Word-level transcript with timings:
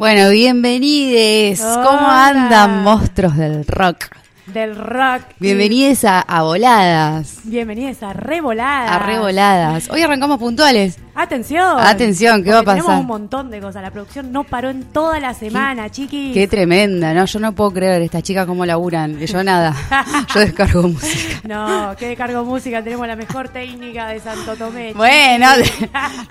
Bueno, 0.00 0.30
bienvenides. 0.30 1.60
¿Cómo 1.60 2.08
andan 2.10 2.82
monstruos 2.82 3.36
del 3.36 3.66
rock? 3.66 4.06
Del 4.52 4.74
rock. 4.74 5.22
Bienvenidos 5.38 6.04
a, 6.04 6.20
a 6.20 6.42
Voladas, 6.42 7.38
Bienvenidos 7.44 8.02
a 8.02 8.12
Revolada. 8.12 8.96
a 8.96 8.98
Revoladas. 8.98 9.88
Hoy 9.90 10.02
arrancamos 10.02 10.38
puntuales. 10.38 10.98
Atención. 11.14 11.76
Atención, 11.78 12.42
¿qué 12.42 12.50
va 12.50 12.60
a 12.60 12.62
pasar? 12.62 12.82
Tenemos 12.82 13.00
un 13.00 13.06
montón 13.06 13.50
de 13.50 13.60
cosas. 13.60 13.82
La 13.82 13.90
producción 13.90 14.32
no 14.32 14.44
paró 14.44 14.70
en 14.70 14.84
toda 14.84 15.20
la 15.20 15.34
semana, 15.34 15.90
chiquis. 15.90 16.32
Qué 16.32 16.48
tremenda, 16.48 17.12
¿no? 17.12 17.26
Yo 17.26 17.38
no 17.40 17.52
puedo 17.52 17.72
creer 17.72 18.00
estas 18.02 18.22
chicas 18.22 18.46
cómo 18.46 18.64
laburan. 18.64 19.18
Yo 19.18 19.44
nada. 19.44 19.74
Yo 20.34 20.40
descargo 20.40 20.82
música. 20.88 21.40
No, 21.44 21.94
qué 21.98 22.16
cargo 22.16 22.44
música. 22.44 22.82
Tenemos 22.82 23.06
la 23.06 23.16
mejor 23.16 23.48
técnica 23.50 24.08
de 24.08 24.20
Santo 24.20 24.56
Tomé. 24.56 24.94
Bueno, 24.94 25.46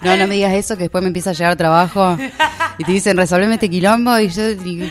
no, 0.02 0.18
no 0.18 0.28
me 0.28 0.36
digas 0.36 0.54
eso, 0.54 0.76
que 0.76 0.84
después 0.84 1.02
me 1.04 1.08
empieza 1.08 1.30
a 1.32 1.34
llegar 1.34 1.56
trabajo 1.56 2.18
y 2.78 2.84
te 2.84 2.92
dicen, 2.92 3.16
resolveme 3.18 3.56
este 3.56 3.70
quilombo 3.70 4.18
y 4.18 4.30
yo 4.30 4.44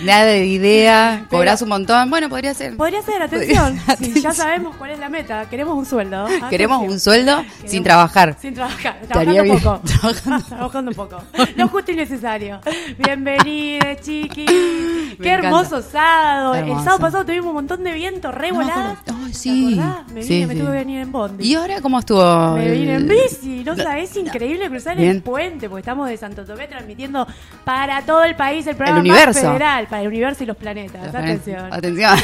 nada 0.05 0.27
de 0.27 0.47
idea, 0.47 1.25
cobrás 1.31 1.63
un 1.63 1.71
montón. 1.71 2.09
Bueno, 2.11 2.29
podría 2.29 2.55
ser. 2.55 2.77
Podría 2.77 3.03
ser, 3.03 3.18
atención. 3.23 3.79
Atención. 3.87 3.99
Sí, 4.15 4.21
ya 4.23 4.33
sabemos 4.33 4.77
cuál 4.77 4.91
es 4.93 4.99
la 4.99 5.09
meta. 5.09 5.49
Queremos 5.51 5.77
un 5.77 5.85
sueldo. 5.87 6.27
Queremos 6.51 6.83
un 6.83 6.99
sueldo 7.01 7.39
Queremos- 7.39 7.71
sin 7.71 7.83
trabajar. 7.83 8.37
Sin 8.41 8.55
trabajar. 8.55 9.01
Trabajando 9.09 9.43
bien. 9.43 9.59
poco. 9.61 9.81
Trabajando. 10.01 10.47
Trabajando 10.47 10.91
un 10.91 10.97
poco. 10.97 11.23
Lo 11.57 11.69
justo 11.69 11.93
y 11.93 11.97
necesario. 11.97 12.61
Bienvenidos, 12.99 14.01
chiquis. 14.03 14.47
Me 15.19 15.25
Qué 15.25 15.31
hermoso 15.31 15.83
sábado. 15.83 16.55
El 16.55 16.69
sábado 16.85 16.99
pasado 17.01 17.25
tuvimos 17.25 17.47
un 17.49 17.55
montón 17.55 17.83
de 17.85 17.93
viento, 17.93 18.31
re 18.33 18.53
No 18.53 18.59
me 18.59 18.65
volado. 18.65 18.89
acuerdo. 18.93 19.21
Ay, 19.25 19.33
¿Te 19.33 19.39
sí. 19.39 19.81
Me 20.15 20.23
Sí, 20.23 20.47
me 20.47 20.55
sí. 20.55 20.61
tuve 20.61 20.71
que 20.73 20.79
venir 20.79 21.01
en 21.01 21.13
Bondi. 21.13 21.45
¿Y 21.47 21.55
ahora 21.55 21.81
cómo 21.81 21.99
estuvo? 21.99 22.53
Me 22.55 22.67
el- 22.67 22.73
vine 22.73 22.95
en 22.95 23.09
bici, 23.09 23.63
no 23.65 23.77
sabes, 23.77 24.11
es 24.11 24.17
increíble 24.17 24.69
cruzar 24.69 24.97
Bien. 24.97 25.11
el 25.17 25.23
puente, 25.23 25.69
porque 25.69 25.81
estamos 25.81 26.09
de 26.09 26.17
Santo 26.17 26.45
Tomé 26.45 26.67
transmitiendo 26.69 27.27
para 27.65 28.03
todo 28.03 28.25
el 28.25 28.37
país 28.37 28.67
el 28.67 28.77
programa 28.77 29.01
El 29.01 29.09
más 29.09 29.37
federal, 29.39 29.87
para 29.89 30.03
el 30.03 30.09
universo 30.09 30.45
y 30.45 30.47
los 30.47 30.57
planetas. 30.57 31.15
Atención. 31.15 31.73
Atención. 31.73 32.17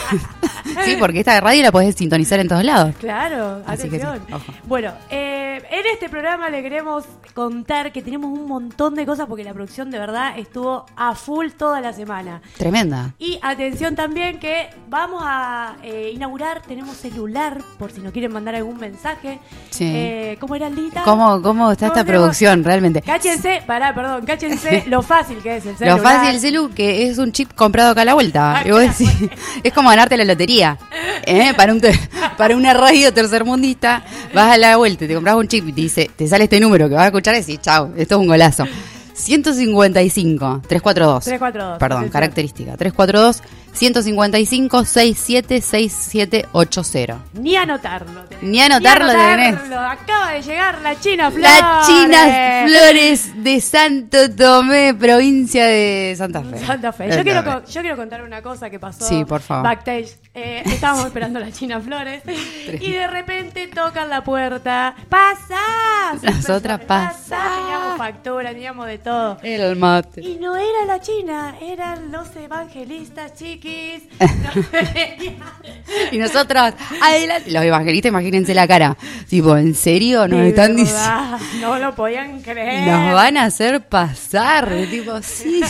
Sí, 0.84 0.96
porque 0.98 1.20
esta 1.20 1.40
radio 1.40 1.62
la 1.62 1.72
podés 1.72 1.94
sintonizar 1.94 2.40
en 2.40 2.48
todos 2.48 2.64
lados. 2.64 2.94
Claro, 3.00 3.62
Así 3.66 3.88
que 3.88 3.98
sí, 3.98 4.04
atención. 4.06 4.34
ojo. 4.40 4.52
bueno, 4.64 4.92
eh, 5.10 5.62
en 5.70 5.86
este 5.92 6.08
programa 6.08 6.48
le 6.50 6.62
queremos 6.62 7.04
contar 7.34 7.92
que 7.92 8.02
tenemos 8.02 8.30
un 8.36 8.46
montón 8.46 8.94
de 8.94 9.04
cosas 9.06 9.26
porque 9.28 9.44
la 9.44 9.52
producción 9.52 9.90
de 9.90 9.98
verdad 9.98 10.38
estuvo 10.38 10.86
a 10.96 11.14
full 11.14 11.48
toda 11.58 11.80
la 11.80 11.92
semana. 11.92 12.40
Tremenda. 12.56 13.12
Y 13.18 13.38
atención 13.42 13.94
también 13.96 14.38
que 14.38 14.68
vamos 14.88 15.22
a 15.24 15.76
eh, 15.82 16.10
inaugurar, 16.14 16.62
tenemos 16.62 16.96
celular 16.96 17.58
por 17.78 17.90
si 17.90 18.00
nos 18.00 18.12
quieren 18.12 18.32
mandar 18.32 18.54
algún 18.54 18.78
mensaje. 18.78 19.40
Sí. 19.70 19.90
Eh, 19.94 20.36
¿Cómo 20.40 20.54
era 20.54 20.68
Lita? 20.70 21.02
¿Cómo, 21.04 21.42
cómo 21.42 21.72
está 21.72 21.88
¿Cómo 21.88 21.98
esta 22.00 22.06
producción 22.06 22.62
realmente? 22.64 23.02
Cáchense, 23.02 23.62
pará, 23.66 23.94
perdón, 23.94 24.24
cáchense 24.24 24.84
lo 24.88 25.02
fácil 25.02 25.38
que 25.38 25.56
es 25.56 25.66
el 25.66 25.72
Lo 25.72 25.78
celular. 25.78 26.00
fácil 26.00 26.32
del 26.32 26.40
celu 26.40 26.70
que 26.74 27.08
es 27.08 27.18
un 27.18 27.32
chip 27.32 27.52
comprado 27.54 27.90
acá 27.90 28.02
a 28.02 28.04
la 28.04 28.14
vuelta. 28.14 28.58
Ah, 28.58 28.62
Y 28.64 28.70
vos 28.70 28.80
claro. 28.80 28.92
decís, 28.98 29.30
es 29.62 29.72
como 29.72 29.88
ganarte 29.90 30.16
la 30.16 30.24
lotería. 30.24 30.73
¿Eh? 31.26 31.52
Para, 31.56 31.72
un 31.72 31.80
para 32.36 32.56
una 32.56 32.74
radio 32.74 33.12
tercermundista, 33.12 34.04
vas 34.32 34.54
a 34.54 34.58
la 34.58 34.76
vuelta 34.76 35.06
te 35.06 35.14
compras 35.14 35.36
un 35.36 35.48
chip 35.48 35.68
y 35.68 35.72
te 35.72 35.80
dice, 35.80 36.10
te 36.14 36.26
sale 36.28 36.44
este 36.44 36.60
número 36.60 36.88
que 36.88 36.94
vas 36.94 37.04
a 37.04 37.06
escuchar 37.06 37.34
y 37.34 37.38
decís, 37.38 37.60
chao, 37.60 37.92
esto 37.96 38.14
es 38.14 38.20
un 38.20 38.26
golazo. 38.26 38.64
155 39.14 40.62
342. 40.66 41.24
342, 41.24 41.78
Perdón, 41.78 42.08
característica. 42.08 42.76
342 42.76 43.42
155 43.74 44.84
676780. 44.84 47.18
Ni 47.34 47.56
anotarlo. 47.56 48.22
tenés. 48.24 48.42
Ni 48.44 48.60
anotarlo 48.60 49.12
tenés. 49.12 49.56
Acaba 49.72 50.32
de 50.32 50.42
llegar 50.42 50.80
la 50.82 50.98
China 51.00 51.30
Flores. 51.30 51.50
La 51.60 51.82
China 51.86 52.64
Flores 52.66 53.42
de 53.42 53.60
Santo 53.60 54.30
Tomé, 54.34 54.94
provincia 54.94 55.66
de 55.66 56.14
Santa 56.16 56.42
Fe. 56.42 56.58
Santa 56.64 56.92
Fe. 56.92 57.10
Yo 57.16 57.22
quiero, 57.22 57.64
yo 57.66 57.80
quiero 57.80 57.96
contar 57.96 58.22
una 58.22 58.42
cosa 58.42 58.70
que 58.70 58.78
pasó 58.78 59.04
Sí, 59.06 59.24
por 59.24 59.40
favor. 59.40 59.64
backstage. 59.64 60.16
Eh, 60.34 60.62
estábamos 60.66 61.06
esperando 61.06 61.38
a 61.38 61.42
la 61.42 61.52
China 61.52 61.80
Flores 61.80 62.22
y 62.80 62.92
de 62.92 63.06
repente 63.06 63.68
tocan 63.68 64.08
la 64.08 64.22
puerta. 64.24 64.94
¡Pasa! 65.08 66.14
Nosotras, 66.22 66.80
¡Pasa! 66.86 67.14
"Pasá". 67.28 67.48
Teníamos 67.60 67.98
factura, 67.98 68.50
teníamos 68.50 68.86
de 68.86 68.98
todo. 68.98 69.38
El 69.42 69.76
mate. 69.76 70.20
Y 70.22 70.36
no 70.36 70.56
era 70.56 70.84
la 70.86 71.00
China, 71.00 71.54
eran 71.60 72.10
los 72.12 72.34
evangelistas 72.36 73.34
chiquis. 73.34 73.63
Y 76.12 76.18
nosotros, 76.18 76.72
adelante. 77.00 77.50
Los 77.50 77.62
evangelistas, 77.62 78.08
imagínense 78.10 78.54
la 78.54 78.66
cara. 78.66 78.96
Tipo, 79.28 79.56
¿en 79.56 79.74
serio? 79.74 80.26
Nos 80.26 80.40
De 80.40 80.48
están 80.48 80.76
diciendo. 80.76 81.38
No 81.60 81.78
lo 81.78 81.94
podían 81.94 82.40
creer. 82.40 82.88
Nos 82.88 83.14
van 83.14 83.36
a 83.36 83.44
hacer 83.44 83.80
pasar. 83.82 84.68
Tipo, 84.90 85.20
sí. 85.22 85.60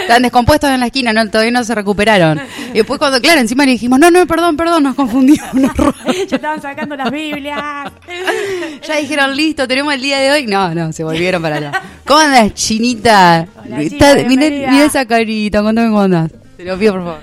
Están 0.00 0.22
descompuestos 0.22 0.70
en 0.70 0.80
la 0.80 0.86
esquina, 0.86 1.12
no, 1.12 1.28
todavía 1.30 1.52
no 1.52 1.64
se 1.64 1.74
recuperaron. 1.74 2.40
Y 2.70 2.78
después, 2.78 2.98
cuando, 2.98 3.20
claro, 3.20 3.40
encima 3.40 3.64
le 3.64 3.72
dijimos, 3.72 3.98
no, 3.98 4.10
no, 4.10 4.26
perdón, 4.26 4.56
perdón, 4.56 4.82
nos 4.82 4.94
confundimos. 4.94 5.54
nos 5.54 5.74
robamos". 5.76 6.16
Ya 6.28 6.36
estaban 6.36 6.60
sacando 6.62 6.96
las 6.96 7.10
Biblias. 7.10 7.92
Ya 8.86 8.96
dijeron, 8.96 9.36
listo, 9.36 9.66
tenemos 9.68 9.94
el 9.94 10.00
día 10.02 10.18
de 10.18 10.30
hoy. 10.32 10.46
No, 10.46 10.74
no, 10.74 10.92
se 10.92 11.02
volvieron 11.04 11.40
para 11.42 11.56
allá. 11.56 11.72
¿Cómo 12.04 12.20
andas, 12.20 12.52
chinita? 12.54 13.46
Hola, 13.64 13.82
Está- 13.82 14.16
mira 14.26 14.84
esa 14.84 15.06
carita, 15.06 15.62
contame 15.62 15.88
cómo 15.88 16.02
andas. 16.02 16.30
Te 16.56 16.64
lo 16.64 16.78
pido, 16.78 16.92
por 16.94 17.02
favor. 17.04 17.22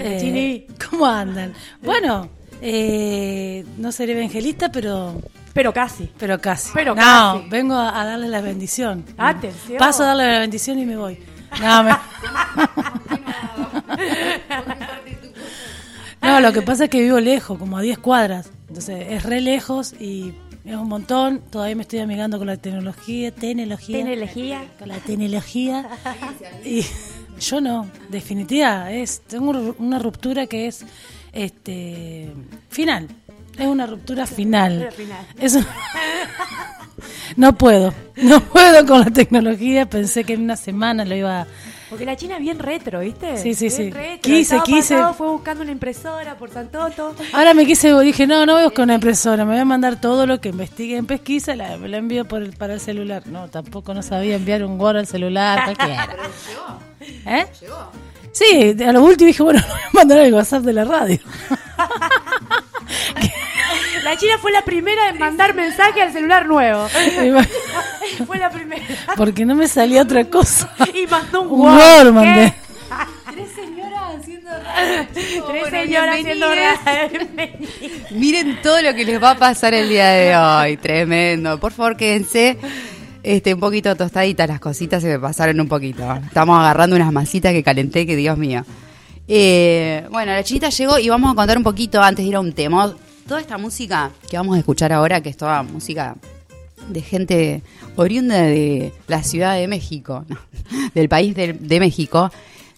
Eh, 0.00 0.18
Chini. 0.20 0.66
¿Cómo 0.90 1.06
andan? 1.06 1.52
Bueno, 1.82 2.28
eh, 2.60 3.64
no 3.78 3.92
seré 3.92 4.12
evangelista, 4.14 4.70
pero 4.72 5.20
Pero 5.52 5.72
casi. 5.72 6.10
pero 6.18 6.40
casi. 6.40 6.70
Pero 6.74 6.94
no, 6.94 7.00
casi. 7.00 7.48
vengo 7.48 7.74
a, 7.74 8.00
a 8.00 8.04
darle 8.04 8.28
la 8.28 8.40
bendición. 8.40 9.04
Atención. 9.18 9.78
Paso 9.78 10.02
a 10.02 10.06
darle 10.06 10.26
la 10.32 10.38
bendición 10.40 10.78
y 10.78 10.86
me 10.86 10.96
voy. 10.96 11.18
No, 11.60 11.84
me- 11.84 11.92
No, 16.22 16.40
lo 16.40 16.52
que 16.54 16.62
pasa 16.62 16.84
es 16.84 16.90
que 16.90 17.02
vivo 17.02 17.20
lejos, 17.20 17.58
como 17.58 17.76
a 17.76 17.82
10 17.82 17.98
cuadras. 17.98 18.50
Entonces 18.68 19.06
es 19.10 19.22
re 19.24 19.40
lejos 19.42 19.92
y 20.00 20.32
es 20.64 20.74
un 20.74 20.88
montón. 20.88 21.40
Todavía 21.50 21.76
me 21.76 21.82
estoy 21.82 21.98
amigando 21.98 22.38
con 22.38 22.46
la 22.46 22.56
tecnología, 22.56 23.30
tecnología. 23.30 23.98
Tecnología. 24.04 24.64
Con 24.78 24.88
la 24.88 24.96
tecnología. 24.98 25.86
y 26.64 26.82
yo 27.40 27.60
no, 27.60 27.88
definitiva, 28.08 28.90
es 28.92 29.20
tengo 29.26 29.74
una 29.78 29.98
ruptura 29.98 30.46
que 30.46 30.66
es 30.66 30.84
este 31.32 32.32
final. 32.68 33.08
Es 33.58 33.66
una 33.66 33.86
ruptura 33.86 34.26
final. 34.26 34.88
Final. 34.96 35.26
Es 35.38 35.54
un- 35.54 35.66
no 37.36 37.56
puedo, 37.56 37.92
no 38.16 38.40
puedo 38.40 38.86
con 38.86 39.00
la 39.00 39.10
tecnología. 39.10 39.88
Pensé 39.88 40.24
que 40.24 40.34
en 40.34 40.42
una 40.42 40.56
semana 40.56 41.04
lo 41.04 41.14
iba 41.14 41.42
a 41.42 41.46
Porque 41.94 42.06
la 42.06 42.16
China 42.16 42.34
es 42.34 42.40
bien 42.40 42.58
retro, 42.58 42.98
¿viste? 42.98 43.36
Sí, 43.36 43.54
sí, 43.54 43.68
Bien 43.68 43.76
sí. 43.76 43.90
retro. 43.92 44.22
Quise, 44.22 44.60
quise. 44.64 44.98
fue 45.16 45.28
buscando 45.28 45.62
una 45.62 45.70
impresora 45.70 46.36
por 46.36 46.50
Santoto. 46.50 47.14
Ahora 47.32 47.54
me 47.54 47.64
quise, 47.66 47.96
dije, 48.00 48.26
no, 48.26 48.44
no 48.44 48.54
voy 48.54 48.62
a 48.62 48.64
buscar 48.64 48.82
una 48.82 48.94
impresora, 48.94 49.44
me 49.44 49.52
voy 49.52 49.60
a 49.60 49.64
mandar 49.64 50.00
todo 50.00 50.26
lo 50.26 50.40
que 50.40 50.48
investigue 50.48 50.96
en 50.96 51.06
pesquisa, 51.06 51.54
la, 51.54 51.76
me 51.76 51.88
la 51.88 51.98
envío 51.98 52.24
por 52.24 52.42
el, 52.42 52.52
para 52.52 52.74
el 52.74 52.80
celular. 52.80 53.28
No, 53.28 53.46
tampoco 53.46 53.94
no 53.94 54.02
sabía 54.02 54.34
enviar 54.34 54.64
un 54.64 54.80
Word 54.80 54.96
al 54.96 55.06
celular, 55.06 55.62
cualquiera. 55.66 56.16
¿Eh? 57.26 57.46
Sí, 58.32 58.74
a 58.84 58.90
lo 58.90 59.04
último 59.04 59.28
dije, 59.28 59.44
bueno, 59.44 59.62
voy 59.68 59.78
a 59.78 59.90
mandar 59.92 60.18
el 60.18 60.34
WhatsApp 60.34 60.64
de 60.64 60.72
la 60.72 60.84
radio. 60.84 61.20
La 64.04 64.18
China 64.18 64.34
fue 64.38 64.52
la 64.52 64.62
primera 64.62 65.08
en 65.08 65.18
mandar 65.18 65.54
mensaje 65.54 66.02
al 66.02 66.12
celular 66.12 66.46
nuevo. 66.46 66.86
Fue 68.26 68.38
la 68.38 68.50
primera. 68.50 68.84
Porque 69.16 69.46
no 69.46 69.54
me 69.54 69.66
salía 69.66 70.02
otra 70.02 70.24
cosa. 70.24 70.70
Y 70.92 71.06
mandó 71.06 71.42
un 71.42 71.60
Un 71.60 71.60
Word. 71.60 72.12
Mandé. 72.12 72.54
Tres 73.32 73.48
señoras 73.54 74.02
haciendo 74.20 74.50
Tres 75.14 75.40
Bueno, 75.40 75.70
señoras 75.70 76.16
haciendo. 76.16 76.46
Miren 78.10 78.60
todo 78.62 78.82
lo 78.82 78.94
que 78.94 79.04
les 79.04 79.22
va 79.22 79.30
a 79.30 79.38
pasar 79.38 79.72
el 79.72 79.88
día 79.88 80.10
de 80.10 80.36
hoy. 80.36 80.76
Tremendo. 80.76 81.58
Por 81.58 81.72
favor, 81.72 81.96
quédense 81.96 82.58
este, 83.22 83.54
un 83.54 83.60
poquito 83.60 83.96
tostaditas. 83.96 84.46
Las 84.46 84.60
cositas 84.60 85.02
se 85.02 85.08
me 85.08 85.18
pasaron 85.18 85.58
un 85.60 85.68
poquito. 85.68 86.02
Estamos 86.26 86.58
agarrando 86.58 86.94
unas 86.94 87.10
masitas 87.10 87.52
que 87.52 87.62
calenté, 87.62 88.06
que 88.06 88.16
Dios 88.16 88.36
mío. 88.36 88.64
Eh, 89.26 90.06
bueno, 90.10 90.32
la 90.32 90.44
chinita 90.44 90.68
llegó 90.68 90.98
y 90.98 91.08
vamos 91.08 91.32
a 91.32 91.34
contar 91.34 91.56
un 91.56 91.64
poquito 91.64 92.02
antes 92.02 92.22
de 92.22 92.28
ir 92.28 92.36
a 92.36 92.40
un 92.40 92.52
tema. 92.52 92.94
Toda 93.26 93.40
esta 93.40 93.56
música 93.56 94.10
que 94.28 94.36
vamos 94.36 94.56
a 94.56 94.58
escuchar 94.58 94.92
ahora, 94.92 95.22
que 95.22 95.30
es 95.30 95.36
toda 95.36 95.62
música 95.62 96.16
de 96.88 97.00
gente 97.00 97.62
oriunda 97.96 98.42
de 98.42 98.92
la 99.06 99.22
Ciudad 99.22 99.56
de 99.56 99.66
México, 99.66 100.26
del 100.94 101.08
país 101.08 101.34
de, 101.34 101.80
México, 101.80 102.30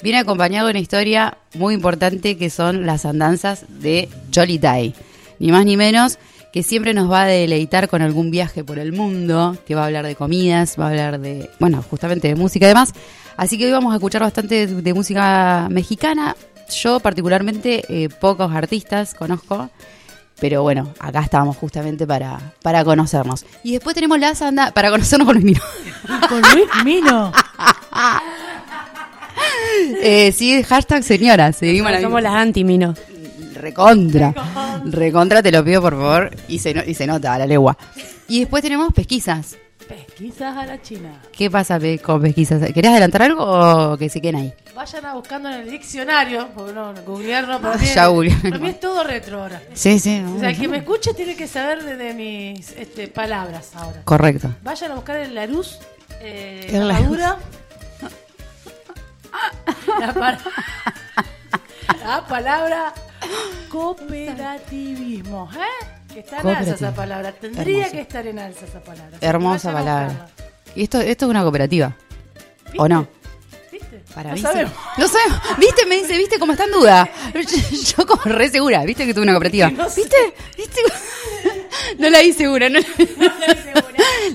viene 0.03 0.19
acompañado 0.19 0.67
de 0.67 0.71
una 0.71 0.79
historia 0.79 1.37
muy 1.55 1.75
importante 1.75 2.37
que 2.37 2.49
son 2.51 2.87
las 2.87 3.05
andanzas 3.05 3.65
de 3.81 4.09
Jolly 4.33 4.59
Day. 4.59 4.95
Ni 5.41 5.51
más 5.51 5.65
ni 5.65 5.77
menos 5.77 6.19
que 6.53 6.63
siempre 6.63 6.95
nos 6.95 7.11
va 7.11 7.23
a 7.23 7.27
deleitar 7.27 7.89
con 7.89 8.01
algún 8.01 8.31
viaje 8.31 8.63
por 8.63 8.79
el 8.79 8.93
mundo, 8.93 9.57
que 9.67 9.75
va 9.75 9.83
a 9.83 9.87
hablar 9.87 10.07
de 10.07 10.15
comidas, 10.15 10.77
va 10.79 10.87
a 10.87 10.91
hablar 10.91 11.21
de, 11.21 11.51
bueno, 11.59 11.83
justamente 11.83 12.29
de 12.29 12.37
música 12.37 12.67
y 12.67 12.69
demás. 12.69 12.93
Así 13.37 13.59
que 13.59 13.67
hoy 13.67 13.73
vamos 13.73 13.93
a 13.93 13.97
escuchar 13.97 14.23
bastante 14.23 14.69
de, 14.69 14.81
de 14.81 14.95
música 14.95 15.67
mexicana. 15.71 16.37
Yo 16.71 17.01
particularmente 17.01 17.85
eh, 17.89 18.09
pocos 18.09 18.53
artistas 18.53 19.15
conozco, 19.15 19.71
pero 20.41 20.63
bueno, 20.63 20.93
acá 20.99 21.21
estábamos 21.21 21.57
justamente 21.57 22.07
para, 22.07 22.39
para 22.63 22.85
conocernos. 22.85 23.45
Y 23.63 23.73
después 23.73 23.95
tenemos 23.95 24.19
las 24.19 24.43
andas 24.43 24.73
para 24.73 24.91
conocernos 24.91 25.27
con 25.27 25.35
Luis 25.35 25.45
Miro. 25.47 25.63
Con 26.29 26.41
Luis 26.55 26.69
Mino. 26.85 27.33
Eh, 30.03 30.33
sí, 30.33 30.63
hashtag 30.63 31.03
señora, 31.03 31.53
seguimos 31.53 31.91
la 31.93 32.01
Somos 32.01 32.23
las 32.23 32.35
anti-mino. 32.35 32.95
Recontra. 33.55 34.35
Recontra, 34.85 35.43
te 35.43 35.51
lo 35.53 35.65
pido 35.65 35.81
por 35.83 35.93
favor. 35.95 36.31
Y 36.49 36.59
se, 36.59 36.75
no- 36.75 36.83
y 36.85 36.95
se 36.95 37.07
nota 37.07 37.35
a 37.35 37.39
la 37.39 37.47
legua. 37.47 37.77
Y 38.29 38.41
después 38.41 38.63
tenemos 38.63 38.93
pesquisas. 38.93 39.57
Pesquisas 39.89 40.57
a 40.57 40.67
la 40.67 40.83
China. 40.83 41.21
¿Qué 41.33 41.49
pasa 41.51 41.79
con 42.03 42.21
pesquisas? 42.21 42.61
¿Querés 42.73 42.91
adelantar 42.91 43.23
algo 43.23 43.45
o 43.45 43.97
que 43.97 44.09
se 44.09 44.21
queden 44.21 44.37
ahí? 44.37 44.55
Vayan 44.75 45.07
a 45.07 45.15
buscando 45.15 45.49
en 45.49 45.61
el 45.61 45.71
diccionario, 45.71 46.49
porque 46.55 46.73
no, 46.73 46.93
googlear 47.07 47.47
no, 47.47 47.61
para 47.61 47.75
Ah, 47.75 47.79
mí, 47.79 47.87
ya 47.95 48.07
googleé. 48.09 48.35
para 48.43 48.59
mí 48.59 48.69
es 48.71 48.81
todo 48.81 49.05
retro 49.05 49.43
ahora. 49.43 49.63
Sí, 49.75 49.99
sí. 50.01 50.23
O 50.37 50.41
sea, 50.41 50.51
el 50.51 50.59
que 50.59 50.67
me 50.69 50.79
escuche 50.79 51.15
tiene 51.15 51.37
que 51.37 51.47
saber 51.47 51.83
de, 51.85 51.97
de 51.97 52.15
mis 52.15 52.73
este, 52.73 53.07
palabras 53.09 53.71
ahora. 53.77 54.03
Correcto. 54.05 54.51
Vayan 54.63 54.93
a 54.93 54.95
buscar 54.97 55.27
Larus, 55.29 55.79
eh, 56.21 56.67
¿Qué 56.69 56.77
es 56.77 56.83
la 56.83 56.87
Larus? 56.87 57.03
madura. 57.05 57.37
la, 60.01 60.13
par- 60.13 60.39
la 62.05 62.27
palabra 62.27 62.93
cooperativismo, 63.71 65.49
¿eh? 65.55 65.87
Que 66.17 66.21
está 66.21 66.41
en 66.41 66.49
alza 66.49 66.75
esa 66.77 66.95
palabra. 66.95 67.31
Tendría 67.33 67.77
Hermoso. 67.77 67.93
que 67.93 68.01
estar 68.01 68.27
en 68.27 68.39
alza 68.39 68.65
esa 68.65 68.81
palabra. 68.83 69.19
Hermosa 69.21 69.71
palabra. 69.71 70.29
Y 70.75 70.85
esto, 70.85 70.99
esto 70.99 71.27
es 71.27 71.31
una 71.31 71.43
cooperativa. 71.43 71.95
¿O 72.79 72.89
no? 72.89 73.07
¿Viste? 73.71 74.03
Para 74.15 74.31
No 74.31 74.39
sabemos. 74.39 74.73
No 74.97 75.09
sabemos. 75.09 75.43
¿Viste? 75.59 75.85
Me 75.85 75.97
dice, 75.97 76.17
¿viste 76.17 76.39
cómo 76.39 76.53
está 76.53 76.65
en 76.65 76.71
duda? 76.71 77.07
Yo 77.99 78.07
como 78.07 78.23
re 78.35 78.49
segura. 78.49 78.83
¿Viste 78.87 79.05
que 79.05 79.13
tuve 79.13 79.25
una 79.25 79.33
cooperativa? 79.33 79.69
No 79.77 79.91
sé. 79.91 80.01
¿Viste? 80.01 80.17
¿Viste? 80.57 80.81
No 81.99 82.09
la 82.09 82.21
vi 82.21 82.33
segura. 82.33 82.71
No 82.71 82.79
la... 82.79 82.87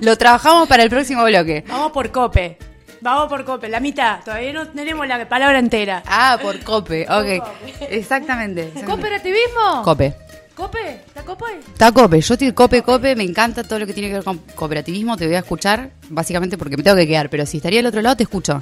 Lo 0.01 0.16
trabajamos 0.19 0.68
para 0.68 0.83
el 0.83 0.89
próximo 0.92 1.24
bloque. 1.24 1.66
Vamos 1.68 1.92
por 1.92 2.12
cope. 2.12 2.60
Vamos 3.01 3.28
por 3.28 3.44
cope. 3.44 3.69
La 3.69 3.80
mitad. 3.80 4.24
Todavía 4.24 4.54
no 4.54 4.68
tenemos 4.68 5.07
la 5.07 5.28
palabra 5.28 5.57
entera. 5.57 6.04
Ah, 6.06 6.38
por 6.39 6.60
COPE. 6.60 7.07
Ok. 7.10 7.44
Exactamente. 7.89 8.68
exactamente. 8.68 8.83
¿Cooperativismo? 8.86 9.81
COPE. 9.83 10.31
¿Cope? 10.62 11.02
¿Está 11.08 11.24
cope? 11.24 11.46
Está 11.58 11.92
COPE. 11.92 12.22
Yo 12.22 12.34
estoy 12.36 12.52
COPE, 12.52 12.84
COPE. 12.84 13.16
Me 13.16 13.24
encanta 13.24 13.63
todo 13.63 13.80
lo 13.80 13.88
que 13.88 13.94
tiene 13.94 14.10
que 14.10 14.13
ver 14.13 14.24
con 14.24 14.38
cooperativismo. 14.54 15.18
Te 15.18 15.25
voy 15.25 15.34
a 15.34 15.40
escuchar, 15.40 15.90
básicamente 16.08 16.56
porque 16.56 16.78
me 16.78 16.84
tengo 16.84 16.98
que 16.98 17.08
quedar. 17.08 17.31
Pero 17.31 17.48
si 17.48 17.58
estaría 17.58 17.80
al 17.80 17.88
otro 17.88 18.00
lado, 18.00 18.16
te 18.16 18.24
escucho. 18.24 18.62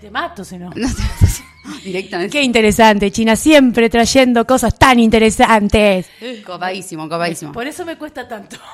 Te 0.00 0.10
mato 0.10 0.42
si 0.42 0.56
no. 0.56 0.70
No 0.74 0.88
sé, 0.88 1.02
directamente. 1.84 2.32
Qué 2.32 2.42
interesante, 2.42 3.10
China. 3.10 3.36
Siempre 3.36 3.90
trayendo 3.90 4.46
cosas 4.46 4.78
tan 4.78 4.98
interesantes. 4.98 6.06
Copadísimo, 6.46 7.10
copadísimo. 7.10 7.52
Por 7.52 7.66
eso 7.66 7.84
me 7.84 7.98
cuesta 7.98 8.26
tanto. 8.26 8.56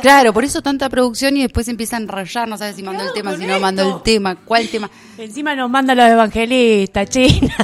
Claro, 0.00 0.32
por 0.32 0.44
eso 0.44 0.62
tanta 0.62 0.88
producción 0.88 1.36
y 1.36 1.42
después 1.42 1.66
empiezan 1.66 2.08
a 2.08 2.12
rayar, 2.12 2.46
no 2.46 2.56
sabes 2.56 2.76
si 2.76 2.82
mandó 2.84 3.02
el 3.02 3.12
tema, 3.12 3.36
si 3.36 3.44
no 3.44 3.58
mandó 3.58 3.96
el 3.96 4.02
tema, 4.04 4.36
cuál 4.36 4.68
tema. 4.68 4.88
Encima 5.18 5.56
nos 5.56 5.68
mandan 5.68 5.96
los 5.96 6.08
evangelistas, 6.08 7.10
China. 7.10 7.56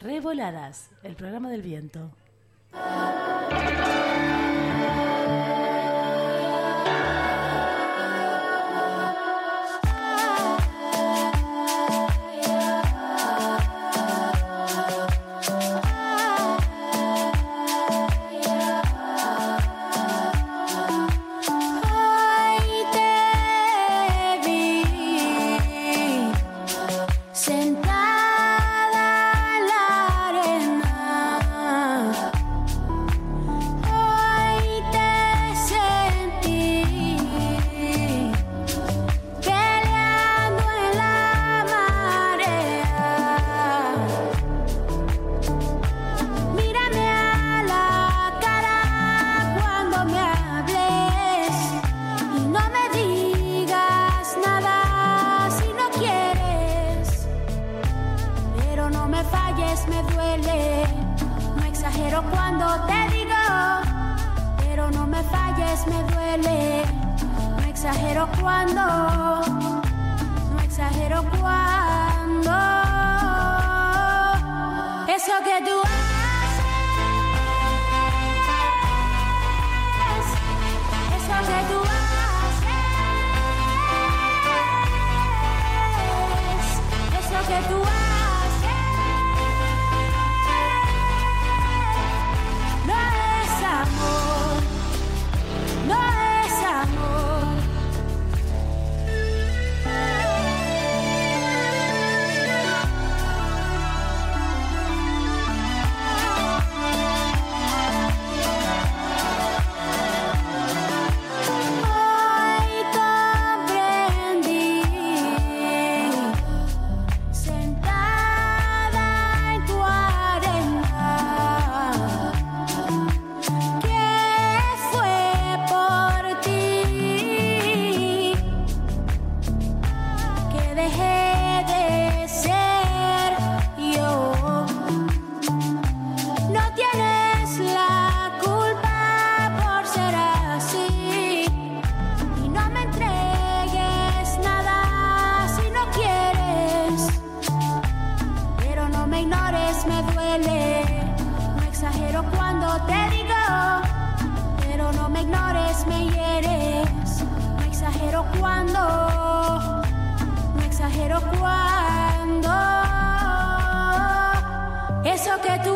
Revoladas, 0.00 0.88
el 1.02 1.14
programa 1.16 1.50
del 1.50 1.62
viento. 1.62 2.10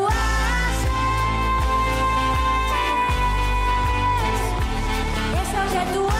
É 0.07 0.11
tua 5.51 5.77
é 5.77 5.85
tua 5.93 6.18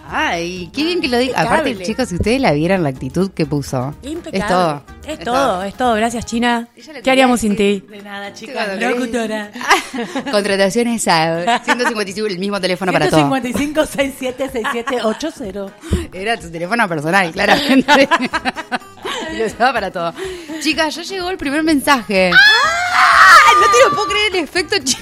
Ay, 0.08 0.70
qué 0.72 0.84
bien 0.84 1.00
que 1.00 1.08
lo 1.08 1.18
diga. 1.18 1.40
Aparte, 1.40 1.76
chicos, 1.82 2.08
si 2.08 2.14
ustedes 2.16 2.40
la 2.40 2.52
vieran 2.52 2.82
la 2.82 2.88
actitud 2.90 3.30
que 3.32 3.44
puso. 3.46 3.94
Impecable. 4.02 4.38
Es 4.38 4.46
todo. 4.46 4.82
Es 5.06 5.18
todo, 5.20 5.62
es 5.62 5.74
todo. 5.74 5.94
Gracias, 5.94 6.24
China. 6.26 6.68
¿Qué 7.02 7.10
haríamos 7.10 7.40
sin 7.40 7.56
ti? 7.56 7.82
De 7.88 8.02
nada, 8.02 8.32
chicas. 8.32 8.80
Locutora. 8.80 9.50
Contrataciones 10.30 11.06
a 11.08 11.60
155, 11.64 12.26
el 12.26 12.38
mismo 12.38 12.60
teléfono 12.60 12.92
para 12.92 13.08
todo. 13.08 13.20
155 13.28 13.86
676780. 13.86 15.72
Era 16.12 16.36
tu 16.36 16.50
teléfono 16.50 16.88
personal, 16.88 17.32
claramente. 17.32 18.08
y 19.32 19.36
lo 19.38 19.46
usaba 19.46 19.72
para 19.72 19.90
todo. 19.90 20.12
Chicas, 20.60 20.94
ya 20.94 21.02
llegó 21.02 21.30
el 21.30 21.36
primer 21.36 21.62
mensaje. 21.62 22.30
¡Ah! 22.32 23.36
No 23.60 23.66
te 23.70 23.78
lo 23.88 23.94
puedo 23.94 24.08
creer 24.08 24.36
el 24.36 24.44
efecto 24.44 24.76
chi- 24.82 24.96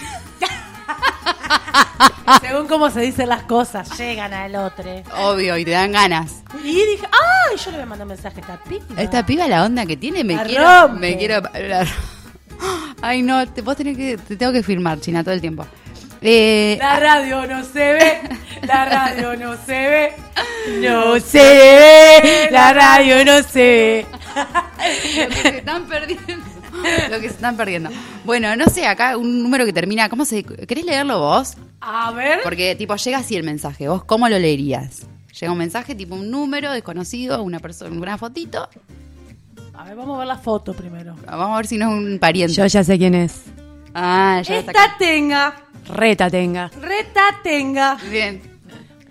Según 2.41 2.67
cómo 2.67 2.91
se 2.91 3.01
dicen 3.01 3.29
las 3.29 3.43
cosas, 3.45 3.97
llegan 3.99 4.33
al 4.33 4.55
otro. 4.57 4.85
Obvio, 5.19 5.57
y 5.59 5.65
te 5.65 5.73
dan 5.73 5.93
ganas. 5.93 6.43
Y 6.63 6.73
dije, 6.73 7.07
¡ay! 7.11 7.57
Yo 7.57 7.71
le 7.71 7.77
voy 7.79 7.83
a 7.83 7.87
mandar 7.87 8.07
un 8.07 8.13
mensaje 8.15 8.37
a 8.39 8.41
esta 8.41 8.57
piba. 8.65 8.85
Esta 9.01 9.27
piba 9.27 9.47
la 9.49 9.65
onda 9.65 9.85
que 9.87 9.97
tiene, 9.97 10.25
me 10.25 10.35
La 10.37 10.45
quiero. 10.45 10.65
rompe. 10.89 11.01
Me 11.01 11.17
quiero. 11.19 11.41
la- 11.41 11.87
Ay, 13.03 13.23
no, 13.23 13.47
te, 13.49 13.61
vos 13.63 13.77
tenés 13.77 13.97
que. 13.97 14.17
Te 14.17 14.37
tengo 14.37 14.53
que 14.53 14.63
filmar, 14.63 15.01
China, 15.01 15.23
todo 15.23 15.35
el 15.35 15.41
tiempo. 15.41 15.67
Eh, 16.23 16.77
La 16.81 16.99
radio 16.99 17.47
no 17.47 17.63
se 17.65 17.93
ve, 17.93 18.21
la 18.63 18.87
radio 18.87 19.37
no 19.37 19.57
se 19.65 19.73
ve. 19.73 20.13
No 20.81 21.21
se 21.21 21.39
ve, 21.39 22.49
la 22.51 22.73
radio 22.73 23.23
no 23.27 23.43
se 23.43 23.61
ve. 23.61 24.07
lo 25.21 25.29
que 25.29 25.43
se 25.43 25.59
están 25.59 25.85
perdiendo. 25.85 26.43
Lo 27.11 27.21
que 27.21 27.29
se 27.29 27.35
están 27.35 27.57
perdiendo. 27.57 27.91
Bueno, 28.25 28.55
no 28.57 28.67
sé, 28.67 28.87
acá 28.87 29.17
un 29.17 29.43
número 29.43 29.65
que 29.65 29.73
termina. 29.73 30.09
¿Cómo 30.09 30.25
se.? 30.25 30.43
¿Querés 30.45 30.85
leerlo 30.85 31.19
vos? 31.19 31.55
A 31.81 32.11
ver. 32.13 32.41
Porque, 32.43 32.75
tipo, 32.75 32.95
llega 32.97 33.19
así 33.19 33.37
el 33.37 33.45
mensaje. 33.45 33.89
¿Vos 33.89 34.05
cómo 34.05 34.29
lo 34.29 34.39
leerías? 34.39 35.03
Llega 35.41 35.53
un 35.53 35.59
mensaje, 35.59 35.95
tipo 35.95 36.15
un 36.15 36.31
número 36.31 36.73
desconocido, 36.73 37.43
una 37.43 37.59
persona, 37.59 37.97
una 37.97 38.17
fotito. 38.19 38.69
A 39.75 39.85
ver, 39.85 39.97
vamos 39.97 40.15
a 40.15 40.19
ver 40.21 40.29
la 40.29 40.39
foto 40.39 40.73
primero. 40.73 41.17
Vamos 41.27 41.55
a 41.55 41.57
ver 41.57 41.67
si 41.67 41.77
no 41.77 41.91
es 41.91 41.99
un 41.99 42.19
pariente. 42.21 42.55
Yo 42.55 42.65
ya 42.67 42.85
sé 42.85 42.97
quién 42.97 43.15
es. 43.15 43.43
Ah, 43.93 44.41
ya 44.45 44.59
está. 44.59 44.71
Esta 44.71 44.97
tenga, 44.99 45.57
Reta 45.89 46.31
tenga. 46.31 46.71
reta 46.81 47.23
tenga. 47.43 47.97
Bien. 48.11 48.54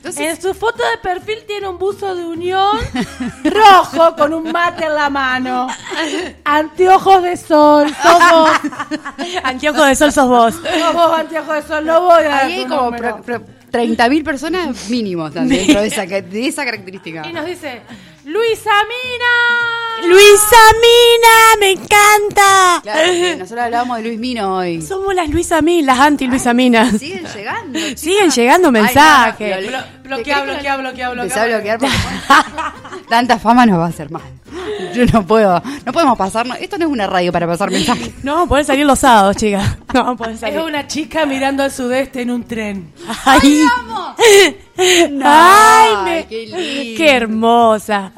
Entonces, 0.06 0.36
En 0.38 0.42
su 0.42 0.54
foto 0.54 0.84
de 0.92 0.98
perfil 1.02 1.46
tiene 1.48 1.66
un 1.70 1.78
buzo 1.78 2.14
de 2.14 2.26
unión 2.26 2.78
rojo 3.46 4.16
con 4.18 4.34
un 4.34 4.52
mate 4.52 4.86
en 4.86 4.96
la 4.96 5.10
mano. 5.10 5.68
Anteojos 6.44 7.24
de 7.24 7.38
sol. 7.38 7.88
Sos 8.04 8.20
vos. 8.32 8.50
Anteojo 9.44 9.84
de 9.86 9.96
sol 9.96 10.12
sos 10.12 10.28
vos. 10.28 10.54
Sos 10.56 10.94
vos, 10.94 11.20
anteojos 11.20 11.56
de 11.56 11.62
sol. 11.64 11.86
No 11.86 12.02
voy 12.02 12.24
a 12.26 12.38
ahí 12.40 12.54
hay 12.60 12.66
como 12.66 12.82
número. 12.92 13.22
pro- 13.22 13.42
pro- 13.42 13.46
30.000 13.72 14.24
personas 14.24 14.90
mínimo 14.90 15.28
están 15.28 15.48
dentro 15.48 15.82
de 15.82 15.88
esa, 15.88 16.06
de 16.06 16.48
esa 16.48 16.64
característica. 16.66 17.26
Y 17.28 17.34
nos 17.34 17.46
dice, 17.46 17.82
Luisa 18.26 18.72
Mina. 18.84 19.83
Luisa 20.02 20.58
Mina, 20.82 21.60
me 21.60 21.72
encanta. 21.72 22.80
Claro, 22.84 23.12
que 23.12 23.36
nosotros 23.38 23.64
hablábamos 23.66 23.98
de 23.98 24.04
Luis 24.04 24.20
Mino 24.20 24.58
hoy. 24.58 24.82
Somos 24.82 25.14
las 25.16 25.30
Luisa 25.30 25.62
Mina, 25.62 25.94
las 25.94 26.00
anti 26.06 26.28
Luisa 26.28 26.54
Mina. 26.54 26.92
Siguen 26.92 27.26
llegando. 27.34 27.80
chicas. 27.80 28.00
Siguen 28.02 28.30
llegando 28.32 28.68
Ay, 28.68 28.72
no, 28.74 28.82
mensajes. 28.82 29.66
no, 29.66 29.78
Blo- 29.78 29.84
¿Te 30.04 30.08
bloquea, 30.10 30.44
bloquea, 30.44 30.78
bloquea, 30.78 31.10
bloquea, 31.12 31.44
a 31.44 31.46
bloquear 31.48 31.80
porque 31.80 31.96
tanta 33.10 33.40
fama 33.40 33.66
nos 33.66 33.80
va 33.80 33.86
a 33.86 33.90
hacer 33.90 34.12
mal. 34.12 34.22
Yo 34.94 35.06
no 35.06 35.26
puedo, 35.26 35.62
no 35.86 35.92
podemos 35.94 36.18
pasarnos. 36.18 36.58
Esto 36.60 36.78
no 36.78 36.86
es 36.86 36.92
una 36.92 37.08
radio 37.08 37.32
para 37.32 37.48
pasar 37.48 37.72
mensajes. 37.72 38.12
No, 38.24 38.46
pueden 38.48 38.66
salir 38.66 38.86
los 38.86 39.00
sábados, 39.00 39.36
chicas. 39.38 39.78
No, 39.94 40.16
pueden 40.16 40.36
Es 40.36 40.42
salir. 40.42 40.60
una 40.60 40.86
chica 40.88 41.26
mirando 41.26 41.64
al 41.64 41.72
sudeste 41.72 42.22
en 42.22 42.32
un 42.32 42.44
tren. 42.44 42.92
Ay, 43.26 43.66
Ay, 45.24 45.90
me- 46.06 46.26
qué 46.28 46.46
lindo. 46.48 46.98
qué 46.98 47.12
hermosa. 47.12 48.12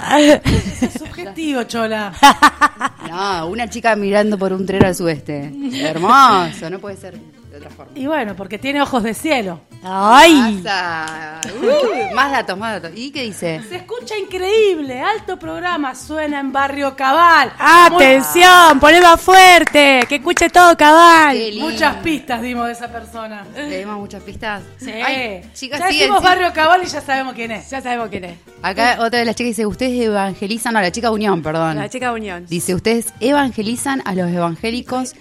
Subjetivo, 0.98 1.64
chola. 1.68 2.14
No, 3.10 3.48
una 3.48 3.70
chica 3.70 3.96
mirando 3.96 4.38
por 4.38 4.52
un 4.52 4.66
tren 4.66 4.84
al 4.84 4.94
sudeste. 4.96 5.50
Hermoso, 5.74 6.70
no 6.70 6.80
puede 6.80 6.98
ser 6.98 7.18
de 7.56 7.66
otra 7.66 7.76
forma. 7.76 7.92
Y 7.96 8.06
bueno, 8.06 8.36
porque 8.36 8.60
tiene 8.60 8.82
ojos 8.82 9.04
de 9.04 9.14
cielo. 9.14 9.62
Ay. 9.84 10.62
Uh, 10.64 12.14
más 12.14 12.32
datos, 12.32 12.58
más 12.58 12.82
datos. 12.82 12.98
¿Y 12.98 13.12
qué 13.12 13.24
dice? 13.24 13.62
Se 13.70 13.78
escucha 13.78 14.18
increíble, 14.18 15.00
alto 15.00 15.38
programa, 15.40 15.96
suena 15.96 16.40
en 16.40 16.52
Barrio 16.52 16.96
Cabal. 16.96 17.54
atención, 17.58 18.80
más 18.80 19.22
fuerte, 19.22 20.02
que 20.10 20.16
escuche 20.16 20.50
todo 20.50 20.76
cabal. 20.76 21.38
Muchas 21.60 21.96
pistas 21.98 22.42
dimos 22.42 22.66
de 22.68 22.74
esa 22.74 22.92
persona. 22.92 23.46
¿Le 23.56 23.80
dimos 23.80 23.98
muchas 23.98 24.22
pistas? 24.24 24.64
Sí. 24.78 24.92
Ay, 24.92 25.50
chicas, 25.54 25.80
ya 25.80 25.88
decimos. 25.88 26.22
Barrio 26.22 26.52
Cabal 26.54 26.82
y 26.84 26.88
ya 26.88 27.02
sabemos 27.02 27.34
quién 27.34 27.52
es. 27.52 27.70
Ya 27.70 27.82
sabemos 27.82 28.10
quién 28.10 28.26
es. 28.26 28.38
Acá 28.62 28.98
otra 29.00 29.20
de 29.20 29.26
las 29.26 29.36
chicas 29.36 29.52
dice, 29.52 29.66
ustedes 29.66 30.08
evangelizan, 30.08 30.74
no, 30.74 30.82
la 30.82 30.92
chica 30.92 31.12
Unión, 31.12 31.42
perdón. 31.42 31.78
La 31.78 31.90
chica 31.90 32.12
Unión. 32.12 32.46
Dice, 32.48 32.76
ustedes 32.76 33.14
evangelizan 33.20 34.02
a 34.06 34.14
los 34.14 34.30
evangélicos 34.30 35.16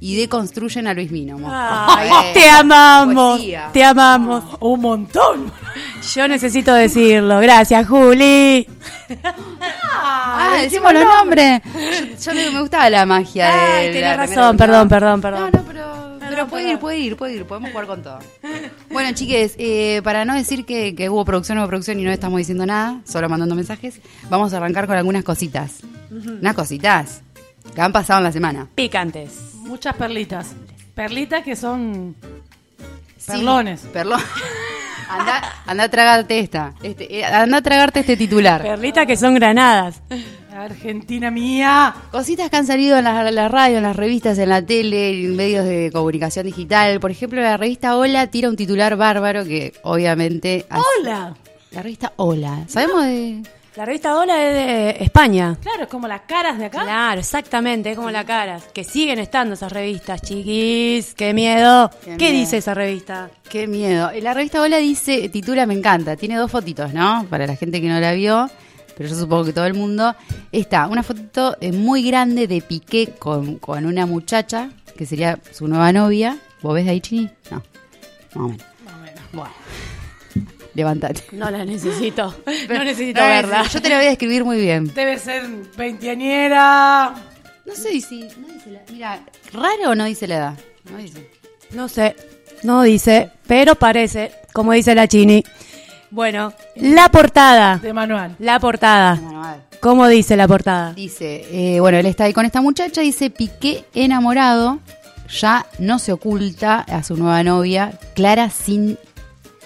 y 0.00 0.16
deconstruyen 0.16 0.86
a 0.86 0.94
Luis 0.94 1.10
Mino. 1.10 1.38
Ay, 1.46 2.10
te 2.34 2.48
amamos, 2.48 3.38
poesía. 3.38 3.70
te 3.72 3.82
amamos. 3.84 4.44
Un 4.60 4.80
montón. 4.80 5.52
Yo 6.14 6.28
necesito 6.28 6.72
decirlo. 6.74 7.40
Gracias, 7.40 7.86
Juli. 7.88 8.66
Ah, 10.00 10.56
decimos 10.60 10.92
los 10.92 11.04
nombres. 11.04 11.60
Yo, 12.24 12.32
yo 12.32 12.46
no- 12.46 12.52
me 12.52 12.60
gustaba 12.60 12.88
la 12.90 13.06
magia 13.06 13.48
Ay, 13.78 13.86
de 13.88 13.92
tenés 13.92 14.10
la 14.10 14.16
razón, 14.16 14.56
perdón, 14.56 14.88
perdón, 14.88 15.20
perdón. 15.20 15.50
No, 15.52 15.58
no, 15.58 15.64
pero, 15.66 16.18
pero 16.30 16.46
puede 16.48 16.70
ir, 16.72 16.78
puede 16.78 16.98
ir, 16.98 17.16
puede 17.16 17.34
ir. 17.34 17.44
Podemos 17.44 17.70
jugar 17.70 17.86
con 17.86 18.02
todo. 18.02 18.18
Bueno, 18.90 19.10
chiques, 19.14 19.54
eh, 19.58 20.00
para 20.04 20.24
no 20.24 20.34
decir 20.34 20.64
que, 20.64 20.94
que 20.94 21.08
hubo 21.10 21.24
producción, 21.24 21.58
hubo 21.58 21.66
producción 21.66 21.98
y 22.00 22.04
no 22.04 22.10
estamos 22.10 22.38
diciendo 22.38 22.64
nada, 22.66 23.00
solo 23.04 23.28
mandando 23.28 23.54
mensajes, 23.54 24.00
vamos 24.30 24.52
a 24.52 24.58
arrancar 24.58 24.86
con 24.86 24.96
algunas 24.96 25.24
cositas. 25.24 25.80
Unas 26.10 26.54
cositas 26.54 27.22
que 27.74 27.80
han 27.80 27.92
pasado 27.92 28.18
en 28.18 28.24
la 28.24 28.32
semana. 28.32 28.66
Picantes. 28.74 29.32
Muchas 29.68 29.94
perlitas. 29.94 30.48
Perlitas 30.94 31.44
que 31.44 31.54
son 31.54 32.16
Sí, 33.16 33.32
perlones. 33.32 33.82
Perlón. 33.92 34.20
Anda, 35.10 35.54
anda 35.64 35.84
a 35.84 35.88
tragarte 35.88 36.38
esta. 36.38 36.74
Este, 36.82 37.20
eh, 37.20 37.24
anda 37.24 37.56
a 37.58 37.62
tragarte 37.62 38.00
este 38.00 38.14
titular. 38.16 38.60
Perlitas 38.60 39.06
que 39.06 39.16
son 39.16 39.34
granadas. 39.34 40.02
Argentina 40.54 41.30
mía. 41.30 41.94
Cositas 42.10 42.50
que 42.50 42.56
han 42.56 42.66
salido 42.66 42.98
en 42.98 43.04
la, 43.04 43.30
la 43.30 43.48
radio, 43.48 43.78
en 43.78 43.84
las 43.84 43.96
revistas, 43.96 44.36
en 44.38 44.50
la 44.50 44.60
tele, 44.60 45.24
en 45.24 45.34
medios 45.34 45.64
de 45.64 45.90
comunicación 45.94 46.44
digital. 46.44 47.00
Por 47.00 47.10
ejemplo, 47.10 47.40
la 47.40 47.56
revista 47.56 47.96
Hola 47.96 48.26
tira 48.26 48.50
un 48.50 48.56
titular 48.56 48.96
bárbaro 48.96 49.44
que 49.44 49.72
obviamente... 49.82 50.66
hace- 50.68 50.82
Hola. 51.00 51.34
La 51.70 51.82
revista 51.82 52.12
Hola. 52.16 52.64
¿Sabemos 52.66 53.02
de...? 53.04 53.42
La 53.76 53.84
revista 53.84 54.16
Hola 54.16 54.42
es 54.44 54.54
de 54.54 55.04
España. 55.04 55.56
Claro, 55.62 55.84
es 55.84 55.88
como 55.88 56.08
las 56.08 56.22
caras 56.22 56.58
de 56.58 56.64
acá. 56.66 56.82
Claro, 56.82 57.20
exactamente, 57.20 57.90
es 57.90 57.96
como 57.96 58.10
la 58.10 58.24
cara. 58.24 58.60
Que 58.72 58.82
siguen 58.82 59.20
estando 59.20 59.54
esas 59.54 59.70
revistas, 59.70 60.20
chiquis. 60.22 61.14
Qué 61.14 61.32
miedo. 61.32 61.88
Qué 62.04 62.16
¿Qué, 62.16 62.30
miedo. 62.30 62.40
dice 62.40 62.56
esa 62.56 62.74
revista? 62.74 63.30
Qué 63.48 63.68
miedo. 63.68 64.10
La 64.20 64.34
revista 64.34 64.60
Hola 64.60 64.78
dice, 64.78 65.28
titula 65.28 65.64
Me 65.66 65.74
encanta. 65.74 66.16
Tiene 66.16 66.36
dos 66.36 66.50
fotitos, 66.50 66.92
¿no? 66.92 67.24
Para 67.30 67.46
la 67.46 67.54
gente 67.54 67.80
que 67.80 67.88
no 67.88 68.00
la 68.00 68.12
vio, 68.14 68.50
pero 68.96 69.08
yo 69.08 69.14
supongo 69.14 69.44
que 69.44 69.52
todo 69.52 69.66
el 69.66 69.74
mundo. 69.74 70.12
Está 70.50 70.88
una 70.88 71.04
fotito 71.04 71.56
eh, 71.60 71.70
muy 71.70 72.02
grande 72.02 72.48
de 72.48 72.60
Piqué 72.62 73.14
con, 73.16 73.58
con 73.58 73.86
una 73.86 74.06
muchacha, 74.06 74.70
que 74.96 75.06
sería 75.06 75.38
su 75.52 75.68
nueva 75.68 75.92
novia. 75.92 76.36
¿Vos 76.62 76.74
ves 76.74 76.84
de 76.84 76.90
ahí, 76.90 77.00
Chini? 77.00 77.30
No. 77.52 77.62
Más 78.34 78.94
o 78.94 78.98
menos. 78.98 79.22
Bueno. 79.32 79.52
Levántate. 80.78 81.24
No 81.32 81.50
la 81.50 81.64
necesito. 81.64 82.32
No 82.68 82.84
necesito 82.84 83.20
No, 83.20 83.26
verla. 83.26 83.64
Yo 83.64 83.82
te 83.82 83.88
la 83.88 83.96
voy 83.96 84.06
a 84.06 84.10
describir 84.10 84.44
muy 84.44 84.60
bien. 84.60 84.94
Debe 84.94 85.18
ser 85.18 85.44
veinteañera. 85.76 87.14
No 87.66 87.74
sé 87.74 88.00
si... 88.00 88.20
No 88.20 88.46
dice 88.46 88.70
la, 88.70 88.80
mira, 88.92 89.20
¿raro 89.52 89.90
o 89.90 89.94
no 89.96 90.04
dice 90.04 90.28
la 90.28 90.36
edad? 90.36 90.54
No 90.88 90.98
dice. 90.98 91.30
No 91.72 91.88
sé. 91.88 92.14
No 92.62 92.82
dice, 92.82 93.32
pero 93.48 93.74
parece, 93.74 94.30
como 94.52 94.72
dice 94.72 94.94
la 94.94 95.08
Chini. 95.08 95.42
Bueno, 96.12 96.52
la 96.76 97.08
portada. 97.08 97.78
De 97.78 97.92
manual. 97.92 98.36
La 98.38 98.60
portada. 98.60 99.16
Manual. 99.16 99.64
¿Cómo 99.80 100.06
dice 100.06 100.36
la 100.36 100.46
portada? 100.46 100.92
Dice, 100.92 101.44
eh, 101.50 101.80
bueno, 101.80 101.98
él 101.98 102.06
está 102.06 102.24
ahí 102.24 102.32
con 102.32 102.46
esta 102.46 102.60
muchacha, 102.60 103.00
dice, 103.00 103.30
Piqué 103.30 103.84
enamorado, 103.94 104.78
ya 105.28 105.66
no 105.80 105.98
se 105.98 106.12
oculta 106.12 106.80
a 106.80 107.02
su 107.02 107.16
nueva 107.16 107.42
novia, 107.42 107.98
Clara 108.14 108.48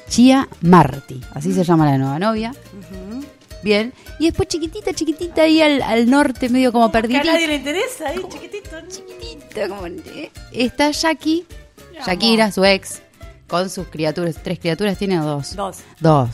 Sinchia 0.07 0.49
Marti. 0.61 1.21
Así 1.35 1.53
se 1.53 1.65
llama 1.65 1.87
la 1.87 1.99
nueva 1.99 2.19
novia. 2.19 2.53
Bien. 3.62 3.93
Y 4.19 4.27
después 4.27 4.49
chiquitita, 4.49 4.93
chiquitita 4.93 5.43
ahí 5.43 5.61
al, 5.61 5.83
al 5.83 6.11
norte, 6.11 6.49
medio 6.49 6.73
como 6.73 6.91
Que 6.91 6.99
a 6.99 7.25
nadie 7.25 7.47
le 7.47 7.57
interesa, 7.57 8.09
ahí 8.09 8.21
chiquitito. 8.31 9.69
como, 9.69 9.87
eh, 9.87 10.31
Está 10.53 10.91
Jackie, 10.91 11.47
Shakira, 12.05 12.51
su 12.53 12.65
ex, 12.65 13.01
con 13.47 13.71
sus 13.71 13.87
criaturas. 13.87 14.37
¿Tres 14.43 14.59
criaturas 14.59 14.99
tiene 14.99 15.21
o 15.21 15.25
dos? 15.25 15.55
Dos. 15.57 15.79
Dos. 16.01 16.29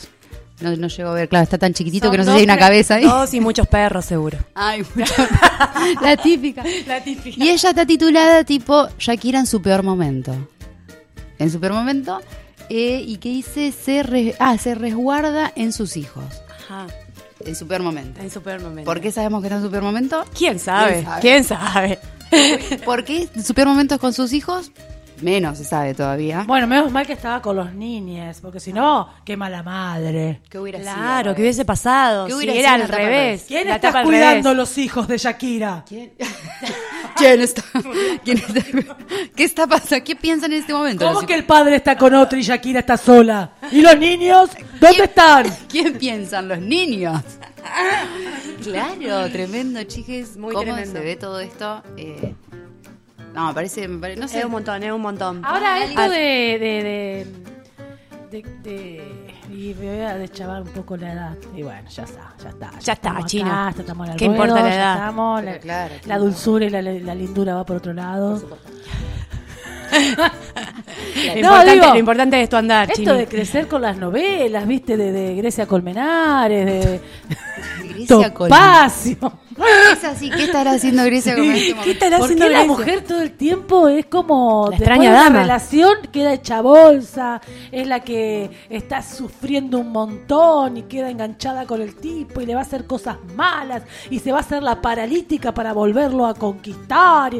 No, 0.61 0.75
no 0.75 0.87
llego 0.87 1.09
a 1.09 1.13
ver, 1.13 1.29
claro, 1.29 1.43
está 1.43 1.57
tan 1.57 1.73
chiquitito 1.73 2.07
Son 2.07 2.11
que 2.11 2.17
no 2.17 2.23
sé 2.25 2.31
si 2.31 2.37
hay 2.39 2.43
una 2.43 2.57
cabeza 2.57 2.95
ahí. 2.95 3.05
Dos 3.05 3.33
y 3.33 3.39
muchos 3.39 3.65
perros, 3.67 4.03
seguro. 4.03 4.37
Ay, 4.55 4.83
mucho. 4.93 5.13
La 6.01 6.17
típica. 6.17 6.63
La 6.85 7.01
típica. 7.01 7.41
Y 7.41 7.49
ella 7.49 7.69
está 7.69 7.85
titulada 7.85 8.43
tipo 8.43 8.89
Shakira 8.97 9.39
en 9.39 9.47
su 9.47 9.61
peor 9.61 9.83
momento. 9.83 10.35
En 11.37 11.49
su 11.49 11.59
peor 11.61 11.73
momento. 11.73 12.19
Eh, 12.69 13.03
y 13.05 13.17
que 13.17 13.29
dice, 13.29 13.71
se, 13.71 14.03
re- 14.03 14.35
ah, 14.39 14.57
se 14.57 14.75
resguarda 14.75 15.51
en 15.55 15.73
sus 15.73 15.97
hijos. 15.97 16.23
Ajá. 16.49 16.87
En 17.45 17.55
su 17.55 17.67
peor 17.67 17.81
momento. 17.83 18.21
En 18.21 18.29
super 18.29 18.59
momento. 18.59 18.85
¿Por 18.89 18.99
qué 19.01 19.11
sabemos 19.11 19.41
que 19.41 19.47
está 19.47 19.57
en 19.57 19.63
su 19.63 19.71
peor 19.71 19.83
momento? 19.83 20.25
¿Quién 20.37 20.59
sabe? 20.59 21.03
¿Quién 21.03 21.19
¿Quién 21.21 21.43
sabe? 21.45 21.99
¿Por 22.85 23.03
qué 23.05 23.27
su 23.43 23.53
peor 23.53 23.67
momento 23.69 23.95
es 23.95 24.01
con 24.01 24.13
sus 24.13 24.33
hijos? 24.33 24.71
Menos 25.21 25.57
se 25.57 25.65
sabe 25.65 25.93
todavía. 25.93 26.43
Bueno, 26.47 26.67
menos 26.67 26.91
mal 26.91 27.05
que 27.05 27.13
estaba 27.13 27.41
con 27.41 27.55
los 27.55 27.73
niños, 27.73 28.37
porque 28.41 28.59
si 28.59 28.71
no, 28.73 29.09
qué 29.25 29.35
mala 29.35 29.63
madre. 29.63 30.41
¿Qué 30.49 30.59
hubiera 30.59 30.79
sido? 30.79 30.93
Claro, 30.93 31.35
que 31.35 31.41
hubiese 31.41 31.65
pasado. 31.65 32.25
¿Qué 32.27 32.31
Si 32.33 32.37
hubiera 32.37 32.53
era 32.53 32.73
sido 32.73 32.83
al 32.83 32.89
revés. 32.89 33.07
revés? 33.07 33.45
¿Quién 33.47 33.67
La 33.67 33.75
está 33.75 34.03
cuidando 34.03 34.53
los 34.53 34.77
hijos 34.77 35.07
de 35.07 35.17
Shakira? 35.17 35.83
¿Quién? 35.87 36.13
¿Quién 37.17 37.41
está? 37.41 37.63
¿Quién 38.23 38.37
está? 38.37 38.97
¿Qué 39.35 39.43
está 39.43 39.67
pasando? 39.67 40.05
¿Qué 40.05 40.15
piensan 40.15 40.53
en 40.53 40.59
este 40.59 40.73
momento? 40.73 41.05
¿Cómo 41.05 41.25
que 41.27 41.33
el 41.35 41.43
padre 41.43 41.75
está 41.75 41.97
con 41.97 42.13
otro 42.13 42.37
y 42.37 42.41
Shakira 42.43 42.79
está 42.79 42.95
sola? 42.95 43.51
¿Y 43.71 43.81
los 43.81 43.97
niños? 43.97 44.49
¿Dónde 44.79 44.87
¿Quién- 44.95 45.03
están? 45.03 45.45
¿Quién 45.67 45.93
piensan? 45.97 46.47
Los 46.47 46.59
niños. 46.59 47.21
Claro, 48.63 49.29
tremendo, 49.31 49.81
chiques. 49.83 50.35
Muy 50.37 50.53
¿Cómo 50.53 50.63
tremendo. 50.63 50.93
se 50.99 50.99
ve 51.05 51.15
todo 51.15 51.39
esto? 51.39 51.81
Eh, 51.97 52.33
no, 53.39 53.47
me 53.47 53.53
parece, 53.53 53.87
me 53.87 53.99
parece- 53.99 54.19
no 54.19 54.27
sé. 54.27 54.39
Es 54.39 54.45
un 54.45 54.51
montón, 54.51 54.83
es 54.83 54.91
un 54.91 55.01
montón. 55.01 55.45
Ahora 55.45 55.83
esto 55.83 56.01
de, 56.09 56.17
de, 56.59 57.25
de, 58.29 58.41
de, 58.43 58.43
de- 58.63 59.35
y 59.51 59.73
me 59.73 59.87
voy 59.95 60.01
a 60.05 60.15
deschavar 60.15 60.61
un 60.61 60.67
poco 60.69 60.95
la 60.97 61.13
edad. 61.13 61.37
Y 61.55 61.63
bueno, 61.63 61.89
ya 61.89 62.03
está, 62.03 62.33
ya 62.43 62.49
está. 62.49 62.69
Ya 62.71 62.77
está, 62.77 62.91
estamos 62.93 63.25
China. 63.25 63.67
acá, 63.69 63.79
estamos 63.81 64.09
el 64.09 64.15
¿Qué 64.15 64.25
importa 64.25 64.53
ruedo, 64.53 64.65
la 64.65 64.69
ya 64.69 64.75
edad? 64.75 64.93
estamos, 64.95 65.43
la, 65.43 65.57
claro, 65.59 65.95
la 66.05 66.17
dulzura 66.17 66.65
y 66.65 66.69
la, 66.69 66.81
la 66.81 67.15
lindura 67.15 67.55
va 67.55 67.65
por 67.65 67.77
otro 67.77 67.93
lado. 67.93 68.41
Lo, 69.91 71.33
No, 71.33 71.35
importante, 71.35 71.71
digo, 71.73 71.85
lo 71.93 71.97
importante 71.99 72.41
es 72.41 72.49
tu 72.49 72.55
andar, 72.55 72.89
Esto 72.89 73.03
Chini. 73.03 73.17
de 73.17 73.27
crecer 73.27 73.67
con 73.67 73.81
las 73.81 73.97
novelas, 73.97 74.67
viste, 74.67 74.97
de, 74.97 75.11
de 75.11 75.35
Grecia 75.35 75.65
Colmenares, 75.65 76.65
de 76.65 77.01
Grecia 77.89 78.33
Colmenares. 78.33 79.17
Topacio. 79.19 79.33
Es 79.91 80.03
así, 80.05 80.29
¿qué 80.29 80.45
estará 80.45 80.71
haciendo 80.71 81.03
Grecia 81.03 81.35
con 81.35 81.43
este 81.43 81.75
¿Qué 81.83 81.91
estará 81.91 82.17
¿Por 82.17 82.25
haciendo 82.27 82.45
qué 82.45 82.51
la 82.53 82.63
mujer 82.63 83.03
todo 83.03 83.21
el 83.21 83.31
tiempo 83.33 83.89
es 83.89 84.05
como 84.05 84.67
La 84.69 84.77
extraña 84.77 85.09
de 85.11 85.15
dama. 85.17 85.39
relación 85.41 85.95
queda 86.13 86.31
hecha 86.33 86.61
bolsa, 86.61 87.41
es 87.69 87.85
la 87.85 87.99
que 87.99 88.49
está 88.69 89.01
sufriendo 89.01 89.79
un 89.79 89.91
montón 89.91 90.77
y 90.77 90.83
queda 90.83 91.09
enganchada 91.09 91.65
con 91.65 91.81
el 91.81 91.95
tipo 91.95 92.39
y 92.39 92.45
le 92.45 92.53
va 92.53 92.61
a 92.61 92.63
hacer 92.63 92.85
cosas 92.87 93.17
malas 93.35 93.83
y 94.09 94.19
se 94.19 94.31
va 94.31 94.37
a 94.37 94.41
hacer 94.41 94.63
la 94.63 94.81
paralítica 94.81 95.53
para 95.53 95.73
volverlo 95.73 96.25
a 96.25 96.33
conquistar. 96.35 97.33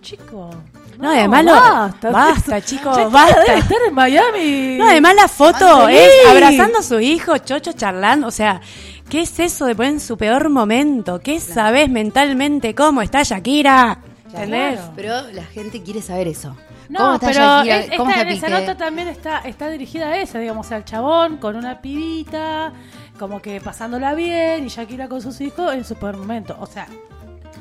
Chico, 0.00 0.50
No, 0.98 1.10
además 1.10 1.44
lo- 1.44 2.10
basta, 2.12 2.60
chicos, 2.64 2.96
Shakira 2.96 3.08
basta. 3.08 3.40
debe 3.42 3.58
estar 3.58 3.78
en 3.88 3.94
Miami. 3.94 4.76
No, 4.78 4.88
además 4.88 5.14
la 5.14 5.28
foto 5.28 5.88
es 5.88 6.10
abrazando 6.28 6.78
a 6.78 6.82
su 6.82 6.98
hijo, 7.00 7.36
chocho 7.38 7.72
charlando. 7.72 8.26
O 8.28 8.30
sea, 8.30 8.60
¿qué 9.08 9.22
es 9.22 9.38
eso 9.40 9.66
de 9.66 9.74
poner 9.74 9.92
en 9.92 10.00
su 10.00 10.16
peor 10.16 10.48
momento? 10.48 11.20
¿Qué 11.20 11.38
sabes 11.40 11.88
mentalmente 11.90 12.74
cómo 12.74 13.02
está 13.02 13.22
Shakira? 13.22 13.98
¿Entendés? 14.26 14.74
Claro. 14.78 14.92
Pero 14.96 15.30
la 15.32 15.44
gente 15.44 15.82
quiere 15.82 16.02
saber 16.02 16.28
eso. 16.28 16.56
No, 16.88 16.98
¿Cómo 17.00 17.14
está 17.14 17.26
pero 17.26 17.40
Shakira? 17.40 17.76
es- 17.78 17.96
¿Cómo 17.96 18.10
esta- 18.10 18.22
está 18.28 18.46
esa 18.46 18.60
nota 18.60 18.76
también 18.76 19.08
está, 19.08 19.38
está 19.40 19.68
dirigida 19.70 20.06
a 20.08 20.16
eso, 20.18 20.38
digamos, 20.38 20.70
al 20.72 20.84
chabón 20.84 21.36
con 21.38 21.56
una 21.56 21.80
pibita, 21.80 22.72
como 23.18 23.40
que 23.42 23.60
pasándola 23.60 24.14
bien, 24.14 24.64
y 24.64 24.68
Shakira 24.68 25.08
con 25.08 25.20
sus 25.20 25.40
hijos 25.40 25.74
en 25.74 25.84
su 25.84 25.94
peor 25.96 26.16
momento. 26.16 26.56
O 26.60 26.66
sea, 26.66 26.86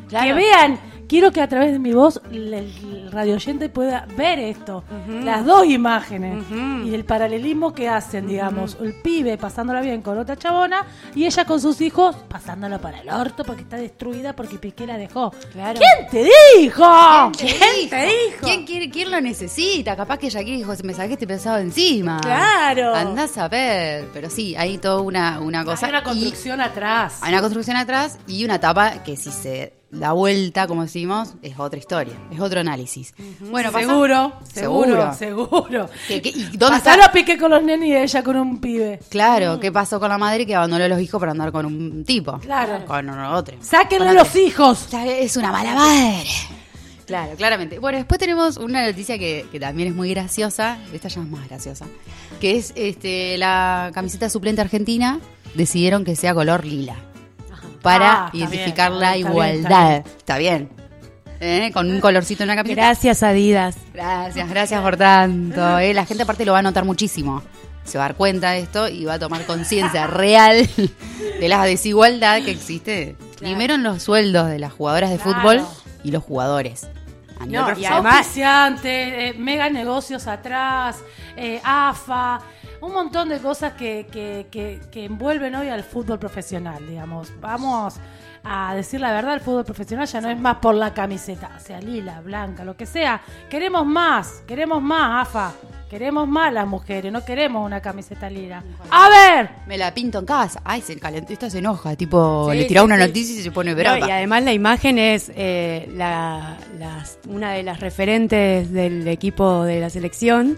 que 0.10 0.34
vean, 0.34 0.80
quiero 1.08 1.32
que 1.32 1.42
a 1.42 1.48
través 1.48 1.72
de 1.72 1.80
mi 1.80 1.92
voz 1.94 2.20
el, 2.32 2.54
el 2.54 3.12
radio 3.12 3.36
oyente 3.36 3.70
pueda 3.70 4.08
ver 4.18 4.40
esto, 4.40 4.84
las 5.24 5.46
dos 5.46 5.66
imágenes 5.66 6.44
y 6.86 6.94
el 6.94 7.06
paralelismo 7.06 7.74
que 7.74 7.88
hacen, 7.88 8.28
digamos, 8.28 8.78
el 8.82 8.94
pibe 8.94 9.38
pasándola 9.38 9.82
bien 9.82 10.02
con 10.02 10.18
otra 10.18 10.36
chabona 10.36 10.86
y 11.14 11.26
ella 11.26 11.46
con 11.46 11.62
sus 11.62 11.80
hijos 11.82 12.16
pasándola 12.28 12.80
para 12.80 13.00
el 13.02 13.10
orto 13.10 13.44
porque 13.44 13.62
está 13.62 13.78
destruida 13.78 14.36
porque 14.36 14.58
Piqué 14.58 14.88
la 14.88 14.98
dejó. 14.98 15.32
Claro. 15.54 15.80
¿Quién 15.80 16.10
te 16.10 16.30
dijo? 16.60 17.32
¿Quién 17.38 17.90
te 17.90 18.06
dijo? 18.06 18.42
¿Quién, 18.42 18.66
quiere, 18.66 18.90
¿Quién 18.90 19.12
lo 19.12 19.22
necesita? 19.22 19.96
Capaz 19.96 20.18
que 20.18 20.30
Shakira 20.30 20.58
dijo, 20.58 20.74
me 20.84 20.94
saqué 20.94 21.14
este 21.14 21.28
pesado 21.28 21.58
encima. 21.60 22.20
Claro. 22.22 22.94
Andás 22.96 23.38
a 23.38 23.48
ver. 23.48 24.06
Pero 24.14 24.30
sí, 24.30 24.56
hay 24.58 24.78
toda 24.78 25.02
una, 25.02 25.40
una 25.40 25.64
cosa. 25.64 25.86
Hay 25.86 25.92
una 25.92 26.00
y- 26.02 26.04
construcción 26.04 26.62
atrás. 26.62 27.20
Hay 27.22 27.32
una 27.32 27.42
construcción 27.42 27.78
atrás 27.78 28.18
y 28.28 28.44
una 28.44 28.60
tapa 28.60 29.04
que 29.04 29.16
si 29.16 29.32
se 29.32 29.74
da 29.96 30.12
vuelta, 30.12 30.68
como 30.68 30.84
decimos, 30.84 31.34
es 31.42 31.58
otra 31.60 31.80
historia, 31.80 32.14
es 32.32 32.40
otro 32.40 32.60
análisis. 32.60 33.14
Bueno, 33.40 33.72
pasa- 33.72 33.88
seguro, 33.88 34.34
seguro, 34.52 35.14
Seguro. 35.14 35.14
seguro. 35.14 35.90
¿Qué- 36.08 36.22
qué- 36.22 36.30
¿Y 36.30 36.44
dónde 36.58 36.78
Pasalo 36.78 37.02
está? 37.02 37.06
a 37.06 37.12
pique 37.12 37.38
con 37.38 37.52
los 37.52 37.64
nenes 37.64 37.88
y 37.90 37.96
ella 37.96 38.24
con 38.24 38.36
un 38.38 38.60
pibe. 38.62 39.00
Claro, 39.10 39.60
¿qué 39.60 39.72
pasó 39.72 40.00
con 40.00 40.10
la 40.10 40.18
madre 40.18 40.46
que 40.46 40.56
abandonó 40.56 40.84
a 40.84 40.88
los 40.88 41.00
hijos 41.02 41.20
para 41.20 41.32
andar 41.32 41.52
con 41.52 41.66
un 41.66 42.04
tipo? 42.06 42.40
Claro. 42.40 42.86
Con 42.86 43.10
otro. 43.10 43.58
Sáquenle 43.62 44.08
Con 44.08 44.16
los 44.16 44.36
hijos. 44.36 44.88
Es 44.94 45.38
una 45.38 45.52
mala 45.52 45.74
madre. 45.76 46.24
Claro, 47.06 47.36
claramente. 47.38 47.78
Bueno, 47.78 48.00
después 48.00 48.20
tenemos 48.20 48.58
una 48.58 48.84
noticia 48.88 49.20
que, 49.20 49.46
que 49.52 49.60
también 49.60 49.90
es 49.90 49.96
muy 49.96 50.10
graciosa. 50.10 50.80
Esta 50.92 51.08
ya 51.08 51.22
es 51.22 51.28
más 51.30 51.48
graciosa. 51.48 51.86
Que 52.42 52.58
es 52.58 52.74
este 52.76 53.38
la 53.38 53.92
camiseta 53.94 54.28
suplente 54.30 54.62
argentina. 54.62 55.20
Decidieron 55.54 56.04
que 56.04 56.16
sea 56.16 56.34
color 56.34 56.66
lila. 56.66 56.96
Para 57.86 58.26
Ah, 58.26 58.30
identificar 58.34 58.90
bien, 58.92 59.00
la 59.02 59.06
está 59.16 59.16
bien, 59.18 59.28
igualdad. 59.32 60.04
Está 60.18 60.38
bien. 60.38 60.70
¿Eh? 61.40 61.72
Con 61.74 61.92
un 61.92 62.00
colorcito 62.02 62.44
en 62.44 62.48
la 62.48 62.56
camiseta. 62.56 62.82
Gracias, 62.82 63.24
Adidas. 63.24 63.78
Gracias, 63.94 64.50
gracias 64.50 64.82
por 64.82 64.98
tanto. 64.98 65.80
¿eh? 65.80 65.94
La 65.94 66.06
gente 66.06 66.24
aparte 66.24 66.46
lo 66.46 66.54
va 66.54 66.60
a 66.60 66.64
notar 66.64 66.86
muchísimo. 66.86 67.44
Se 67.84 67.98
va 67.98 68.06
a 68.06 68.08
dar 68.10 68.18
cuenta 68.18 68.52
de 68.52 68.60
esto 68.62 68.88
y 68.90 69.06
va 69.06 69.14
a 69.14 69.20
tomar 69.20 69.46
conciencia 69.46 70.08
real 70.08 70.68
de 71.40 71.48
la 71.48 71.64
desigualdad 71.66 72.42
que 72.44 72.52
existe. 72.52 73.16
Primero 73.40 73.76
en 73.76 73.84
los 73.84 74.02
sueldos 74.02 74.48
de 74.50 74.58
las 74.60 74.74
jugadoras 74.74 75.12
de 75.12 75.18
Claro. 75.18 75.40
fútbol 75.42 75.62
y 76.04 76.12
los 76.12 76.24
jugadores. 76.24 76.88
No, 77.48 77.70
y 77.78 77.86
además- 77.86 78.26
eh, 78.86 79.36
mega 79.38 79.70
negocios 79.70 80.26
atrás, 80.26 80.98
eh, 81.36 81.60
AFA, 81.64 82.40
un 82.86 82.94
montón 82.94 83.30
de 83.30 83.40
cosas 83.40 83.74
que, 83.74 84.08
que, 84.12 84.48
que, 84.52 84.80
que 84.92 85.06
envuelven 85.06 85.56
hoy 85.56 85.70
al 85.70 85.84
fútbol 85.84 86.20
profesional, 86.20 86.86
digamos. 86.88 87.32
Vamos 87.42 87.96
a 88.44 88.76
decir 88.76 89.00
la 89.02 89.12
verdad, 89.12 89.34
el 89.34 89.40
fútbol 89.42 89.66
profesional 89.66 90.06
ya 90.08 90.22
no 90.22 90.30
es 90.30 90.40
más 90.40 90.58
por 90.58 90.76
la 90.76 90.94
camiseta, 90.94 91.58
sea 91.60 91.80
lila, 91.82 92.22
blanca, 92.22 92.64
lo 92.64 92.78
que 92.78 92.86
sea. 92.86 93.22
Queremos 93.50 93.86
más, 93.86 94.44
queremos 94.48 94.82
más, 94.82 95.28
AFA. 95.28 95.52
Queremos 95.90 96.28
más 96.28 96.52
las 96.52 96.68
mujeres, 96.68 97.12
no 97.14 97.24
queremos 97.24 97.64
una 97.66 97.80
camiseta 97.80 98.28
lila. 98.30 98.64
A 98.90 99.08
ver, 99.08 99.50
Me 99.68 99.78
la 99.78 99.94
pinto 99.94 100.18
en 100.20 100.26
casa. 100.26 100.60
Ay, 100.66 100.82
se 100.82 100.98
calentó, 101.00 101.32
esta 101.32 101.50
se 101.50 101.60
enoja. 101.60 101.96
Tipo, 101.96 102.50
Sí, 102.52 102.58
le 102.58 102.66
tira 102.66 102.82
sí, 102.82 102.86
una 102.86 102.96
sí. 102.98 103.02
noticia 103.08 103.40
y 103.40 103.44
se 103.44 103.52
pone 103.52 103.72
No, 103.72 103.78
brava. 103.78 104.00
y 104.08 104.12
además 104.12 104.44
la 104.44 104.52
imagen 104.52 104.98
es 104.98 105.32
eh, 105.36 105.88
la, 105.96 106.58
las- 106.80 107.20
una 107.28 107.52
de 107.54 107.62
las 107.64 107.80
referentes 107.80 108.72
del 108.74 109.08
equipo 109.08 109.64
de 109.64 109.80
la 109.80 109.90
selección, 109.92 110.58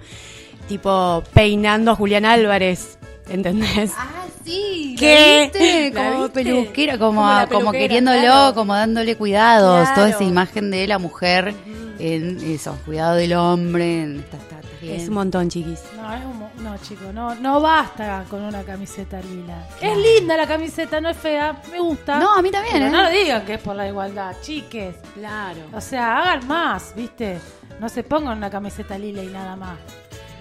tipo 0.67 1.23
peinando 1.33 1.91
a 1.91 1.95
Julián 1.95 2.25
Álvarez, 2.25 2.97
¿entendés? 3.29 3.91
Ah, 3.97 4.25
sí. 4.43 4.95
¿Qué? 4.97 5.49
¿La 5.53 5.59
viste? 5.59 5.91
¿La 5.91 6.09
Como 6.09 6.23
viste? 6.23 6.43
peluquera, 6.43 6.97
como, 6.97 7.71
queriéndolo, 7.71 8.19
claro. 8.19 8.53
como 8.55 8.73
dándole 8.75 9.15
cuidados. 9.15 9.81
Claro. 9.81 9.95
Toda 9.95 10.09
esa 10.09 10.23
imagen 10.23 10.71
de 10.71 10.87
la 10.87 10.97
mujer 10.99 11.53
en 11.99 12.39
eso, 12.43 12.77
cuidado 12.85 13.15
del 13.15 13.33
hombre. 13.33 14.03
En, 14.03 14.25
bien. 14.81 14.95
Es 14.95 15.07
un 15.07 15.15
montón, 15.15 15.49
chiquis. 15.49 15.81
No, 15.95 16.13
es 16.13 16.25
un 16.25 16.47
no, 16.57 16.75
chicos, 16.79 17.13
no, 17.13 17.35
no 17.35 17.61
basta 17.61 18.25
con 18.29 18.41
una 18.41 18.63
camiseta 18.63 19.21
lila. 19.21 19.67
Es 19.79 19.95
linda 19.95 20.35
la 20.35 20.47
camiseta, 20.47 20.99
no 20.99 21.09
es 21.09 21.17
fea, 21.17 21.61
me 21.71 21.79
gusta. 21.79 22.19
No, 22.19 22.33
a 22.35 22.41
mí 22.41 22.49
también, 22.49 22.73
Pero 22.73 22.87
¿eh? 22.87 22.89
no 22.89 23.09
digan 23.09 23.45
que 23.45 23.53
es 23.55 23.61
por 23.61 23.75
la 23.75 23.87
igualdad, 23.87 24.35
chiques. 24.41 24.95
Claro. 25.13 25.61
O 25.73 25.81
sea, 25.81 26.17
hagan 26.17 26.47
más, 26.47 26.93
¿viste? 26.95 27.39
No 27.79 27.87
se 27.89 28.03
pongan 28.03 28.37
una 28.37 28.49
camiseta 28.49 28.97
lila 28.97 29.23
y 29.23 29.27
nada 29.27 29.55
más. 29.55 29.77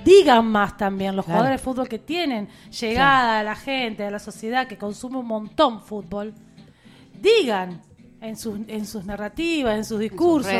Digan 0.07 0.47
más 0.47 0.77
también 0.77 1.17
los 1.17 1.25
Claro. 1.25 1.41
jugadores 1.41 1.61
de 1.61 1.65
fútbol 1.65 1.89
que 1.89 1.99
tienen 1.99 2.49
llegada 2.81 3.41
a 3.41 3.43
la 3.43 3.57
gente, 3.57 4.05
a 4.05 4.11
la 4.11 4.21
sociedad 4.21 4.67
que 4.69 4.79
consume 4.79 5.19
un 5.19 5.27
montón 5.27 5.83
fútbol, 5.83 6.33
digan 7.21 7.83
en 8.21 8.37
sus, 8.37 8.59
en 8.69 8.87
sus 8.87 9.05
narrativas, 9.05 9.77
en 9.77 9.85
sus 9.85 9.99
discursos, 10.01 10.53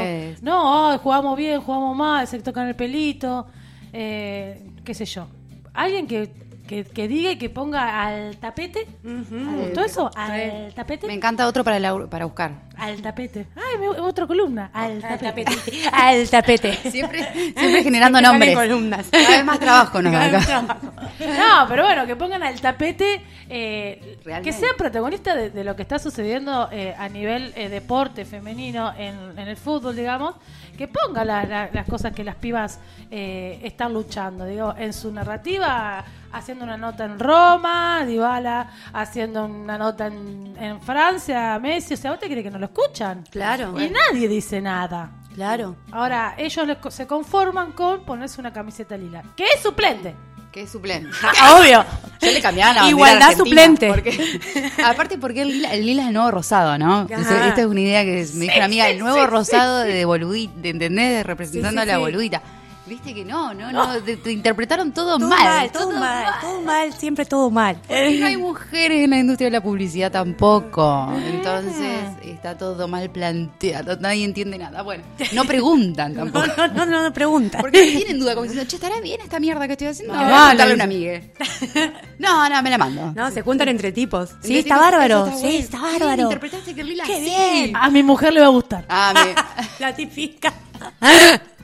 no, 0.43 0.89
ay, 0.91 0.99
jugamos 1.03 1.37
bien, 1.37 1.61
jugamos 1.61 1.97
mal, 1.97 2.27
se 2.27 2.41
tocan 2.41 2.67
el 2.69 2.75
pelito, 2.77 3.47
eh, 3.93 4.67
qué 4.85 4.93
sé 4.95 5.05
yo. 5.05 5.27
Alguien 5.73 6.07
que, 6.07 6.46
que, 6.67 6.85
que 6.85 7.09
diga 7.09 7.31
y 7.31 7.39
que 7.39 7.49
ponga 7.51 8.03
al 8.05 8.37
tapete, 8.39 8.87
¿te 9.03 9.09
gustó 9.09 9.85
eso? 9.85 10.11
Al 10.15 10.73
tapete. 10.75 11.07
Me 11.07 11.15
encanta 11.15 11.47
otro 11.47 11.63
para, 11.65 11.79
la- 11.79 12.07
para 12.07 12.25
buscar. 12.25 12.53
Al 12.77 13.01
tapete. 13.01 13.47
Ay, 13.57 13.79
me- 13.79 13.89
otra 13.89 14.27
columna. 14.27 14.71
Al 14.73 15.01
tapete. 15.01 15.53
Al 15.93 16.29
tapete. 16.29 16.73
Siempre, 16.91 17.25
siempre 17.57 17.83
generando 17.83 18.21
nombres. 18.23 18.55
columnas. 18.55 19.07
Cada 19.11 19.29
vez 19.31 19.45
más 19.45 19.59
trabajo 19.61 20.03
nos 20.03 20.13
da 20.13 20.27
acá. 20.27 20.79
No, 21.21 21.67
pero 21.69 21.85
bueno, 21.85 22.07
que 22.07 22.17
pongan 22.17 22.43
al 22.43 22.61
tapete, 22.61 23.23
eh, 23.49 24.19
que 24.43 24.53
sean 24.53 24.73
protagonistas 24.77 25.35
de, 25.37 25.51
de 25.51 25.65
lo 25.65 25.75
que 25.77 25.83
está 25.83 25.99
sucediendo 25.99 26.69
eh, 26.73 26.95
a 26.99 27.09
nivel 27.09 27.53
eh, 27.57 27.69
deporte 27.69 28.25
femenino 28.25 28.93
en, 28.99 29.39
en 29.39 29.49
el 29.49 29.57
fútbol, 29.57 29.97
digamos, 29.97 30.35
que 30.77 30.89
pongan 30.89 31.27
la- 31.27 31.45
la- 31.45 31.71
las 31.73 31.87
cosas 31.87 32.13
que 32.13 32.25
las 32.25 32.35
pibas 32.37 32.79
eh, 33.11 33.61
están 33.63 33.95
luchando, 33.95 34.45
digo, 34.45 34.75
en 34.77 34.93
su 34.93 35.11
narrativa, 35.13 36.05
haciendo 36.37 36.65
una 36.65 36.77
nota 36.77 37.05
en 37.05 37.19
Roma, 37.19 38.05
Dybala 38.07 38.71
haciendo 38.93 39.45
una 39.47 39.79
nota 39.79 40.07
en, 40.07 40.55
en 40.61 40.81
Francia, 40.81 41.59
Messi, 41.59 41.95
o 41.95 41.97
sea, 41.97 42.11
¿vos 42.13 42.21
te 42.21 42.27
crees 42.27 42.43
que 42.45 42.51
no 42.51 42.59
lo 42.59 42.67
escuchan? 42.67 43.25
Claro. 43.31 43.75
Y 43.81 43.91
nadie 43.91 44.29
dice 44.29 44.61
nada. 44.61 45.11
Claro. 45.35 45.77
Ahora, 45.93 46.35
ellos 46.39 46.67
les 46.67 46.79
co- 46.79 46.91
se 46.91 47.07
conforman 47.07 47.73
con 47.73 48.05
ponerse 48.05 48.41
una 48.41 48.53
camiseta 48.53 48.97
lila, 48.97 49.23
que 49.37 49.45
es 49.55 49.61
suplente. 49.63 50.15
Que 50.51 50.63
es 50.63 50.71
suplente. 50.73 51.11
Obvio. 51.59 51.85
Yo 52.23 52.31
le 52.33 52.41
cambiaba 52.41 52.73
la 52.73 52.89
Igualdad 52.89 53.29
argentina, 53.31 53.45
suplente. 53.67 53.89
porque- 53.89 54.73
aparte 54.85 55.19
porque 55.19 55.43
el 55.43 55.49
lila, 55.49 55.75
el 55.75 55.85
lila 55.85 56.03
es 56.03 56.09
el 56.09 56.15
nuevo 56.15 56.31
rosado, 56.31 56.79
¿no? 56.79 57.01
Ajá. 57.13 57.49
Esta 57.49 57.61
es 57.61 57.67
una 57.67 57.81
idea 57.81 58.05
que 58.05 58.27
me 58.35 58.41
dijo 58.47 58.57
una 58.57 58.65
amiga, 58.65 58.89
el 58.89 58.99
nuevo 58.99 59.27
rosado 59.27 59.81
de 59.81 60.05
boludita, 60.07 60.55
de, 60.57 60.71
¿entendés? 60.71 61.11
De 61.17 61.23
representando 61.25 61.83
Sí, 61.83 61.85
sí, 61.87 61.91
a 61.91 61.93
la 61.93 61.95
sí. 61.99 62.01
boludita. 62.01 62.43
Viste 62.87 63.13
que 63.13 63.25
no, 63.25 63.53
no, 63.53 63.73
no, 63.73 64.01
te, 64.01 64.17
te 64.17 64.31
interpretaron 64.31 64.93
todo, 64.93 65.19
Todo 65.19 65.29
mal. 65.29 65.43
mal, 65.45 65.73
todo 65.73 65.91
mal, 65.91 66.35
todo 66.41 66.61
mal, 66.63 66.93
siempre 66.95 67.25
todo 67.25 67.51
mal. 67.51 67.77
No 67.89 68.27
hay 68.27 68.37
mujeres 68.37 69.03
en 69.03 69.11
la 69.11 69.19
industria 69.19 69.47
de 69.49 69.51
la 69.51 69.61
publicidad 69.61 70.13
tampoco. 70.13 71.13
Entonces 71.27 72.01
está 72.23 72.57
todo 72.57 72.87
mal 72.87 73.11
planteado. 73.11 73.97
Nadie 73.99 74.25
entiende 74.25 74.57
nada. 74.59 74.83
Bueno, 74.83 75.03
no 75.33 75.45
preguntan 75.45 76.15
No, 76.15 76.31
tampoco. 76.31 76.47
no, 76.57 76.69
no, 76.69 76.87
no, 76.87 77.03
no 77.03 77.13
pregunta. 77.13 77.59
Porque 77.59 77.85
no 77.87 77.99
tienen 77.99 78.21
duda, 78.21 78.35
como 78.35 78.45
diciendo, 78.45 78.69
che, 78.71 78.77
¿estará 78.77 79.01
bien 79.01 79.21
esta 79.21 79.41
mierda 79.41 79.67
que 79.67 79.73
estoy 79.73 79.89
haciendo? 79.89 80.15
No, 80.15 80.21
a 80.21 80.27
preguntarle 80.27 80.73
a 80.73 80.75
una 80.77 80.85
amiga. 80.85 81.21
No, 82.19 82.49
no, 82.49 82.63
me 82.63 82.71
la 82.71 82.79
mando. 82.79 83.13
No, 83.15 83.31
se 83.31 83.43
juntan 83.43 83.69
entre 83.69 83.93
tipos. 83.93 84.31
Entre 84.31 84.49
Sí, 84.49 84.59
está 84.59 84.77
tipos, 84.77 84.91
bárbaro. 84.91 85.33
Sí, 85.39 85.57
está 85.57 85.79
Bien, 85.81 85.99
bárbaro. 85.99 86.23
interpretaste 86.23 86.75
que 86.75 86.83
Lila 86.85 87.05
Qué 87.05 87.17
sí. 87.17 87.25
bien. 87.25 87.77
A 87.77 87.91
mi 87.91 88.03
mujer 88.03 88.33
le 88.33 88.41
va 88.41 88.47
a 88.47 88.51
gustar. 88.51 88.85
Ah, 88.89 89.13
me... 89.13 89.35
La 89.81 89.95
típica. 89.95 90.53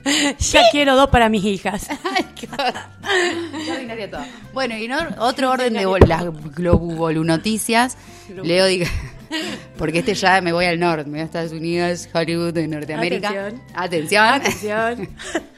ya 0.39 0.63
quiero 0.71 0.95
dos 0.95 1.09
para 1.09 1.29
mis 1.29 1.43
hijas. 1.45 1.89
Ay, 2.03 2.25
qué 2.35 2.47
Qué 2.47 3.71
ordinaria 3.71 4.09
todo. 4.09 4.21
Bueno, 4.53 4.77
y 4.77 4.87
no, 4.87 4.97
otro 5.19 5.51
orden 5.51 5.73
de 5.73 5.85
las 6.07 6.25
Globulu 6.55 7.23
Noticias. 7.23 7.97
Leo 8.43 8.65
diga. 8.65 8.87
Porque 9.77 9.99
este 9.99 10.13
ya 10.13 10.41
me 10.41 10.53
voy 10.53 10.65
al 10.65 10.79
norte, 10.79 11.05
me 11.05 11.11
voy 11.11 11.21
a 11.21 11.23
Estados 11.23 11.51
Unidos, 11.51 12.07
Hollywood, 12.13 12.53
de 12.53 12.67
Norteamérica. 12.67 13.29
Atención. 13.29 13.61
Atención. 13.73 14.25
Atención. 14.25 15.09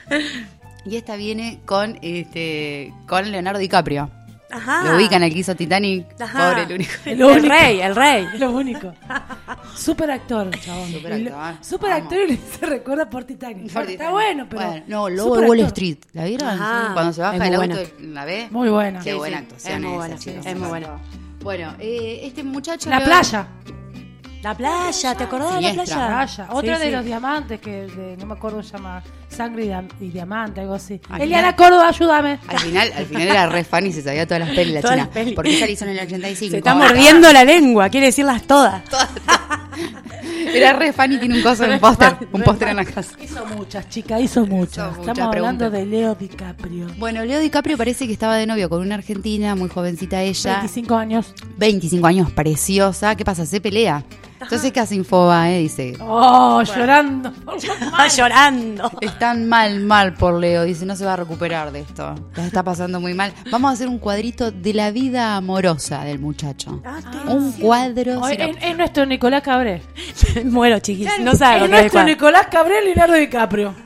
Y 0.86 0.97
esta 0.97 1.15
viene 1.15 1.62
con 1.65 1.97
este 2.03 2.93
con 3.08 3.31
Leonardo 3.31 3.60
DiCaprio. 3.60 4.12
Ajá. 4.51 4.84
Lo 4.84 4.97
ubican 4.97 5.21
al 5.23 5.31
que 5.31 5.39
hizo 5.39 5.55
Titanic. 5.55 6.05
Ajá. 6.21 6.49
Pobre 6.49 6.63
el 6.63 6.73
único. 6.73 6.91
El 7.05 7.12
El 7.13 7.23
único. 7.25 7.47
rey, 7.49 7.79
el 7.81 7.95
rey. 7.95 8.27
Lo 8.38 8.51
único. 8.51 8.93
Super 9.75 10.12
actor, 10.12 10.49
chabón. 10.60 10.91
Super 10.91 11.13
actor. 11.13 11.55
Super 11.65 11.91
actor 11.91 12.29
y 12.29 12.38
se 12.38 12.65
recuerda 12.65 13.10
por 13.10 13.23
Titanic. 13.23 13.71
Por 13.73 13.81
Está 13.84 13.86
Titanic. 13.91 14.12
bueno, 14.12 14.47
pero. 14.49 14.62
Bueno, 14.65 14.84
no, 14.88 15.10
Lobo 15.10 15.38
de 15.38 15.47
Wall. 15.49 15.60
Street. 15.62 15.97
¿La 16.13 16.25
vieron? 16.25 16.47
Ajá. 16.49 16.91
Cuando 16.93 17.13
se 17.13 17.21
baja 17.21 17.36
el 17.36 17.43
auto, 17.55 17.58
buena. 17.58 17.77
¿la 17.99 18.25
ve? 18.25 18.47
Muy 18.51 18.69
buena. 18.69 18.99
Qué 19.01 19.12
Sí, 19.12 19.17
buena 19.17 19.38
sí. 19.39 19.43
actuación 19.43 19.73
Es 19.75 19.81
muy 19.81 19.95
buena, 19.97 20.15
es 20.15 20.58
muy 20.58 20.67
buena. 20.69 20.88
Bueno, 21.43 21.73
eh, 21.79 22.21
este 22.23 22.43
muchacho... 22.43 22.89
La 22.89 22.99
lo- 22.99 23.05
playa. 23.05 23.47
La 24.45 24.53
playa, 24.53 25.15
¿te 25.15 25.23
acordás 25.23 25.55
de 25.55 25.62
la 25.62 25.73
playa? 25.73 25.95
Playa. 25.95 26.47
Otra 26.51 26.75
Sí, 26.75 26.79
de 26.81 26.86
sí. 26.86 26.91
los 26.95 27.03
diamantes 27.03 27.60
que 27.60 27.71
de- 27.88 28.15
no 28.17 28.27
me 28.27 28.34
acuerdo 28.36 28.62
se 28.62 28.73
llama 28.73 29.01
Sangre 29.27 29.75
y, 29.99 30.10
Diamante, 30.10 30.62
algo 30.62 30.75
así. 30.75 31.01
Al 31.10 31.19
Eliana 31.19 31.51
final- 31.51 31.55
Córdoba, 31.55 31.88
ayúdame. 31.89 32.39
Al 32.47 32.60
final, 32.60 32.93
al 32.95 33.05
final 33.08 33.27
era 33.27 33.47
re 33.47 33.63
fan 33.63 33.88
y 33.88 33.91
se 33.91 34.03
sabía 34.03 34.27
todas 34.27 34.41
las 34.45 34.55
pelis 34.55 34.75
la 34.75 34.81
Todas 34.81 34.97
china. 34.97 35.05
las 35.08 35.13
pelis. 35.15 35.34
Porque 35.34 35.55
esa 35.58 35.65
la 35.65 35.71
hizo 35.71 35.86
en 35.86 35.91
el 35.97 35.99
85. 35.99 36.51
Se 36.51 36.58
está 36.58 36.75
mordiendo 36.75 37.34
la 37.34 37.43
lengua, 37.43 37.89
quiere 37.89 38.05
decirlas 38.05 38.43
todas. 38.43 38.84
Era 40.53 40.73
re 40.73 40.93
fan 40.93 41.11
y 41.13 41.17
tiene 41.17 41.35
un 41.38 41.41
coso, 41.43 41.63
un 41.65 41.79
póster. 41.79 42.15
Un 42.31 42.41
póster 42.41 42.69
en 42.69 42.75
la 42.77 42.85
casa. 42.85 43.11
Hizo 43.21 43.45
muchas, 43.45 43.89
chicas, 43.89 44.21
hizo 44.21 44.45
muchas. 44.45 44.91
Estamos 44.99 45.19
hablando 45.19 45.31
preguntas. 45.31 45.71
de 45.71 45.85
Leo 45.85 46.15
DiCaprio. 46.15 46.88
Bueno, 46.97 47.23
Leo 47.25 47.39
DiCaprio 47.39 47.77
parece 47.77 48.07
que 48.07 48.13
estaba 48.13 48.35
de 48.38 48.45
novio 48.47 48.69
con 48.69 48.81
una 48.81 48.95
argentina, 48.95 49.55
muy 49.55 49.69
jovencita 49.69 50.21
ella. 50.21 50.55
25 50.57 50.95
años. 50.95 51.33
25 51.57 52.07
años, 52.07 52.31
preciosa. 52.31 53.15
¿Qué 53.15 53.25
pasa? 53.25 53.45
Se 53.45 53.59
pelea. 53.61 54.03
Entonces, 54.38 54.71
¿qué 54.73 54.79
hace 54.81 54.93
Infoba? 54.95 55.49
Eh? 55.49 55.59
Dice, 55.59 55.93
Oh, 56.01 56.61
llorando. 56.61 57.31
Va 57.99 58.07
llorando. 58.09 58.91
Están 59.01 59.47
mal, 59.47 59.79
mal 59.79 60.13
por 60.13 60.35
Leo. 60.39 60.63
Dice, 60.65 60.85
no 60.85 60.95
se 60.95 61.05
va 61.05 61.13
a 61.13 61.15
recuperar 61.15 61.71
de 61.71 61.79
esto. 61.79 62.13
La 62.35 62.45
está 62.45 62.61
pasando 62.61 62.99
muy 62.99 63.13
mal. 63.15 63.33
Vamos 63.49 63.71
a 63.71 63.73
hacer 63.73 63.88
un 63.88 63.97
cuadrito 63.97 64.51
de 64.51 64.73
la 64.73 64.91
vida 64.91 65.35
amorosa 65.38 66.03
del 66.03 66.19
muchacho. 66.19 66.81
un 67.27 67.53
cuadro. 67.53 68.15
No- 68.19 68.27
es, 68.27 68.38
es 68.61 68.77
nuestro 68.77 69.05
Nicolás 69.07 69.41
Cabré. 69.65 69.82
Bueno, 70.45 70.80
chiquis, 70.80 71.10
no 71.21 71.34
sabe 71.36 71.60
lo 71.60 71.65
es 71.65 71.69
que 71.71 71.75
es 71.75 71.82
nuestro 71.82 71.99
cuál. 71.99 72.06
Nicolás 72.06 72.47
Cabré, 72.51 72.84
Leonardo 72.84 73.15
DiCaprio. 73.15 73.75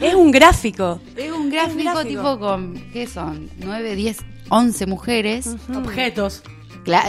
Es 0.00 0.14
un 0.14 0.30
gráfico. 0.30 1.00
Es 1.16 1.32
un 1.32 1.48
gráfico, 1.50 1.82
gráfico. 1.82 2.04
tipo 2.04 2.38
con, 2.38 2.74
¿qué 2.92 3.06
son? 3.06 3.50
9, 3.58 3.96
10, 3.96 4.18
11 4.48 4.86
mujeres. 4.86 5.56
Objetos. 5.74 6.42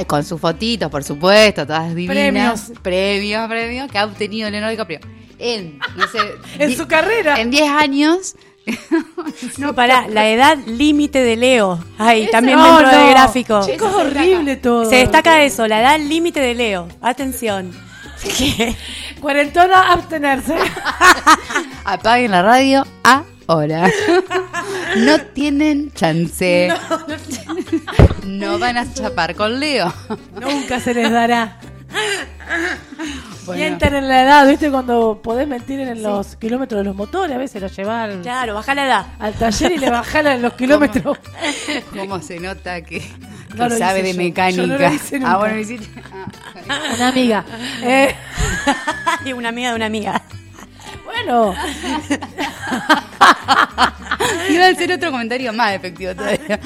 Con 0.08 0.24
sus 0.24 0.40
fotitos, 0.40 0.90
por 0.90 1.04
supuesto, 1.04 1.66
todas 1.66 1.94
divinas. 1.94 2.16
Premios. 2.16 2.72
Premios, 2.82 3.50
premios 3.50 3.92
que 3.92 3.98
ha 3.98 4.06
obtenido 4.06 4.50
Leonardo 4.50 4.72
DiCaprio. 4.72 5.00
En, 5.40 5.80
no 5.96 6.08
sé. 6.08 6.20
En 6.60 6.76
su 6.78 6.88
carrera. 6.88 7.40
En 7.42 7.50
10 7.52 7.70
años. 7.70 8.36
No, 9.58 9.74
pará, 9.74 10.08
la 10.08 10.30
edad 10.30 10.58
límite 10.66 11.24
de 11.24 11.36
Leo. 11.36 11.84
Ay, 11.98 12.30
también 12.32 12.58
No, 12.58 12.78
dentro 12.78 12.98
del 12.98 13.06
no. 13.08 13.10
gráfico. 13.12 13.66
Chicos, 13.66 13.90
es 13.90 13.96
horrible 13.96 14.56
todo. 14.58 14.90
Se 14.90 14.98
destaca 14.98 15.44
eso, 15.44 15.68
la 15.68 15.82
edad 15.82 16.00
límite 16.00 16.40
de 16.40 16.54
Leo. 16.56 16.88
Atención. 17.02 17.72
¿Qué? 18.38 18.76
Cuarentona, 19.22 19.92
abstenerse. 19.92 20.56
Apaguen 21.86 22.32
la 22.32 22.42
radio 22.42 22.86
ahora. 23.04 23.90
No 24.98 25.20
tienen 25.34 25.92
chance. 25.94 26.70
No 28.26 28.60
van 28.60 28.78
a 28.78 28.94
chapar 28.94 29.36
con 29.36 29.60
Leo. 29.60 29.94
Nunca 30.40 30.80
se 30.80 30.94
les 30.94 31.12
dará. 31.12 31.60
Bueno. 33.46 33.60
Mienten 33.62 33.94
en 33.96 34.08
la 34.08 34.24
edad, 34.24 34.48
¿viste? 34.48 34.72
Cuando 34.72 35.20
podés 35.22 35.46
mentir 35.50 35.78
en 35.82 36.02
los 36.02 36.38
kilómetros 36.38 36.80
de 36.80 36.86
los 36.86 36.96
motores, 36.96 37.36
a 37.36 37.38
veces 37.38 37.62
los 37.62 37.76
llevar 37.76 38.10
al, 38.10 38.22
Claro, 38.22 38.54
baja 38.54 38.74
la 38.74 38.86
edad. 38.86 39.06
al 39.20 39.34
taller 39.34 39.74
y 39.74 39.78
le 39.80 39.90
bajan 39.90 40.42
los 40.42 40.54
kilómetros. 40.58 41.18
¿Cómo 41.94 42.22
se 42.22 42.40
nota 42.40 42.82
que, 42.84 43.04
No 43.56 43.70
sabe 43.70 44.02
de 44.02 44.14
yo. 44.14 44.18
mecánica? 44.18 44.62
Yo 44.62 44.68
no 44.68 44.78
lo 44.78 44.94
hice 44.94 45.20
nunca. 45.20 45.34
ah, 45.34 45.38
bueno, 45.40 45.56
lo 45.56 45.62
hiciste. 45.62 45.90
Ah, 46.70 46.82
Una 46.96 47.08
amiga. 47.10 47.44
Eh, 47.84 48.16
Y 49.26 49.34
una 49.34 49.50
amiga 49.50 49.70
de 49.72 49.76
una 49.76 49.86
amiga. 49.88 50.22
Bueno, 51.06 51.54
Iba 54.50 54.66
a 54.66 54.70
hacer 54.70 54.92
otro 54.92 55.12
comentario 55.12 55.52
más 55.54 55.74
efectivo 55.74 56.16
todavía. 56.16 56.60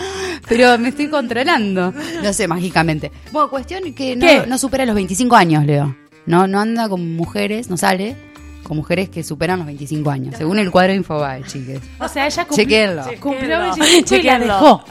Pero 0.47 0.77
me 0.77 0.89
estoy 0.89 1.09
controlando. 1.09 1.93
No 2.23 2.33
sé, 2.33 2.47
mágicamente. 2.47 3.11
Bueno, 3.31 3.49
cuestión 3.49 3.93
que 3.93 4.15
no, 4.15 4.45
no 4.45 4.57
supera 4.57 4.85
los 4.85 4.95
25 4.95 5.35
años, 5.35 5.65
Leo. 5.65 5.95
No, 6.25 6.47
no 6.47 6.59
anda 6.59 6.89
con 6.89 7.15
mujeres, 7.15 7.69
no 7.69 7.77
sale 7.77 8.15
con 8.63 8.75
mujeres 8.77 9.09
que 9.09 9.23
superan 9.23 9.59
los 9.59 9.65
25 9.67 10.09
años. 10.09 10.35
Según 10.37 10.59
el 10.59 10.69
cuadro 10.71 10.91
de 10.91 10.97
Infobae, 10.97 11.43
chiques. 11.45 11.79
o 11.99 12.07
sea, 12.09 12.27
ella 12.27 12.45
cumplió, 12.45 12.65
Chequenlo. 12.67 13.03
cumplió 13.21 13.57
Chequenlo. 14.03 14.03
25 14.11 14.15
y 14.15 14.23
la 14.23 14.39
dejó. 14.39 14.83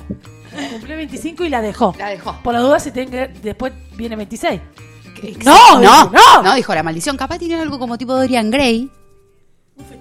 Cumplió 0.73 0.97
25 0.97 1.45
y 1.45 1.49
la 1.51 1.61
dejó. 1.61 1.95
La 1.99 2.09
dejó. 2.09 2.39
Por 2.43 2.55
la 2.55 2.61
duda, 2.61 2.81
si 2.81 2.91
tiene 2.91 3.11
que, 3.11 3.29
después 3.43 3.73
viene 3.97 4.17
26. 4.17 4.61
No, 5.45 5.81
No, 5.81 6.05
no, 6.05 6.11
no. 6.11 6.43
no, 6.43 6.55
dijo 6.55 6.75
la 6.75 6.83
maldición. 6.83 7.17
Capaz 7.19 7.39
tiene 7.39 7.57
algo 7.57 7.79
como 7.79 7.99
tipo 7.99 8.15
Dorian 8.15 8.51
Gray. 8.51 8.91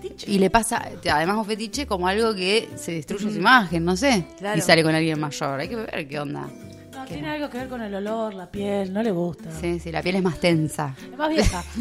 Fetiche. 0.09 0.31
Y 0.31 0.39
le 0.39 0.49
pasa, 0.49 0.89
además 1.11 1.37
un 1.37 1.45
fetiche 1.45 1.85
como 1.85 2.07
algo 2.07 2.33
que 2.35 2.69
se 2.75 2.93
destruye 2.93 3.29
su 3.31 3.37
imagen, 3.37 3.83
no 3.85 3.95
sé. 3.97 4.25
Claro. 4.37 4.57
Y 4.57 4.61
sale 4.61 4.83
con 4.83 4.93
alguien 4.95 5.19
mayor. 5.19 5.59
Hay 5.59 5.67
que 5.67 5.75
ver 5.75 6.07
qué 6.07 6.19
onda. 6.19 6.47
No, 6.93 7.05
tiene 7.05 7.29
algo 7.29 7.49
que 7.49 7.57
ver 7.57 7.67
con 7.67 7.81
el 7.81 7.93
olor, 7.93 8.33
la 8.33 8.49
piel, 8.49 8.93
no 8.93 9.03
le 9.03 9.11
gusta. 9.11 9.49
Sí, 9.59 9.79
sí, 9.79 9.91
la 9.91 10.01
piel 10.01 10.15
es 10.15 10.23
más 10.23 10.39
tensa. 10.39 10.95
Es 11.11 11.17
más 11.17 11.29
vieja. 11.29 11.63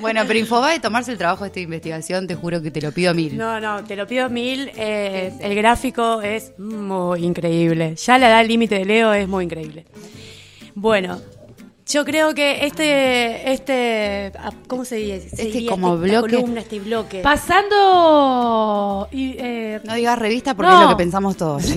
Bueno, 0.00 0.22
pero 0.26 0.38
Infobae 0.38 0.80
tomarse 0.80 1.12
el 1.12 1.18
trabajo 1.18 1.44
de 1.44 1.48
esta 1.48 1.60
investigación, 1.60 2.26
te 2.26 2.34
juro 2.34 2.62
que 2.62 2.70
te 2.70 2.80
lo 2.80 2.90
pido 2.90 3.12
mil. 3.14 3.36
No, 3.36 3.60
no, 3.60 3.84
te 3.84 3.94
lo 3.94 4.06
pido 4.06 4.30
mil. 4.30 4.70
eh, 4.74 5.30
el 5.40 5.54
gráfico 5.54 6.22
es 6.22 6.58
muy 6.58 7.22
increíble. 7.24 7.96
Ya 7.96 8.16
la 8.18 8.28
edad 8.28 8.46
límite 8.46 8.76
de 8.76 8.84
Leo 8.86 9.12
es 9.12 9.28
muy 9.28 9.44
increíble. 9.44 9.84
Bueno, 10.74 11.20
yo 11.90 12.04
creo 12.04 12.34
que 12.34 12.64
este, 12.66 13.52
este, 13.52 14.32
ah, 14.38 14.50
¿cómo 14.68 14.84
se 14.84 14.96
dice? 14.96 15.26
Este 15.26 15.36
Sería 15.52 15.70
como 15.70 15.94
esta 16.04 16.20
bloque. 16.20 16.36
columna, 16.36 16.60
este 16.60 16.78
bloque. 16.80 17.20
Pasando. 17.22 19.08
Y, 19.10 19.34
eh, 19.38 19.80
No 19.84 19.94
digas 19.94 20.18
revista 20.18 20.54
porque 20.54 20.70
No. 20.70 20.76
es 20.78 20.82
lo 20.84 20.88
que 20.96 20.96
pensamos 21.02 21.36
todos. 21.36 21.64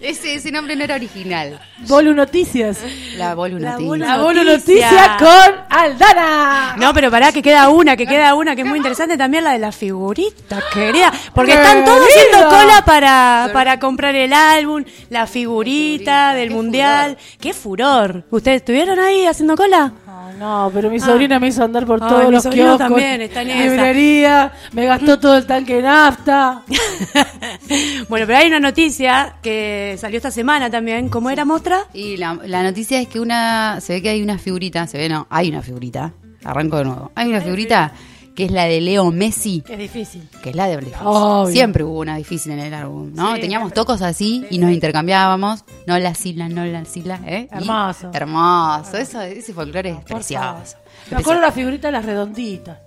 ese, 0.00 0.34
ese 0.34 0.50
nombre 0.50 0.76
no 0.76 0.84
era 0.84 0.94
original. 0.94 1.60
Bolu 1.88 2.14
Noticias. 2.14 2.78
La 3.16 3.34
Bolu 3.34 3.58
La 3.58 3.72
Noticias. 3.72 3.88
Bolu 3.88 4.04
La 4.04 4.16
Bolu 4.18 4.44
Noticias. 4.44 5.18
Con 5.18 5.54
Aldana. 5.70 6.76
No, 6.78 6.92
pero 6.92 7.10
pará, 7.10 7.32
que 7.32 7.42
queda 7.42 7.68
una, 7.68 7.96
que 7.96 8.06
queda 8.06 8.34
una, 8.34 8.54
que 8.54 8.62
es 8.62 8.66
muy 8.68 8.78
interesante 8.78 9.16
también 9.16 9.44
la 9.44 9.52
de 9.52 9.58
la 9.58 9.72
figurita, 9.72 10.62
querida. 10.72 11.12
Porque 11.34 11.52
están 11.52 11.84
todos 11.84 12.06
haciendo 12.08 12.48
cola 12.48 12.82
para, 12.84 13.50
para 13.52 13.78
comprar 13.78 14.14
el 14.14 14.32
álbum, 14.32 14.84
la 15.10 15.26
figurita 15.26 16.34
del 16.34 16.48
qué 16.48 16.54
mundial. 16.54 17.18
¡Qué 17.40 17.52
furor! 17.54 18.24
¿Ustedes 18.30 18.58
estuvieron 18.58 18.98
ahí 18.98 19.26
haciendo 19.26 19.56
cola? 19.56 19.92
Ah, 20.36 20.66
no, 20.66 20.70
pero 20.72 20.90
mi 20.90 21.00
sobrina 21.00 21.38
me 21.38 21.48
hizo 21.48 21.64
andar 21.64 21.86
por 21.86 21.98
todos 22.00 22.30
los 22.30 22.46
kioscos. 22.46 22.78
también 22.78 23.22
está 23.22 23.42
en 23.42 23.50
esa. 23.50 23.64
librería, 23.64 24.52
me 24.72 24.86
gastó 24.86 25.18
todo 25.18 25.36
el 25.36 25.46
tanque 25.46 25.76
de 25.76 25.82
nafta. 25.82 26.62
bueno, 28.08 28.26
pero 28.26 28.38
hay 28.38 28.46
una 28.48 28.60
noticia 28.60 29.36
que 29.42 29.96
salió 29.98 30.18
esta 30.18 30.30
semana 30.30 30.70
también. 30.70 31.08
¿Cómo 31.08 31.30
era, 31.30 31.44
Mostra? 31.44 31.80
Y 31.92 32.16
la, 32.16 32.38
la 32.44 32.62
noticia 32.62 33.00
es 33.00 33.08
que 33.08 33.20
una. 33.20 33.80
Se 33.80 33.94
ve 33.94 34.02
que 34.02 34.10
hay 34.10 34.22
una 34.22 34.38
figurita. 34.38 34.86
Se 34.86 34.98
ve, 34.98 35.08
no, 35.08 35.26
hay 35.30 35.48
una 35.48 35.62
figurita. 35.62 36.12
Arranco 36.44 36.78
de 36.78 36.84
nuevo. 36.84 37.12
Hay 37.14 37.28
una 37.28 37.40
figurita 37.40 37.92
que 38.36 38.44
es 38.44 38.50
la 38.52 38.64
de 38.66 38.80
Leo 38.80 39.10
Messi. 39.10 39.64
Es 39.68 39.78
difícil. 39.78 40.28
Que 40.42 40.50
es 40.50 40.56
la 40.56 40.68
de 40.68 40.76
difícil. 40.76 40.98
Obvio. 41.04 41.52
Siempre 41.52 41.82
hubo 41.82 41.98
una 42.00 42.16
difícil 42.16 42.52
en 42.52 42.60
el 42.60 42.74
álbum, 42.74 43.12
¿no? 43.14 43.34
Sí. 43.34 43.40
Teníamos 43.40 43.72
tocos 43.72 44.02
así 44.02 44.46
y 44.50 44.58
nos 44.58 44.70
intercambiábamos. 44.70 45.64
No 45.86 45.98
la 45.98 46.14
sila, 46.14 46.48
no 46.48 46.64
la 46.64 46.84
sila, 46.84 47.18
¿eh? 47.26 47.48
Y- 47.50 47.54
Hermoso. 47.56 48.10
hermoso. 48.12 48.96
Eso, 48.98 49.20
ese 49.22 49.52
folclore 49.52 49.90
es 49.90 49.96
Por 49.96 50.04
precioso. 50.16 50.76
Me 51.10 51.16
acuerdo 51.16 51.40
la 51.40 51.50
figurita 51.52 51.88
de 51.88 51.92
las 51.92 52.04
redonditas. 52.04 52.78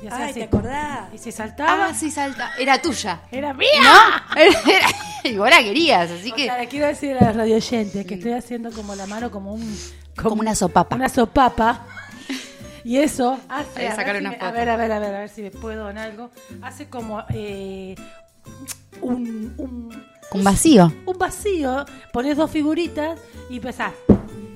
Y 0.00 0.06
Ay, 0.10 0.30
así. 0.30 0.34
¿te 0.34 0.44
acordás? 0.44 1.12
Y 1.12 1.18
si 1.18 1.32
saltaba, 1.32 1.86
Ah, 1.88 1.94
sí, 1.94 2.10
salta. 2.10 2.52
Era 2.58 2.80
tuya. 2.80 3.22
era 3.32 3.52
mía. 3.52 3.66
¿No? 3.82 4.40
Era- 4.40 4.88
y 5.24 5.36
vos 5.36 5.50
la 5.50 5.58
querías, 5.60 6.08
así 6.10 6.30
O 6.30 6.34
que. 6.36 6.44
sea, 6.44 6.56
le 6.58 6.68
quiero 6.68 6.86
decir 6.86 7.16
a 7.18 7.24
las 7.24 7.36
radioyentes 7.36 8.06
que 8.06 8.14
estoy 8.14 8.32
haciendo 8.32 8.70
como 8.70 8.94
la 8.94 9.06
mano 9.08 9.30
como 9.32 9.52
un 9.54 9.76
Como 10.16 10.36
una 10.40 10.54
sopapa. 10.54 10.94
Una 10.94 11.08
sopapa. 11.08 11.84
Y 12.84 12.98
eso 12.98 13.38
hace. 13.48 13.70
Voy 13.76 13.84
a 13.86 13.92
a, 13.92 13.96
sacar 13.96 14.14
ver 14.14 14.22
si 14.22 14.26
una 14.28 14.36
me- 14.38 14.44
a 14.46 14.50
ver, 14.50 14.68
a 14.68 14.76
ver, 14.76 14.92
a 14.92 14.98
ver, 14.98 15.14
a 15.14 15.18
ver 15.20 15.28
si 15.28 15.42
me 15.42 15.50
puedo 15.50 15.90
en 15.90 15.98
algo. 15.98 16.30
Hace 16.62 16.88
como 16.88 17.22
eh, 17.30 17.94
un, 19.00 19.54
un, 19.58 20.02
Un 20.32 20.44
vacío. 20.44 20.92
un 21.06 21.18
vacío. 21.18 21.84
Pones 22.12 22.36
dos 22.36 22.50
figuritas 22.50 23.18
y 23.50 23.56
empezás. 23.56 23.92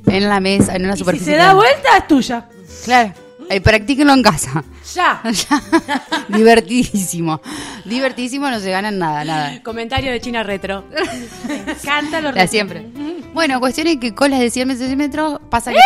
En 0.06 0.28
la 0.28 0.40
mesa, 0.40 0.74
en 0.76 0.84
una 0.84 0.92
Y 0.94 0.96
si 0.96 0.98
superficie. 1.00 1.32
se 1.32 1.38
da 1.38 1.54
vuelta, 1.54 1.96
es 1.98 2.06
tuya. 2.08 2.48
Claro. 2.84 3.12
Eh, 3.48 3.60
practíquenlo 3.60 4.12
en 4.14 4.22
casa. 4.22 4.64
Ya. 4.94 5.20
Divertidísimo. 6.28 7.40
Divertidísimo, 7.84 8.48
no 8.50 8.58
se 8.60 8.70
ganan 8.70 8.98
nada, 8.98 9.24
nada. 9.24 9.62
Comentario 9.62 10.10
de 10.10 10.20
China 10.20 10.42
Retro. 10.42 10.84
Me 11.48 11.72
encanta 11.72 12.20
lo 12.20 12.32
La 12.32 12.46
siempre. 12.46 12.86
Bueno, 13.34 13.60
cuestión 13.60 13.86
es 13.88 13.96
que 13.98 14.14
colas 14.14 14.40
de 14.40 14.50
100 14.50 14.68
metros, 14.68 14.86
100 14.86 14.98
metros, 14.98 15.40
pasa 15.50 15.72
que... 15.72 15.78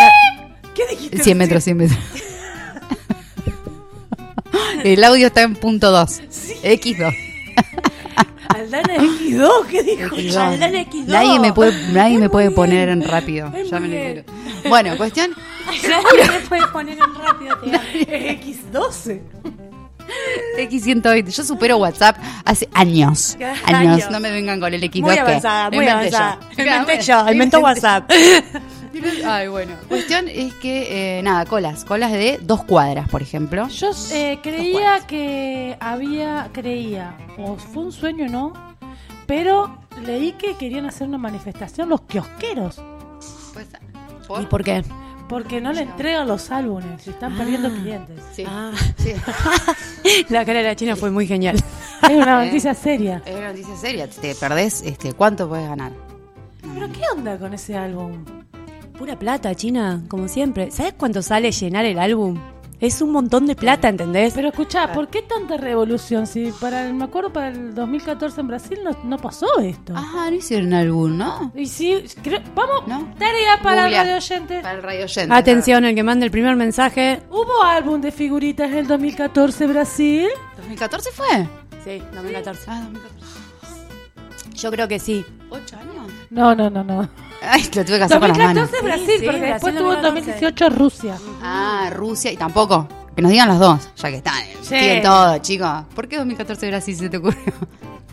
¿Qué 0.76 0.82
dijiste? 0.90 1.22
100 1.22 1.38
metros, 1.38 1.64
100 1.64 1.76
metros. 1.76 1.98
El 4.84 5.02
audio 5.04 5.26
está 5.28 5.42
en 5.42 5.54
punto 5.56 5.90
2. 5.90 6.20
X2. 6.62 7.14
Aldana 8.54 8.96
X2, 8.96 9.66
¿qué 9.66 9.82
dijo? 9.82 10.16
X2. 10.16 10.36
Aldana 10.36 10.80
X2. 10.82 11.04
Nadie 11.06 11.40
me 11.40 11.52
puede, 11.52 11.92
nadie 11.92 12.18
me 12.18 12.28
puede 12.28 12.50
poner 12.50 12.88
en 12.90 13.02
rápido. 13.02 13.50
Es 13.54 13.70
Ya 13.70 13.80
me 13.80 13.88
lo 13.88 13.94
quiero. 13.94 14.22
Bueno, 14.68 14.96
cuestión. 14.96 15.32
Nadie 15.66 16.30
me 16.30 16.40
puede 16.46 16.66
poner 16.68 16.98
en 16.98 17.14
rápido. 17.14 17.54
amo. 17.54 17.64
Es 17.92 18.40
X12. 18.40 19.20
X120. 20.58 21.28
Yo 21.30 21.44
supero 21.44 21.78
WhatsApp 21.78 22.16
hace 22.44 22.68
años. 22.72 23.36
Años. 23.64 23.64
Años. 23.64 24.10
No 24.10 24.20
me 24.20 24.30
vengan 24.30 24.60
con 24.60 24.72
el 24.72 24.82
X2. 24.82 25.00
Muy 25.00 25.14
que 25.14 25.20
avanzada, 25.20 25.70
muy 25.70 25.88
avanzada. 25.88 26.38
Inventé 26.56 27.00
yo, 27.02 27.26
inventé- 27.28 27.58
WhatsApp. 27.62 28.10
Ay, 29.24 29.48
bueno. 29.48 29.74
Cuestión 29.88 30.28
es 30.28 30.54
que, 30.54 31.18
eh, 31.18 31.22
nada, 31.22 31.44
colas. 31.46 31.84
Colas 31.84 32.12
de 32.12 32.38
dos 32.42 32.64
cuadras, 32.64 33.08
por 33.08 33.22
ejemplo. 33.22 33.68
Yo 33.68 33.90
eh, 34.12 34.38
creía 34.42 35.00
que 35.06 35.76
había, 35.80 36.50
creía, 36.52 37.16
o 37.38 37.56
fue 37.56 37.84
un 37.84 37.92
sueño, 37.92 38.28
¿no? 38.28 38.52
Pero 39.26 39.78
leí 40.04 40.32
que 40.32 40.56
querían 40.56 40.86
hacer 40.86 41.08
una 41.08 41.18
manifestación 41.18 41.88
los 41.88 42.02
kiosqueros. 42.02 42.80
Pues, 43.54 43.66
¿Y 44.42 44.46
por 44.46 44.62
qué? 44.62 44.84
Porque 45.28 45.60
no 45.60 45.72
le 45.72 45.82
entregan 45.82 46.28
los 46.28 46.50
álbumes 46.50 47.04
y 47.06 47.10
están 47.10 47.36
perdiendo 47.36 47.68
clientes. 47.70 48.20
Sí. 48.32 48.44
Ah. 48.46 48.70
sí. 48.96 49.12
La 50.28 50.44
cara 50.44 50.60
de 50.60 50.66
la 50.66 50.76
China 50.76 50.94
fue 50.94 51.10
muy 51.10 51.26
genial. 51.26 51.56
Es 52.02 52.10
una 52.12 52.44
noticia 52.44 52.74
seria. 52.74 53.22
Es 53.24 53.34
una 53.34 53.48
noticia 53.48 53.74
seria. 53.76 54.08
Te 54.08 54.34
perdés, 54.36 54.82
este, 54.82 55.14
¿cuánto 55.14 55.48
puedes 55.48 55.66
ganar? 55.66 55.90
¿Pero 56.74 56.92
qué 56.92 57.00
onda 57.12 57.38
con 57.38 57.54
ese 57.54 57.76
álbum? 57.76 58.24
Pura 58.98 59.18
plata, 59.18 59.54
China, 59.54 60.02
como 60.08 60.26
siempre. 60.28 60.70
¿Sabes 60.70 60.94
cuánto 60.96 61.20
sale 61.22 61.52
llenar 61.52 61.84
el 61.84 61.98
álbum? 61.98 62.38
Es 62.78 63.00
un 63.00 63.10
montón 63.12 63.46
de 63.46 63.54
plata, 63.56 63.88
¿entendés? 63.88 64.34
Pero 64.34 64.48
escuchá, 64.48 64.92
¿por 64.92 65.08
qué 65.08 65.22
tanta 65.22 65.56
revolución? 65.56 66.26
Si 66.26 66.52
para 66.60 66.86
el, 66.86 66.92
me 66.94 67.04
acuerdo 67.04 67.32
para 67.32 67.48
el 67.48 67.74
2014 67.74 68.38
en 68.42 68.48
Brasil 68.48 68.78
no, 68.84 68.90
no 69.04 69.16
pasó 69.16 69.46
esto. 69.60 69.94
Ah, 69.96 70.26
no 70.30 70.36
hicieron 70.36 70.74
álbum, 70.74 71.16
¿no? 71.16 71.52
Y 71.54 71.66
sí, 71.66 72.04
creo- 72.22 72.42
vamos, 72.54 72.86
¿No? 72.86 73.14
tarea 73.18 73.60
para 73.62 73.82
Googlear. 73.82 74.04
radio 74.06 74.16
oyentes. 74.18 74.62
Para 74.62 74.74
el 74.76 74.82
radio 74.82 75.04
oyente. 75.04 75.34
Atención, 75.34 75.84
el 75.86 75.94
que 75.94 76.02
mande 76.02 76.26
el 76.26 76.30
primer 76.30 76.54
mensaje. 76.56 77.22
¿Hubo 77.30 77.62
álbum 77.64 78.00
de 78.02 78.12
figuritas 78.12 78.70
en 78.70 78.76
el 78.78 78.86
2014 78.86 79.66
Brasil? 79.66 80.28
¿2014 80.70 81.02
fue? 81.12 81.48
Sí, 81.82 82.02
2014. 82.14 82.64
Ah, 82.68 82.80
2014. 82.92 83.26
Yo 84.54 84.70
creo 84.70 84.88
que 84.88 84.98
sí. 84.98 85.24
¿Ocho 85.48 85.76
años? 85.76 86.12
No, 86.28 86.54
no, 86.54 86.68
no, 86.68 86.84
no. 86.84 87.08
Ay, 87.42 87.62
lo 87.74 87.84
tuve 87.84 87.98
que 87.98 88.04
hacer 88.04 88.18
con 88.20 88.28
las 88.28 88.38
2014 88.38 88.42
manos. 88.44 88.70
Brasil, 88.82 89.06
Sí, 89.06 89.18
sí, 89.20 89.24
porque 89.26 89.40
Brasil 89.40 89.52
después 89.52 89.76
tuvo 89.76 89.94
en 89.94 90.02
2014. 90.02 90.40
2018 90.46 90.68
Rusia. 90.70 91.18
Ah, 91.42 91.90
Rusia. 91.94 92.32
Y 92.32 92.36
tampoco. 92.36 92.88
Que 93.14 93.22
nos 93.22 93.30
digan 93.30 93.48
las 93.48 93.58
dos, 93.58 93.88
ya 93.96 94.10
que 94.10 94.16
están. 94.16 94.34
Siguen 94.62 95.02
todo, 95.02 95.38
chicos. 95.38 95.70
¿Por 95.94 96.06
qué 96.06 96.16
2014 96.18 96.66
Brasil 96.68 96.96
se 96.96 97.08
te 97.08 97.16
ocurrió? 97.16 97.40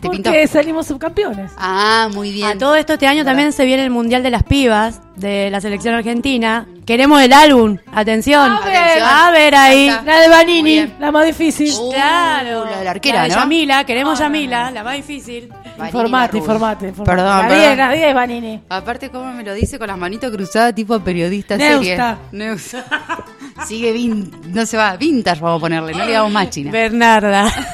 ¿Te 0.04 0.10
pintó? 0.10 0.30
Porque 0.30 0.46
salimos 0.46 0.86
subcampeones. 0.86 1.52
Ah, 1.56 2.08
muy 2.12 2.30
bien. 2.30 2.46
A 2.48 2.58
todo 2.58 2.76
esto 2.76 2.92
este 2.92 3.06
año 3.06 3.24
también 3.24 3.52
se 3.52 3.64
viene 3.64 3.84
el 3.84 3.90
Mundial 3.90 4.22
de 4.22 4.30
las 4.30 4.42
Pibas 4.42 5.00
de 5.16 5.48
la 5.50 5.60
selección 5.60 5.94
argentina. 5.94 6.66
Queremos 6.84 7.22
el 7.22 7.32
álbum. 7.32 7.78
Atención. 7.92 8.52
A 8.52 8.60
ver. 8.60 8.76
Atención. 8.76 9.08
A 9.08 9.30
ver 9.30 9.54
ahí. 9.54 9.86
La 10.04 10.20
de 10.20 10.62
bien. 10.62 10.94
la 11.00 11.10
más 11.10 11.24
difícil. 11.24 11.72
Uh, 11.80 11.90
Claro. 11.90 12.64
la 12.66 12.78
de 12.78 12.84
la 12.84 12.90
arquera, 12.90 13.22
de 13.22 13.28
¿no? 13.30 13.34
Yamila, 13.36 13.84
queremos 13.84 14.18
Yamila, 14.18 14.70
la 14.70 14.84
más 14.84 14.96
difícil. 14.96 15.48
Vanini 15.48 15.86
informate, 15.86 16.36
informate, 16.38 16.88
informate. 16.88 17.10
Perdón, 17.16 17.38
la 17.42 17.48
perdón. 17.48 17.64
10, 17.64 17.78
la 17.78 17.92
10, 17.92 18.14
Vanini. 18.14 18.60
Aparte, 18.68 19.08
cómo 19.10 19.32
me 19.32 19.42
lo 19.42 19.54
dice 19.54 19.78
con 19.78 19.86
las 19.86 19.96
manitos 19.96 20.30
cruzadas, 20.30 20.74
tipo 20.74 21.00
periodista 21.00 21.56
Neusta. 21.56 22.18
serie. 22.30 22.46
Neusta. 22.46 22.84
Sigue 23.66 23.92
vin, 23.92 24.30
no 24.48 24.66
se 24.66 24.76
va, 24.76 24.96
vintage 24.96 25.40
vamos 25.40 25.58
a 25.58 25.60
ponerle, 25.60 25.92
no 25.94 26.04
le 26.04 26.12
damos 26.12 26.32
más 26.32 26.50
china. 26.50 26.70
Bernarda. 26.70 27.50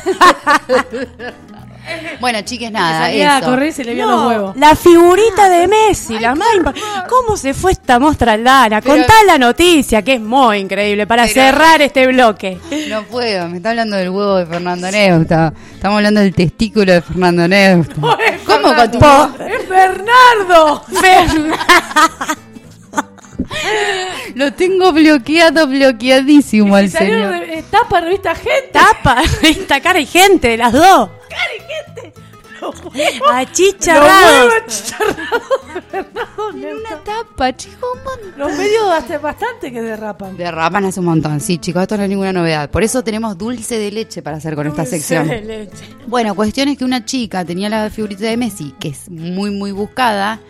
Bueno, 2.21 2.41
chiques, 2.43 2.71
nada, 2.71 3.07
Salía 3.07 3.37
a 3.37 3.39
eso. 3.39 3.49
correr 3.51 3.69
y 3.69 3.73
se 3.73 3.85
le 3.85 3.95
vio 3.95 4.07
No, 4.07 4.17
los 4.17 4.27
huevos. 4.29 4.57
La 4.57 4.75
figurita 4.77 5.49
de 5.49 5.69
Messi, 5.69 6.19
la 6.19 6.35
más 6.35 6.49
¿Cómo 7.09 7.37
se 7.37 7.55
fue 7.55 7.73
esta 7.73 7.99
mostra 7.99 8.33
Aldana? 8.35 8.81
Pero- 8.81 8.95
Contá 8.97 9.15
la 9.27 9.39
noticia, 9.39 10.03
que 10.03 10.15
es 10.15 10.21
muy 10.21 10.59
increíble, 10.59 11.07
para 11.07 11.23
Pero- 11.23 11.35
cerrar 11.35 11.81
este 11.83 12.07
bloque. 12.07 12.59
No 12.89 13.03
puedo, 13.05 13.49
me 13.49 13.57
está 13.59 13.71
hablando 13.71 13.97
del 13.97 14.11
huevo 14.11 14.37
de 14.37 14.47
Fernando 14.47 14.91
Neusta. 14.91 15.53
Estamos 15.75 15.97
hablando 15.97 16.21
del 16.21 16.35
testículo 16.35 16.93
de 16.93 17.01
Fernando 17.03 17.49
Neusta. 17.49 17.95
¿Cómo 18.47 18.75
continúa? 18.75 19.35
¡Es 19.49 19.69
Bernardo! 19.69 20.85
Lo 24.35 24.53
tengo 24.53 24.93
bloqueado, 24.93 25.67
bloqueadísimo 25.67 26.77
al 26.77 26.91
señor. 26.91 27.35
tapa 27.71 28.01
revista 28.01 28.35
Gente. 28.35 28.71
Tapa, 28.73 29.23
esta 29.43 29.81
cara 29.81 30.01
y 30.01 30.07
gente, 30.07 30.57
las 30.57 30.73
dos. 30.73 31.11
Cara 31.29 31.55
y 31.57 31.61
gente. 31.61 32.21
Los 32.61 32.75
huevos. 32.81 33.19
Los 33.21 33.31
Achicharrados. 33.33 34.95
Una 36.53 37.03
tapa, 37.05 37.57
chicos, 37.57 37.89
un 37.97 38.05
montón. 38.05 38.39
Los 38.39 38.53
medios 38.57 38.91
hace 38.93 39.19
bastante 39.19 39.73
que 39.73 39.81
derrapan. 39.81 40.37
Derrapan 40.37 40.85
hace 40.85 41.01
un 41.01 41.07
montón, 41.07 41.41
sí, 41.41 41.59
chicos, 41.59 41.83
esto 41.83 41.97
no 41.97 42.03
es 42.03 42.09
ninguna 42.09 42.33
novedad. 42.33 42.71
Por 42.71 42.83
eso 42.83 43.03
tenemos 43.03 43.39
dulce 43.39 43.79
de 43.79 43.91
leche 43.91 44.23
para 44.23 44.37
hacer 44.37 44.55
con 44.55 44.67
esta 44.67 44.85
sección. 44.85 45.27
Dulce 45.27 45.41
de 45.41 45.59
leche. 45.65 45.97
Bueno, 46.07 46.35
cuestión 46.35 46.69
es 46.69 46.77
que 46.79 46.85
una 46.85 47.05
chica 47.05 47.45
tenía 47.45 47.69
la 47.69 47.89
figurita 47.91 48.25
de 48.25 48.37
Messi, 48.37 48.75
que 48.79 48.89
es 48.89 49.09
muy, 49.11 49.51
muy 49.51 49.73
buscada, 49.73 50.41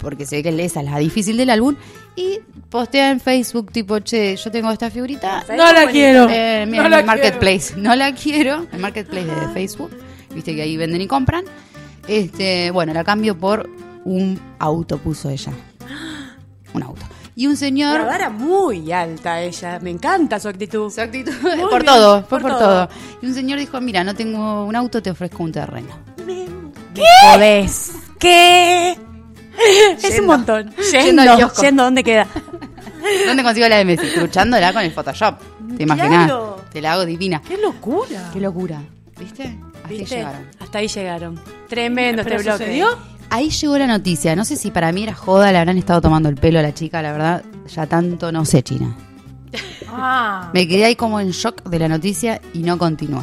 porque 0.00 0.26
se 0.26 0.36
ve 0.36 0.42
que 0.42 0.64
esa 0.64 0.80
es 0.80 0.86
la 0.86 0.98
difícil 0.98 1.36
del 1.36 1.50
álbum, 1.50 1.76
Y 2.14 2.40
postea 2.68 3.10
en 3.10 3.20
Facebook, 3.20 3.72
tipo, 3.72 3.98
che, 4.00 4.36
yo 4.36 4.50
tengo 4.50 4.70
esta 4.70 4.90
figurita. 4.90 5.44
No 5.48 5.72
la 5.72 5.86
quiero. 5.90 6.26
Eh, 6.30 6.66
mira, 6.68 6.82
no 6.82 6.86
en 6.86 6.90
la 6.92 7.00
el 7.00 7.06
marketplace. 7.06 7.74
No 7.76 7.94
la 7.96 8.12
quiero. 8.14 8.66
El 8.72 8.80
marketplace 8.80 9.26
de 9.26 9.48
Facebook. 9.54 9.90
Viste 10.34 10.54
que 10.54 10.62
ahí 10.62 10.76
venden 10.76 11.00
y 11.00 11.06
compran. 11.06 11.44
Este, 12.06 12.70
bueno, 12.70 12.92
la 12.92 13.04
cambio 13.04 13.38
por 13.38 13.68
un 14.04 14.38
auto, 14.58 14.98
puso 14.98 15.30
ella. 15.30 15.52
Un 16.74 16.82
auto. 16.82 17.02
Y 17.34 17.46
un 17.46 17.52
La 17.52 17.58
señor. 17.58 18.04
vara 18.04 18.28
muy 18.28 18.92
alta 18.92 19.40
ella. 19.40 19.78
Me 19.80 19.90
encanta 19.90 20.38
su 20.38 20.48
actitud. 20.48 20.90
Su 20.90 21.00
actitud, 21.00 21.32
Muy 21.42 21.56
por 21.70 21.82
bien, 21.82 21.86
todo, 21.86 22.20
fue 22.24 22.40
por 22.40 22.42
por, 22.42 22.58
todo. 22.58 22.88
todo. 22.88 22.88
Y 23.22 23.26
un 23.26 23.34
señor 23.34 23.58
dijo, 23.58 23.80
mira, 23.80 24.04
no 24.04 24.14
tengo 24.14 24.64
un 24.66 24.76
auto, 24.76 25.02
te 25.02 25.10
ofrezco 25.10 25.42
un 25.42 25.52
terreno. 25.52 25.88
¿Qué? 26.94 27.04
Podés. 27.32 27.92
¿Qué? 28.18 28.98
Es 30.02 30.18
un 30.20 30.26
montón. 30.26 30.72
Yendo 30.90 31.22
Yendo, 31.60 31.84
¿dónde 31.84 32.02
queda? 32.04 32.26
¿Dónde 33.26 33.42
consigo 33.42 33.68
la 33.68 33.76
de 33.78 33.84
Messi? 33.84 34.06
Truchándola 34.14 34.72
con 34.72 34.82
el 34.82 34.92
Photoshop. 34.92 35.38
¿Te 35.76 35.82
imaginas? 35.82 36.26
Claro. 36.26 36.60
Te 36.72 36.80
la 36.80 36.92
hago 36.92 37.04
divina. 37.04 37.42
¡Qué 37.46 37.58
locura! 37.58 38.30
Qué 38.32 38.40
locura. 38.40 38.80
¿Viste? 39.18 39.58
Así 39.84 39.98
¿Viste? 39.98 40.16
llegaron. 40.16 40.46
Hasta 40.60 40.78
ahí 40.78 40.88
llegaron. 40.88 41.40
Tremendo 41.68 42.22
¿Pero 42.22 42.36
este 42.36 42.48
bloque. 42.48 42.64
sucedió? 42.64 42.86
Ahí 43.30 43.50
llegó 43.50 43.78
la 43.78 43.86
noticia. 43.86 44.36
No 44.36 44.44
sé 44.44 44.56
si 44.56 44.70
para 44.70 44.92
mí 44.92 45.02
era 45.02 45.14
joda, 45.14 45.50
le 45.52 45.58
habrán 45.58 45.78
estado 45.78 46.00
tomando 46.00 46.28
el 46.28 46.36
pelo 46.36 46.58
a 46.58 46.62
la 46.62 46.74
chica, 46.74 47.02
la 47.02 47.12
verdad. 47.12 47.42
Ya 47.74 47.86
tanto 47.86 48.30
no 48.32 48.44
sé, 48.44 48.62
China. 48.62 48.94
Ah, 49.94 50.50
Me 50.54 50.66
quedé 50.66 50.86
ahí 50.86 50.96
como 50.96 51.20
en 51.20 51.32
shock 51.32 51.64
de 51.64 51.78
la 51.78 51.86
noticia 51.86 52.40
y 52.54 52.60
no 52.60 52.78
continué. 52.78 53.20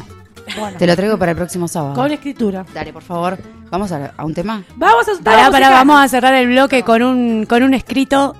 Bueno. 0.58 0.78
Te 0.78 0.86
lo 0.86 0.96
traigo 0.96 1.18
para 1.18 1.32
el 1.32 1.36
próximo 1.36 1.68
sábado. 1.68 1.94
Con 1.94 2.10
escritura. 2.10 2.64
Dale, 2.74 2.92
por 2.92 3.02
favor. 3.02 3.38
Vamos 3.70 3.92
a, 3.92 4.12
a 4.16 4.24
un 4.24 4.34
tema. 4.34 4.62
Vamos 4.76 5.06
a 5.08 5.22
Pará, 5.22 5.50
pará, 5.50 5.70
vamos 5.70 6.00
a 6.00 6.08
cerrar 6.08 6.34
el 6.34 6.48
bloque 6.48 6.82
con 6.82 7.02
un, 7.02 7.46
con 7.46 7.62
un 7.62 7.74
escrito. 7.74 8.34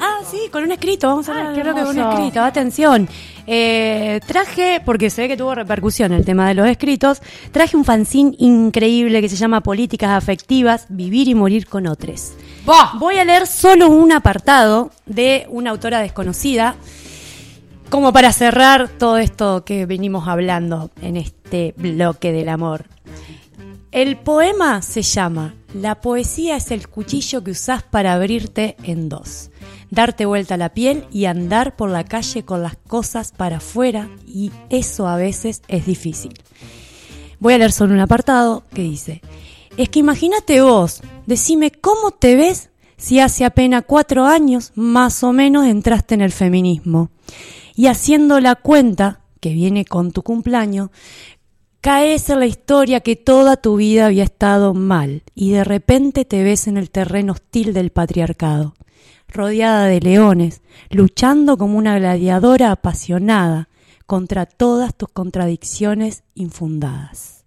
Ah, 0.00 0.18
sí, 0.30 0.38
con 0.52 0.62
un 0.62 0.70
escrito. 0.72 1.08
Vamos 1.08 1.28
a 1.28 1.32
cerrar 1.32 1.46
Ah, 1.46 1.50
el 1.50 1.56
qué 1.56 1.62
bloque 1.62 1.82
con 1.82 1.98
un 1.98 2.12
escrito. 2.12 2.40
Atención. 2.42 3.08
Eh, 3.50 4.20
traje, 4.26 4.82
porque 4.84 5.08
se 5.08 5.22
ve 5.22 5.28
que 5.28 5.36
tuvo 5.36 5.54
repercusión 5.54 6.12
el 6.12 6.24
tema 6.24 6.46
de 6.48 6.54
los 6.54 6.68
escritos, 6.68 7.22
traje 7.50 7.76
un 7.78 7.84
fanzine 7.84 8.34
increíble 8.38 9.22
que 9.22 9.28
se 9.30 9.36
llama 9.36 9.62
Políticas 9.62 10.10
Afectivas, 10.10 10.84
Vivir 10.90 11.28
y 11.28 11.34
Morir 11.34 11.66
con 11.66 11.86
Otros. 11.86 12.32
Voy 12.98 13.16
a 13.18 13.24
leer 13.24 13.46
solo 13.46 13.88
un 13.88 14.12
apartado 14.12 14.90
de 15.06 15.46
una 15.48 15.70
autora 15.70 16.00
desconocida, 16.00 16.74
como 17.90 18.12
para 18.12 18.32
cerrar 18.32 18.88
todo 18.88 19.18
esto 19.18 19.64
que 19.64 19.86
venimos 19.86 20.28
hablando 20.28 20.90
en 21.00 21.16
este 21.16 21.74
bloque 21.76 22.32
del 22.32 22.48
amor. 22.48 22.84
El 23.90 24.18
poema 24.18 24.82
se 24.82 25.02
llama 25.02 25.54
La 25.72 26.00
poesía 26.00 26.56
es 26.56 26.70
el 26.70 26.88
cuchillo 26.88 27.42
que 27.42 27.52
usás 27.52 27.82
para 27.82 28.12
abrirte 28.12 28.76
en 28.82 29.08
dos, 29.08 29.50
darte 29.90 30.26
vuelta 30.26 30.58
la 30.58 30.68
piel 30.68 31.06
y 31.10 31.24
andar 31.24 31.76
por 31.76 31.88
la 31.88 32.04
calle 32.04 32.44
con 32.44 32.62
las 32.62 32.76
cosas 32.76 33.32
para 33.32 33.56
afuera 33.56 34.10
y 34.26 34.52
eso 34.68 35.08
a 35.08 35.16
veces 35.16 35.62
es 35.68 35.86
difícil. 35.86 36.34
Voy 37.40 37.54
a 37.54 37.58
leer 37.58 37.72
solo 37.72 37.94
un 37.94 38.00
apartado 38.00 38.64
que 38.74 38.82
dice, 38.82 39.22
es 39.78 39.88
que 39.88 40.00
imagínate 40.00 40.60
vos, 40.60 41.00
decime 41.26 41.70
cómo 41.70 42.10
te 42.10 42.36
ves 42.36 42.68
si 42.98 43.20
hace 43.20 43.44
apenas 43.46 43.84
cuatro 43.86 44.26
años 44.26 44.72
más 44.74 45.22
o 45.22 45.32
menos 45.32 45.66
entraste 45.66 46.14
en 46.14 46.20
el 46.20 46.32
feminismo. 46.32 47.10
Y 47.78 47.86
haciendo 47.86 48.40
la 48.40 48.56
cuenta, 48.56 49.20
que 49.38 49.52
viene 49.52 49.84
con 49.84 50.10
tu 50.10 50.24
cumpleaños, 50.24 50.90
caes 51.80 52.28
en 52.28 52.40
la 52.40 52.46
historia 52.46 53.02
que 53.02 53.14
toda 53.14 53.56
tu 53.56 53.76
vida 53.76 54.06
había 54.06 54.24
estado 54.24 54.74
mal 54.74 55.22
y 55.36 55.52
de 55.52 55.62
repente 55.62 56.24
te 56.24 56.42
ves 56.42 56.66
en 56.66 56.76
el 56.76 56.90
terreno 56.90 57.34
hostil 57.34 57.72
del 57.74 57.90
patriarcado, 57.90 58.74
rodeada 59.28 59.84
de 59.84 60.00
leones, 60.00 60.60
luchando 60.90 61.56
como 61.56 61.78
una 61.78 61.96
gladiadora 61.96 62.72
apasionada 62.72 63.68
contra 64.06 64.44
todas 64.44 64.92
tus 64.96 65.10
contradicciones 65.10 66.24
infundadas. 66.34 67.44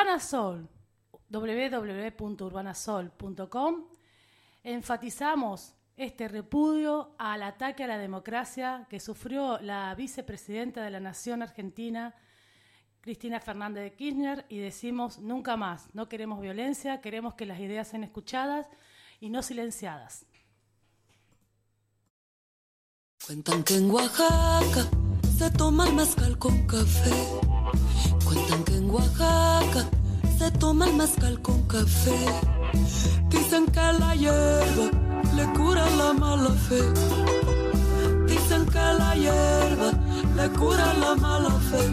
Desde 0.00 0.08
Urbana 0.12 0.20
Sol, 0.20 0.68
www.urbanasol.com, 1.28 3.84
enfatizamos 4.64 5.74
este 5.94 6.26
repudio 6.26 7.14
al 7.18 7.42
ataque 7.42 7.84
a 7.84 7.86
la 7.86 7.98
democracia 7.98 8.86
que 8.88 8.98
sufrió 8.98 9.58
la 9.60 9.94
vicepresidenta 9.94 10.82
de 10.82 10.90
la 10.90 11.00
Nación 11.00 11.42
Argentina, 11.42 12.14
Cristina 13.02 13.40
Fernández 13.40 13.84
de 13.84 13.92
Kirchner, 13.92 14.46
y 14.48 14.56
decimos 14.56 15.18
nunca 15.18 15.58
más, 15.58 15.90
no 15.92 16.08
queremos 16.08 16.40
violencia, 16.40 17.02
queremos 17.02 17.34
que 17.34 17.44
las 17.44 17.60
ideas 17.60 17.88
sean 17.88 18.02
escuchadas 18.02 18.66
y 19.20 19.28
no 19.28 19.42
silenciadas. 19.42 20.24
Cuentan 23.26 23.62
que 23.64 23.76
en 23.76 23.90
Oaxaca 23.90 24.88
se 25.36 25.50
toma 25.50 25.84
con 26.38 26.66
café. 26.66 27.12
Cuentan 28.24 28.64
que 28.64 28.79
Oaxaca 28.90 29.88
se 30.36 30.50
toma 30.58 30.86
el 30.86 30.94
mezcal 30.94 31.40
con 31.42 31.62
café. 31.68 32.18
Dicen 33.28 33.66
que 33.66 33.86
la 34.00 34.16
hierba 34.16 34.86
le 35.36 35.44
cura 35.52 35.88
la 35.90 36.12
mala 36.12 36.50
fe. 36.68 36.82
Dicen 38.26 38.66
que 38.66 38.84
la 39.00 39.14
hierba 39.14 39.90
le 40.36 40.48
cura 40.58 40.92
la 40.94 41.14
mala 41.14 41.50
fe. 41.70 41.84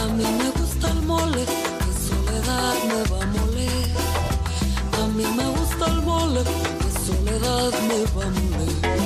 A 0.00 0.06
mí 0.16 0.24
me 0.40 0.50
gusta 0.58 0.90
el 0.90 1.02
mole, 1.02 1.44
que 1.44 1.92
soledad 2.08 2.74
me 2.90 3.00
va 3.10 3.22
a 3.22 3.26
moler. 3.36 3.88
A 5.00 5.06
mí 5.16 5.24
me 5.36 5.46
gusta 5.58 5.86
el 5.86 6.02
mole, 6.02 6.42
que 6.80 6.90
soledad 7.06 7.70
me 7.88 8.00
va 8.14 8.24
a 8.24 8.30
moler. 8.30 8.97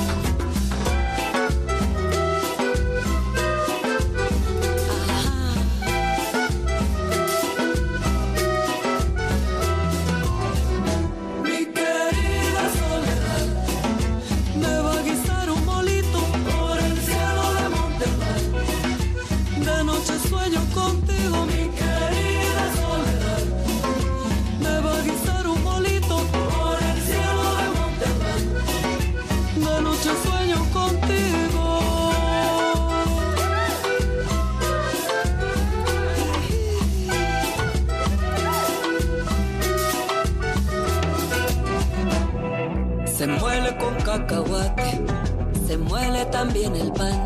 Se 45.67 45.79
muele 45.79 46.27
también 46.27 46.77
el 46.77 46.93
pan. 46.93 47.25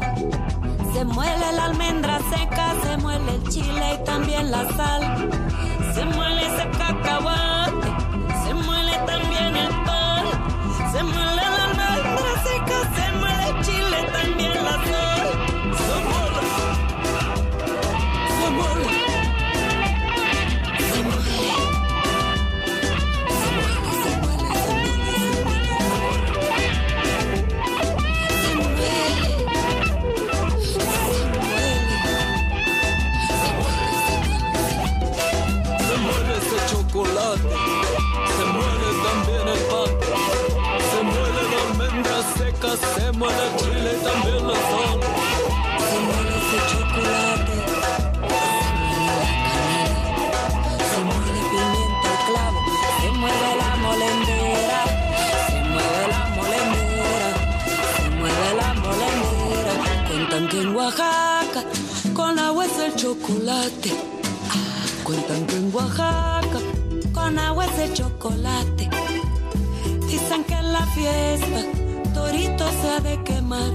Se 0.95 1.05
muele 1.05 1.53
la 1.57 1.65
almendra 1.65 2.21
seca, 2.31 2.75
se 2.85 2.97
muele 2.99 3.35
el 3.35 3.49
chile 3.49 3.99
y 4.01 4.05
también 4.05 4.53
la 4.53 4.69
sal. 4.77 5.29
Se 5.95 6.05
muele 6.05 6.43
ese 6.47 6.71
cacahuate, 6.79 7.56
chocolate. 62.97 63.93
Cuentan 65.05 65.47
que 65.47 65.57
en 65.57 65.75
Oaxaca 65.75 66.61
con 67.13 67.39
agua 67.39 67.67
es 67.67 67.79
el 67.79 67.93
chocolate. 67.93 68.89
Dicen 70.09 70.45
que 70.45 70.55
en 70.55 70.73
la 70.73 70.87
fiesta 70.87 71.61
Torito 72.15 72.65
se 72.81 72.89
ha 72.91 73.01
de 73.01 73.23
quemar. 73.23 73.71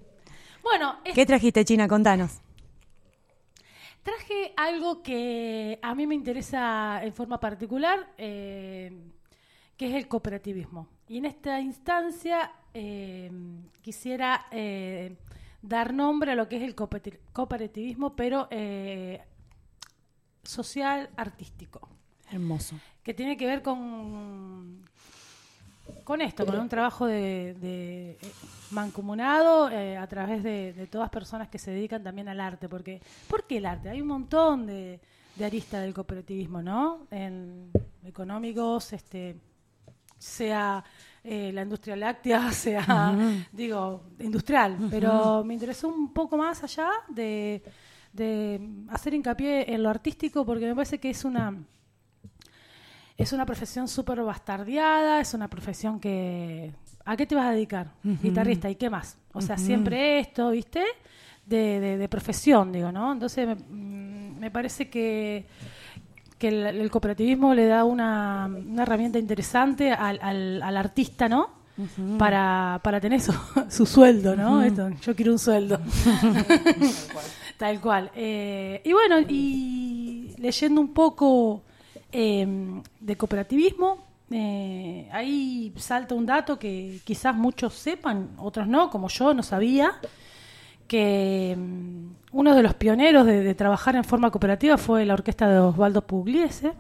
Bueno, 0.62 0.98
es- 1.06 1.16
¿Qué 1.16 1.26
trajiste, 1.26 1.64
China? 1.64 1.88
Contanos. 1.88 2.42
Traje 4.04 4.54
algo 4.58 5.02
que 5.02 5.80
a 5.82 5.96
mí 5.96 6.06
me 6.06 6.16
interesa 6.16 7.00
en 7.02 7.14
forma 7.14 7.40
particular, 7.40 8.10
eh, 8.18 8.92
que 9.78 9.88
es 9.88 9.94
el 9.96 10.10
cooperativismo. 10.10 10.90
Y 11.08 11.18
en 11.18 11.24
esta 11.28 11.62
instancia 11.62 12.52
eh, 12.74 13.32
quisiera 13.82 14.48
eh, 14.52 15.16
dar 15.62 15.94
nombre 15.94 16.34
a 16.34 16.36
lo 16.36 16.50
que 16.50 16.58
es 16.58 16.64
el 16.64 16.76
cooperati- 16.76 17.20
cooperativismo, 17.32 18.18
pero 18.18 18.50
eh, 18.52 19.22
social 20.50 21.10
artístico 21.16 21.88
Hermoso. 22.32 22.76
que 23.04 23.14
tiene 23.14 23.38
que 23.38 23.45
ver 23.45 23.62
con 23.62 24.84
con 26.04 26.22
esto, 26.22 26.45
con 26.45 26.60
un 26.60 26.70
trabajo 26.70 27.08
de, 27.08 27.56
de, 27.60 28.12
eh, 28.12 28.18
mancomunado 28.72 29.70
eh, 29.70 29.97
a 29.97 30.06
través 30.08 30.43
de, 30.43 30.74
de 30.74 30.88
todas 30.88 31.10
personas 31.10 31.50
que 31.50 31.58
se 31.58 31.72
dedican 31.72 32.04
también 32.04 32.28
al 32.30 32.39
arte, 32.39 32.70
porque 32.70 33.02
¿por 33.28 33.45
qué 33.45 33.58
el 33.58 33.66
arte? 33.66 33.89
Hay 33.89 34.02
un 34.02 34.08
montón 34.08 34.68
de, 34.68 35.00
de 35.36 35.45
aristas 35.45 35.82
del 35.82 35.93
cooperativismo, 35.93 36.62
¿no? 36.62 37.08
En 37.10 37.72
económicos, 38.06 38.93
este, 38.93 39.36
sea 40.18 40.84
eh, 41.24 41.52
la 41.54 41.64
industria 41.64 41.95
láctea, 41.95 42.52
sea, 42.52 43.45
digo, 43.52 44.04
industrial, 44.20 44.78
pero 44.89 45.43
me 45.43 45.54
interesó 45.54 45.88
un 45.88 46.14
poco 46.14 46.38
más 46.38 46.64
allá 46.64 46.89
de, 47.08 47.64
de 48.14 48.60
hacer 48.89 49.14
hincapié 49.14 49.74
en 49.74 49.84
lo 49.84 49.89
artístico, 49.89 50.45
porque 50.45 50.66
me 50.66 50.76
parece 50.76 50.99
que 50.99 51.10
es 51.10 51.24
una 51.26 51.53
es 53.18 53.34
una 53.34 53.45
profesión 53.45 53.88
súper 53.89 54.22
bastardeada, 54.24 55.20
es 55.20 55.34
una 55.34 55.49
profesión 55.49 55.99
que... 55.99 56.72
¿A 57.03 57.18
qué 57.18 57.26
te 57.26 57.36
vas 57.36 57.47
a 57.47 57.51
dedicar? 57.51 57.91
Guitarrista, 58.24 58.70
¿y 58.70 58.76
qué 58.76 58.89
más? 58.89 59.18
O 59.34 59.41
sea, 59.41 59.57
siempre 59.66 60.20
esto, 60.20 60.51
¿viste? 60.51 60.84
De, 61.45 61.80
de- 61.82 61.97
de 61.97 62.07
profesión, 62.07 62.72
digo, 62.72 62.91
¿no? 62.93 63.12
Entonces 63.12 63.45
me, 63.45 63.55
mm, 63.55 64.39
me 64.39 64.51
parece 64.51 64.89
que, 64.89 65.45
que 66.38 66.47
el, 66.47 66.66
el 66.68 66.89
cooperativismo 66.91 67.53
le 67.53 67.66
da 67.66 67.84
una, 67.84 68.45
una 68.47 68.84
herramienta 68.84 69.20
interesante 69.20 69.91
al, 69.91 70.20
al- 70.22 70.62
al 70.62 70.78
artista, 70.78 71.28
¿no? 71.28 71.60
para, 72.18 72.80
para 72.84 72.99
tener 73.01 73.20
su, 73.22 73.34
su 73.70 73.86
sueldo, 73.86 74.36
¿no? 74.36 74.62
Esto, 74.64 74.89
yo 75.01 75.16
quiero 75.16 75.32
un 75.34 75.39
sueldo. 75.39 75.80
Tal 77.60 77.82
cual. 77.82 78.10
Eh, 78.16 78.82
y 78.86 78.93
bueno, 78.93 79.20
y 79.20 80.34
leyendo 80.38 80.80
un 80.80 80.93
poco 80.93 81.62
eh, 82.10 82.47
de 83.01 83.18
cooperativismo, 83.18 83.97
eh, 84.32 85.10
ahí 85.12 85.74
salta 85.76 86.16
un 86.16 86.26
dato 86.26 86.57
que 86.57 87.01
quizás 87.03 87.36
muchos 87.36 87.74
sepan, 87.74 88.30
otros 88.38 88.66
no, 88.66 88.89
como 88.89 89.10
yo 89.10 89.34
no 89.34 89.43
sabía, 89.43 89.91
que 90.88 91.53
mm, 91.57 92.38
uno 92.38 92.55
de 92.55 92.64
los 92.64 92.76
pioneros 92.76 93.26
de, 93.26 93.43
de 93.43 93.55
trabajar 93.55 93.97
en 93.97 94.05
forma 94.05 94.32
cooperativa 94.32 94.78
fue 94.78 95.05
la 95.05 95.16
orquesta 95.16 95.49
de 95.49 95.60
Osvaldo 95.60 96.07
Pugliese. 96.07 96.72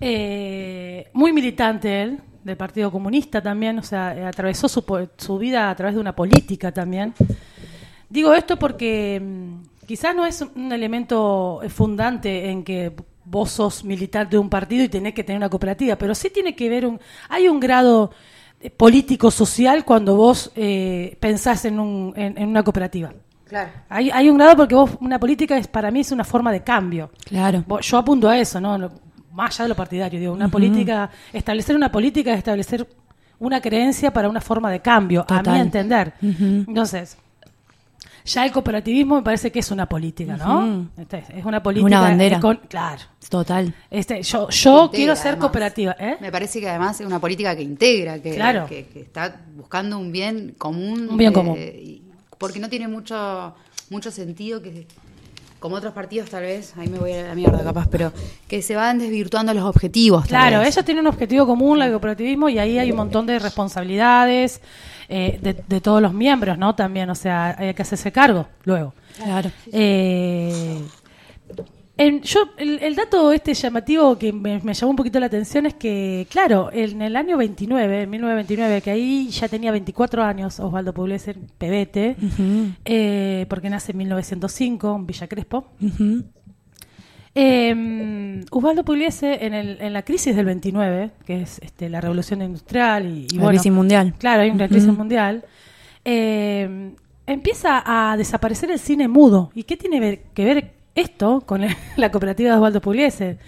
Eh, 0.00 1.10
muy 1.12 1.30
militante 1.34 2.04
él, 2.04 2.20
del 2.42 2.56
Partido 2.56 2.90
Comunista 2.90 3.42
también, 3.42 3.78
o 3.78 3.82
sea, 3.82 4.16
eh, 4.16 4.24
atravesó 4.24 4.66
su, 4.66 4.82
su 5.18 5.36
vida 5.36 5.68
a 5.68 5.76
través 5.76 5.94
de 5.94 6.00
una 6.00 6.16
política 6.16 6.72
también. 6.72 7.12
Digo 8.10 8.34
esto 8.34 8.58
porque 8.58 9.20
mm, 9.22 9.86
quizás 9.86 10.14
no 10.14 10.26
es 10.26 10.42
un 10.42 10.72
elemento 10.72 11.60
fundante 11.68 12.50
en 12.50 12.64
que 12.64 12.92
vos 13.24 13.50
sos 13.52 13.84
militante 13.84 14.32
de 14.32 14.38
un 14.38 14.50
partido 14.50 14.84
y 14.84 14.88
tenés 14.88 15.14
que 15.14 15.24
tener 15.24 15.38
una 15.38 15.48
cooperativa, 15.48 15.96
pero 15.96 16.14
sí 16.14 16.28
tiene 16.30 16.54
que 16.54 16.68
ver 16.68 16.84
un... 16.84 17.00
Hay 17.28 17.48
un 17.48 17.60
grado 17.60 18.10
eh, 18.60 18.70
político-social 18.70 19.84
cuando 19.84 20.16
vos 20.16 20.50
eh, 20.56 21.16
pensás 21.20 21.64
en, 21.64 21.78
un, 21.78 22.12
en, 22.16 22.36
en 22.36 22.48
una 22.48 22.62
cooperativa. 22.62 23.12
Claro. 23.46 23.70
Hay, 23.88 24.10
hay 24.10 24.28
un 24.28 24.38
grado 24.38 24.56
porque 24.56 24.74
vos, 24.74 24.90
una 25.00 25.18
política 25.18 25.56
es 25.56 25.66
para 25.66 25.90
mí 25.90 26.00
es 26.00 26.12
una 26.12 26.24
forma 26.24 26.52
de 26.52 26.62
cambio. 26.62 27.10
Claro. 27.24 27.64
Yo 27.80 27.98
apunto 27.98 28.28
a 28.28 28.38
eso, 28.38 28.60
¿no? 28.60 28.90
Más 29.32 29.54
allá 29.54 29.64
de 29.64 29.68
lo 29.70 29.76
partidario, 29.76 30.20
digo, 30.20 30.32
una 30.32 30.48
política, 30.48 31.10
establecer 31.32 31.74
una 31.76 31.90
política 31.90 32.32
es 32.32 32.38
establecer 32.38 32.86
una 33.38 33.60
creencia 33.60 34.12
para 34.12 34.28
una 34.28 34.40
forma 34.40 34.70
de 34.70 34.80
cambio, 34.80 35.22
a 35.22 35.38
Total. 35.38 35.54
mi 35.54 35.60
entender. 35.60 36.12
Entonces, 36.20 37.16
ya 38.32 38.44
el 38.46 38.52
cooperativismo 38.52 39.16
me 39.16 39.22
parece 39.22 39.50
que 39.50 39.58
es 39.58 39.70
una 39.70 39.88
política, 39.88 40.36
¿no? 40.36 40.88
Este, 40.96 41.24
es 41.36 41.44
una 41.44 41.62
política. 41.62 41.86
Una 41.86 42.00
bandera. 42.00 42.40
claro. 42.68 43.02
Total. 43.28 43.72
Este, 43.90 44.22
yo 44.22 44.48
yo 44.48 44.84
Integra, 44.84 44.90
quiero 44.96 45.16
ser 45.16 45.26
además. 45.28 45.40
cooperativa, 45.40 45.96
¿eh? 45.98 46.16
Me 46.20 46.32
parece 46.32 46.60
que 46.60 46.68
además 46.68 47.00
es 47.00 47.06
una 47.06 47.18
política 47.20 47.54
que 47.54 47.62
integra, 47.62 48.20
que, 48.20 48.34
Claro. 48.34 48.66
que, 48.66 48.86
que 48.86 49.00
está 49.00 49.40
buscando 49.56 49.98
un 49.98 50.10
bien 50.10 50.54
común. 50.58 51.08
Un 51.10 51.16
bien 51.16 51.30
eh, 51.30 51.34
común. 51.34 51.58
porque 52.38 52.58
no 52.58 52.68
tiene 52.68 52.88
mucho 52.88 53.54
mucho 53.90 54.10
sentido 54.10 54.62
que, 54.62 54.86
como 55.60 55.76
otros 55.76 55.92
partidos 55.92 56.30
tal 56.30 56.42
vez, 56.42 56.74
ahí 56.76 56.88
me 56.88 56.98
voy 56.98 57.12
a 57.12 57.28
la 57.28 57.34
mierda 57.34 57.62
capaz, 57.62 57.86
pero 57.90 58.12
que 58.48 58.62
se 58.62 58.74
van 58.74 58.98
desvirtuando 58.98 59.54
los 59.54 59.64
objetivos. 59.64 60.26
Claro, 60.26 60.62
ellos 60.62 60.84
tienen 60.84 61.06
un 61.06 61.12
objetivo 61.12 61.46
común, 61.46 61.80
el 61.82 61.90
cooperativismo, 61.90 62.48
y 62.48 62.58
ahí 62.58 62.78
hay 62.78 62.90
un 62.90 62.96
montón 62.96 63.26
de 63.26 63.38
responsabilidades 63.38 64.60
eh, 65.08 65.38
de, 65.42 65.54
de 65.54 65.80
todos 65.80 66.00
los 66.00 66.14
miembros, 66.14 66.56
¿no? 66.56 66.74
También, 66.74 67.10
o 67.10 67.14
sea, 67.14 67.54
hay 67.58 67.74
que 67.74 67.82
hacerse 67.82 68.10
cargo 68.10 68.48
luego. 68.64 68.94
Claro. 69.22 69.50
Eh, 69.70 70.80
en- 72.00 72.22
yo, 72.22 72.40
el, 72.56 72.78
el 72.82 72.96
dato 72.96 73.30
este 73.32 73.52
llamativo 73.54 74.16
que 74.18 74.32
me, 74.32 74.58
me 74.62 74.72
llamó 74.74 74.90
un 74.90 74.96
poquito 74.96 75.20
la 75.20 75.26
atención 75.26 75.66
es 75.66 75.74
que, 75.74 76.26
claro, 76.30 76.70
en 76.72 77.02
el 77.02 77.14
año 77.16 77.36
29, 77.36 78.02
en 78.02 78.10
1929, 78.10 78.80
que 78.82 78.90
ahí 78.90 79.28
ya 79.28 79.48
tenía 79.48 79.70
24 79.70 80.22
años 80.22 80.58
Osvaldo 80.60 80.92
Pugliese, 80.94 81.34
pebete, 81.58 82.16
eh, 82.84 83.46
porque 83.48 83.68
nace 83.70 83.92
en 83.92 83.98
1905 83.98 84.96
en 84.96 85.06
Villa 85.06 85.26
Crespo. 85.28 85.66
Eh, 87.34 88.44
Osvaldo 88.50 88.84
Pugliese 88.84 89.44
en, 89.46 89.54
el- 89.54 89.80
en 89.80 89.92
la 89.92 90.02
crisis 90.02 90.34
del 90.34 90.46
29, 90.46 91.10
que 91.24 91.42
es 91.42 91.58
este, 91.62 91.88
la 91.88 92.00
revolución 92.00 92.42
industrial 92.42 93.06
y, 93.06 93.26
y 93.30 93.36
La 93.36 93.42
bueno, 93.42 93.48
crisis 93.58 93.72
mundial. 93.72 94.14
Claro, 94.18 94.42
hay 94.42 94.50
una 94.50 94.68
crisis 94.68 94.88
mundial. 94.92 95.44
eh, 96.04 96.92
empieza 97.26 97.82
a 97.86 98.16
desaparecer 98.16 98.70
el 98.72 98.80
cine 98.80 99.06
mudo. 99.06 99.52
¿Y 99.54 99.62
qué 99.62 99.76
tiene 99.76 100.22
que 100.34 100.44
ver 100.44 100.72
esto 100.94 101.42
con 101.46 101.62
el- 101.64 101.76
la 101.96 102.10
cooperativa 102.10 102.50
de 102.50 102.56
Osvaldo 102.56 102.80
Pugliese? 102.80 103.38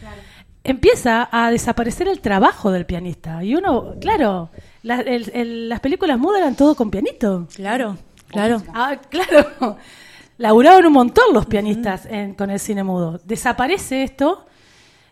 Empieza 0.64 1.28
a 1.32 1.51
desaparecer 1.51 2.07
el 2.07 2.20
trabajo 2.20 2.70
del 2.70 2.86
pianista. 2.86 3.43
Y 3.43 3.57
uno, 3.57 3.95
claro, 4.01 4.51
la- 4.82 5.01
el- 5.01 5.30
el- 5.34 5.68
las 5.68 5.80
películas 5.80 6.18
mudas 6.18 6.40
eran 6.40 6.55
todo 6.55 6.74
con 6.76 6.90
pianito. 6.90 7.49
Claro, 7.55 7.97
claro. 8.28 8.62
Ah, 8.72 8.97
claro. 9.09 9.76
Laburaban 10.38 10.86
un 10.86 10.93
montón 10.93 11.24
los 11.34 11.47
pianistas 11.47 12.07
en- 12.07 12.34
con 12.34 12.51
el 12.51 12.59
cine 12.61 12.82
mudo. 12.84 13.20
Desaparece 13.24 14.05
esto 14.05 14.47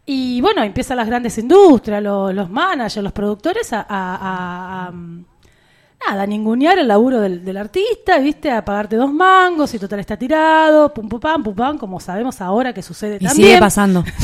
y 0.06 0.40
bueno, 0.40 0.62
empiezan 0.62 0.96
las 0.96 1.06
grandes 1.06 1.36
industrias, 1.38 2.02
lo- 2.02 2.32
los 2.32 2.48
managers, 2.48 2.96
los 2.98 3.12
productores 3.12 3.72
a, 3.72 3.80
a- 3.80 3.86
a- 3.88 4.86
a, 4.88 4.92
nada, 6.08 6.26
ningunear 6.26 6.78
el 6.78 6.88
laburo 6.88 7.20
del, 7.20 7.44
del 7.44 7.56
artista, 7.56 8.18
¿viste? 8.18 8.50
A 8.50 8.64
pagarte 8.64 8.96
dos 8.96 9.12
mangos 9.12 9.72
y 9.74 9.78
total 9.78 10.00
está 10.00 10.16
tirado, 10.16 10.92
pum 10.94 11.08
pum 11.08 11.20
pam, 11.20 11.42
pum 11.42 11.54
pam, 11.54 11.78
como 11.78 12.00
sabemos 12.00 12.40
ahora 12.40 12.72
que 12.72 12.82
sucede 12.82 13.16
Y 13.20 13.24
también. 13.24 13.48
sigue 13.48 13.58
pasando. 13.60 14.04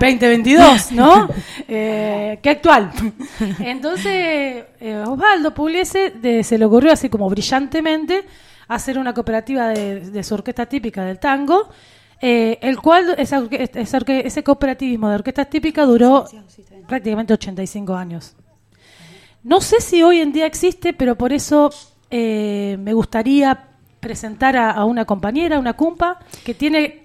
2022, 0.00 0.92
¿no? 0.92 1.28
Eh, 1.68 2.38
qué 2.42 2.50
actual. 2.50 2.90
Entonces, 3.58 4.64
eh, 4.80 5.02
Osvaldo 5.06 5.54
Pugliese 5.54 6.10
de- 6.10 6.44
se 6.44 6.58
le 6.58 6.64
ocurrió 6.66 6.92
así 6.92 7.08
como 7.08 7.28
brillantemente 7.30 8.24
hacer 8.68 8.98
una 8.98 9.12
cooperativa 9.14 9.68
de, 9.68 10.00
de 10.00 10.22
su 10.22 10.34
orquesta 10.34 10.66
típica 10.66 11.04
del 11.04 11.18
tango, 11.18 11.68
eh, 12.20 12.58
el 12.62 12.78
cual, 12.80 13.14
esa 13.18 13.42
ese 13.50 14.42
cooperativismo 14.44 15.08
de 15.08 15.14
orquestas 15.16 15.48
típicas 15.50 15.86
duró 15.86 16.24
prácticamente 16.86 17.32
85 17.34 17.94
años. 17.94 18.34
No 19.44 19.60
sé 19.60 19.80
si 19.80 20.02
hoy 20.02 20.20
en 20.20 20.32
día 20.32 20.46
existe, 20.46 20.92
pero 20.92 21.16
por 21.16 21.32
eso 21.32 21.70
eh, 22.10 22.76
me 22.80 22.92
gustaría 22.94 23.68
presentar 24.00 24.56
a, 24.56 24.70
a 24.70 24.84
una 24.84 25.04
compañera, 25.04 25.58
una 25.58 25.74
cumpa, 25.74 26.18
que 26.44 26.54
tiene 26.54 27.04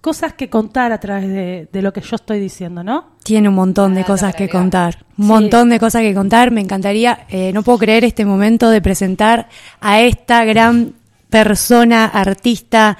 cosas 0.00 0.32
que 0.32 0.48
contar 0.48 0.92
a 0.92 0.98
través 1.00 1.28
de, 1.28 1.68
de 1.70 1.82
lo 1.82 1.92
que 1.92 2.00
yo 2.00 2.16
estoy 2.16 2.40
diciendo, 2.40 2.82
¿no? 2.82 3.10
Tiene 3.22 3.50
un 3.50 3.54
montón 3.54 3.94
de 3.94 4.04
cosas 4.04 4.34
que 4.34 4.48
contar. 4.48 5.04
Un 5.18 5.24
Sí. 5.26 5.28
montón 5.30 5.68
de 5.68 5.78
cosas 5.78 6.00
que 6.02 6.14
contar. 6.14 6.50
Me 6.50 6.62
encantaría, 6.62 7.26
eh, 7.28 7.52
no 7.52 7.62
puedo 7.62 7.76
creer 7.78 8.04
este 8.04 8.24
momento 8.24 8.70
de 8.70 8.80
presentar 8.80 9.48
a 9.80 10.00
esta 10.00 10.44
gran 10.46 10.94
persona, 11.28 12.06
artista. 12.06 12.96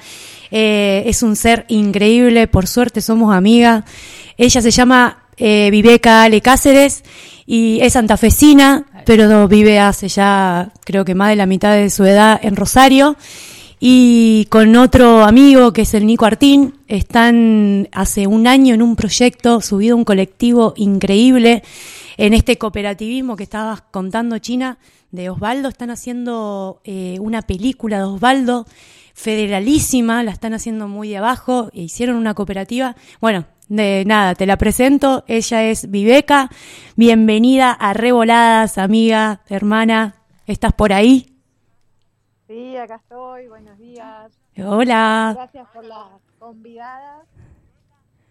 Eh, 0.51 1.03
es 1.07 1.23
un 1.23 1.35
ser 1.35 1.65
increíble. 1.69 2.47
Por 2.47 2.67
suerte 2.67 3.01
somos 3.01 3.33
amigas. 3.35 3.83
Ella 4.37 4.61
se 4.61 4.69
llama 4.71 5.23
eh, 5.37 5.69
Viveca 5.71 6.23
Ale 6.23 6.41
Cáceres 6.41 7.03
y 7.53 7.81
es 7.81 7.91
santafesina, 7.91 8.85
pero 9.05 9.45
vive 9.49 9.77
hace 9.77 10.07
ya 10.07 10.71
creo 10.85 11.03
que 11.03 11.15
más 11.15 11.31
de 11.31 11.35
la 11.35 11.45
mitad 11.45 11.75
de 11.75 11.89
su 11.89 12.05
edad 12.05 12.39
en 12.41 12.55
Rosario 12.55 13.17
y 13.77 14.45
con 14.45 14.73
otro 14.77 15.25
amigo 15.25 15.73
que 15.73 15.81
es 15.81 15.93
el 15.93 16.05
Nico 16.05 16.23
Artín, 16.25 16.75
están 16.87 17.89
hace 17.91 18.25
un 18.25 18.47
año 18.47 18.73
en 18.73 18.81
un 18.81 18.95
proyecto, 18.95 19.59
subido 19.59 19.97
un 19.97 20.05
colectivo 20.05 20.73
increíble 20.77 21.61
en 22.15 22.33
este 22.33 22.57
cooperativismo 22.57 23.35
que 23.35 23.43
estabas 23.43 23.81
contando, 23.81 24.37
China, 24.37 24.77
de 25.11 25.29
Osvaldo. 25.29 25.67
Están 25.67 25.89
haciendo 25.89 26.79
eh, 26.85 27.17
una 27.19 27.41
película 27.41 27.97
de 27.97 28.03
Osvaldo 28.03 28.65
federalísima, 29.13 30.23
la 30.23 30.31
están 30.31 30.53
haciendo 30.53 30.87
muy 30.87 31.09
de 31.09 31.17
abajo, 31.17 31.69
e 31.73 31.81
hicieron 31.81 32.15
una 32.15 32.33
cooperativa. 32.33 32.95
Bueno, 33.19 33.45
de 33.71 34.03
nada, 34.05 34.35
te 34.35 34.45
la 34.45 34.57
presento. 34.57 35.23
Ella 35.27 35.63
es 35.63 35.89
Viveca. 35.89 36.49
Bienvenida 36.97 37.71
a 37.71 37.93
Revoladas, 37.93 38.77
amiga, 38.77 39.43
hermana. 39.47 40.15
¿Estás 40.45 40.73
por 40.73 40.91
ahí? 40.91 41.39
Sí, 42.47 42.75
acá 42.75 42.95
estoy. 42.95 43.47
Buenos 43.47 43.77
días. 43.77 44.33
Hola. 44.57 45.31
Gracias 45.35 45.69
por 45.69 45.85
la 45.85 46.09
convidada, 46.37 47.23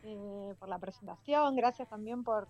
eh, 0.02 0.54
por 0.58 0.68
la 0.68 0.78
presentación. 0.78 1.56
Gracias 1.56 1.88
también 1.88 2.22
por, 2.22 2.46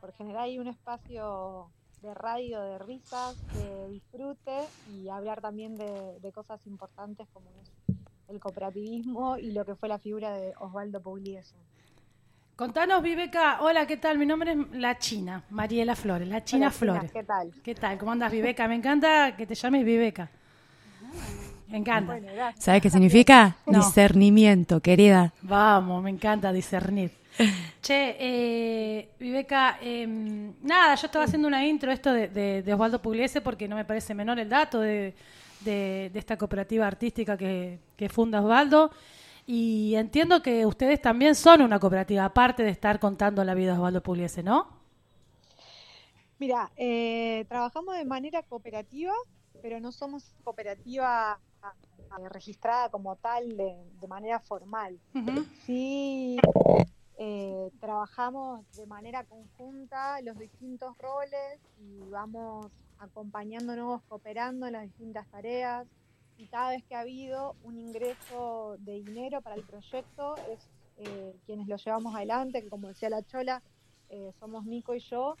por 0.00 0.14
generar 0.14 0.44
ahí 0.44 0.58
un 0.58 0.68
espacio 0.68 1.68
de 2.00 2.14
radio, 2.14 2.62
de 2.62 2.78
risas, 2.78 3.36
de 3.52 3.88
disfrute 3.90 4.56
y 4.90 5.10
hablar 5.10 5.42
también 5.42 5.76
de, 5.76 6.18
de 6.18 6.32
cosas 6.32 6.66
importantes 6.66 7.28
como 7.34 7.50
es 7.60 7.70
el 8.28 8.40
cooperativismo 8.40 9.36
y 9.36 9.52
lo 9.52 9.66
que 9.66 9.74
fue 9.74 9.90
la 9.90 9.98
figura 9.98 10.32
de 10.32 10.54
Osvaldo 10.58 11.02
Pugliese. 11.02 11.56
Contanos, 12.56 13.02
Viveca. 13.02 13.58
Hola, 13.60 13.86
¿qué 13.86 13.96
tal? 13.96 14.18
Mi 14.18 14.26
nombre 14.26 14.52
es 14.52 14.58
La 14.74 14.98
China, 14.98 15.42
Mariela 15.50 15.96
Flores, 15.96 16.28
La 16.28 16.44
China 16.44 16.66
Hola, 16.66 16.70
China, 16.78 16.92
Flores. 16.94 17.12
¿Qué 17.12 17.24
tal? 17.24 17.50
¿Qué 17.62 17.74
tal? 17.74 17.98
¿Cómo 17.98 18.12
andas, 18.12 18.30
Viveca? 18.30 18.68
Me 18.68 18.74
encanta 18.74 19.34
que 19.36 19.46
te 19.46 19.54
llames 19.54 19.84
Viveca. 19.84 20.28
Me 21.68 21.78
encanta. 21.78 22.12
Bueno. 22.12 22.28
¿Sabes 22.58 22.82
qué 22.82 22.90
significa? 22.90 23.56
No. 23.66 23.78
Discernimiento, 23.78 24.80
querida. 24.80 25.32
Vamos, 25.40 26.02
me 26.02 26.10
encanta 26.10 26.52
discernir. 26.52 27.10
Che, 27.80 28.16
eh, 28.20 29.08
Viveca, 29.18 29.78
em, 29.80 30.52
nada, 30.62 30.94
yo 30.94 31.06
estaba 31.06 31.24
haciendo 31.24 31.48
una 31.48 31.64
intro 31.66 31.90
esto 31.90 32.12
de, 32.12 32.28
de- 32.28 32.62
de 32.62 32.74
Osvaldo 32.74 33.00
Pugliese 33.00 33.40
porque 33.40 33.66
no 33.66 33.74
me 33.76 33.86
parece 33.86 34.14
menor 34.14 34.38
el 34.38 34.50
dato 34.50 34.80
de, 34.80 35.14
de- 35.60 36.10
de 36.12 36.18
esta 36.18 36.36
cooperativa 36.36 36.86
artística 36.86 37.36
que, 37.38 37.78
que 37.96 38.08
funda 38.10 38.42
Osvaldo. 38.42 38.92
Y 39.46 39.94
entiendo 39.96 40.42
que 40.42 40.64
ustedes 40.66 41.00
también 41.02 41.34
son 41.34 41.62
una 41.62 41.80
cooperativa, 41.80 42.24
aparte 42.24 42.62
de 42.62 42.70
estar 42.70 43.00
contando 43.00 43.44
la 43.44 43.54
vida 43.54 43.72
de 43.72 43.78
Osvaldo 43.78 44.02
Pugliese, 44.02 44.42
¿no? 44.42 44.68
Mira, 46.38 46.70
eh, 46.76 47.44
trabajamos 47.48 47.96
de 47.96 48.04
manera 48.04 48.42
cooperativa, 48.42 49.12
pero 49.60 49.80
no 49.80 49.92
somos 49.92 50.34
cooperativa 50.42 51.38
eh, 52.18 52.28
registrada 52.28 52.88
como 52.88 53.16
tal 53.16 53.56
de, 53.56 53.76
de 54.00 54.08
manera 54.08 54.40
formal. 54.40 54.98
Sí, 55.64 56.38
eh, 57.18 57.70
trabajamos 57.80 58.64
de 58.76 58.86
manera 58.86 59.24
conjunta 59.24 60.20
los 60.22 60.38
distintos 60.38 60.96
roles 60.98 61.60
y 61.78 62.00
vamos 62.10 62.66
acompañándonos, 62.98 64.02
cooperando 64.08 64.66
en 64.66 64.72
las 64.72 64.82
distintas 64.82 65.26
tareas. 65.28 65.86
Y 66.42 66.48
cada 66.48 66.70
vez 66.70 66.82
que 66.82 66.96
ha 66.96 67.00
habido 67.02 67.54
un 67.62 67.78
ingreso 67.78 68.74
de 68.80 68.94
dinero 68.94 69.42
para 69.42 69.54
el 69.54 69.62
proyecto, 69.62 70.34
es 70.50 70.58
eh, 70.96 71.36
quienes 71.46 71.68
lo 71.68 71.76
llevamos 71.76 72.16
adelante, 72.16 72.64
que 72.64 72.68
como 72.68 72.88
decía 72.88 73.08
la 73.10 73.22
Chola, 73.22 73.62
eh, 74.08 74.32
somos 74.40 74.64
Nico 74.64 74.92
y 74.92 74.98
yo, 74.98 75.36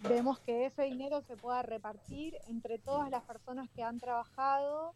vemos 0.00 0.38
que 0.40 0.66
ese 0.66 0.82
dinero 0.82 1.22
se 1.22 1.38
pueda 1.38 1.62
repartir 1.62 2.36
entre 2.48 2.76
todas 2.78 3.08
las 3.08 3.24
personas 3.24 3.70
que 3.70 3.82
han 3.82 3.98
trabajado 3.98 4.92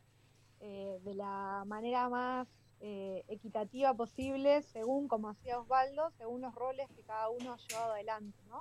eh, 0.61 1.01
de 1.05 1.14
la 1.14 1.64
manera 1.66 2.11
más 2.11 2.47
equitativa 2.82 3.93
posible, 3.95 4.62
según 4.62 5.07
como 5.07 5.28
hacía 5.28 5.59
Osvaldo, 5.59 6.11
según 6.18 6.43
los 6.43 6.55
roles 6.55 6.86
que 6.97 7.03
cada 7.03 7.28
uno 7.28 7.53
ha 7.53 7.57
llevado 7.57 7.93
adelante, 7.93 8.38
¿no? 8.49 8.61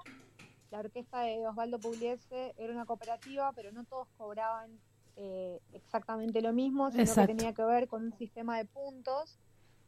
La 0.72 0.80
orquesta 0.80 1.22
de 1.22 1.46
Osvaldo 1.48 1.80
Pugliese 1.80 2.54
era 2.58 2.74
una 2.74 2.86
cooperativa, 2.86 3.54
pero 3.54 3.72
no 3.72 3.86
todos 3.86 4.10
cobraban 4.18 4.78
eh, 5.22 5.60
exactamente 5.74 6.42
lo 6.42 6.54
mismo, 6.54 6.90
sino 6.92 7.04
Exacto. 7.04 7.34
que 7.34 7.36
tenía 7.36 7.54
que 7.54 7.66
ver 7.66 7.90
con 7.90 8.04
un 8.06 8.14
sistema 8.14 8.58
de 8.58 8.64
puntos 8.64 9.38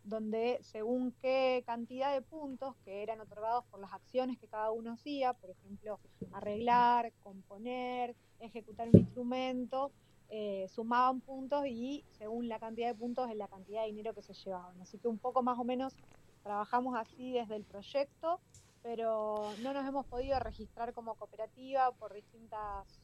donde 0.04 0.60
según 0.62 1.14
qué 1.22 1.64
cantidad 1.66 2.14
de 2.14 2.22
puntos 2.22 2.76
que 2.84 3.02
eran 3.02 3.22
otorgados 3.22 3.64
por 3.72 3.80
las 3.80 3.94
acciones 3.94 4.38
que 4.38 4.48
cada 4.48 4.72
uno 4.72 4.92
hacía, 4.92 5.32
por 5.32 5.52
ejemplo, 5.52 6.02
arreglar, 6.34 7.14
componer, 7.24 8.14
ejecutar 8.42 8.90
un 8.90 9.00
instrumento, 9.00 9.94
eh, 10.28 10.68
sumaban 10.68 11.22
puntos 11.22 11.66
y 11.66 12.04
según 12.10 12.50
la 12.50 12.60
cantidad 12.60 12.90
de 12.90 12.96
puntos 12.96 13.30
es 13.30 13.38
la 13.38 13.48
cantidad 13.48 13.84
de 13.84 13.88
dinero 13.88 14.14
que 14.14 14.24
se 14.24 14.34
llevaban. 14.34 14.82
Así 14.82 14.98
que 14.98 15.08
un 15.08 15.18
poco 15.18 15.44
más 15.44 15.58
o 15.58 15.64
menos 15.64 15.96
trabajamos 16.44 16.98
así 16.98 17.32
desde 17.32 17.56
el 17.56 17.64
proyecto, 17.64 18.42
pero 18.84 19.46
no 19.62 19.72
nos 19.72 19.88
hemos 19.88 20.06
podido 20.08 20.38
registrar 20.40 20.94
como 20.94 21.16
cooperativa 21.16 21.92
por 21.94 22.14
distintas 22.14 23.01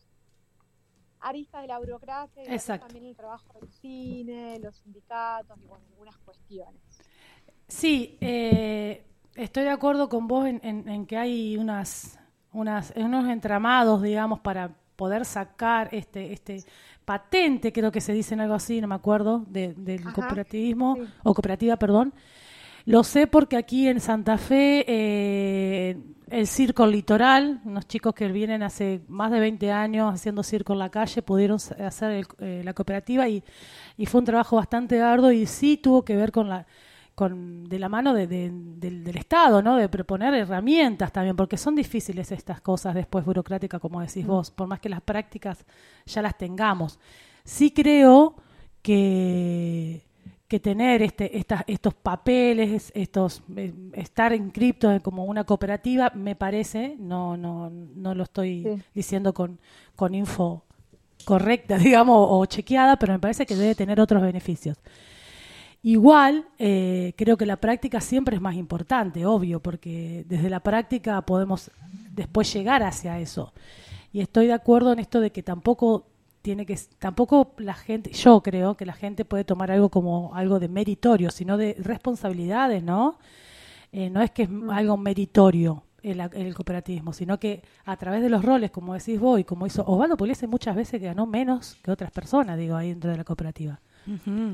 aristas 1.20 1.61
de 1.61 1.68
la 1.68 1.80
burocracia 1.80 2.43
y 2.43 2.80
también 2.80 3.05
el 3.05 3.15
trabajo 3.15 3.53
del 3.59 3.70
cine, 3.82 4.59
los 4.59 4.76
sindicatos 4.78 5.57
y 5.59 5.68
bueno, 5.68 5.86
algunas 5.91 6.18
cuestiones. 6.20 6.82
Sí, 7.68 8.18
eh, 8.22 9.03
estoy 9.36 9.63
de 9.63 9.70
acuerdo 9.72 10.09
con 10.09 10.28
vos 10.28 10.45
en, 10.47 10.61
en- 10.63 10.88
en 10.88 11.05
que 11.05 11.18
hay 11.18 11.57
unas, 11.57 12.18
unas, 12.53 12.93
unos 12.95 13.28
entramados, 13.28 14.01
digamos, 14.01 14.39
para 14.39 14.76
poder 14.95 15.26
sacar 15.26 15.89
este, 15.91 16.34
este 16.34 16.63
patente, 17.05 17.72
creo 17.72 17.91
que 17.91 18.01
se 18.01 18.13
dicen 18.13 18.39
algo 18.39 18.53
así, 18.55 18.82
no 18.82 18.88
me 18.88 18.95
acuerdo, 18.95 19.43
de- 19.47 19.74
del 19.74 20.01
Ajá, 20.01 20.13
cooperativismo, 20.13 20.95
sí. 20.95 21.07
o 21.24 21.34
cooperativa, 21.34 21.76
perdón. 21.78 22.13
Lo 22.88 23.03
sé 23.03 23.27
porque 23.27 23.57
aquí 23.57 23.88
en 23.89 23.99
Santa 23.99 24.38
Fe, 24.38 24.85
eh, 24.88 25.97
el 26.29 26.47
circo 26.47 26.88
litoral, 26.88 27.59
unos 27.65 27.85
chicos 27.88 28.13
que 28.13 28.29
vienen 28.29 28.63
hace 28.63 29.01
más 29.09 29.29
de 29.29 29.41
20 29.41 29.71
años 29.73 30.13
haciendo 30.13 30.41
circo 30.41 30.71
en 30.71 30.79
la 30.79 30.89
calle, 30.89 31.21
pudieron 31.21 31.57
hacer 31.85 32.11
el- 32.11 32.27
eh, 32.39 32.61
la 32.63 32.73
cooperativa 32.73 33.27
y, 33.27 33.43
y 33.97 34.05
fue 34.05 34.19
un 34.19 34.25
trabajo 34.25 34.55
bastante 34.55 35.01
arduo 35.01 35.31
y 35.33 35.45
sí 35.47 35.75
tuvo 35.77 36.03
que 36.05 36.15
ver 36.15 36.31
con 36.31 36.47
la 36.49 36.65
con 37.15 37.63
de 37.67 37.79
la 37.79 37.89
mano 37.89 38.13
de- 38.13 38.27
de- 38.27 38.51
del, 38.53 39.03
del 39.03 39.17
Estado, 39.17 39.61
¿no? 39.63 39.75
De 39.75 39.89
proponer 39.89 40.33
herramientas 40.35 41.11
también, 41.11 41.35
porque 41.35 41.57
son 41.57 41.75
difíciles 41.75 42.31
estas 42.31 42.61
cosas 42.61 42.93
después 42.95 43.25
burocráticas, 43.25 43.81
como 43.81 43.99
decís 44.01 44.25
vos, 44.25 44.51
por 44.51 44.67
más 44.67 44.79
que 44.79 44.88
las 44.89 45.01
prácticas 45.01 45.65
ya 46.05 46.21
las 46.21 46.38
tengamos. 46.38 46.99
Sí 47.43 47.71
creo 47.71 48.35
que, 48.83 50.03
que 50.47 50.59
tener 50.59 51.01
este, 51.01 51.37
estas, 51.37 51.63
estos 51.67 51.93
papeles, 51.93 52.91
estos 52.95 53.43
eh, 53.55 53.73
estar 53.93 54.33
inscriptos 54.33 55.01
como 55.01 55.25
una 55.25 55.43
cooperativa, 55.43 56.11
me 56.15 56.35
parece, 56.35 56.95
no, 56.99 57.35
no, 57.35 57.69
no 57.69 58.15
lo 58.15 58.23
estoy 58.23 58.63
Sí. 58.63 58.81
diciendo 58.95 59.33
con, 59.33 59.59
con 59.95 60.15
info 60.15 60.63
correcta, 61.25 61.77
digamos, 61.87 62.27
o 62.29 62.45
chequeada, 62.45 62.95
pero 62.97 63.13
me 63.13 63.19
parece 63.19 63.45
que 63.45 63.55
debe 63.55 63.75
tener 63.75 63.99
otros 63.99 64.21
beneficios. 64.21 64.77
Igual, 65.83 66.47
eh, 66.57 67.13
creo 67.15 67.37
que 67.37 67.45
la 67.45 67.57
práctica 67.57 68.01
siempre 68.01 68.35
es 68.35 68.41
más 68.41 68.55
importante, 68.55 69.25
obvio, 69.25 69.61
porque 69.61 70.25
desde 70.27 70.49
la 70.49 70.59
práctica 70.59 71.21
podemos 71.21 71.71
después 72.11 72.51
llegar 72.53 72.83
hacia 72.83 73.19
eso. 73.19 73.53
Y 74.11 74.21
estoy 74.21 74.47
de 74.47 74.53
acuerdo 74.53 74.91
en 74.91 74.99
esto 74.99 75.19
de 75.21 75.31
que 75.31 75.43
tampoco 75.43 76.07
tiene 76.47 76.65
que, 76.65 76.79
tampoco 76.97 77.51
la 77.57 77.73
gente, 77.73 78.09
yo 78.13 78.41
creo 78.41 78.75
que 78.77 78.85
la 78.85 78.93
gente 78.93 79.25
puede 79.25 79.43
tomar 79.43 79.69
algo 79.69 79.89
como 79.89 80.33
algo 80.33 80.59
de 80.61 80.69
meritorio, 80.69 81.29
sino 81.29 81.57
de 81.57 81.75
responsabilidades, 81.77 82.81
¿no? 82.83 83.17
Eh, 83.91 84.09
no 84.09 84.21
es 84.21 84.31
que 84.31 84.43
es 84.43 84.49
algo 84.71 84.95
meritorio 84.95 85.83
el, 86.03 86.21
el 86.21 86.55
cooperativismo, 86.55 87.11
sino 87.11 87.37
que 87.37 87.63
a 87.83 87.97
través 87.97 88.21
de 88.21 88.29
los 88.29 88.45
roles, 88.45 88.71
como 88.71 88.93
decís 88.93 89.19
vos, 89.19 89.41
y 89.41 89.43
como 89.43 89.67
hizo 89.67 89.83
Osvaldo 89.85 90.15
Pugliese 90.15 90.47
muchas 90.47 90.73
veces 90.73 91.01
que 91.01 91.07
ganó 91.07 91.25
menos 91.25 91.77
que 91.83 91.91
otras 91.91 92.11
personas, 92.11 92.57
digo, 92.57 92.77
ahí 92.77 92.89
dentro 92.89 93.11
de 93.11 93.17
la 93.17 93.25
cooperativa. 93.25 93.81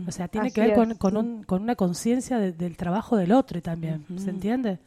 O 0.07 0.11
sea, 0.11 0.27
tiene 0.29 0.47
Así 0.47 0.55
que 0.55 0.61
ver 0.61 0.73
con, 0.75 0.95
con, 0.95 1.17
un- 1.17 1.43
con 1.43 1.61
una 1.61 1.75
conciencia 1.75 2.39
de- 2.39 2.53
del 2.53 2.75
trabajo 2.75 3.17
del 3.17 3.31
otro 3.33 3.61
también, 3.61 4.03
¿se 4.17 4.31
entiende? 4.31 4.79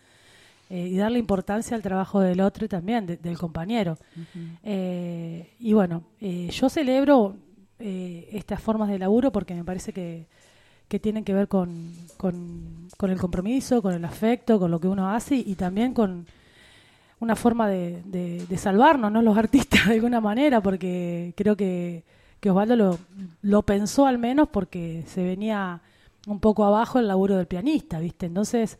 Eh, 0.69 0.89
y 0.89 0.97
darle 0.97 1.19
importancia 1.21 1.77
al 1.77 1.83
trabajo 1.83 2.21
del 2.21 2.41
otro 2.41 2.67
también, 2.69 3.07
de- 3.07 3.17
del 3.19 3.39
compañero. 3.39 3.99
Eh, 4.65 5.51
y 5.61 5.73
bueno, 5.73 6.03
eh, 6.21 6.49
yo 6.51 6.69
celebro 6.69 7.37
estas 7.79 8.61
formas 8.61 8.89
de 8.89 8.99
laburo 8.99 9.31
porque 9.31 9.55
me 9.55 9.63
parece 9.63 9.93
que, 9.93 10.27
que 10.89 10.99
tienen 10.99 11.25
que 11.25 11.35
ver 11.35 11.47
con, 11.47 11.93
con, 12.17 12.89
con 12.97 13.11
el 13.11 13.19
compromiso, 13.19 13.83
con 13.83 13.93
el 13.95 14.05
afecto, 14.05 14.59
con 14.59 14.71
lo 14.71 14.81
que 14.81 14.89
uno 14.89 15.11
hace 15.11 15.37
y 15.37 15.55
también 15.57 15.93
con 15.93 16.27
una 17.21 17.37
forma 17.37 17.69
de, 17.69 18.03
de- 18.05 18.47
de 18.47 18.59
salvarnos, 18.59 19.13
¿no? 19.13 19.23
Los 19.23 19.37
artistas 19.39 19.87
de 19.89 19.95
alguna 19.95 20.21
manera, 20.21 20.61
porque 20.63 21.33
creo 21.37 21.55
que, 21.57 22.03
que 22.41 22.51
Osvaldo 22.51 22.77
lo, 22.77 22.99
lo 23.43 23.63
pensó 23.63 24.07
al 24.07 24.19
menos 24.19 24.49
porque 24.49 25.05
se 25.07 25.23
venía 25.23 25.81
un 26.27 26.41
poco 26.41 26.65
abajo 26.65 26.99
el 26.99 27.07
laburo 27.09 27.37
del 27.37 27.47
pianista, 27.47 28.01
¿viste? 28.01 28.27
Entonces, 28.27 28.79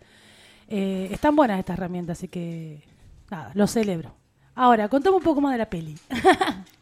eh, 0.69 1.09
están 1.11 1.37
buenas 1.37 1.59
estas 1.59 1.79
herramientas, 1.79 2.19
así 2.19 2.29
que 2.29 2.83
nada, 3.31 3.51
lo 3.55 3.67
celebro. 3.67 4.13
Ahora, 4.55 4.89
contame 4.89 5.17
un 5.17 5.23
poco 5.23 5.41
más 5.41 5.53
de 5.53 5.59
la 5.59 5.71
peli. 5.71 5.97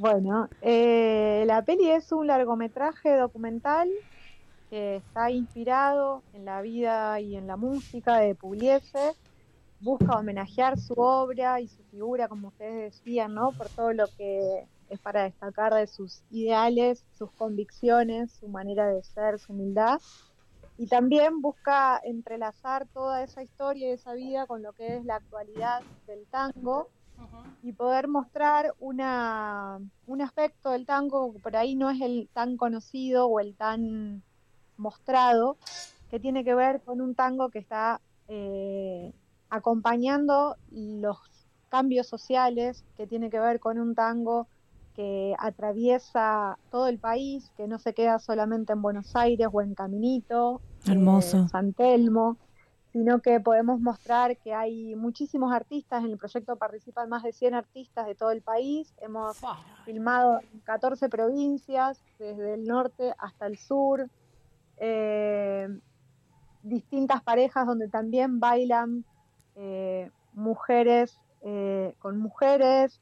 Bueno, 0.00 0.48
eh, 0.62 1.44
la 1.46 1.60
peli 1.60 1.90
es 1.90 2.10
un 2.10 2.26
largometraje 2.26 3.16
documental 3.16 3.86
que 4.70 4.96
está 4.96 5.30
inspirado 5.30 6.22
en 6.32 6.46
la 6.46 6.62
vida 6.62 7.20
y 7.20 7.36
en 7.36 7.46
la 7.46 7.58
música 7.58 8.16
de 8.16 8.34
Pugliese. 8.34 9.12
Busca 9.78 10.16
homenajear 10.16 10.78
su 10.78 10.94
obra 10.94 11.60
y 11.60 11.68
su 11.68 11.82
figura, 11.90 12.28
como 12.28 12.48
ustedes 12.48 12.94
decían, 12.94 13.34
¿no? 13.34 13.52
Por 13.52 13.68
todo 13.68 13.92
lo 13.92 14.06
que 14.16 14.66
es 14.88 14.98
para 15.00 15.24
destacar 15.24 15.74
de 15.74 15.86
sus 15.86 16.22
ideales, 16.30 17.04
sus 17.18 17.30
convicciones, 17.32 18.32
su 18.32 18.48
manera 18.48 18.86
de 18.86 19.02
ser, 19.02 19.38
su 19.38 19.52
humildad. 19.52 20.00
Y 20.80 20.86
también 20.86 21.42
busca 21.42 22.00
entrelazar 22.02 22.88
toda 22.88 23.22
esa 23.22 23.42
historia 23.42 23.90
y 23.90 23.92
esa 23.92 24.14
vida 24.14 24.46
con 24.46 24.62
lo 24.62 24.72
que 24.72 24.96
es 24.96 25.04
la 25.04 25.16
actualidad 25.16 25.82
del 26.06 26.26
tango 26.28 26.88
y 27.62 27.74
poder 27.74 28.08
mostrar 28.08 28.72
una, 28.78 29.78
un 30.06 30.22
aspecto 30.22 30.70
del 30.70 30.86
tango 30.86 31.34
que 31.34 31.38
por 31.38 31.54
ahí 31.54 31.74
no 31.74 31.90
es 31.90 32.00
el 32.00 32.30
tan 32.32 32.56
conocido 32.56 33.26
o 33.26 33.40
el 33.40 33.54
tan 33.56 34.22
mostrado, 34.78 35.58
que 36.08 36.18
tiene 36.18 36.44
que 36.44 36.54
ver 36.54 36.80
con 36.80 37.02
un 37.02 37.14
tango 37.14 37.50
que 37.50 37.58
está 37.58 38.00
eh, 38.28 39.12
acompañando 39.50 40.56
los 40.70 41.18
cambios 41.68 42.06
sociales, 42.06 42.86
que 42.96 43.06
tiene 43.06 43.28
que 43.28 43.38
ver 43.38 43.60
con 43.60 43.78
un 43.78 43.94
tango 43.94 44.48
que 45.00 45.34
atraviesa 45.38 46.58
todo 46.70 46.86
el 46.86 46.98
país, 46.98 47.50
que 47.56 47.66
no 47.66 47.78
se 47.78 47.94
queda 47.94 48.18
solamente 48.18 48.74
en 48.74 48.82
Buenos 48.82 49.16
Aires 49.16 49.48
o 49.50 49.62
en 49.62 49.74
Caminito, 49.74 50.60
Hermoso. 50.86 51.38
eh, 51.38 51.48
San 51.48 51.72
Telmo, 51.72 52.36
sino 52.92 53.20
que 53.20 53.40
podemos 53.40 53.80
mostrar 53.80 54.36
que 54.36 54.52
hay 54.52 54.94
muchísimos 54.96 55.54
artistas, 55.54 56.04
en 56.04 56.10
el 56.10 56.18
proyecto 56.18 56.56
participan 56.56 57.08
más 57.08 57.22
de 57.22 57.32
100 57.32 57.54
artistas 57.54 58.06
de 58.06 58.14
todo 58.14 58.30
el 58.30 58.42
país, 58.42 58.92
hemos 59.00 59.40
filmado 59.86 60.40
en 60.52 60.60
14 60.60 61.08
provincias, 61.08 62.02
desde 62.18 62.52
el 62.52 62.66
norte 62.66 63.14
hasta 63.16 63.46
el 63.46 63.56
sur, 63.56 64.06
eh, 64.76 65.66
distintas 66.62 67.22
parejas 67.22 67.66
donde 67.66 67.88
también 67.88 68.38
bailan 68.38 69.06
eh, 69.56 70.10
mujeres 70.34 71.18
con 72.00 72.18
mujeres, 72.18 73.00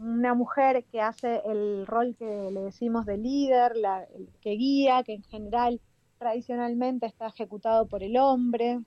una 0.00 0.34
mujer 0.34 0.84
que 0.90 1.00
hace 1.00 1.42
el 1.44 1.86
rol 1.86 2.16
que 2.18 2.50
le 2.50 2.62
decimos 2.62 3.04
de 3.04 3.18
líder, 3.18 3.76
la, 3.76 4.06
que 4.40 4.50
guía, 4.52 5.02
que 5.02 5.14
en 5.14 5.22
general 5.24 5.80
tradicionalmente 6.18 7.06
está 7.06 7.26
ejecutado 7.26 7.86
por 7.86 8.02
el 8.02 8.16
hombre. 8.16 8.80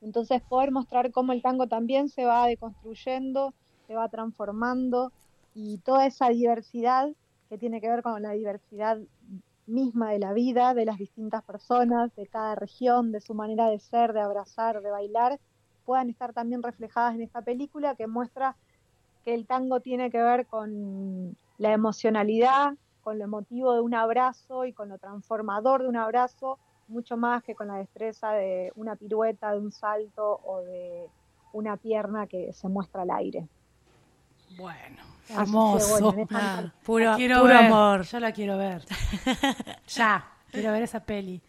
Entonces 0.00 0.42
poder 0.42 0.72
mostrar 0.72 1.12
cómo 1.12 1.32
el 1.32 1.42
tango 1.42 1.68
también 1.68 2.08
se 2.08 2.24
va 2.24 2.46
deconstruyendo, 2.46 3.54
se 3.86 3.94
va 3.94 4.08
transformando 4.08 5.12
y 5.54 5.78
toda 5.78 6.06
esa 6.06 6.28
diversidad 6.28 7.08
que 7.48 7.58
tiene 7.58 7.80
que 7.80 7.88
ver 7.88 8.02
con 8.02 8.20
la 8.20 8.32
diversidad 8.32 8.98
misma 9.66 10.10
de 10.10 10.18
la 10.18 10.32
vida, 10.32 10.74
de 10.74 10.86
las 10.86 10.98
distintas 10.98 11.44
personas, 11.44 12.14
de 12.16 12.26
cada 12.26 12.56
región, 12.56 13.12
de 13.12 13.20
su 13.20 13.34
manera 13.34 13.68
de 13.68 13.78
ser, 13.78 14.12
de 14.12 14.20
abrazar, 14.20 14.82
de 14.82 14.90
bailar, 14.90 15.38
puedan 15.84 16.10
estar 16.10 16.32
también 16.32 16.62
reflejadas 16.62 17.14
en 17.14 17.22
esta 17.22 17.42
película 17.42 17.94
que 17.94 18.08
muestra 18.08 18.56
que 19.24 19.34
el 19.34 19.46
tango 19.46 19.80
tiene 19.80 20.10
que 20.10 20.22
ver 20.22 20.46
con 20.46 21.36
la 21.58 21.72
emocionalidad, 21.72 22.74
con 23.02 23.18
lo 23.18 23.24
emotivo 23.24 23.74
de 23.74 23.80
un 23.80 23.94
abrazo 23.94 24.64
y 24.64 24.72
con 24.72 24.88
lo 24.88 24.98
transformador 24.98 25.82
de 25.82 25.88
un 25.88 25.96
abrazo, 25.96 26.58
mucho 26.88 27.16
más 27.16 27.42
que 27.42 27.54
con 27.54 27.68
la 27.68 27.76
destreza 27.76 28.32
de 28.32 28.72
una 28.76 28.96
pirueta, 28.96 29.52
de 29.52 29.58
un 29.58 29.72
salto 29.72 30.40
o 30.44 30.62
de 30.62 31.08
una 31.52 31.76
pierna 31.76 32.26
que 32.26 32.52
se 32.52 32.68
muestra 32.68 33.02
al 33.02 33.10
aire. 33.10 33.48
Bueno, 34.56 35.02
hermoso. 35.28 35.88
bueno, 35.88 36.28
Ah, 36.30 36.62
puro, 36.82 37.14
puro 37.16 37.44
ver, 37.44 37.56
amor. 37.56 38.02
Ya 38.02 38.20
la 38.20 38.32
quiero 38.32 38.58
ver. 38.58 38.84
ya, 39.88 40.24
quiero 40.50 40.72
ver 40.72 40.82
esa 40.82 41.00
peli. 41.00 41.40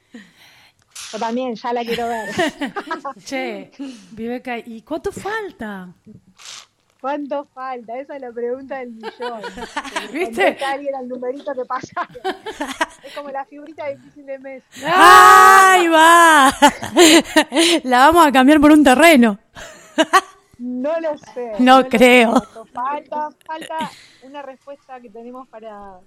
Yo 1.12 1.20
también, 1.20 1.56
ya 1.56 1.74
la 1.74 1.84
quiero 1.84 2.08
ver. 2.08 2.30
Che, 3.26 3.72
Viveca, 4.12 4.58
¿y 4.58 4.82
cuánto 4.82 5.12
falta? 5.12 5.94
¿Cuánto 7.04 7.44
falta? 7.54 8.00
Esa 8.00 8.16
es 8.16 8.22
la 8.22 8.32
pregunta 8.32 8.78
del 8.78 8.92
millón. 8.92 9.42
¿Viste? 10.14 10.58
alguien 10.66 10.96
al 10.96 11.10
numerito 11.10 11.54
que 11.54 11.66
pasa. 11.66 12.08
Es 13.04 13.14
como 13.14 13.28
la 13.30 13.44
figurita 13.44 13.88
difícil 13.90 14.26
de 14.26 14.40
Messi. 14.40 14.86
¡Ahí 14.86 15.90
va! 15.90 16.50
La 17.84 17.98
vamos 18.08 18.26
a 18.26 18.32
cambiar 18.32 18.62
por 18.62 18.72
un 18.72 18.86
terreno. 18.86 19.38
No 20.60 20.98
lo 21.02 21.18
sé. 21.18 21.52
No 21.60 21.86
creo. 21.90 22.38
sé. 22.40 22.46
Falta, 22.72 23.30
falta 23.46 23.78
una 24.22 24.42
respuesta 24.42 25.02
que 25.02 25.10
tenemos 25.10 25.46
para 25.50 26.00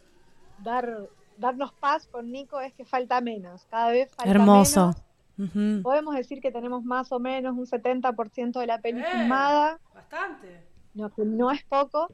dar 0.65 0.99
darnos 1.37 1.75
paz 1.75 2.09
con 2.11 2.33
Nico 2.33 2.59
es 2.59 2.73
que 2.73 2.87
falta 2.87 3.21
menos. 3.21 3.67
Cada 3.71 3.91
vez 3.91 4.11
falta 4.17 4.31
Hermoso. 4.31 4.95
menos. 5.39 5.51
Ujú. 5.55 5.83
Podemos 5.83 6.15
decir 6.17 6.41
que 6.41 6.51
tenemos 6.51 6.83
más 6.85 7.13
o 7.13 7.19
menos 7.19 7.55
un 7.55 7.67
70% 7.67 8.59
de 8.61 8.67
la 8.67 8.79
peli 8.79 9.03
Eh. 9.03 9.05
filmada, 9.13 9.79
Bastante. 9.95 10.65
No, 10.97 11.11
que 11.11 11.25
no 11.25 11.51
es 11.51 11.63
poco. 11.65 12.09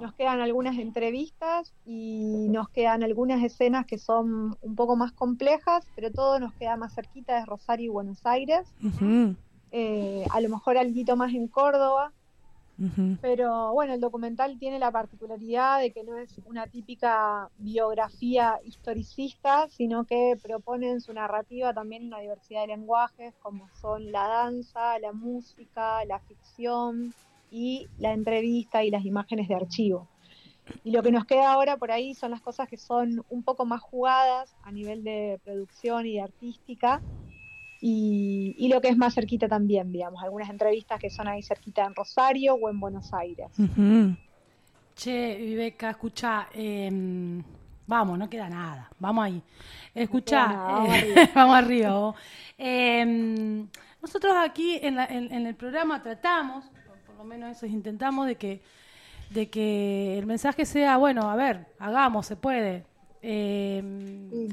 Nos 0.00 0.14
quedan 0.14 0.40
algunas 0.40 0.78
entrevistas 0.78 1.72
y 1.84 2.46
nos 2.50 2.68
quedan 2.68 3.02
algunas 3.02 3.42
escenas 3.42 3.86
que 3.86 3.98
son 3.98 4.56
un 4.60 4.74
poco 4.74 4.96
más 4.96 5.12
complejas, 5.12 5.86
pero 5.94 6.10
todo 6.10 6.38
nos 6.38 6.52
queda 6.54 6.76
más 6.76 6.94
cerquita 6.94 7.38
de 7.38 7.46
Rosario 7.46 7.86
y 7.86 7.88
Buenos 7.88 8.24
Aires. 8.24 8.68
Eh, 9.72 10.24
a 10.30 10.40
lo 10.40 10.48
mejor 10.48 10.78
algo 10.78 11.16
más 11.16 11.34
en 11.34 11.48
Córdoba, 11.48 12.12
pero 13.22 13.72
bueno, 13.72 13.94
el 13.94 14.00
documental 14.00 14.58
tiene 14.58 14.78
la 14.78 14.90
particularidad 14.90 15.80
de 15.80 15.92
que 15.92 16.04
no 16.04 16.18
es 16.18 16.38
una 16.44 16.66
típica 16.66 17.48
biografía 17.56 18.60
historicista, 18.64 19.66
sino 19.70 20.04
que 20.04 20.38
propone 20.42 20.90
en 20.90 21.00
su 21.00 21.14
narrativa 21.14 21.72
también 21.72 22.06
una 22.06 22.20
diversidad 22.20 22.62
de 22.62 22.68
lenguajes, 22.68 23.34
como 23.40 23.68
son 23.80 24.12
la 24.12 24.28
danza, 24.28 24.98
la 24.98 25.12
música, 25.12 26.04
la 26.04 26.18
ficción 26.20 27.14
y 27.58 27.88
la 27.98 28.12
entrevista 28.12 28.84
y 28.84 28.90
las 28.90 29.04
imágenes 29.06 29.48
de 29.48 29.54
archivo. 29.54 30.08
Y 30.84 30.90
lo 30.90 31.02
que 31.02 31.10
nos 31.12 31.24
queda 31.24 31.52
ahora 31.52 31.76
por 31.78 31.90
ahí 31.90 32.12
son 32.14 32.30
las 32.32 32.42
cosas 32.42 32.68
que 32.68 32.76
son 32.76 33.24
un 33.30 33.42
poco 33.42 33.64
más 33.64 33.80
jugadas 33.80 34.54
a 34.62 34.70
nivel 34.72 35.02
de 35.04 35.40
producción 35.44 36.06
y 36.06 36.14
de 36.14 36.20
artística, 36.22 37.00
y, 37.80 38.54
y 38.58 38.68
lo 38.68 38.80
que 38.80 38.88
es 38.88 38.96
más 38.96 39.14
cerquita 39.14 39.48
también, 39.48 39.92
digamos, 39.92 40.22
algunas 40.22 40.50
entrevistas 40.50 40.98
que 40.98 41.08
son 41.10 41.28
ahí 41.28 41.42
cerquita 41.42 41.84
en 41.84 41.94
Rosario 41.94 42.54
o 42.54 42.68
en 42.68 42.78
Buenos 42.80 43.12
Aires. 43.14 43.48
Che, 44.94 45.36
Viveca, 45.36 45.90
escucha, 45.90 46.48
vamos, 47.86 48.18
no 48.18 48.28
queda 48.28 48.48
nada, 48.48 48.90
vamos 48.98 49.24
ahí. 49.24 49.42
Escucha, 49.94 50.64
eh, 50.68 50.90
arriba. 50.90 51.30
vamos 51.34 51.56
arriba. 51.56 51.90
vos. 51.98 52.16
Em, 52.58 53.68
nosotros 54.02 54.34
aquí 54.38 54.78
en, 54.82 54.96
la- 54.96 55.06
en- 55.06 55.32
en 55.32 55.46
el 55.46 55.54
programa 55.54 56.02
tratamos, 56.02 56.64
por, 57.16 57.24
lo 57.24 57.24
menos 57.24 57.56
eso 57.56 57.66
intentamos, 57.66 58.26
de 58.26 58.36
que, 58.36 58.62
de 59.30 59.48
que 59.48 60.18
el 60.18 60.26
mensaje 60.26 60.66
sea, 60.66 60.96
bueno, 60.96 61.30
a 61.30 61.36
ver, 61.36 61.66
hagamos, 61.78 62.26
se 62.26 62.36
puede. 62.36 62.84
Em. 63.22 64.48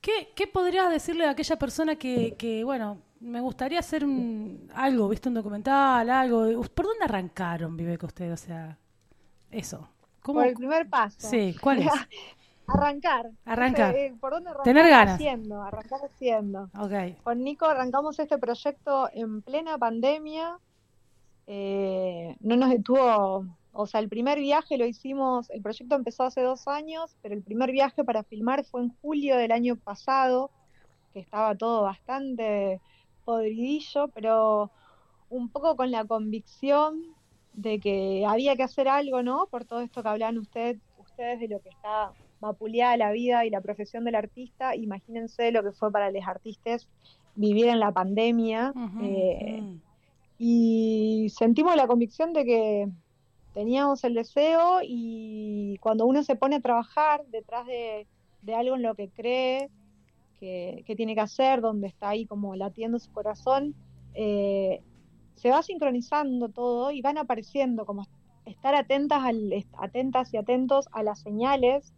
¿Qué, 0.00 0.32
qué 0.36 0.46
podrías 0.46 0.90
decirle 0.90 1.26
a 1.26 1.30
aquella 1.30 1.56
persona 1.56 1.96
que, 1.96 2.34
que, 2.36 2.62
bueno, 2.62 2.98
me 3.20 3.40
gustaría 3.40 3.78
hacer 3.78 4.04
un, 4.04 4.70
algo, 4.74 5.08
viste, 5.08 5.28
un 5.28 5.34
documental, 5.34 6.10
algo? 6.10 6.62
¿Por 6.62 6.86
dónde 6.86 7.04
arrancaron, 7.04 7.76
Viveca, 7.76 8.06
usted? 8.06 8.30
O 8.32 8.36
sea, 8.36 8.76
eso. 9.50 9.88
¿Cómo? 10.20 10.40
Por 10.40 10.48
el 10.48 10.54
primer 10.54 10.88
paso. 10.88 11.16
Sí, 11.18 11.56
¿cuál 11.60 11.80
es? 11.80 11.88
Arrancar. 12.66 13.30
Arrancar. 13.44 13.94
Eh, 13.94 14.14
¿Por 14.18 14.32
dónde 14.32 14.50
arrancar? 14.50 14.64
Tener 14.64 14.88
ganas. 14.88 15.14
Haciendo, 15.14 15.62
arrancar 15.62 16.00
haciendo. 16.04 16.70
Ok. 16.78 17.22
Con 17.22 17.44
Nico 17.44 17.66
arrancamos 17.66 18.18
este 18.18 18.38
proyecto 18.38 19.10
en 19.12 19.42
plena 19.42 19.76
pandemia. 19.76 20.58
Eh, 21.46 22.36
no 22.40 22.56
nos 22.56 22.70
detuvo, 22.70 23.46
o 23.72 23.86
sea, 23.86 24.00
el 24.00 24.08
primer 24.08 24.38
viaje 24.38 24.78
lo 24.78 24.86
hicimos, 24.86 25.50
el 25.50 25.62
proyecto 25.62 25.94
empezó 25.94 26.24
hace 26.24 26.40
dos 26.42 26.66
años, 26.68 27.16
pero 27.22 27.34
el 27.34 27.42
primer 27.42 27.70
viaje 27.70 28.04
para 28.04 28.22
filmar 28.22 28.64
fue 28.64 28.82
en 28.82 28.94
julio 29.02 29.36
del 29.36 29.52
año 29.52 29.76
pasado, 29.76 30.50
que 31.12 31.20
estaba 31.20 31.54
todo 31.54 31.82
bastante 31.82 32.80
podridillo, 33.24 34.08
pero 34.08 34.70
un 35.30 35.48
poco 35.48 35.76
con 35.76 35.90
la 35.90 36.04
convicción 36.04 37.02
de 37.52 37.78
que 37.78 38.24
había 38.26 38.56
que 38.56 38.62
hacer 38.62 38.88
algo, 38.88 39.22
¿no? 39.22 39.46
Por 39.46 39.64
todo 39.64 39.80
esto 39.80 40.02
que 40.02 40.08
hablan 40.08 40.38
usted, 40.38 40.78
ustedes 40.98 41.40
de 41.40 41.48
lo 41.48 41.60
que 41.60 41.68
está 41.68 42.12
vapuleada 42.40 42.96
la 42.96 43.12
vida 43.12 43.44
y 43.44 43.50
la 43.50 43.60
profesión 43.60 44.04
del 44.04 44.16
artista, 44.16 44.76
imagínense 44.76 45.50
lo 45.50 45.62
que 45.62 45.72
fue 45.72 45.90
para 45.90 46.10
los 46.10 46.26
artistas 46.26 46.88
vivir 47.34 47.66
en 47.68 47.80
la 47.80 47.92
pandemia. 47.92 48.72
Eh. 49.02 49.62
Y 50.38 51.28
sentimos 51.36 51.76
la 51.76 51.86
convicción 51.86 52.32
de 52.32 52.44
que 52.44 52.88
teníamos 53.54 54.02
el 54.04 54.14
deseo 54.14 54.80
y 54.82 55.78
cuando 55.80 56.06
uno 56.06 56.22
se 56.22 56.36
pone 56.36 56.56
a 56.56 56.60
trabajar 56.60 57.24
detrás 57.26 57.66
de, 57.66 58.06
de 58.42 58.54
algo 58.54 58.74
en 58.74 58.82
lo 58.82 58.94
que 58.94 59.08
cree 59.08 59.70
que, 60.40 60.82
que 60.86 60.96
tiene 60.96 61.14
que 61.14 61.20
hacer, 61.20 61.60
donde 61.60 61.86
está 61.86 62.10
ahí 62.10 62.26
como 62.26 62.56
latiendo 62.56 62.98
su 62.98 63.12
corazón, 63.12 63.74
eh, 64.14 64.82
se 65.36 65.50
va 65.50 65.62
sincronizando 65.62 66.48
todo 66.48 66.90
y 66.90 67.00
van 67.00 67.18
apareciendo 67.18 67.86
como 67.86 68.06
estar 68.44 68.74
atentas, 68.74 69.22
al, 69.22 69.52
atentas 69.78 70.32
y 70.34 70.36
atentos 70.36 70.88
a 70.92 71.02
las 71.02 71.20
señales 71.20 71.92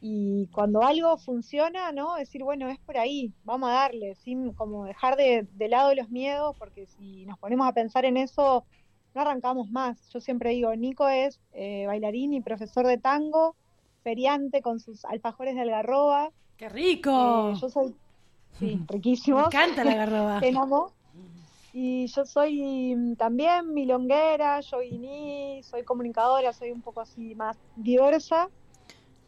y 0.00 0.46
cuando 0.48 0.82
algo 0.82 1.16
funciona, 1.16 1.92
¿no? 1.92 2.14
Decir, 2.16 2.42
bueno, 2.42 2.68
es 2.68 2.78
por 2.78 2.98
ahí, 2.98 3.32
vamos 3.44 3.70
a 3.70 3.74
darle, 3.74 4.14
sin 4.16 4.52
como 4.52 4.84
dejar 4.84 5.16
de, 5.16 5.46
de 5.52 5.68
lado 5.68 5.94
los 5.94 6.10
miedos, 6.10 6.56
porque 6.58 6.86
si 6.86 7.26
nos 7.26 7.38
ponemos 7.38 7.66
a 7.66 7.72
pensar 7.72 8.04
en 8.04 8.16
eso, 8.16 8.64
no 9.16 9.22
arrancamos 9.22 9.70
más. 9.70 10.08
Yo 10.10 10.20
siempre 10.20 10.50
digo, 10.50 10.74
Nico 10.76 11.08
es 11.08 11.40
eh, 11.52 11.86
bailarín 11.86 12.34
y 12.34 12.42
profesor 12.42 12.86
de 12.86 12.98
tango, 12.98 13.56
feriante 14.02 14.60
con 14.60 14.78
sus 14.78 15.04
alfajores 15.06 15.54
de 15.54 15.62
algarroba. 15.62 16.30
¡Qué 16.56 16.68
rico! 16.68 17.52
Eh, 17.52 17.58
yo 17.60 17.70
soy, 17.70 17.94
sí, 18.58 18.80
riquísimo. 18.88 19.38
Me 19.38 19.46
encanta 19.46 19.84
la 19.84 19.92
algarroba. 19.92 20.40
Te 20.40 20.50
amo. 20.56 20.92
Y 21.72 22.06
yo 22.06 22.24
soy 22.24 22.94
mm, 22.94 23.16
también 23.16 23.72
milonguera, 23.72 24.60
yo 24.60 24.78
soy 25.62 25.82
comunicadora, 25.84 26.52
soy 26.52 26.70
un 26.70 26.82
poco 26.82 27.00
así 27.00 27.34
más 27.34 27.58
diversa, 27.76 28.48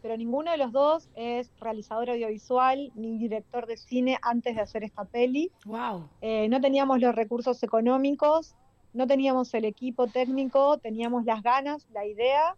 pero 0.03 0.17
ninguno 0.17 0.51
de 0.51 0.57
los 0.57 0.73
dos 0.73 1.09
es 1.15 1.53
realizador 1.61 2.11
audiovisual 2.11 2.93
ni 2.95 3.19
director 3.19 3.67
de 3.67 3.77
cine 3.77 4.19
antes 4.23 4.55
de 4.55 4.63
hacer 4.63 4.85
esta 4.85 5.05
peli. 5.05 5.51
Wow. 5.65 6.09
Eh, 6.21 6.49
no 6.49 6.61
teníamos 6.61 7.01
los 7.01 7.15
recursos 7.15 7.63
económicos, 7.63 8.55
no 8.93 9.07
teníamos 9.07 9.53
el 9.55 9.65
equipo 9.65 10.07
técnico, 10.07 10.79
teníamos 10.79 11.25
las 11.25 11.43
ganas, 11.43 11.87
la 11.93 12.07
idea 12.07 12.57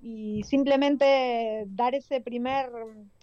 y 0.00 0.42
simplemente 0.42 1.64
dar 1.68 1.94
ese 1.94 2.20
primer 2.20 2.70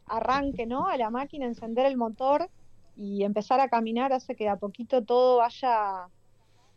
arranque, 0.05 0.65
¿no? 0.65 0.87
A 0.87 0.97
la 0.97 1.09
máquina, 1.09 1.45
encender 1.45 1.85
el 1.85 1.97
motor 1.97 2.49
y 2.95 3.23
empezar 3.23 3.59
a 3.59 3.69
caminar 3.69 4.13
hace 4.13 4.35
que 4.35 4.49
a 4.49 4.57
poquito 4.57 5.03
todo 5.03 5.37
vaya 5.37 6.07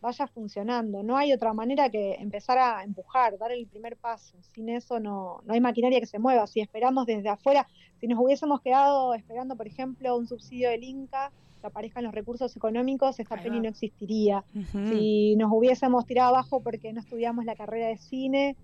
vaya 0.03 0.27
funcionando. 0.27 1.03
No 1.03 1.17
hay 1.17 1.33
otra 1.33 1.55
manera 1.55 1.89
que 1.89 2.15
empezar 2.15 2.59
a 2.59 2.83
empujar, 2.83 3.39
dar 3.39 3.53
el 3.53 3.67
primer 3.69 3.97
paso. 3.97 4.37
Sin 4.53 4.69
eso 4.69 5.01
no, 5.01 5.41
no 5.45 5.55
hay 5.55 5.61
maquinaria 5.61 6.01
que 6.01 6.07
se 6.07 6.19
mueva. 6.19 6.47
Si 6.47 6.61
esperamos 6.61 7.07
desde 7.07 7.29
afuera, 7.29 7.67
si 8.01 8.09
nos 8.09 8.19
hubiésemos 8.19 8.61
quedado 8.61 9.15
esperando, 9.15 9.57
por 9.57 9.67
ejemplo, 9.67 10.17
un 10.17 10.27
subsidio 10.27 10.69
del 10.71 10.83
Inca, 10.83 11.31
que 11.61 11.69
aparezcan 11.69 12.03
los 12.03 12.13
recursos 12.13 12.55
económicos, 12.57 13.21
esta 13.21 13.37
peli 13.37 13.61
no 13.61 13.69
existiría. 13.69 14.45
Si 14.73 15.37
nos 15.37 15.53
hubiésemos 15.53 16.05
tirado 16.05 16.31
abajo 16.31 16.61
porque 16.61 16.93
no 16.93 17.01
estudiamos 17.01 17.45
la 17.45 17.55
carrera 17.55 17.87
de 17.87 17.97
cine, 17.97 18.57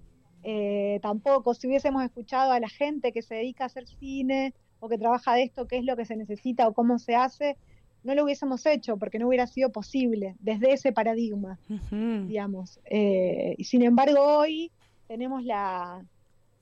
eh, 0.43 0.99
tampoco. 1.01 1.55
Si 1.55 1.69
hubiésemos 1.69 2.03
escuchado 2.03 2.51
a 2.51 2.59
la 2.59 2.69
gente 2.69 3.13
que 3.13 3.23
se 3.23 3.37
dedica 3.37 3.63
a 3.63 3.67
hacer 3.69 3.87
cine 3.87 4.55
o 4.81 4.89
que 4.89 4.99
trabaja 4.99 5.35
de 5.35 5.45
esto, 5.45 5.69
qué 5.69 5.79
es 5.79 5.85
lo 5.85 5.97
que 5.97 6.05
se 6.05 6.17
necesita 6.17 6.67
o 6.67 6.75
cómo 6.75 6.99
se 6.99 7.15
hace, 7.15 7.57
no 8.05 8.15
lo 8.15 8.25
hubiésemos 8.25 8.65
hecho 8.67 8.97
porque 8.97 9.19
no 9.19 9.29
hubiera 9.29 9.47
sido 9.47 9.71
posible 9.71 10.37
desde 10.39 10.73
ese 10.73 10.93
paradigma, 10.93 11.59
digamos. 11.91 12.81
Eh, 12.85 13.55
y 13.59 13.65
sin 13.65 13.83
embargo, 13.83 14.21
hoy 14.21 14.71
tenemos 15.07 15.45
la, 15.45 16.05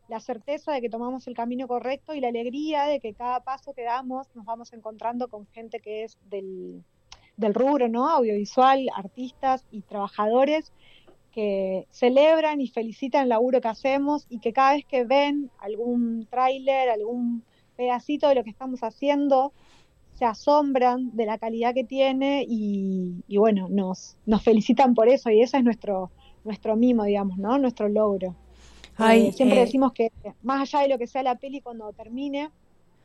la 0.09 0.21
certeza 0.21 0.73
de 0.73 0.81
que 0.81 0.89
tomamos 0.89 1.27
el 1.27 1.35
camino 1.35 1.69
correcto 1.69 2.15
y 2.15 2.21
la 2.21 2.29
alegría 2.29 2.85
de 2.85 3.01
que 3.01 3.15
cada 3.15 3.41
paso 3.41 3.75
que 3.75 3.83
damos 3.83 4.29
nos 4.35 4.45
vamos 4.45 4.73
encontrando 4.73 5.29
con 5.29 5.47
gente 5.49 5.81
que 5.81 6.05
es 6.05 6.17
del, 6.31 6.83
del 7.37 7.55
rubro, 7.55 7.89
¿no? 7.89 8.09
Audiovisual, 8.09 8.89
artistas 8.95 9.67
y 9.71 9.83
trabajadores 9.83 10.73
que 11.33 11.87
celebran 11.91 12.63
y 12.63 12.69
felicitan 12.69 13.25
el 13.25 13.29
laburo 13.29 13.61
que 13.61 13.69
hacemos 13.69 14.27
y 14.31 14.39
que 14.39 14.55
cada 14.55 14.73
vez 14.73 14.87
que 14.87 15.05
ven 15.05 15.51
algún 15.59 16.27
tráiler, 16.31 16.89
algún 16.89 17.43
pedacito 17.77 18.29
de 18.29 18.37
lo 18.37 18.43
que 18.45 18.51
estamos 18.51 18.81
haciendo, 18.83 19.53
se 20.17 20.25
asombran 20.25 21.15
de 21.15 21.27
la 21.27 21.37
calidad 21.37 21.75
que 21.75 21.85
tiene 21.85 22.45
y, 22.49 23.23
bueno, 23.37 23.69
nos, 23.69 24.17
nos 24.25 24.43
felicitan 24.43 24.95
por 24.95 25.09
eso 25.09 25.31
y 25.31 25.43
ese 25.43 25.59
es 25.59 25.65
nuestro, 25.65 26.11
nuestro 26.45 26.75
mimo, 26.75 27.05
digamos, 27.05 27.37
¿no? 27.37 27.59
Nuestro 27.59 27.89
logro. 27.89 28.35
Eh, 28.99 29.31
siempre 29.33 29.59
eh. 29.59 29.61
decimos 29.67 29.93
que 29.93 30.11
más 30.43 30.63
allá 30.63 30.83
de 30.83 30.89
lo 30.89 30.99
que 30.99 31.07
sea 31.07 31.23
la 31.23 31.35
peli 31.35 31.61
cuando 31.61 31.93
termine, 31.93 32.51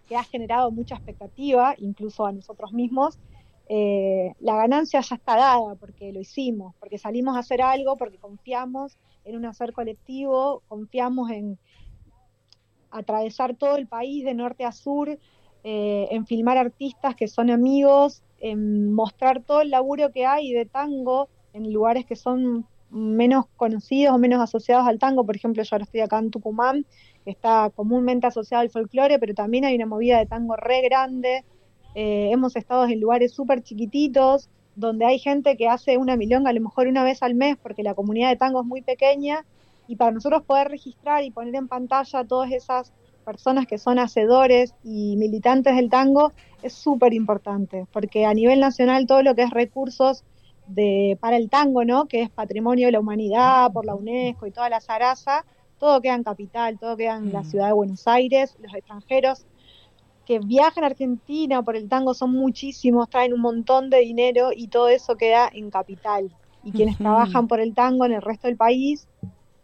que 0.08 0.16
ha 0.16 0.24
generado 0.24 0.72
mucha 0.72 0.96
expectativa, 0.96 1.76
incluso 1.78 2.26
a 2.26 2.32
nosotros 2.32 2.72
mismos, 2.72 3.20
eh, 3.68 4.34
la 4.40 4.56
ganancia 4.56 5.02
ya 5.02 5.16
está 5.16 5.36
dada 5.36 5.76
porque 5.76 6.14
lo 6.14 6.22
hicimos, 6.22 6.76
porque 6.80 6.98
salimos 6.98 7.36
a 7.36 7.40
hacer 7.40 7.62
algo, 7.62 7.98
porque 7.98 8.18
confiamos 8.20 8.98
en 9.26 9.36
un 9.36 9.46
hacer 9.46 9.74
colectivo, 9.74 10.64
confiamos 10.70 11.30
en 11.30 11.60
atravesar 12.90 13.56
todo 13.56 13.76
el 13.76 13.88
país 13.88 14.24
de 14.24 14.34
norte 14.34 14.64
a 14.64 14.72
sur, 14.72 15.18
eh, 15.64 16.08
en 16.12 16.26
filmar 16.26 16.58
artistas 16.58 17.16
que 17.16 17.28
son 17.28 17.50
amigos, 17.50 18.24
en 18.40 18.94
mostrar 18.94 19.44
todo 19.44 19.62
el 19.62 19.70
laburo 19.70 20.12
que 20.12 20.26
hay 20.26 20.52
de 20.54 20.66
tango 20.66 21.30
en 21.54 21.72
lugares 21.72 22.06
que 22.06 22.16
son 22.16 22.66
menos 22.90 23.46
conocidos 23.56 24.16
o 24.16 24.18
menos 24.18 24.42
asociados 24.42 24.88
al 24.88 25.00
tango. 25.00 25.26
Por 25.26 25.36
ejemplo, 25.36 25.64
yo 25.64 25.70
ahora 25.72 25.86
estoy 25.86 26.02
acá 26.02 26.20
en 26.20 26.32
Tucumán, 26.32 26.86
que 27.24 27.32
está 27.32 27.72
comúnmente 27.76 28.28
asociado 28.28 28.62
al 28.62 28.70
folclore, 28.70 29.20
pero 29.20 29.34
también 29.34 29.66
hay 29.66 29.76
una 29.76 29.86
movida 29.86 30.20
de 30.20 30.26
tango 30.26 30.56
re 30.56 30.82
grande. 30.82 31.44
Eh, 31.96 32.30
hemos 32.32 32.56
estado 32.56 32.86
en 32.86 33.00
lugares 33.00 33.34
súper 33.34 33.64
chiquititos, 33.64 34.50
donde 34.76 35.06
hay 35.06 35.20
gente 35.20 35.58
que 35.58 35.68
hace 35.68 35.98
una 35.98 36.16
milonga 36.16 36.50
a 36.50 36.54
lo 36.54 36.62
mejor 36.62 36.88
una 36.88 37.04
vez 37.04 37.22
al 37.24 37.36
mes, 37.36 37.58
porque 37.62 37.84
la 37.84 37.94
comunidad 37.94 38.30
de 38.30 38.38
tango 38.38 38.62
es 38.62 38.68
muy 38.68 38.82
pequeña, 38.82 39.46
y 39.88 39.98
para 39.98 40.12
nosotros 40.12 40.44
poder 40.44 40.70
registrar 40.70 41.24
y 41.24 41.32
poner 41.32 41.56
en 41.56 41.68
pantalla 41.68 42.24
todas 42.24 42.52
esas 42.52 42.94
personas 43.22 43.68
que 43.68 43.78
son 43.78 44.00
hacedores 44.00 44.74
y 44.84 45.16
militantes 45.18 45.76
del 45.76 45.90
tango 45.90 46.32
es 46.62 46.74
súper 46.74 47.14
importante, 47.14 47.86
porque 47.92 48.26
a 48.26 48.34
nivel 48.34 48.60
nacional 48.60 49.08
todo 49.08 49.24
lo 49.24 49.36
que 49.36 49.44
es 49.44 49.50
recursos 49.50 50.24
de, 50.68 51.18
para 51.20 51.38
el 51.38 51.50
tango, 51.50 51.86
¿no? 51.86 52.06
que 52.06 52.22
es 52.22 52.30
patrimonio 52.30 52.88
de 52.88 52.94
la 52.94 53.00
humanidad 53.00 53.72
por 53.72 53.86
la 53.86 53.96
UNESCO 53.96 54.48
y 54.48 54.52
toda 54.52 54.70
la 54.70 54.82
zaraza, 54.82 55.46
todo 55.80 56.02
queda 56.02 56.16
en 56.16 56.24
capital, 56.24 56.78
todo 56.80 56.96
queda 56.96 57.18
en 57.18 57.34
la 57.34 57.44
ciudad 57.44 57.68
de 57.68 57.74
Buenos 57.74 58.08
Aires, 58.08 58.56
los 58.60 58.74
extranjeros 58.74 59.46
que 60.26 60.40
viajan 60.40 60.84
a 60.84 60.88
Argentina 60.88 61.64
por 61.64 61.76
el 61.76 61.90
tango 61.90 62.14
son 62.14 62.32
muchísimos, 62.32 63.10
traen 63.10 63.34
un 63.34 63.42
montón 63.42 63.90
de 63.90 64.00
dinero 64.00 64.52
y 64.56 64.68
todo 64.68 64.88
eso 64.88 65.16
queda 65.16 65.50
en 65.52 65.72
capital. 65.72 66.32
Y 66.64 66.72
quienes 66.72 67.00
trabajan 67.00 67.48
por 67.48 67.60
el 67.60 67.74
tango 67.74 68.06
en 68.06 68.12
el 68.12 68.22
resto 68.22 68.48
del 68.48 68.56
país 68.56 69.08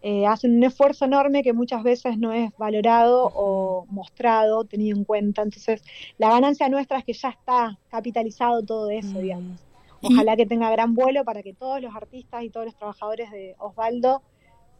eh, 0.01 0.27
hacen 0.27 0.55
un 0.55 0.63
esfuerzo 0.63 1.05
enorme 1.05 1.43
que 1.43 1.53
muchas 1.53 1.81
veces 1.83 2.17
no 2.17 2.31
es 2.31 2.51
valorado 2.57 3.31
o 3.33 3.85
mostrado, 3.89 4.63
tenido 4.63 4.95
en 4.95 5.03
cuenta. 5.03 5.41
Entonces, 5.41 5.83
la 6.17 6.29
ganancia 6.29 6.69
nuestra 6.69 6.99
es 6.99 7.05
que 7.05 7.13
ya 7.13 7.29
está 7.29 7.77
capitalizado 7.89 8.63
todo 8.63 8.89
eso, 8.89 9.19
digamos. 9.19 9.59
Ojalá 10.01 10.35
que 10.35 10.45
tenga 10.45 10.69
gran 10.69 10.93
vuelo 10.93 11.25
para 11.25 11.41
que 11.41 11.53
todos 11.53 11.81
los 11.81 11.95
artistas 11.95 12.43
y 12.43 12.49
todos 12.49 12.67
los 12.67 12.75
trabajadores 12.75 13.31
de 13.31 13.55
Osvaldo 13.57 14.21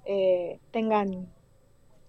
eh, 0.05 0.59
tengan 0.71 1.27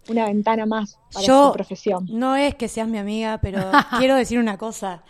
una 0.09 0.27
ventana 0.27 0.67
más 0.67 0.99
para 1.13 1.27
su 1.27 1.53
profesión. 1.53 2.07
No 2.11 2.37
es 2.37 2.55
que 2.55 2.69
seas 2.69 2.89
mi 2.89 2.99
amiga, 2.99 3.39
pero 3.39 3.59
quiero 3.99 4.15
decir 4.17 4.39
una 4.39 4.59
cosa. 4.59 5.03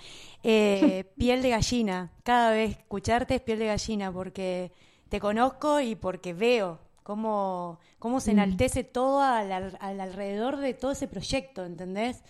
Eh, 0.44 1.04
piel 1.16 1.42
de 1.42 1.50
gallina. 1.50 2.12
Cada 2.22 2.52
vez 2.52 2.78
escucharte 2.78 3.34
es 3.34 3.40
piel 3.40 3.58
de 3.58 3.66
gallina 3.66 4.12
porque 4.12 4.70
te 5.08 5.18
conozco 5.18 5.80
y 5.80 5.96
porque 5.96 6.32
veo 6.32 6.78
cómo, 7.08 7.78
cómo 7.98 8.20
se 8.20 8.32
enaltece 8.32 8.84
todo 8.84 9.22
al, 9.22 9.50
alrededor 9.80 10.58
de 10.58 10.74
todo 10.74 10.90
ese 10.90 11.08
proyecto, 11.08 11.64
¿entendés? 11.64 12.22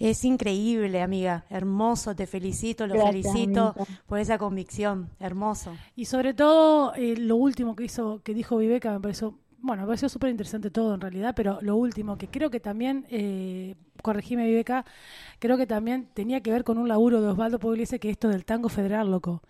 Es 0.00 0.24
increíble, 0.24 1.00
amiga, 1.00 1.44
hermoso, 1.48 2.16
te 2.16 2.26
felicito, 2.26 2.88
lo 2.88 3.06
felicito 3.06 3.72
por 4.06 4.18
esa 4.18 4.36
convicción, 4.36 5.10
hermoso. 5.20 5.76
Y 5.94 6.06
sobre 6.06 6.34
todo, 6.34 6.92
eh, 6.96 7.14
lo 7.16 7.36
último 7.36 7.76
que 7.76 7.84
hizo, 7.84 8.20
que 8.24 8.34
dijo 8.34 8.56
Viveca, 8.56 8.90
me 8.90 8.98
pareció, 8.98 9.38
bueno, 9.60 9.82
me 9.82 9.86
pareció 9.86 10.08
súper 10.08 10.30
interesante 10.30 10.72
todo 10.72 10.92
en 10.96 11.00
realidad, 11.00 11.32
pero 11.36 11.60
lo 11.62 11.76
último, 11.76 12.18
que 12.18 12.26
creo 12.26 12.50
que 12.50 12.58
también, 12.58 13.06
eh, 13.10 13.76
corregime 14.02 14.44
Viveca, 14.44 14.84
creo 15.38 15.56
que 15.56 15.68
también 15.68 16.08
tenía 16.14 16.40
que 16.40 16.50
ver 16.50 16.64
con 16.64 16.78
un 16.78 16.88
laburo 16.88 17.20
de 17.20 17.28
Osvaldo 17.28 17.60
Pugliese, 17.60 18.00
que 18.00 18.10
esto 18.10 18.28
del 18.28 18.44
tango 18.44 18.70
federal, 18.70 19.08
loco. 19.08 19.40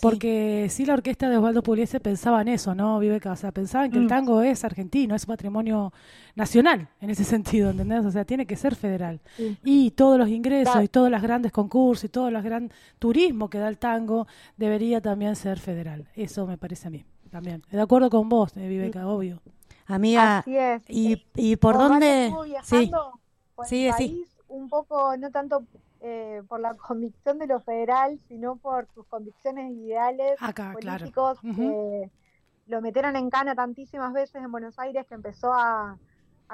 Porque 0.00 0.66
sí. 0.70 0.84
la 0.84 0.94
orquesta 0.94 1.28
de 1.28 1.36
Osvaldo 1.36 1.62
Pugliese 1.62 2.00
pensaba 2.00 2.42
en 2.42 2.48
eso, 2.48 2.74
¿no, 2.74 2.98
Viveca? 2.98 3.32
O 3.32 3.36
sea, 3.36 3.52
pensaban 3.52 3.90
que 3.90 3.98
el 3.98 4.04
mm. 4.04 4.08
tango 4.08 4.42
es 4.42 4.64
argentino, 4.64 5.14
es 5.14 5.24
patrimonio 5.24 5.92
nacional 6.34 6.88
en 7.00 7.10
ese 7.10 7.24
sentido, 7.24 7.70
¿entendés? 7.70 8.04
O 8.04 8.10
sea, 8.10 8.24
tiene 8.24 8.46
que 8.46 8.56
ser 8.56 8.74
federal. 8.74 9.20
Y 9.62 9.92
todos 9.92 10.18
los 10.18 10.28
ingresos 10.28 10.82
y 10.82 10.88
todos 10.88 11.10
los 11.10 11.22
grandes 11.22 11.52
concursos 11.52 12.04
y 12.04 12.08
todo 12.08 12.28
el 12.28 12.42
gran 12.42 12.70
turismo 12.98 13.48
que 13.48 13.58
da 13.58 13.68
el 13.68 13.78
tango 13.78 14.26
debería 14.56 15.00
también 15.00 15.36
ser 15.36 15.58
federal. 15.58 16.08
Eso 16.14 16.46
me 16.46 16.58
parece 16.58 16.88
a 16.88 16.90
mí 16.90 17.04
también. 17.30 17.62
De 17.70 17.80
acuerdo 17.80 18.10
con 18.10 18.28
vos, 18.28 18.56
eh, 18.56 18.68
Viveca, 18.68 19.06
obvio. 19.06 19.40
Amiga, 19.86 20.44
Y, 20.88 21.22
y 21.34 21.56
por 21.56 21.76
dónde... 21.76 22.32
Sí, 22.62 22.90
sí, 23.64 23.90
sí. 23.96 24.24
Un 24.48 24.68
poco, 24.68 25.16
no 25.16 25.30
tanto 25.30 25.64
eh, 26.06 26.42
por 26.48 26.60
la 26.60 26.74
convicción 26.88 27.38
de 27.38 27.46
lo 27.46 27.60
federal, 27.60 28.18
sino 28.28 28.56
por 28.56 28.86
sus 28.94 29.06
convicciones 29.06 29.72
ideales 29.72 30.38
políticos 30.74 31.38
que 31.40 32.10
lo 32.66 32.82
metieron 32.82 33.16
en 33.16 33.30
cana 33.30 33.54
tantísimas 33.54 34.12
veces 34.12 34.42
en 34.42 34.52
Buenos 34.52 34.78
Aires 34.78 35.06
que 35.06 35.14
empezó 35.14 35.52
a, 35.52 35.96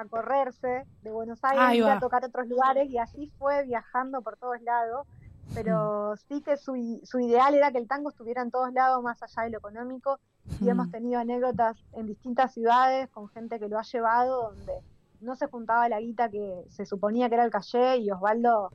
correrse 0.09 0.85
de 1.03 1.11
Buenos 1.11 1.43
Aires 1.43 1.85
a 1.85 1.99
tocar 1.99 2.23
otros 2.25 2.47
lugares 2.47 2.89
y 2.89 2.97
así 2.97 3.29
fue 3.37 3.63
viajando 3.65 4.21
por 4.21 4.37
todos 4.37 4.61
lados. 4.61 5.05
Pero 5.53 6.15
sí 6.29 6.41
que 6.41 6.55
su, 6.55 7.01
su 7.03 7.19
ideal 7.19 7.53
era 7.53 7.73
que 7.73 7.77
el 7.77 7.87
tango 7.89 8.09
estuviera 8.09 8.41
en 8.41 8.51
todos 8.51 8.71
lados, 8.71 9.03
más 9.03 9.21
allá 9.21 9.43
de 9.43 9.49
lo 9.49 9.57
económico, 9.57 10.17
y 10.61 10.69
hemos 10.69 10.89
tenido 10.91 11.19
anécdotas 11.19 11.77
en 11.91 12.07
distintas 12.07 12.53
ciudades 12.53 13.09
con 13.09 13.27
gente 13.27 13.59
que 13.59 13.67
lo 13.67 13.77
ha 13.77 13.83
llevado 13.83 14.53
donde 14.53 14.73
no 15.19 15.35
se 15.35 15.47
juntaba 15.47 15.89
la 15.89 15.99
guita 15.99 16.29
que 16.29 16.63
se 16.69 16.85
suponía 16.85 17.27
que 17.27 17.35
era 17.35 17.43
el 17.43 17.51
calle 17.51 17.97
y 17.97 18.11
Osvaldo 18.11 18.71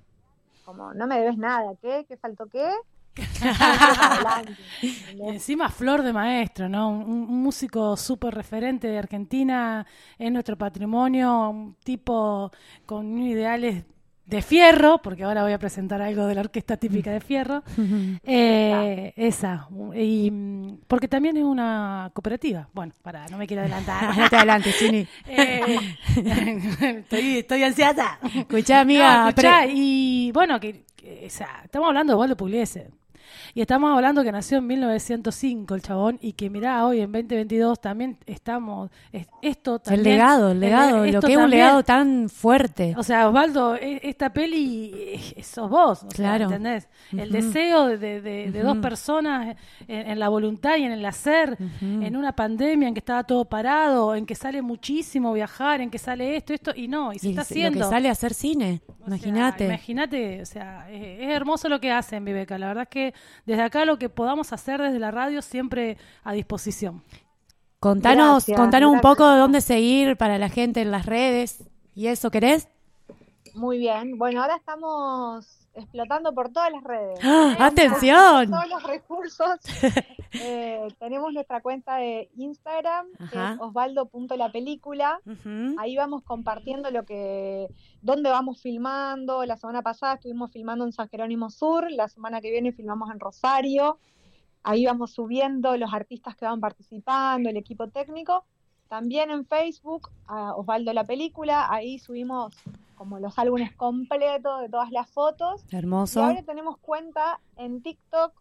como 0.66 0.92
no 0.92 1.06
me 1.06 1.20
debes 1.20 1.38
nada, 1.38 1.72
¿qué? 1.80 2.04
¿Qué 2.08 2.16
faltó 2.16 2.46
qué? 2.46 2.68
Encima 5.18 5.70
Flor 5.70 6.02
de 6.02 6.12
Maestro, 6.12 6.68
¿no? 6.68 6.90
Un, 6.90 7.08
un 7.08 7.42
músico 7.42 7.96
súper 7.96 8.34
referente 8.34 8.88
de 8.88 8.98
Argentina 8.98 9.86
en 10.18 10.34
nuestro 10.34 10.58
patrimonio, 10.58 11.48
un 11.48 11.74
tipo 11.76 12.50
con 12.84 13.16
ideales 13.18 13.84
de 14.26 14.42
fierro, 14.42 14.98
porque 15.02 15.22
ahora 15.22 15.42
voy 15.42 15.52
a 15.52 15.58
presentar 15.58 16.02
algo 16.02 16.26
de 16.26 16.34
la 16.34 16.40
orquesta 16.42 16.76
típica 16.76 17.10
de 17.10 17.20
fierro. 17.20 17.62
Eh, 18.28 19.12
esa. 19.16 19.68
Y, 19.94 20.30
porque 20.88 21.06
también 21.06 21.36
es 21.36 21.44
una 21.44 22.10
cooperativa. 22.12 22.68
Bueno, 22.72 22.92
para, 23.02 23.26
no 23.28 23.38
me 23.38 23.46
quiero 23.46 23.62
adelantar. 23.62 24.16
No 24.16 24.28
te 24.28 24.36
adelantes, 24.36 24.76
Chini. 24.78 25.06
Eh, 25.28 25.94
estoy, 26.98 27.38
estoy 27.38 27.62
ansiosa. 27.62 28.18
Escuchá, 28.34 28.80
amiga. 28.80 29.22
No, 29.22 29.28
escuchá, 29.28 29.66
y 29.66 30.32
bueno, 30.32 30.58
que, 30.58 30.84
que, 30.96 31.24
o 31.26 31.30
sea, 31.30 31.62
estamos 31.64 31.88
hablando 31.88 32.12
de 32.12 32.18
Waldo 32.18 32.36
Pugliese. 32.36 32.90
Y 33.54 33.60
estamos 33.60 33.94
hablando 33.94 34.22
que 34.22 34.32
nació 34.32 34.58
en 34.58 34.66
1905 34.66 35.74
el 35.74 35.82
chabón 35.82 36.18
y 36.20 36.32
que 36.32 36.50
mirá, 36.50 36.84
hoy 36.86 37.00
en 37.00 37.12
2022 37.12 37.80
también 37.80 38.18
estamos, 38.26 38.90
es- 39.12 39.26
esto 39.42 39.80
el 39.86 40.02
legado, 40.02 40.50
el 40.50 40.60
legado, 40.60 41.04
esto 41.04 41.20
lo 41.20 41.26
que 41.26 41.32
es 41.32 41.38
un 41.38 41.50
legado 41.50 41.82
tan 41.82 42.28
fuerte. 42.28 42.94
O 42.96 43.02
sea, 43.02 43.28
Osvaldo, 43.28 43.76
e- 43.76 44.00
esta 44.02 44.32
peli 44.32 44.92
eh, 44.94 45.42
sos 45.42 45.68
vos, 45.70 46.02
o 46.04 46.10
sea, 46.10 46.36
Claro. 46.36 46.44
¿entendés? 46.44 46.88
El 47.12 47.30
deseo 47.32 47.86
de, 47.86 47.98
de- 47.98 48.20
de- 48.20 48.50
de 48.50 48.62
dos 48.62 48.78
personas 48.78 49.56
en, 49.88 50.10
en 50.10 50.18
la 50.18 50.28
voluntad 50.28 50.76
y 50.76 50.82
en 50.84 50.92
el 50.92 51.04
hacer, 51.04 51.56
en 51.80 52.16
una 52.16 52.32
pandemia 52.34 52.88
en 52.88 52.94
que 52.94 53.00
estaba 53.00 53.24
todo 53.24 53.44
parado, 53.44 54.14
en 54.14 54.26
que 54.26 54.34
sale 54.34 54.62
muchísimo 54.62 55.32
viajar, 55.32 55.80
en 55.80 55.90
que 55.90 55.98
sale 55.98 56.36
esto, 56.36 56.52
esto, 56.52 56.72
y 56.74 56.88
no, 56.88 57.12
y 57.12 57.18
se 57.18 57.28
Y 57.28 57.30
está 57.30 57.40
lo 57.40 57.42
haciendo. 57.42 57.78
que 57.80 57.84
sale 57.90 58.08
a 58.08 58.12
hacer 58.12 58.34
cine, 58.34 58.80
sea, 58.86 59.06
imagínate. 59.06 59.64
Imagínate, 59.66 60.42
o 60.42 60.46
sea, 60.46 60.90
es, 60.90 61.20
es 61.20 61.28
hermoso 61.30 61.68
lo 61.68 61.80
que 61.80 61.90
hacen, 61.92 62.24
Viveca. 62.24 62.58
La 62.58 62.68
verdad 62.68 62.82
es 62.84 62.88
que 62.88 63.14
desde 63.44 63.62
acá 63.62 63.84
lo 63.84 63.98
que 63.98 64.08
podamos 64.08 64.52
hacer 64.52 64.80
desde 64.80 64.98
la 64.98 65.10
radio 65.10 65.42
siempre 65.42 65.98
a 66.24 66.32
disposición. 66.32 67.02
Contanos, 67.80 68.46
Gracias, 68.46 68.58
contanos 68.58 68.92
un 68.92 69.00
poco 69.00 69.30
de 69.30 69.38
dónde 69.38 69.60
seguir 69.60 70.16
para 70.16 70.38
la 70.38 70.48
gente 70.48 70.80
en 70.80 70.90
las 70.90 71.06
redes. 71.06 71.64
¿Y 71.94 72.08
eso 72.08 72.30
querés? 72.30 72.68
Muy 73.54 73.78
bien. 73.78 74.18
Bueno, 74.18 74.42
ahora 74.42 74.56
estamos 74.56 75.65
explotando 75.76 76.34
por 76.34 76.50
todas 76.50 76.72
las 76.72 76.82
redes. 76.82 77.18
¡Ah! 77.22 77.56
¡Atención! 77.60 78.50
Todos 78.50 78.68
los 78.68 78.82
recursos. 78.82 79.60
Eh, 80.38 80.88
tenemos 80.98 81.32
nuestra 81.32 81.62
cuenta 81.62 81.96
de 81.96 82.28
Instagram, 82.36 83.06
que 83.30 83.38
Ajá. 83.38 83.54
es 83.54 83.60
osvaldo.lapelícula. 83.60 85.18
Ujú. 85.24 85.76
Ahí 85.78 85.96
vamos 85.96 86.24
compartiendo 86.24 86.90
lo 86.90 87.04
que, 87.06 87.68
dónde 88.02 88.28
vamos 88.28 88.60
filmando. 88.60 89.46
La 89.46 89.56
semana 89.56 89.80
pasada 89.80 90.14
estuvimos 90.14 90.50
filmando 90.50 90.84
en 90.84 90.92
San 90.92 91.08
Jerónimo 91.08 91.48
Sur, 91.48 91.90
la 91.90 92.08
semana 92.08 92.42
que 92.42 92.50
viene 92.50 92.72
filmamos 92.72 93.10
en 93.10 93.20
Rosario. 93.20 93.98
Ahí 94.62 94.84
vamos 94.84 95.12
subiendo 95.12 95.74
los 95.78 95.94
artistas 95.94 96.36
que 96.36 96.44
van 96.44 96.60
participando, 96.60 97.48
el 97.48 97.56
equipo 97.56 97.88
técnico. 97.88 98.44
También 98.88 99.30
en 99.30 99.46
Facebook, 99.46 100.10
a 100.26 100.54
Osvaldo 100.54 100.92
la 100.92 101.04
película, 101.04 101.66
ahí 101.72 101.98
subimos 101.98 102.54
como 102.96 103.18
los 103.20 103.38
álbumes 103.38 103.72
completos 103.74 104.60
de 104.62 104.68
todas 104.68 104.90
las 104.90 105.08
fotos. 105.10 105.64
Y 105.70 105.76
Hermoso. 105.76 106.24
ahora 106.24 106.42
tenemos 106.42 106.78
cuenta 106.78 107.40
en 107.56 107.82
TikTok 107.82 108.32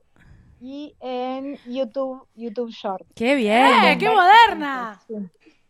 y 0.62 0.96
en 1.00 1.58
YouTube, 1.68 2.26
YouTube 2.36 2.72
Short. 2.72 3.06
¡Qué 3.14 3.36
bien! 3.36 3.84
¡Eh, 3.84 3.98
qué 4.00 4.10
moderna! 4.10 5.00
Sí, 5.08 5.14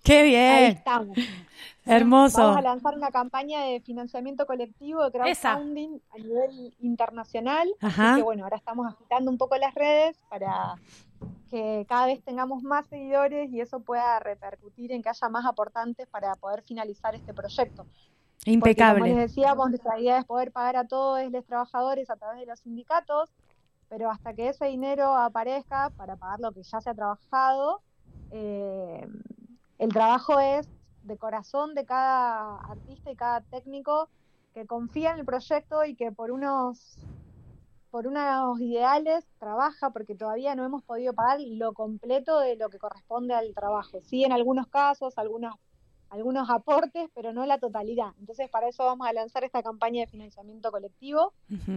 ¡Qué 0.03 0.17
ahí 0.19 0.29
bien! 0.29 0.71
estamos. 0.77 1.17
Hermoso. 1.85 2.37
Vamos 2.39 2.57
a 2.57 2.61
lanzar 2.61 2.95
una 2.95 3.09
campaña 3.11 3.61
de 3.61 3.79
financiamiento 3.81 4.45
colectivo 4.45 5.09
de 5.09 5.19
Esa. 5.29 5.53
crowdfunding 5.55 5.99
a 6.11 6.17
nivel 6.17 6.75
internacional. 6.79 7.67
Ajá. 7.81 8.11
Así 8.11 8.19
que 8.19 8.23
bueno, 8.23 8.43
ahora 8.43 8.57
estamos 8.57 8.87
agitando 8.87 9.29
un 9.29 9.37
poco 9.37 9.55
las 9.57 9.73
redes 9.75 10.17
para 10.29 10.75
que 11.49 11.85
cada 11.87 12.07
vez 12.07 12.23
tengamos 12.23 12.63
más 12.63 12.87
seguidores 12.87 13.51
y 13.51 13.61
eso 13.61 13.79
pueda 13.79 14.19
repercutir 14.19 14.91
en 14.91 15.01
que 15.03 15.09
haya 15.09 15.29
más 15.29 15.45
aportantes 15.45 16.07
para 16.07 16.35
poder 16.35 16.63
finalizar 16.63 17.13
este 17.15 17.33
proyecto. 17.33 17.85
Porque, 18.43 18.75
como 18.75 18.93
les 18.93 19.07
Impecable. 19.07 19.15
decíamos, 19.15 19.69
nuestra 19.69 19.99
idea 19.99 20.19
es 20.19 20.25
poder 20.25 20.51
pagar 20.51 20.75
a 20.77 20.87
todos 20.87 21.31
los 21.31 21.45
trabajadores 21.45 22.09
a 22.09 22.15
través 22.15 22.39
de 22.39 22.45
los 22.45 22.59
sindicatos, 22.59 23.31
pero 23.89 24.11
hasta 24.11 24.33
que 24.33 24.49
ese 24.49 24.65
dinero 24.65 25.15
aparezca 25.15 25.89
para 25.91 26.15
pagar 26.15 26.39
lo 26.39 26.51
que 26.51 26.63
ya 26.63 26.81
se 26.81 26.89
ha 26.89 26.93
trabajado, 26.93 27.81
eh, 28.31 29.07
el 29.79 29.89
trabajo 29.89 30.39
es 30.39 30.67
de 31.03 31.17
corazón 31.17 31.75
de 31.75 31.85
cada 31.85 32.57
artista 32.57 33.11
y 33.11 33.15
cada 33.15 33.41
técnico 33.41 34.09
que 34.53 34.65
confía 34.65 35.11
en 35.11 35.19
el 35.19 35.25
proyecto 35.25 35.83
y 35.85 35.95
que 35.95 36.11
por 36.11 36.31
unos 36.31 36.97
por 37.91 38.07
unos 38.07 38.59
ideales 38.59 39.25
trabaja 39.39 39.89
porque 39.91 40.15
todavía 40.15 40.53
no 40.55 40.65
hemos 40.65 40.83
podido 40.83 41.13
pagar 41.13 41.39
lo 41.39 41.73
completo 41.73 42.39
de 42.39 42.57
lo 42.57 42.69
que 42.69 42.77
corresponde 42.77 43.33
al 43.33 43.53
trabajo. 43.53 44.01
Sí, 44.01 44.25
en 44.25 44.33
algunos 44.33 44.67
casos, 44.67 45.17
algunos 45.17 45.55
algunos 46.15 46.49
aportes, 46.49 47.09
pero 47.13 47.33
no 47.33 47.45
la 47.45 47.59
totalidad. 47.59 48.09
Entonces, 48.19 48.49
para 48.49 48.67
eso 48.67 48.85
vamos 48.85 49.07
a 49.07 49.13
lanzar 49.13 49.43
esta 49.43 49.61
campaña 49.61 50.01
de 50.01 50.07
financiamiento 50.07 50.71
colectivo. 50.71 51.33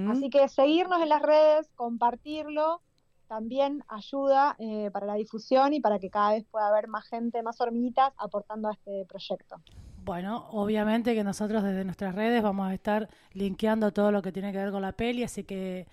Así 0.09 0.31
que 0.31 0.49
seguirnos 0.49 1.03
en 1.03 1.09
las 1.09 1.23
redes, 1.23 1.69
compartirlo, 1.75 2.81
también 3.29 3.85
ayuda 3.89 4.57
eh, 4.59 4.91
para 4.91 5.07
la 5.07 5.15
difusión 5.15 5.75
y 5.75 5.81
para 5.81 5.99
que 5.99 6.11
cada 6.11 6.33
vez 6.33 6.45
pueda 6.51 6.69
haber 6.69 6.89
más 6.89 7.07
gente, 7.09 7.43
más 7.43 7.61
hormiguitas 7.61 8.13
aportando 8.17 8.69
a 8.69 8.73
este 8.73 9.05
proyecto. 9.07 9.57
Bueno, 10.05 10.49
obviamente 10.53 11.15
que 11.15 11.23
nosotros 11.23 11.63
desde 11.63 11.85
nuestras 11.85 12.15
redes 12.15 12.43
vamos 12.43 12.67
a 12.67 12.73
estar 12.73 13.11
linkeando 13.35 13.93
todo 13.93 14.11
lo 14.11 14.23
que 14.23 14.33
tiene 14.33 14.53
que 14.53 14.59
ver 14.59 14.71
con 14.71 14.81
la 14.81 14.93
peli, 14.93 15.23
así 15.23 15.45
que, 15.45 15.87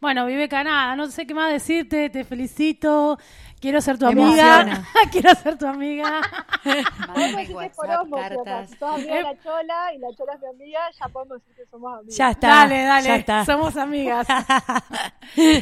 bueno, 0.00 0.26
Viveca, 0.26 0.62
nada, 0.62 0.94
no 0.96 1.06
sé 1.08 1.26
qué 1.26 1.34
más 1.34 1.50
decirte, 1.50 2.10
te 2.10 2.24
felicito, 2.24 3.18
quiero 3.60 3.80
ser 3.80 3.98
tu 3.98 4.04
Me 4.06 4.12
amiga, 4.12 4.60
emociona. 4.60 4.88
quiero 5.10 5.34
ser 5.34 5.58
tu 5.58 5.66
amiga. 5.66 6.20
Mándame 7.08 7.48
WhatsApp, 7.54 8.10
cartas. 8.10 8.70
si 8.70 8.76
sos 8.76 8.94
amiga 8.94 9.14
de 9.14 9.22
la 9.22 9.42
Chola 9.42 9.94
y 9.94 9.98
la 9.98 10.08
Chola 10.14 10.34
es 10.34 10.40
mi 10.40 10.48
amiga, 10.48 10.80
ya 11.00 11.08
podemos 11.08 11.38
decir 11.38 11.54
que 11.56 11.66
somos 11.70 11.98
amigas. 11.98 12.16
Ya 12.16 12.30
está. 12.30 12.48
dale, 12.48 12.82
dale, 12.82 13.06
Ya 13.08 13.16
está. 13.16 13.44
somos 13.46 13.76
amigas. 13.76 14.26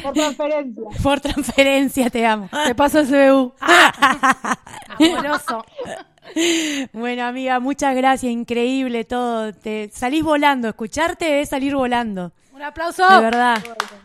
Por 0.03 0.13
transferencia. 0.13 0.83
Por 1.01 1.19
transferencia 1.21 2.09
te 2.09 2.25
amo. 2.25 2.49
Te 2.65 2.75
paso 2.75 2.99
el 2.99 3.07
CBU. 3.07 3.53
Amoroso. 4.99 5.65
Bueno, 6.93 7.23
amiga, 7.25 7.59
muchas 7.59 7.95
gracias. 7.95 8.31
Increíble 8.31 9.05
todo. 9.05 9.53
Te 9.53 9.89
salís 9.93 10.23
volando. 10.23 10.67
Escucharte 10.67 11.39
es 11.41 11.49
salir 11.49 11.75
volando. 11.75 12.31
Un 12.55 12.61
aplauso. 12.61 13.07
De 13.07 13.21
verdad. 13.21 13.57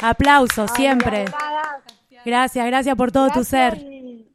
Aplauso 0.02 0.62
Ay, 0.62 0.68
siempre. 0.74 1.24
Gracias, 2.24 2.66
gracias 2.66 2.96
por 2.96 3.12
todo 3.12 3.30
tu 3.30 3.44
ser. 3.44 3.78
Y, 3.78 4.28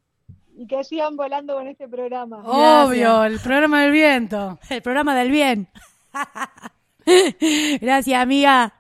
y 0.57 0.67
que 0.67 0.83
sigan 0.83 1.15
volando 1.17 1.55
con 1.55 1.67
este 1.67 1.87
programa. 1.87 2.37
Obvio, 2.45 3.25
el 3.25 3.39
programa 3.39 3.81
del 3.83 3.91
viento. 3.91 4.57
El 4.69 4.81
programa 4.81 5.13
del 5.15 5.31
bien. 5.31 5.67
Gracias, 7.81 8.19
amiga. 8.19 8.73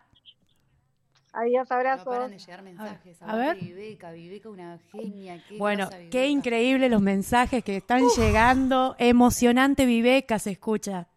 Adiós, 1.33 1.67
No 1.69 1.75
abrazos. 1.75 2.05
paran 2.05 2.31
de 2.31 2.39
llegar 2.39 2.61
mensajes. 2.61 3.21
a 3.21 3.35
ver. 3.35 3.49
Aguante 3.49 3.65
Viveca, 3.65 4.11
Viveca 4.11 4.49
una 4.49 4.79
genia. 4.91 5.43
qué 5.49 5.57
Bueno, 5.57 5.89
qué 6.09 6.27
increíble 6.29 6.87
los 6.87 7.01
mensajes 7.01 7.61
que 7.63 7.75
están 7.77 8.03
llegando. 8.17 8.95
Emocionante 8.97 9.85
Viveca 9.85 10.39
se 10.39 10.51
escucha. 10.51 11.07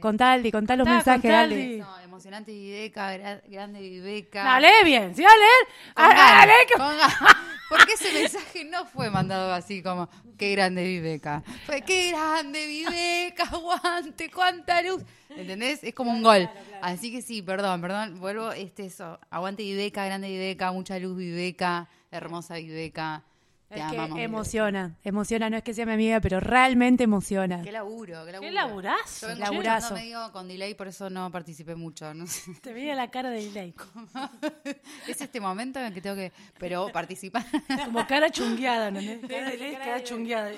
Contale, 0.00 0.50
contá 0.52 0.76
los 0.76 0.84
Contá, 0.84 0.96
mensajes, 0.96 1.22
contale. 1.22 1.56
dale. 1.56 1.78
No, 1.78 1.98
emocionante 2.00 2.52
Viveca, 2.52 3.16
gra- 3.16 3.42
grande 3.48 3.80
Viveca. 3.80 4.44
Dale 4.44 4.84
bien, 4.84 5.14
¿sí 5.14 5.22
va 5.22 5.30
a 5.30 5.36
leer? 5.36 5.94
Con 5.94 6.04
Ah, 6.04 6.08
ganas, 6.08 6.46
dale, 6.46 6.52
que- 6.68 6.74
con 6.74 6.88
ganas. 6.98 7.16
Porque 7.68 7.92
ese 7.94 8.12
mensaje 8.12 8.64
no 8.64 8.86
fue 8.86 9.10
mandado 9.10 9.52
así 9.52 9.82
como, 9.82 10.08
qué 10.38 10.52
grande 10.52 10.84
Viveca. 10.84 11.42
Fue, 11.66 11.82
qué 11.82 12.10
grande 12.12 12.64
Viveca, 12.66 13.42
aguante, 13.52 14.30
cuánta 14.30 14.82
luz. 14.82 15.02
¿Entendés? 15.30 15.82
Es 15.82 15.92
como 15.92 16.12
un 16.12 16.22
gol. 16.22 16.48
Así 16.80 17.10
que 17.10 17.22
sí, 17.22 17.42
perdón, 17.42 17.80
perdón. 17.80 18.20
Vuelvo, 18.20 18.52
este 18.52 18.86
eso. 18.86 19.18
Aguante 19.30 19.64
Viveca, 19.64 20.04
grande 20.06 20.28
Viveca, 20.28 20.70
mucha 20.70 20.98
luz 21.00 21.16
Viveca, 21.16 21.88
hermosa 22.12 22.54
Viveca. 22.54 23.24
Te 23.68 23.80
Es 23.80 23.90
que 23.90 23.96
amamos. 23.98 24.18
Emociona, 24.20 24.96
emociona, 25.02 25.50
no 25.50 25.56
es 25.56 25.64
que 25.64 25.74
sea 25.74 25.86
mi 25.86 25.92
amiga, 25.92 26.20
pero 26.20 26.38
realmente 26.38 27.02
emociona. 27.02 27.62
Qué 27.62 27.72
laburo, 27.72 28.24
qué 28.24 28.30
laburo. 28.32 28.40
Qué 28.40 28.52
laburazo. 28.52 29.20
Yo 29.22 29.28
vengo 29.28 29.40
Laburazo. 29.40 29.94
medio 29.94 30.30
con 30.32 30.46
delay, 30.46 30.74
por 30.74 30.86
eso 30.86 31.10
no 31.10 31.32
participé 31.32 31.74
mucho. 31.74 32.14
No 32.14 32.28
sé. 32.28 32.42
Te 32.62 32.72
veía 32.72 32.94
la 32.94 33.10
cara 33.10 33.28
de 33.30 33.44
delay. 33.44 33.74
es 35.08 35.20
este 35.20 35.40
momento 35.40 35.80
en 35.80 35.86
el 35.86 35.94
que 35.94 36.00
tengo 36.00 36.14
que, 36.14 36.32
pero 36.60 36.90
participar. 36.92 37.44
Como 37.86 38.06
cara 38.06 38.30
chungueada, 38.30 38.92
¿no? 38.92 39.00
Cara 39.28 39.50
de 39.50 39.56
delay, 39.56 39.74
cara 39.76 40.04
chungueada. 40.04 40.52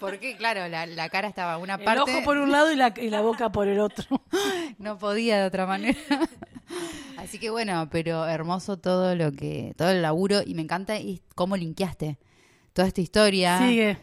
Porque, 0.00 0.36
claro, 0.36 0.66
la, 0.66 0.86
la 0.86 1.08
cara 1.08 1.28
estaba 1.28 1.58
una 1.58 1.74
El 1.74 1.84
parte. 1.84 2.00
ojo 2.10 2.24
por 2.24 2.38
un 2.38 2.50
lado 2.50 2.72
y 2.72 2.76
la, 2.76 2.92
y 2.96 3.10
la 3.10 3.20
boca 3.20 3.52
por 3.52 3.68
el 3.68 3.78
otro. 3.78 4.06
no 4.78 4.98
podía 4.98 5.38
de 5.38 5.44
otra 5.46 5.66
manera. 5.66 5.98
Así 7.16 7.38
que 7.38 7.50
bueno, 7.50 7.88
pero 7.92 8.26
hermoso 8.26 8.76
todo 8.78 9.14
lo 9.14 9.30
que, 9.30 9.72
todo 9.76 9.90
el 9.90 10.02
laburo 10.02 10.40
y 10.44 10.54
me 10.54 10.62
encanta 10.62 10.98
y 10.98 11.20
cómo 11.36 11.56
linkeaste 11.56 12.18
toda 12.80 12.88
esta 12.88 13.00
historia. 13.02 13.58
Sigue. 13.58 13.98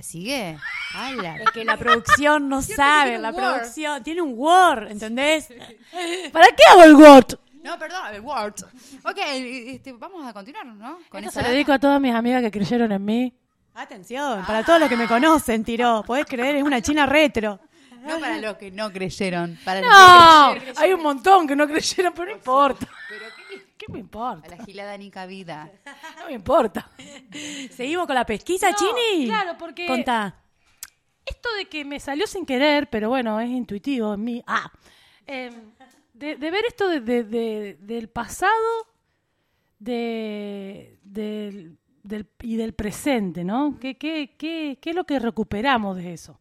¿Sigue? 0.00 0.58
¡Hala! 0.94 1.36
Es 1.36 1.50
que 1.50 1.64
la 1.64 1.76
producción 1.76 2.48
no 2.48 2.62
Siempre 2.62 2.84
sabe, 2.84 3.18
la 3.18 3.30
Word. 3.30 3.36
producción 3.36 4.02
tiene 4.02 4.22
un 4.22 4.32
Word, 4.36 4.90
¿entendés? 4.90 5.48
¿Para 6.32 6.46
qué 6.48 6.62
hago 6.70 6.82
el 6.84 6.94
GOT? 6.94 7.38
No, 7.62 7.78
perdón, 7.78 8.14
el 8.14 8.20
Word. 8.22 8.54
Ok, 9.04 9.18
este, 9.18 9.92
vamos 9.92 10.26
a 10.26 10.32
continuar, 10.32 10.66
¿no? 10.66 10.98
Con 11.08 11.22
Esto 11.22 11.38
se 11.38 11.42
lo 11.46 11.50
dedico 11.52 11.72
a 11.72 11.78
todas 11.78 12.00
mis 12.00 12.14
amigas 12.14 12.42
que 12.42 12.50
creyeron 12.50 12.90
en 12.92 13.04
mí. 13.04 13.34
Atención, 13.74 14.44
para 14.46 14.64
todos 14.64 14.80
los 14.80 14.88
que 14.88 14.96
me 14.96 15.06
conocen, 15.06 15.62
tiró. 15.64 16.02
Podés 16.06 16.26
creer, 16.26 16.56
es 16.56 16.62
una 16.62 16.80
china 16.80 17.04
retro. 17.06 17.60
No 18.02 18.18
para 18.20 18.38
los 18.38 18.56
que 18.56 18.70
no 18.70 18.90
creyeron, 18.92 19.58
para 19.64 19.80
los 19.80 19.90
No, 19.90 20.54
que 20.54 20.60
creyeron. 20.60 20.82
hay 20.82 20.92
un 20.92 21.02
montón 21.02 21.46
que 21.46 21.56
no 21.56 21.66
creyeron, 21.66 22.12
pero 22.14 22.26
no 22.26 22.32
importa. 22.32 22.86
¿Qué 23.86 23.92
me 23.92 23.98
A 23.98 24.00
importa? 24.00 24.56
la 24.56 24.64
gilada 24.64 24.96
Nica 24.96 25.26
Vida. 25.26 25.70
No 26.18 26.26
me 26.26 26.32
importa. 26.32 26.90
¿Seguimos 27.70 28.06
con 28.06 28.14
la 28.14 28.24
pesquisa, 28.24 28.70
No, 28.70 28.76
Chini? 28.76 29.26
claro, 29.26 29.56
porque- 29.58 29.86
Contá. 29.86 30.40
Esto 31.26 31.48
de 31.56 31.66
que 31.66 31.84
me 31.84 31.98
salió 32.00 32.26
sin 32.26 32.44
querer, 32.46 32.88
pero 32.90 33.08
bueno, 33.08 33.40
es 33.40 33.48
intuitivo 33.48 34.14
en 34.14 34.24
mí. 34.24 34.42
Ah, 34.46 34.70
eh, 35.26 35.50
de, 36.12 36.36
de 36.36 36.50
ver 36.50 36.64
esto 36.66 36.88
de- 36.88 37.00
de- 37.00 37.24
de- 37.24 37.74
del 37.80 38.08
pasado 38.08 38.52
de, 39.78 40.98
del, 41.02 41.78
del- 42.02 42.28
y 42.42 42.56
del 42.56 42.74
presente, 42.74 43.44
¿no? 43.44 43.78
¿Qué, 43.80 43.96
qué, 43.96 44.34
qué, 44.36 44.78
qué 44.80 44.90
es 44.90 44.96
lo 44.96 45.04
que 45.04 45.18
recuperamos 45.18 45.96
de 45.96 46.12
eso? 46.12 46.38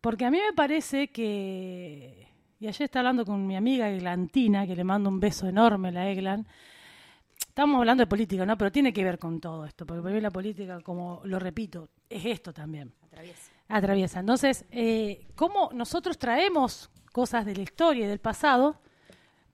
Porque 0.00 0.24
a 0.24 0.30
mí 0.30 0.38
me 0.38 0.52
parece 0.52 1.08
que, 1.08 2.27
y 2.60 2.66
ayer 2.66 2.82
estaba 2.84 3.00
hablando 3.02 3.24
con 3.24 3.46
mi 3.46 3.56
amiga 3.56 3.88
Eglantina, 3.90 4.66
que 4.66 4.74
le 4.76 4.84
mando 4.84 5.08
un 5.08 5.20
beso 5.20 5.46
enorme 5.48 5.88
a 5.88 5.92
la 5.92 6.10
Eglan, 6.10 6.46
estamos 7.48 7.78
hablando 7.78 8.02
de 8.02 8.06
política, 8.06 8.44
¿no? 8.46 8.56
Pero 8.58 8.72
tiene 8.72 8.92
que 8.92 9.04
ver 9.04 9.18
con 9.18 9.40
todo 9.40 9.64
esto, 9.64 9.86
porque 9.86 10.02
para 10.02 10.14
mí 10.14 10.20
la 10.20 10.30
política, 10.30 10.80
como 10.80 11.20
lo 11.24 11.38
repito, 11.38 11.88
es 12.08 12.24
esto 12.24 12.52
también. 12.52 12.92
Atraviesa. 13.68 14.20
Entonces, 14.20 14.64
eh, 14.70 15.26
¿cómo 15.34 15.70
nosotros 15.74 16.18
traemos 16.18 16.90
cosas 17.12 17.44
de 17.46 17.54
la 17.56 17.62
historia 17.62 18.06
y 18.06 18.08
del 18.08 18.18
pasado? 18.20 18.80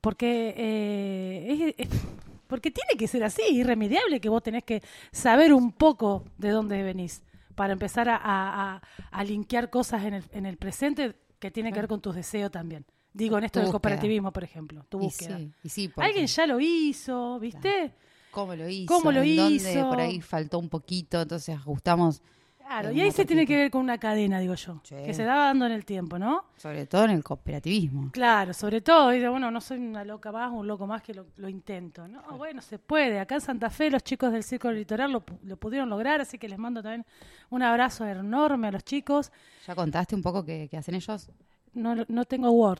Porque, 0.01 0.53
eh, 0.57 1.73
es- 1.77 1.87
es- 1.89 2.01
porque 2.47 2.69
tiene 2.71 2.95
que 2.97 3.07
ser 3.07 3.23
así, 3.23 3.41
irremediable 3.51 4.19
que 4.21 4.29
vos 4.29 4.41
tenés 4.43 4.63
que 4.63 4.81
saber 5.11 5.51
un 5.53 5.71
poco 5.71 6.25
de 6.37 6.49
dónde 6.49 6.81
venís 6.83 7.23
para 7.55 7.73
empezar 7.73 8.07
a, 8.09 8.15
a, 8.17 8.75
a- 8.75 8.81
a 9.11 9.23
linkear 9.23 9.69
cosas 9.69 10.03
en 10.03 10.13
el, 10.15 10.23
en 10.31 10.45
el 10.45 10.57
presente 10.57 11.15
que 11.39 11.49
tiene 11.51 11.71
que 11.71 11.79
ver 11.79 11.87
con 11.89 12.01
tus 12.01 12.15
deseos 12.15 12.51
también. 12.51 12.85
Digo, 13.15 13.37
en 13.37 13.45
esto 13.45 13.61
del 13.61 13.69
cooperativismo, 13.71 14.31
por 14.33 14.43
ejemplo, 14.43 14.85
tu 14.89 14.99
Y 14.99 15.03
búsqueda. 15.05 15.37
sí, 15.37 15.51
y 15.63 15.69
sí, 15.69 15.87
porque- 15.87 16.07
Alguien 16.07 16.27
ya 16.27 16.45
lo 16.45 16.59
hizo, 16.59 17.39
¿viste? 17.39 17.93
¿Cómo 18.31 18.53
lo 18.55 18.67
hizo? 18.67 18.93
¿Cómo 18.93 19.11
lo 19.13 19.21
¿En 19.23 19.35
dónde 19.37 19.55
hizo? 19.73 19.89
por 19.89 19.99
ahí 20.01 20.19
faltó 20.21 20.59
un 20.59 20.67
poquito, 20.69 21.21
entonces 21.21 21.55
ajustamos, 21.55 22.21
Claro, 22.67 22.89
Es 22.89 22.95
y 22.95 23.01
ahí 23.01 23.11
se 23.11 23.25
tiene 23.25 23.45
que 23.45 23.55
ver 23.55 23.69
con 23.69 23.81
una 23.81 23.99
cadena, 23.99 24.39
digo 24.39 24.55
yo, 24.55 24.81
Sí. 24.83 24.95
que 25.05 25.13
se 25.13 25.23
va 25.23 25.35
dando 25.35 25.67
en 25.67 25.71
el 25.71 25.85
tiempo, 25.85 26.17
¿no? 26.17 26.45
sobre 26.57 26.87
todo 26.87 27.05
en 27.05 27.11
el 27.11 27.23
cooperativismo. 27.23 28.09
Claro, 28.11 28.55
sobre 28.55 28.81
todo, 28.81 29.11
dice, 29.11 29.29
bueno, 29.29 29.51
no 29.51 29.61
soy 29.61 29.77
una 29.77 30.03
loca 30.03 30.31
más, 30.31 30.51
un 30.51 30.65
loco 30.67 30.87
más 30.87 31.03
que 31.03 31.13
lo, 31.13 31.27
lo 31.37 31.47
intento, 31.47 32.07
¿no? 32.07 32.23
Bueno, 32.37 32.63
se 32.63 32.79
puede. 32.79 33.19
Acá 33.19 33.35
en 33.35 33.41
Santa 33.41 33.69
Fe 33.69 33.91
los 33.91 34.03
chicos 34.03 34.31
del 34.31 34.41
Círculo 34.43 34.73
Litoral 34.73 35.11
lo, 35.11 35.23
lo 35.43 35.57
pudieron 35.57 35.89
lograr, 35.91 36.19
así 36.21 36.39
que 36.39 36.49
les 36.49 36.57
mando 36.57 36.81
también 36.81 37.05
un 37.51 37.61
abrazo 37.61 38.03
enorme 38.07 38.69
a 38.69 38.71
los 38.71 38.83
chicos. 38.83 39.31
¿Ya 39.67 39.75
contaste 39.75 40.15
un 40.15 40.23
poco 40.23 40.43
qué, 40.43 40.67
qué 40.69 40.77
hacen 40.77 40.95
ellos? 40.95 41.29
No, 41.75 41.93
no 42.07 42.25
tengo 42.25 42.49
Word, 42.49 42.79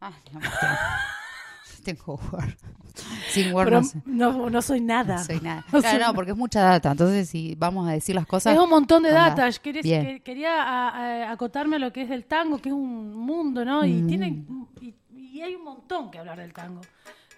Ah, 0.00 0.12
no, 0.32 0.40
tengo 1.84 2.14
Word. 2.32 2.54
Sin 3.30 3.52
Word 3.54 3.70
no 3.72 3.84
sé. 3.84 4.02
no, 4.04 4.50
no 4.50 4.62
soy 4.62 4.80
nada. 4.80 5.16
No 5.16 5.24
soy 5.24 5.40
nada. 5.40 5.64
No 5.72 5.80
Claro, 5.80 5.98
soy 5.98 6.06
no, 6.08 6.14
porque 6.14 6.30
es 6.32 6.36
mucha 6.36 6.60
data. 6.62 6.90
Entonces, 6.90 7.28
si 7.28 7.54
vamos 7.54 7.88
a 7.88 7.92
decir 7.92 8.14
las 8.14 8.26
cosas. 8.26 8.54
Es 8.54 8.60
un 8.60 8.68
montón 8.68 9.02
de 9.02 9.10
data. 9.10 9.48
Que- 9.52 10.20
quería 10.24 10.62
a- 10.62 10.88
a- 10.88 11.30
acotarme 11.32 11.76
a 11.76 11.78
lo 11.78 11.92
que 11.92 12.02
es 12.02 12.10
el 12.10 12.24
tango, 12.24 12.58
que 12.58 12.68
es 12.70 12.74
un 12.74 13.14
mundo, 13.14 13.64
¿no? 13.64 13.84
Y 13.84 13.94
Mm. 14.02 14.06
tiene 14.06 14.44
y, 14.80 14.94
y 15.14 15.40
hay 15.42 15.54
un 15.54 15.64
montón 15.64 16.10
que 16.10 16.18
hablar 16.18 16.38
del 16.38 16.52
tango. 16.52 16.80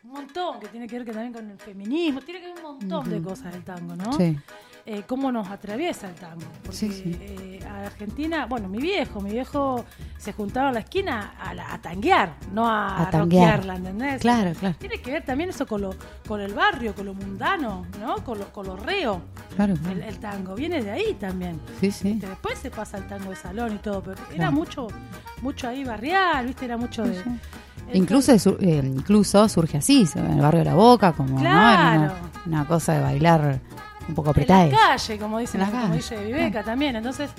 Un 0.05 0.11
montón 0.11 0.59
que 0.59 0.67
tiene 0.69 0.89
que 0.89 0.97
ver 0.97 1.05
que 1.07 1.13
también 1.13 1.33
con 1.33 1.49
el 1.51 1.59
feminismo. 1.59 2.21
Tiene 2.23 2.41
que 2.41 2.47
ver 2.49 2.57
un 2.57 2.63
montón 2.63 3.09
de 3.09 3.23
cosas 3.23 3.53
del 3.53 3.63
tango, 3.63 3.95
¿no? 3.95 4.13
Sí. 4.15 4.37
Eh, 4.85 5.05
cómo 5.07 5.31
nos 5.31 5.49
atraviesa 5.49 6.09
el 6.09 6.15
tango. 6.17 6.43
Porque 6.63 6.77
Sí, 6.77 6.91
sí. 6.93 7.17
eh, 7.21 7.61
a 7.71 7.87
Argentina, 7.87 8.47
bueno, 8.47 8.69
mi 8.69 8.79
viejo, 8.79 9.21
mi 9.21 9.31
viejo 9.31 9.85
se 10.19 10.33
juntaba 10.33 10.71
a 10.71 10.73
la 10.73 10.81
esquina 10.81 11.35
a, 11.41 11.55
la- 11.55 11.73
a 11.73 11.81
tanguear, 11.81 12.35
no 12.53 12.67
a, 12.69 13.03
A 13.03 13.11
tanguear. 13.11 13.61
rockearla, 13.61 13.77
¿entendés? 13.77 14.21
Claro, 14.21 14.53
claro. 14.59 14.75
Tiene 14.81 15.01
que 15.01 15.13
ver 15.13 15.25
también 15.25 15.51
eso 15.51 15.67
con 15.69 15.83
lo, 15.83 15.95
con 16.27 16.41
el 16.41 16.53
barrio, 16.53 16.97
con 16.97 17.07
lo 17.07 17.15
mundano, 17.15 17.87
¿no? 18.01 18.17
Con 18.25 18.41
lo, 18.41 18.53
con 18.53 18.67
lo 18.67 18.77
reo. 18.77 19.21
Claro, 19.55 19.75
claro. 19.77 19.97
El, 19.99 20.03
el 20.03 20.19
tango 20.19 20.57
viene 20.57 20.83
de 20.83 20.91
ahí 20.91 21.15
también. 21.15 21.61
Sí, 21.81 21.93
sí. 21.93 22.15
¿viste? 22.15 22.27
Después 22.29 22.59
se 22.59 22.71
pasa 22.73 22.97
al 22.97 23.07
tango 23.07 23.31
de 23.31 23.37
salón 23.37 23.75
y 23.77 23.79
todo, 23.79 24.03
pero 24.03 24.17
era 24.35 24.51
mucho, 24.51 24.89
mucho 25.43 25.69
ahí 25.69 25.85
barrial, 25.85 26.45
¿viste? 26.47 26.65
Era 26.65 26.77
mucho 26.77 27.05
de. 27.05 27.19
el 27.89 27.97
Incluso, 27.97 28.33
eh, 28.33 28.83
incluso 28.85 29.49
surge 29.49 29.79
así, 29.79 30.09
en 30.17 30.27
el 30.33 30.41
barrio 30.41 30.59
de 30.59 30.65
la 30.65 30.75
Boca, 30.75 31.13
como 31.13 31.37
una 31.37 32.65
cosa 32.67 32.95
de 32.95 33.01
bailar 33.01 33.61
un 34.09 34.15
poco 34.15 34.29
En 34.29 34.33
apretada. 34.33 34.67
la 34.67 34.77
calle, 34.77 35.19
como 35.19 35.39
dice, 35.39 35.57
En 35.57 35.61
la 35.65 35.71
como 35.71 35.83
calle. 35.83 35.97
dice 35.97 36.25
Viveca 36.25 36.63
también. 36.63 36.97
Entonces, 36.97 37.31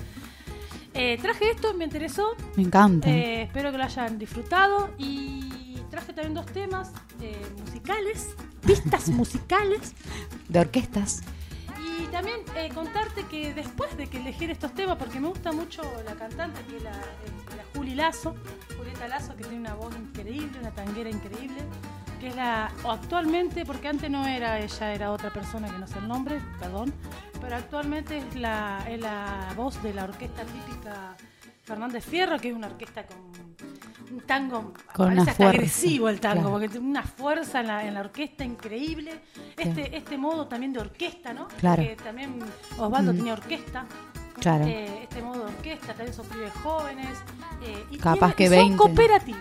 eh, 0.94 1.18
traje 1.20 1.50
esto, 1.50 1.74
me 1.74 1.84
interesó. 1.84 2.36
Me 2.56 2.62
encanta. 2.62 3.08
eh, 3.10 3.42
espero 3.42 3.72
que 3.72 3.78
lo 3.78 3.84
hayan 3.84 4.18
disfrutado. 4.18 4.90
Y 4.98 5.76
traje 5.90 6.12
también 6.12 6.34
dos 6.34 6.46
temas 6.46 6.92
eh, 7.20 7.36
musicales, 7.64 8.34
pistas 8.64 9.08
musicales. 9.20 9.94
de 10.48 10.60
orquestas. 10.60 11.22
Y 12.00 12.06
también 12.06 12.40
eh, 12.56 12.70
contarte 12.74 13.24
que 13.24 13.54
después 13.54 13.96
de 13.96 14.06
que 14.08 14.18
elegir 14.18 14.50
estos 14.50 14.72
temas, 14.74 14.96
porque 14.96 15.20
me 15.20 15.28
gusta 15.28 15.52
mucho 15.52 15.82
la 16.04 16.14
cantante, 16.14 16.60
que 16.68 16.76
es 16.78 16.82
la, 16.82 16.90
la 16.92 17.64
Juli 17.74 17.94
Lazo, 17.94 18.34
Julieta 18.76 19.06
Lazo, 19.08 19.36
que 19.36 19.42
tiene 19.44 19.58
una 19.60 19.74
voz 19.74 19.94
increíble, 19.96 20.58
una 20.60 20.70
tanguera 20.72 21.08
increíble, 21.10 21.62
que 22.24 22.30
es 22.30 22.36
la, 22.36 22.72
o 22.84 22.90
actualmente, 22.90 23.66
porque 23.66 23.86
antes 23.86 24.10
no 24.10 24.26
era 24.26 24.58
ella, 24.58 24.94
era 24.94 25.10
otra 25.12 25.30
persona 25.30 25.68
que 25.68 25.76
no 25.78 25.86
sé 25.86 25.98
el 25.98 26.08
nombre, 26.08 26.40
perdón, 26.58 26.90
pero 27.38 27.54
actualmente 27.56 28.16
es 28.16 28.34
la, 28.34 28.82
es 28.88 28.98
la 28.98 29.52
voz 29.54 29.82
de 29.82 29.92
la 29.92 30.04
orquesta 30.04 30.42
típica 30.42 31.14
Fernández 31.64 32.02
Fierro, 32.06 32.38
que 32.38 32.48
es 32.48 32.54
una 32.56 32.68
orquesta 32.68 33.04
con 33.06 33.18
un 34.10 34.20
tango, 34.22 34.72
Con 34.94 35.06
parece 35.08 35.12
una 35.12 35.22
hasta 35.22 35.34
fuerza, 35.34 35.48
agresivo 35.50 36.08
el 36.08 36.18
tango, 36.20 36.34
claro. 36.44 36.50
porque 36.52 36.68
tiene 36.70 36.86
una 36.88 37.02
fuerza 37.02 37.60
en 37.60 37.66
la, 37.66 37.84
en 37.86 37.92
la 37.92 38.00
orquesta 38.00 38.42
increíble. 38.42 39.20
Este, 39.58 39.94
este 39.94 40.16
modo 40.16 40.46
también 40.46 40.72
de 40.72 40.80
orquesta, 40.80 41.34
¿no? 41.34 41.48
Claro. 41.60 41.82
Que 41.82 41.94
también 41.96 42.38
Osvaldo 42.78 43.10
Ujú. 43.10 43.18
tenía 43.18 43.32
orquesta. 43.34 43.84
Claro. 44.40 44.64
Eh, 44.66 45.00
este 45.02 45.20
modo 45.20 45.40
de 45.40 45.44
orquesta, 45.56 45.88
también 45.88 46.14
son 46.14 46.26
pibes 46.28 46.52
jóvenes. 46.62 47.18
eh, 47.66 47.84
y 47.90 47.98
Capaz 47.98 48.34
tiene- 48.34 48.34
que 48.34 48.44
y 48.44 48.46
son 48.48 48.56
20. 48.56 48.76
cooperativas. 48.78 49.40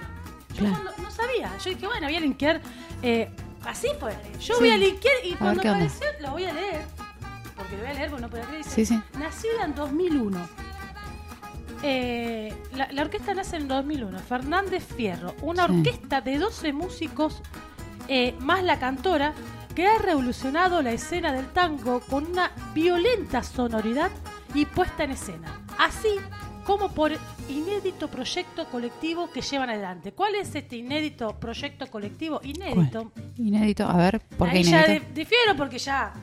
Yo 0.54 0.60
Claro. 0.66 0.92
no 1.02 1.12
sabía. 1.12 1.52
Yo 1.58 1.70
dije, 1.72 1.86
bueno, 1.88 2.08
voy 2.08 2.16
a 2.16 2.20
linkear. 2.20 2.62
eh, 3.02 3.30
así 3.66 3.88
fue. 4.00 4.16
Yo 4.40 4.56
Sí. 4.56 4.60
voy 4.62 4.70
a 4.72 4.78
linkear 4.78 5.16
y 5.26 5.30
ver 5.30 5.38
cuando 5.40 5.62
onda. 5.62 5.72
apareció 5.74 6.08
lo 6.22 6.32
voy 6.32 6.46
a 6.46 6.54
leer. 6.54 6.82
Porque 7.56 7.74
lo 7.76 7.82
voy 7.84 7.92
a 7.92 7.94
leer 7.94 8.10
porque 8.10 8.22
no 8.22 8.30
puedo 8.30 8.44
creer. 8.46 8.64
Sí, 8.64 8.86
sí. 8.86 9.02
Nacida 9.20 9.66
en 9.66 9.76
2001. 9.76 10.48
Eh, 11.86 12.54
la, 12.76 12.90
la 12.92 13.02
orquesta 13.02 13.34
nace 13.34 13.58
en 13.58 13.68
2001. 13.68 14.20
Fernández 14.20 14.86
Fierro. 14.96 15.36
Una 15.42 15.66
orquesta 15.66 16.22
de 16.22 16.38
12 16.40 16.72
músicos 16.72 17.42
eh, 18.08 18.36
más 18.40 18.64
la 18.64 18.80
cantora 18.80 19.34
que 19.76 19.88
ha 19.88 19.98
revolucionado 19.98 20.82
la 20.82 20.92
escena 20.92 21.32
del 21.34 21.48
tango 21.48 22.00
con 22.02 22.26
una 22.28 22.52
violenta 22.74 23.44
sonoridad 23.44 24.12
y 24.54 24.66
puesta 24.66 25.04
en 25.04 25.12
escena. 25.12 25.60
Así 25.78 26.16
como 26.66 26.90
por 26.90 27.12
inédito 27.50 28.08
proyecto 28.08 28.66
colectivo 28.66 29.30
que 29.32 29.42
llevan 29.42 29.70
adelante. 29.70 30.12
¿Cuál 30.14 30.36
es 30.36 30.56
este 30.56 30.78
inédito 30.78 31.38
proyecto 31.40 31.88
colectivo? 31.88 32.40
Inédito. 32.44 33.12
Inédito. 33.38 33.86
A 33.88 33.98
ver, 33.98 34.20
¿por 34.38 34.50
qué 34.50 34.58
Ahí 34.58 34.64
ya 34.64 34.86
inédito? 34.86 35.06
di- 35.08 35.14
difiero 35.22 35.56
porque 35.58 35.78
ya, 35.78 36.14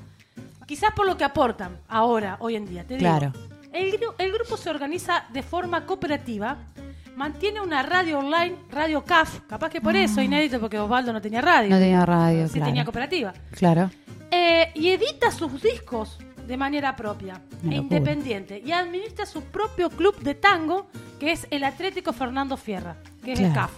quizás 0.67 0.93
por 0.95 1.07
lo 1.07 1.17
que 1.17 1.25
aportan 1.25 1.79
ahora, 1.89 2.37
hoy 2.41 2.57
en 2.57 2.67
día. 2.67 2.85
Te 2.85 2.97
digo. 2.97 3.01
Claro. 3.11 3.33
El, 3.73 3.93
gru- 3.93 4.15
el 4.19 4.33
grupo 4.33 4.57
se 4.57 4.71
organiza 4.71 5.25
de 5.33 5.43
forma 5.43 5.87
cooperativa, 5.87 6.57
mantiene 7.17 7.61
una 7.61 7.83
radio 7.83 8.19
online, 8.19 8.57
Radio 8.71 9.05
CAF, 9.05 9.41
capaz 9.49 9.69
que 9.71 9.81
por 9.81 9.95
eso, 9.95 10.21
inédito, 10.23 10.59
porque 10.59 10.79
Osvaldo 10.79 11.13
no 11.13 11.21
tenía 11.21 11.41
radio. 11.41 11.69
Ah. 11.75 11.79
No 11.79 11.81
tenía 11.85 12.07
radio, 12.07 12.47
sí 12.49 12.55
claro. 12.55 12.67
tenía 12.67 12.85
cooperativa. 12.85 13.33
Claro. 13.53 13.91
Eh, 14.33 14.71
y 14.75 14.89
edita 14.91 15.31
sus 15.33 15.61
discos 15.61 16.19
de 16.51 16.57
manera 16.57 16.95
propia 16.97 17.41
e 17.65 17.75
independiente. 17.77 18.61
Y 18.65 18.73
administra 18.73 19.25
su 19.25 19.43
propio 19.43 19.89
club 19.89 20.19
de 20.21 20.35
tango, 20.35 20.87
que 21.19 21.33
es 21.33 21.47
el 21.51 21.65
Atlético 21.65 22.13
Fernando 22.13 22.57
Fierra, 22.59 22.97
que 23.25 23.33
es 23.33 23.41
el. 23.41 23.53
CAF. 23.55 23.71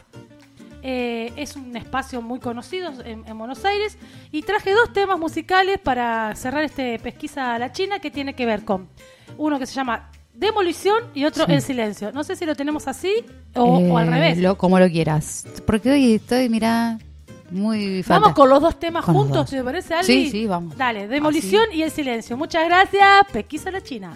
Eh, 0.84 1.32
es 1.36 1.54
un 1.54 1.76
espacio 1.76 2.20
muy 2.22 2.40
conocido 2.40 2.90
en, 3.04 3.24
en 3.26 3.38
Buenos 3.38 3.64
Aires. 3.64 3.96
Y 4.32 4.42
traje 4.42 4.72
dos 4.72 4.92
temas 4.92 5.18
musicales 5.18 5.78
para 5.78 6.34
cerrar 6.34 6.64
este 6.64 6.98
pesquisa 6.98 7.54
a 7.54 7.58
la 7.58 7.70
China 7.70 8.00
que 8.00 8.10
tiene 8.10 8.34
que 8.34 8.46
ver 8.46 8.64
con 8.64 8.88
uno 9.38 9.58
que 9.60 9.66
se 9.66 9.74
llama 9.74 10.10
Demolición 10.34 11.04
y 11.14 11.24
otro 11.26 11.44
Sí. 11.46 11.52
El 11.52 11.62
Silencio. 11.62 12.10
No 12.12 12.24
sé 12.24 12.34
si 12.36 12.46
lo 12.46 12.56
tenemos 12.56 12.88
así 12.88 13.12
o, 13.54 13.62
o 13.64 13.98
al 13.98 14.08
Eh, 14.08 14.10
revés. 14.10 14.38
Lo, 14.38 14.56
como 14.58 14.80
lo 14.80 14.88
quieras. 14.88 15.46
Porque 15.66 15.90
hoy 15.90 16.14
estoy, 16.14 16.48
mira, 16.48 16.98
muy 17.52 18.02
falta. 18.02 18.20
Vamos 18.20 18.36
con 18.36 18.48
los 18.48 18.60
dos 18.60 18.78
temas 18.78 19.04
Con 19.04 19.14
juntos, 19.14 19.36
dos. 19.36 19.50
¿te 19.50 19.62
parece, 19.62 19.94
Ali? 19.94 20.06
Sí, 20.06 20.30
sí, 20.30 20.46
vamos. 20.46 20.76
Dale, 20.76 21.06
Demolición 21.06 21.72
y 21.72 21.82
El 21.82 21.90
Silencio. 21.90 22.36
Muchas 22.36 22.64
gracias. 22.66 23.26
Pesquisa 23.32 23.70
la 23.70 23.80
China. 23.80 24.12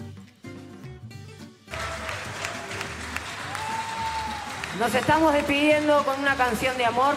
Nos 4.79 4.93
estamos 4.93 5.33
despidiendo 5.33 6.03
con 6.03 6.19
una 6.19 6.35
canción 6.35 6.77
de 6.77 6.85
amor 6.85 7.15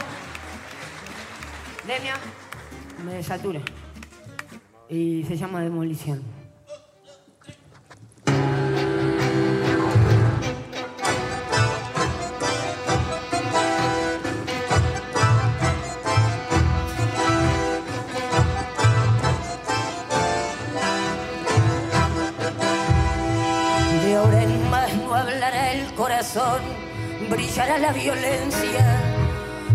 pandemia 1.91 2.15
me 3.05 3.23
satura. 3.23 3.61
Y 4.89 5.25
se 5.25 5.37
llama 5.37 5.61
demolición. 5.61 6.23
Brillará 27.31 27.79
la 27.79 27.93
violencia, 27.93 29.01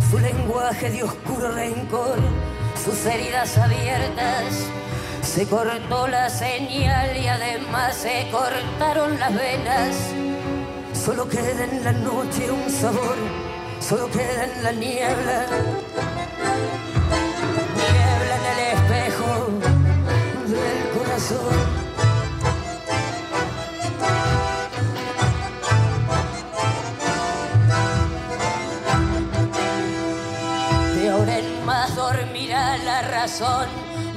su 0.10 0.20
lenguaje 0.20 0.90
de 0.90 1.04
oscuro 1.04 1.52
rencor, 1.52 2.18
sus 2.84 3.06
heridas 3.06 3.58
abiertas. 3.58 4.68
Se 5.24 5.48
cortó 5.48 6.08
la 6.08 6.30
señal 6.30 7.18
y 7.18 7.28
además 7.28 7.96
se 7.96 8.28
cortaron 8.30 9.18
las 9.20 9.34
venas. 9.34 9.96
Solo 10.94 11.28
queda 11.28 11.64
en 11.64 11.84
la 11.84 11.92
noche 11.94 12.52
un 12.52 12.70
sabor, 12.70 13.18
solo 13.80 14.10
queda 14.12 14.44
en 14.44 14.64
la 14.64 14.72
niebla. 14.72 15.46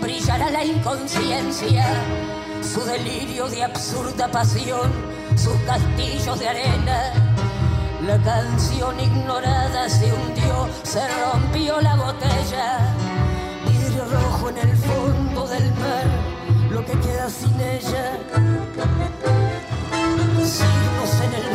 Brillará 0.00 0.48
la 0.50 0.64
inconsciencia, 0.64 1.84
su 2.62 2.80
delirio 2.84 3.48
de 3.48 3.64
absurda 3.64 4.28
pasión, 4.30 4.92
sus 5.36 5.56
castillos 5.66 6.38
de 6.38 6.48
arena. 6.48 7.12
La 8.06 8.16
canción 8.18 8.98
ignorada 9.00 9.88
se 9.88 10.12
hundió, 10.12 10.68
se 10.84 11.00
rompió 11.08 11.80
la 11.80 11.96
botella, 11.96 12.94
vidrio 13.66 14.04
rojo 14.04 14.50
en 14.50 14.58
el 14.58 14.76
fondo 14.76 15.48
del 15.48 15.70
mar, 15.74 16.06
lo 16.70 16.84
que 16.84 16.92
queda 16.92 17.28
sin 17.28 17.60
ella. 17.60 18.18
Signos 20.44 21.20
en 21.24 21.34
el 21.34 21.47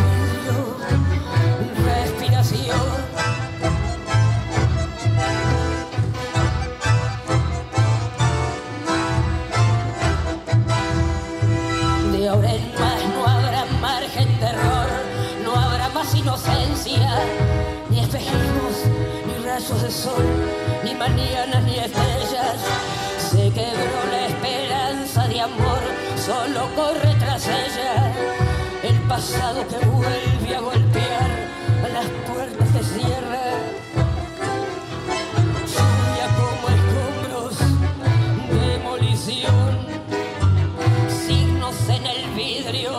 rayos 19.54 19.84
de 19.84 19.92
sol, 19.92 20.26
ni 20.84 20.96
mañanas, 20.96 21.64
ni 21.64 21.76
estrellas. 21.78 22.58
Se 23.30 23.44
quebró 23.52 24.00
la 24.12 24.28
esperanza 24.28 25.28
de 25.28 25.42
amor, 25.42 25.82
solo 26.26 26.62
corre 26.76 27.14
tras 27.20 27.48
ella 27.48 28.14
el 28.84 28.98
pasado 29.08 29.60
que 29.68 29.86
vuelve 29.86 30.56
a 30.56 30.60
golpear 30.60 31.30
las 31.98 32.08
puertas 32.28 32.68
que 32.74 32.84
cierra. 32.96 33.46
Lluvia 35.74 36.28
como 36.40 36.66
escombros, 36.78 37.56
demolición 38.60 39.72
signos 41.28 41.78
en 41.90 42.06
el 42.08 42.22
vidrio, 42.36 42.92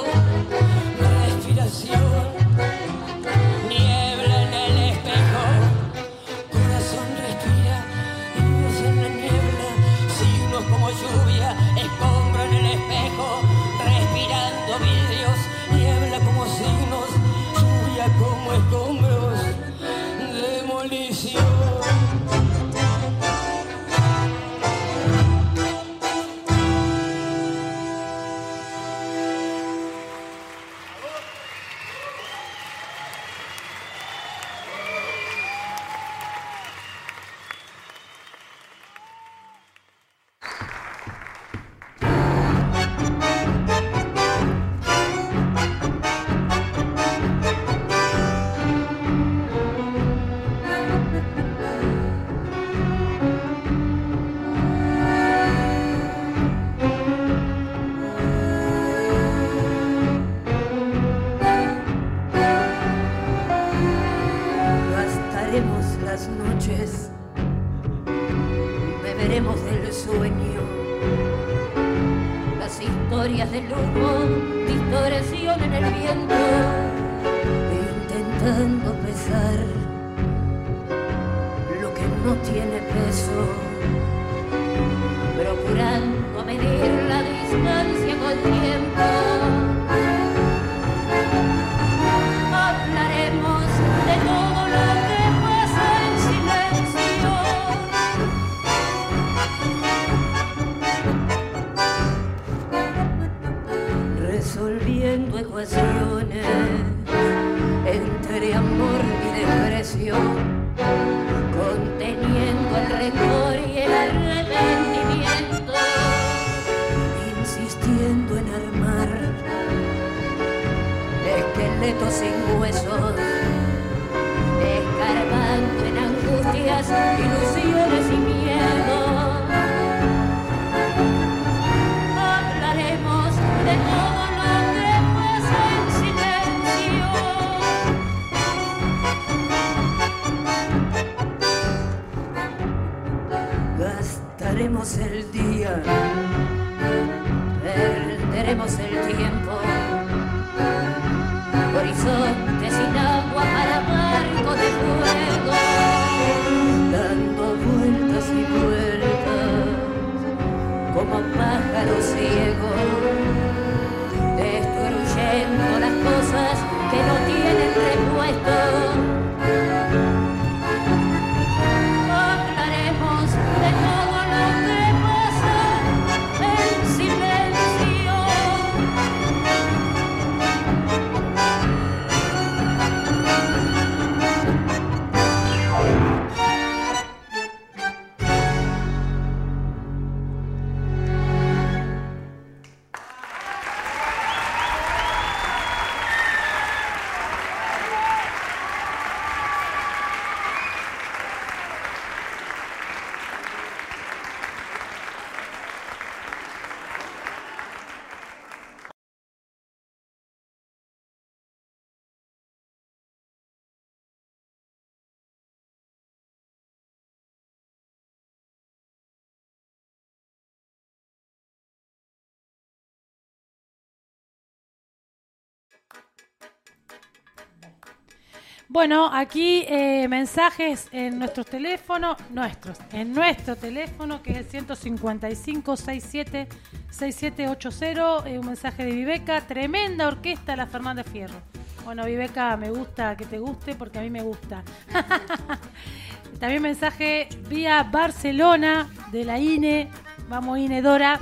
Bueno, 228.75 229.09
aquí 229.13 229.65
eh, 229.69 230.09
mensajes 230.09 230.89
en 230.91 231.21
nuestros 231.21 231.47
teléfonos, 231.47 232.17
nuestros, 232.31 232.77
en 232.93 233.13
nuestro 233.13 233.55
teléfono 233.55 234.21
que 234.21 234.33
es 234.33 234.39
el 234.39 234.45
155 234.47 235.77
67 235.77 236.49
6780, 236.91 238.29
eh, 238.29 238.37
un 238.41 238.47
mensaje 238.47 238.85
de 238.85 238.91
Viveca, 238.91 239.41
tremenda 239.43 240.09
orquesta 240.09 240.57
la 240.57 240.67
Fernández 240.67 241.07
Fierro. 241.09 241.37
Bueno, 241.85 242.05
Viveca, 242.05 242.57
me 242.57 242.71
gusta 242.71 243.17
que 243.17 243.27
te 243.27 243.39
guste 243.39 243.77
porque 243.77 244.01
a 244.01 244.03
mí 244.03 244.11
me 244.11 244.23
gusta. 244.23 244.65
También 246.41 246.61
mensaje 246.61 247.29
vía 247.49 247.85
Barcelona 247.85 248.91
de 249.13 249.25
la 249.25 249.39
INE, 249.39 249.89
vamos 250.29 250.59
INE 250.59 250.83
Dora, 250.83 251.21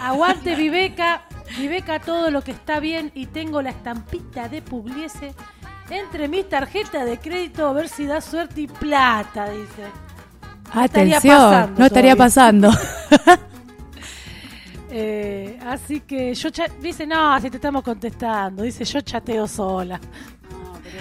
aguante 0.00 0.56
Viveca, 0.56 1.22
Viveca 1.58 2.00
todo 2.00 2.32
lo 2.32 2.42
que 2.42 2.50
está 2.50 2.80
bien 2.80 3.12
y 3.14 3.26
tengo 3.26 3.62
la 3.62 3.70
estampita 3.70 4.48
de 4.48 4.62
Pugliese 4.62 5.32
entre 5.90 6.28
mis 6.28 6.48
tarjetas 6.48 7.06
de 7.06 7.18
crédito 7.18 7.66
a 7.66 7.72
ver 7.72 7.88
si 7.88 8.06
da 8.06 8.20
suerte 8.20 8.62
y 8.62 8.66
plata, 8.66 9.50
dice. 9.50 9.84
estaría 10.84 11.18
Atención, 11.18 11.38
pasando 11.38 11.78
no 11.78 11.86
estaría 11.86 12.16
pasando. 12.16 12.70
Eh, 14.90 15.58
así 15.66 16.00
que 16.00 16.34
yo 16.34 16.48
dice, 16.80 17.06
no, 17.06 17.38
si 17.42 17.50
te 17.50 17.56
estamos 17.58 17.82
contestando, 17.82 18.62
dice, 18.62 18.84
yo 18.86 19.02
chateo 19.02 19.46
sola. 19.46 20.00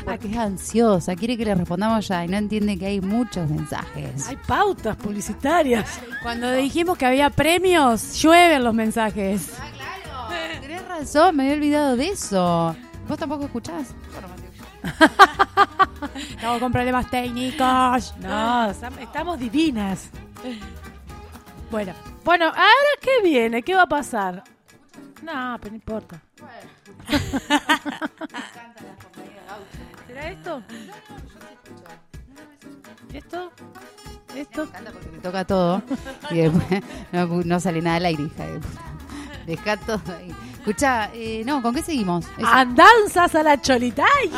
Ah, 0.05 0.17
que 0.17 0.29
es 0.29 0.37
ansiosa, 0.37 1.15
quiere 1.15 1.37
que 1.37 1.45
le 1.45 1.55
respondamos 1.55 2.07
ya 2.07 2.23
y 2.23 2.27
no 2.27 2.37
entiende 2.37 2.77
que 2.77 2.85
hay 2.85 3.01
muchos 3.01 3.49
mensajes. 3.49 4.27
Hay 4.27 4.35
pautas 4.35 4.95
publicitarias. 4.97 5.99
Cuando 6.21 6.51
dijimos 6.51 6.97
que 6.97 7.05
había 7.05 7.29
premios, 7.29 8.21
llueven 8.21 8.63
los 8.63 8.73
mensajes. 8.73 9.53
Tenés 10.61 10.87
razón, 10.87 11.35
me 11.35 11.43
había 11.43 11.55
olvidado 11.55 11.95
de 11.95 12.07
eso. 12.09 12.75
¿Vos 13.07 13.17
tampoco 13.17 13.45
escuchás? 13.45 13.87
Estamos 16.29 16.59
con 16.59 16.71
problemas 16.71 17.09
técnicos. 17.09 18.13
No, 18.19 18.69
estam- 18.71 18.97
estamos 18.99 19.39
divinas. 19.39 20.09
Bueno, 21.71 21.93
Bueno, 22.23 22.45
ahora 22.45 22.93
qué 23.01 23.21
viene, 23.23 23.61
qué 23.63 23.75
va 23.75 23.83
a 23.83 23.87
pasar. 23.87 24.43
No, 25.21 25.57
pero 25.59 25.71
no 25.71 25.75
importa. 25.75 26.21
¿Será 30.07 30.29
esto? 30.31 30.63
¿Esto? 33.13 33.51
¿Esto? 34.35 34.67
porque 34.93 35.09
me 35.09 35.17
toca 35.19 35.45
todo 35.45 35.81
y 36.29 36.37
después 36.37 36.83
no, 37.11 37.25
no 37.43 37.59
sale 37.59 37.81
nada 37.81 37.97
al 37.97 38.05
aire, 38.05 38.23
hija 38.23 38.45
de 38.45 38.59
puta. 38.59 38.81
Dejá 39.47 39.77
todo 39.77 40.01
ahí. 40.13 40.35
Escucha, 40.59 41.09
eh, 41.13 41.41
no, 41.45 41.61
¿con 41.61 41.73
qué 41.73 41.81
seguimos? 41.81 42.25
Eso. 42.37 42.45
Andanzas 42.45 43.33
a 43.33 43.43
la 43.43 43.61
cholita. 43.61 44.03
¡Ay! 44.03 44.29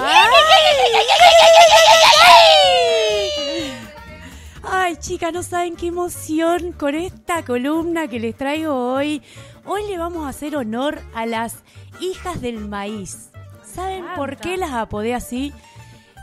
Ay, 4.61 4.95
chicas, 4.97 5.33
no 5.33 5.41
saben 5.41 5.75
qué 5.75 5.87
emoción 5.87 6.73
con 6.73 6.93
esta 6.93 7.43
columna 7.43 8.07
que 8.07 8.19
les 8.19 8.37
traigo 8.37 8.93
hoy. 8.93 9.23
Hoy 9.65 9.87
le 9.87 9.97
vamos 9.97 10.27
a 10.27 10.29
hacer 10.29 10.55
honor 10.55 11.01
a 11.15 11.25
las 11.25 11.63
hijas 11.99 12.39
del 12.39 12.59
maíz. 12.59 13.31
¿Saben 13.65 14.05
por 14.15 14.37
qué 14.37 14.57
las 14.57 14.73
apodé 14.73 15.15
así? 15.15 15.51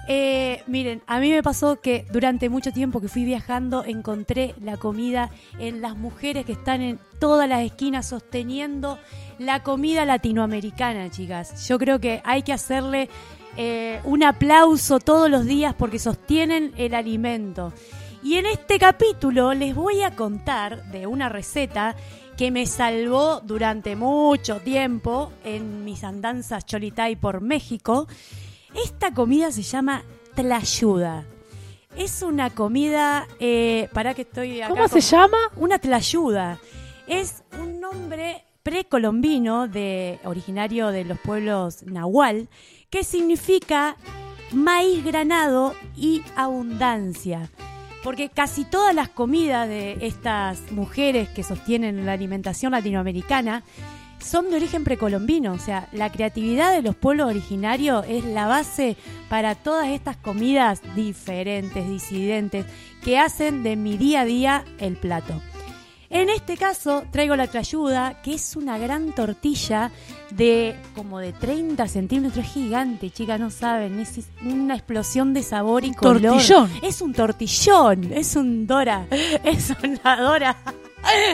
Eh, 0.08 0.62
miren, 0.68 1.02
a 1.06 1.18
mí 1.18 1.30
me 1.30 1.42
pasó 1.42 1.80
que 1.80 2.06
durante 2.12 2.48
mucho 2.48 2.72
tiempo 2.72 3.00
que 3.00 3.08
fui 3.08 3.24
viajando 3.24 3.84
encontré 3.84 4.54
la 4.62 4.76
comida 4.76 5.30
en 5.58 5.82
las 5.82 5.96
mujeres 5.96 6.46
que 6.46 6.52
están 6.52 6.80
en 6.80 7.00
todas 7.18 7.48
las 7.48 7.62
esquinas 7.62 8.06
sosteniendo 8.06 8.98
la 9.38 9.62
comida 9.64 10.04
latinoamericana, 10.04 11.10
chicas. 11.10 11.66
Yo 11.66 11.78
creo 11.78 11.98
que 12.00 12.22
hay 12.24 12.42
que 12.42 12.52
hacerle 12.52 13.08
eh, 13.56 14.00
un 14.04 14.22
aplauso 14.22 15.00
todos 15.00 15.28
los 15.28 15.44
días 15.44 15.74
porque 15.74 15.98
sostienen 15.98 16.72
el 16.76 16.94
alimento. 16.94 17.72
Y 18.22 18.34
en 18.34 18.46
este 18.46 18.78
capítulo 18.78 19.54
les 19.54 19.74
voy 19.74 20.02
a 20.02 20.14
contar 20.14 20.84
de 20.90 21.06
una 21.06 21.28
receta 21.28 21.96
que 22.36 22.50
me 22.50 22.66
salvó 22.66 23.40
durante 23.40 23.96
mucho 23.96 24.60
tiempo 24.60 25.32
en 25.42 25.84
mis 25.84 26.04
andanzas 26.04 26.66
cholitay 26.66 27.16
por 27.16 27.40
México. 27.40 28.06
Esta 28.84 29.12
comida 29.12 29.50
se 29.52 29.62
llama 29.62 30.04
tlayuda. 30.34 31.24
Es 31.96 32.22
una 32.22 32.50
comida, 32.50 33.26
eh, 33.40 33.88
para 33.94 34.12
que 34.12 34.22
estoy 34.22 34.60
acá. 34.60 34.74
¿Cómo 34.74 34.88
se 34.88 35.00
llama? 35.00 35.38
Una 35.56 35.78
tlayuda. 35.78 36.58
Es 37.06 37.42
un 37.58 37.80
nombre 37.80 38.44
precolombino 38.62 39.68
de 39.68 40.18
originario 40.24 40.88
de 40.88 41.04
los 41.04 41.18
pueblos 41.20 41.84
nahual 41.84 42.48
que 42.90 43.04
significa 43.04 43.96
maíz 44.52 45.04
granado 45.04 45.74
y 45.96 46.22
abundancia. 46.36 47.50
Porque 48.02 48.28
casi 48.28 48.64
todas 48.64 48.94
las 48.94 49.08
comidas 49.08 49.68
de 49.68 49.98
estas 50.02 50.70
mujeres 50.70 51.28
que 51.30 51.42
sostienen 51.42 52.04
la 52.04 52.12
alimentación 52.12 52.72
latinoamericana 52.72 53.64
son 54.26 54.50
de 54.50 54.56
origen 54.56 54.84
precolombino. 54.84 55.52
O 55.52 55.58
sea, 55.58 55.88
la 55.92 56.10
creatividad 56.10 56.74
de 56.74 56.82
los 56.82 56.94
pueblos 56.94 57.28
originarios 57.28 58.04
es 58.08 58.24
la 58.24 58.46
base 58.46 58.96
para 59.28 59.54
todas 59.54 59.88
estas 59.88 60.16
comidas 60.16 60.82
diferentes, 60.94 61.88
disidentes, 61.88 62.66
que 63.02 63.18
hacen 63.18 63.62
de 63.62 63.76
mi 63.76 63.96
día 63.96 64.22
a 64.22 64.24
día 64.24 64.64
el 64.78 64.96
plato. 64.96 65.40
En 66.10 66.30
este 66.30 66.56
caso 66.56 67.04
traigo 67.10 67.36
la 67.36 67.46
trayuda, 67.46 68.20
que 68.22 68.34
es 68.34 68.56
una 68.56 68.78
gran 68.78 69.12
tortilla 69.14 69.90
de 70.30 70.76
como 70.94 71.18
de 71.18 71.32
30 71.32 71.86
centímetros, 71.88 72.44
es 72.44 72.52
gigante, 72.52 73.10
chicas, 73.10 73.38
no 73.40 73.50
saben, 73.50 74.00
es 74.00 74.16
es 74.18 74.28
una 74.42 74.74
explosión 74.74 75.34
de 75.34 75.42
sabor 75.42 75.84
y 75.84 75.92
color. 75.92 76.22
Tortillón. 76.22 76.70
Es 76.82 77.02
un 77.02 77.12
tortillón, 77.12 78.12
es 78.12 78.36
un 78.36 78.66
dora, 78.66 79.06
es 79.44 79.72
una 79.82 80.16
dora. 80.20 80.56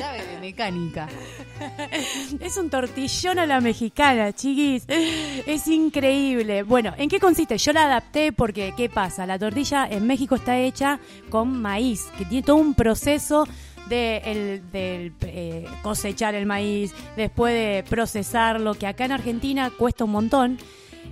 Sabe 0.01 0.27
de 0.27 0.39
mecánica. 0.39 1.09
Es 2.40 2.57
un 2.57 2.69
tortillón 2.69 3.39
a 3.39 3.47
la 3.47 3.61
mexicana, 3.61 4.32
chiquis. 4.32 4.85
Es 4.89 5.69
increíble. 5.69 6.62
Bueno, 6.62 6.93
¿en 6.99 7.09
qué 7.09 7.20
consiste? 7.20 7.57
Yo 7.57 7.73
la 7.73 7.85
adapté 7.85 8.32
porque, 8.32 8.74
¿qué 8.77 8.89
pasa? 8.89 9.27
La 9.27 9.39
tortilla 9.39 9.86
en 9.89 10.07
México 10.07 10.35
está 10.35 10.59
hecha 10.59 10.99
con 11.31 11.62
maíz, 11.62 12.07
que 12.19 12.24
tiene 12.24 12.44
todo 12.44 12.57
un 12.57 12.74
proceso 12.74 13.47
de 13.88 14.18
el- 14.24 14.70
del, 14.72 15.12
eh, 15.22 15.66
cosechar 15.82 16.34
el 16.34 16.46
maíz, 16.46 16.94
después 17.16 17.52
de 17.54 17.84
procesarlo, 17.88 18.74
que 18.74 18.86
acá 18.86 19.04
en 19.04 19.12
Argentina 19.12 19.70
cuesta 19.76 20.04
un 20.04 20.12
montón. 20.12 20.59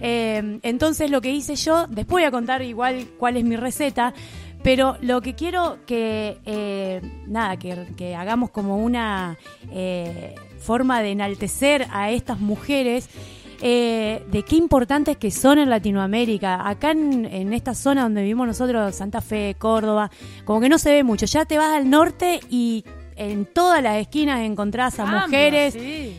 Eh, 0.01 0.59
entonces 0.63 1.11
lo 1.11 1.21
que 1.21 1.31
hice 1.31 1.57
yo, 1.57 1.87
después 1.87 2.23
voy 2.23 2.25
a 2.25 2.31
contar 2.31 2.63
igual 2.63 3.07
cuál 3.19 3.37
es 3.37 3.45
mi 3.45 3.57
receta, 3.57 4.15
pero 4.63 4.97
lo 5.01 5.21
que 5.21 5.35
quiero 5.35 5.79
que, 5.87 6.39
eh, 6.47 7.01
nada, 7.27 7.57
que, 7.59 7.87
que 7.97 8.15
hagamos 8.15 8.51
como 8.51 8.77
una 8.77 9.37
forma 10.59 11.03
de 11.03 11.11
enaltecer 11.13 11.87
a 11.91 12.11
estas 12.11 12.39
mujeres, 12.41 13.09
eh, 13.61 14.25
de 14.31 14.43
qué 14.43 14.57
importantes 14.57 15.17
que 15.17 15.31
son 15.31 15.59
en 15.59 15.71
Latinoamérica. 15.71 16.69
Acá 16.69 16.93
en, 16.93 17.25
en 17.27 17.53
esta 17.53 17.75
zona 17.75 18.03
donde 18.03 18.23
vivimos 18.23 18.47
nosotros, 18.47 18.95
Santa 18.95 19.21
Fe, 19.21 19.55
Córdoba, 19.59 20.11
como 20.45 20.61
que 20.61 20.69
no 20.69 20.79
se 20.79 20.93
ve 20.93 21.05
mucho. 21.05 21.27
Ya 21.27 21.45
te 21.45 21.59
vas 21.59 21.75
al 21.77 21.91
norte 21.91 22.41
y 22.49 22.85
en 23.17 23.45
todas 23.45 23.83
las 23.83 23.97
esquinas 23.99 24.41
encontrás 24.41 24.99
a 24.99 25.05
mujeres 25.05 25.75
sí. 25.75 26.17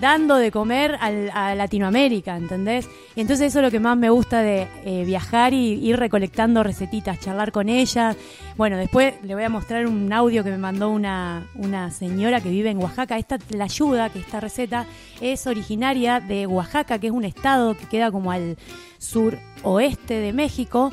Dando 0.00 0.36
de 0.36 0.50
comer 0.50 0.96
al- 1.00 1.30
a 1.32 1.54
Latinoamérica, 1.54 2.36
¿entendés? 2.36 2.88
Y 3.16 3.20
entonces 3.20 3.46
eso 3.48 3.60
es 3.60 3.64
lo 3.64 3.70
que 3.70 3.80
más 3.80 3.96
me 3.96 4.10
gusta 4.10 4.40
de 4.42 4.66
eh, 4.84 5.04
viajar 5.04 5.54
y 5.54 5.74
ir 5.86 5.96
recolectando 5.98 6.62
recetitas, 6.62 7.20
charlar 7.20 7.52
con 7.52 7.68
ellas. 7.68 8.16
Bueno, 8.56 8.76
después 8.76 9.14
le 9.22 9.34
voy 9.34 9.44
a 9.44 9.48
mostrar 9.48 9.86
un 9.86 10.12
audio 10.12 10.42
que 10.44 10.50
me 10.50 10.58
mandó 10.58 10.90
una, 10.90 11.46
una 11.54 11.90
señora 11.90 12.40
que 12.40 12.50
vive 12.50 12.70
en 12.70 12.78
Oaxaca. 12.78 13.18
Esta 13.18 13.38
la 13.50 13.64
ayuda, 13.64 14.10
que 14.10 14.18
esta 14.18 14.40
receta 14.40 14.86
es 15.20 15.46
originaria 15.46 16.20
de 16.20 16.46
Oaxaca, 16.46 16.98
que 16.98 17.06
es 17.08 17.12
un 17.12 17.24
estado 17.24 17.76
que 17.76 17.86
queda 17.86 18.10
como 18.10 18.32
al 18.32 18.56
sur 18.98 19.38
oeste 19.62 20.14
de 20.14 20.32
México. 20.32 20.92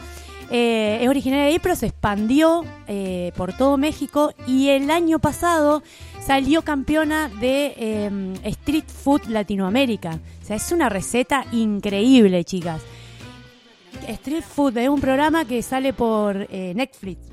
Eh, 0.51 0.99
es 1.01 1.07
originaria 1.07 1.45
de 1.45 1.51
ahí, 1.51 1.59
pero 1.59 1.75
se 1.75 1.85
expandió 1.87 2.65
eh, 2.87 3.31
por 3.37 3.53
todo 3.53 3.77
México 3.77 4.33
y 4.45 4.67
el 4.67 4.91
año 4.91 5.19
pasado 5.19 5.81
salió 6.25 6.61
campeona 6.61 7.29
de 7.29 7.73
eh, 7.77 8.33
Street 8.43 8.85
Food 8.87 9.27
Latinoamérica. 9.27 10.19
O 10.41 10.45
sea, 10.45 10.57
es 10.57 10.71
una 10.71 10.89
receta 10.89 11.45
increíble, 11.53 12.43
chicas. 12.43 12.81
Street 14.07 14.43
Food 14.43 14.77
es 14.77 14.89
un 14.89 14.99
programa 14.99 15.45
que 15.45 15.61
sale 15.61 15.93
por 15.93 16.47
eh, 16.49 16.73
Netflix. 16.75 17.30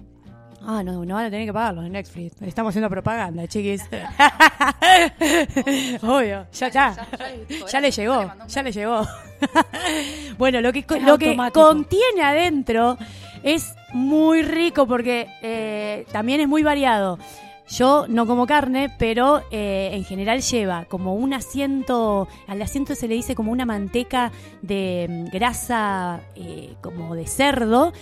Ah, 0.71 0.83
no, 0.83 1.03
no 1.03 1.15
van 1.15 1.25
a 1.25 1.31
tener 1.31 1.47
que 1.47 1.53
pagarlos 1.55 1.87
en 1.87 1.93
Netflix. 1.93 2.43
Estamos 2.43 2.73
haciendo 2.73 2.91
propaganda, 2.91 3.49
chiquis. 3.49 3.83
Obvio, 6.03 6.47
ya, 6.53 6.69
ya. 6.69 7.09
Ya 7.73 7.81
le 7.81 7.91
llegó, 7.91 8.31
ya 8.47 8.63
le 8.63 8.71
llegó. 8.71 9.07
bueno, 10.39 10.61
lo 10.61 10.71
que, 10.71 10.85
lo 11.01 11.17
que 11.17 11.35
contiene 11.55 12.23
adentro 12.23 12.99
es 13.43 13.75
muy 13.95 14.43
rico 14.43 14.87
porque 14.87 15.27
eh, 15.41 16.05
también 16.13 16.43
es 16.43 16.49
muy 16.49 16.63
variado. 16.63 17.19
Yo 17.71 18.07
no 18.09 18.27
como 18.27 18.47
carne, 18.47 18.95
pero 18.99 19.43
eh, 19.51 19.91
en 19.93 20.05
general 20.05 20.41
lleva 20.41 20.87
como 20.87 21.15
un 21.15 21.35
asiento, 21.35 22.27
al 22.47 22.63
asiento 22.63 22.95
se 22.95 23.09
le 23.09 23.15
dice 23.15 23.35
como 23.35 23.53
una 23.53 23.67
manteca 23.67 24.33
de 24.63 25.07
mm, 25.09 25.35
grasa 25.35 26.21
eh, 26.35 26.75
como 26.81 27.15
de 27.15 27.27
cerdo, 27.27 27.93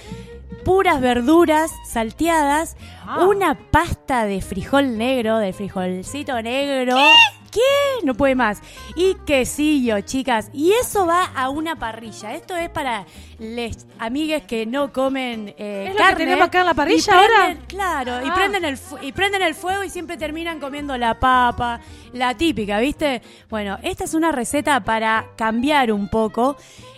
puras 0.65 1.01
verduras 1.01 1.73
salteadas, 1.87 2.77
una 3.27 3.55
pasta 3.71 4.25
de 4.27 4.41
frijol 4.41 4.97
negro, 4.99 5.39
del 5.39 5.55
frijolcito 5.55 6.41
negro. 6.43 6.97
¿Qué? 7.53 8.05
No 8.05 8.15
puede 8.15 8.35
más. 8.35 8.61
Y 8.97 9.15
quesillo, 9.25 10.01
chicas. 10.03 10.51
Y 10.53 10.73
eso 10.73 11.07
va 11.07 11.25
a 11.35 11.49
una 11.49 11.77
parrilla. 11.77 12.35
Esto 12.35 12.55
es 12.55 12.69
para 12.69 13.07
les 13.39 13.87
amigues 13.99 14.43
que 14.43 14.67
no 14.67 14.93
comen 14.93 15.55
eh, 15.57 15.85
¿Es 15.87 15.93
lo 15.93 15.97
que 15.97 16.03
carne. 16.03 16.17
tenemos 16.25 16.49
acá 16.49 16.61
en 16.61 16.67
la 16.67 16.75
parrilla 16.75 17.13
prenden- 17.15 17.41
ahora? 17.41 17.57
Claro, 17.67 18.27
y 18.27 18.29
Ah. 18.29 18.35
prenden, 18.35 18.65
el 18.67 18.79
y 19.01 19.13
prenden 19.13 19.41
el 19.41 19.55
fuego 19.55 19.83
y 19.85 19.89
siempre 19.89 20.19
terminan 20.19 20.61
comiendo 20.61 20.99
la 20.99 21.19
papa, 21.19 21.81
la 22.13 22.37
típica, 22.37 22.79
¿viste? 22.79 23.23
Bueno, 23.49 23.79
esta 23.83 24.05
es 24.05 24.13
una 24.13 24.33
receta 24.33 24.81
para 24.85 25.25
cambiar 25.37 25.93
un 25.93 26.09
poco. 26.09 26.57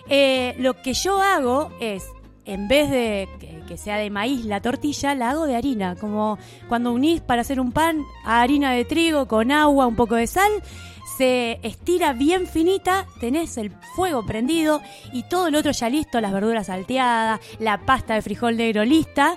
Eh, 0.08 0.56
lo 0.58 0.74
que 0.82 0.92
yo 0.94 1.22
hago 1.22 1.70
es, 1.80 2.02
en 2.48 2.66
vez 2.66 2.90
de 2.90 3.28
que, 3.68 3.76
sea 3.76 3.98
de 3.98 4.08
maíz 4.08 4.46
la 4.46 4.62
tortilla, 4.62 5.14
la 5.14 5.30
hago 5.30 5.46
de 5.46 5.54
harina. 5.54 5.96
Como 5.96 6.38
cuando 6.66 6.92
unís 6.92 7.20
para 7.20 7.42
hacer 7.42 7.60
un 7.60 7.72
pan 7.72 8.02
a 8.24 8.40
harina 8.40 8.72
de 8.72 8.86
trigo 8.86 9.28
con 9.28 9.52
agua, 9.52 9.86
un 9.86 9.96
poco 9.96 10.14
de 10.14 10.26
sal. 10.26 10.50
Se 11.18 11.60
estira 11.62 12.14
bien 12.14 12.46
finita, 12.46 13.06
tenés 13.20 13.58
el 13.58 13.70
fuego 13.94 14.24
prendido 14.24 14.80
y 15.12 15.24
todo 15.24 15.50
lo 15.50 15.58
otro 15.58 15.72
ya 15.72 15.90
listo, 15.90 16.20
las 16.20 16.32
verduras 16.32 16.68
salteadas, 16.68 17.40
la 17.58 17.78
pasta 17.84 18.14
de 18.14 18.22
frijol 18.22 18.56
negro 18.56 18.84
lista. 18.84 19.36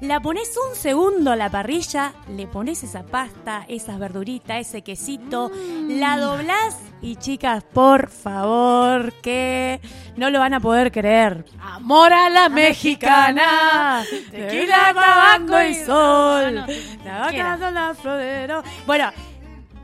La 0.00 0.20
pones 0.20 0.56
un 0.68 0.76
segundo 0.76 1.32
a 1.32 1.36
la 1.36 1.50
parrilla, 1.50 2.12
le 2.28 2.46
pones 2.46 2.84
esa 2.84 3.04
pasta, 3.04 3.64
esas 3.68 3.98
verduritas, 3.98 4.60
ese 4.60 4.82
quesito, 4.82 5.50
la 5.88 6.16
doblás 6.18 6.78
y 7.02 7.16
chicas, 7.16 7.64
por 7.64 8.08
favor, 8.08 9.12
que 9.14 9.80
no 10.16 10.30
lo 10.30 10.38
van 10.38 10.54
a 10.54 10.60
poder 10.60 10.92
creer. 10.92 11.44
Amor 11.60 12.12
a 12.12 12.30
la 12.30 12.48
mexicana. 12.48 14.04
Tequila, 14.30 14.94
tabaco 14.94 15.62
y 15.62 15.74
sol. 15.74 16.64
La 17.04 17.18
vaca 17.18 17.58
son 17.58 17.74
las 17.74 17.98
flores. 17.98 18.50
Bueno, 18.86 19.10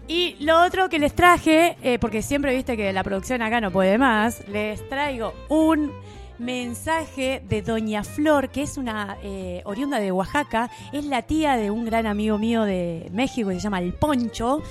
y 0.07 0.37
lo 0.45 0.63
otro 0.63 0.89
que 0.89 1.01
les 1.01 1.15
traje, 1.15 1.77
eh, 1.83 1.99
porque 1.99 2.23
siempre 2.23 2.55
viste 2.55 2.77
que 2.77 2.93
la 2.93 3.03
producción 3.03 3.43
acá 3.43 3.61
no 3.61 3.73
puede 3.73 3.99
más, 3.99 4.47
les 4.49 4.89
traigo 4.89 5.35
un 5.49 5.93
mensaje 6.39 7.43
de 7.49 7.63
Doña 7.63 8.05
Flor, 8.05 8.51
que 8.51 8.63
es 8.63 8.77
una 8.77 9.17
eh, 9.23 9.63
oriunda 9.65 9.99
de 10.01 10.13
Oaxaca, 10.13 10.71
es 10.93 11.05
la 11.05 11.23
tía 11.23 11.57
de 11.57 11.71
un 11.71 11.85
gran 11.85 12.07
amigo 12.07 12.39
mío 12.39 12.63
de 12.63 13.09
México 13.13 13.49
que 13.49 13.57
se 13.57 13.61
llama 13.61 13.81
El 13.81 13.95
Poncho. 13.95 14.63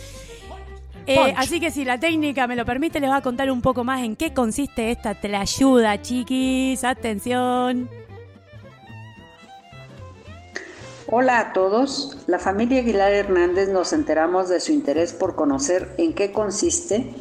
Eh, 1.06 1.16
Poncho. 1.16 1.36
así 1.38 1.60
que 1.60 1.72
si 1.72 1.86
la 1.86 2.00
técnica 2.00 2.48
me 2.48 2.56
lo 2.56 2.66
permite, 2.66 3.00
les 3.00 3.10
va 3.10 3.18
a 3.18 3.22
contar 3.22 3.50
un 3.52 3.62
poco 3.62 3.84
más 3.84 4.04
en 4.04 4.16
qué 4.16 4.34
consiste 4.34 4.92
esta 4.92 5.18
ayuda, 5.40 6.02
chiquis. 6.02 6.84
Atención. 6.84 7.90
Hola 11.16 11.40
a 11.40 11.54
todos. 11.54 12.18
La 12.26 12.40
familia 12.40 12.80
Aguilar 12.80 13.12
Hernández 13.12 13.70
nos 13.70 13.94
enteramos 13.94 14.50
de 14.50 14.60
su 14.60 14.72
interés 14.72 15.14
por 15.14 15.36
conocer 15.36 15.94
en 15.98 16.14
qué 16.14 16.32
consiste 16.32 17.14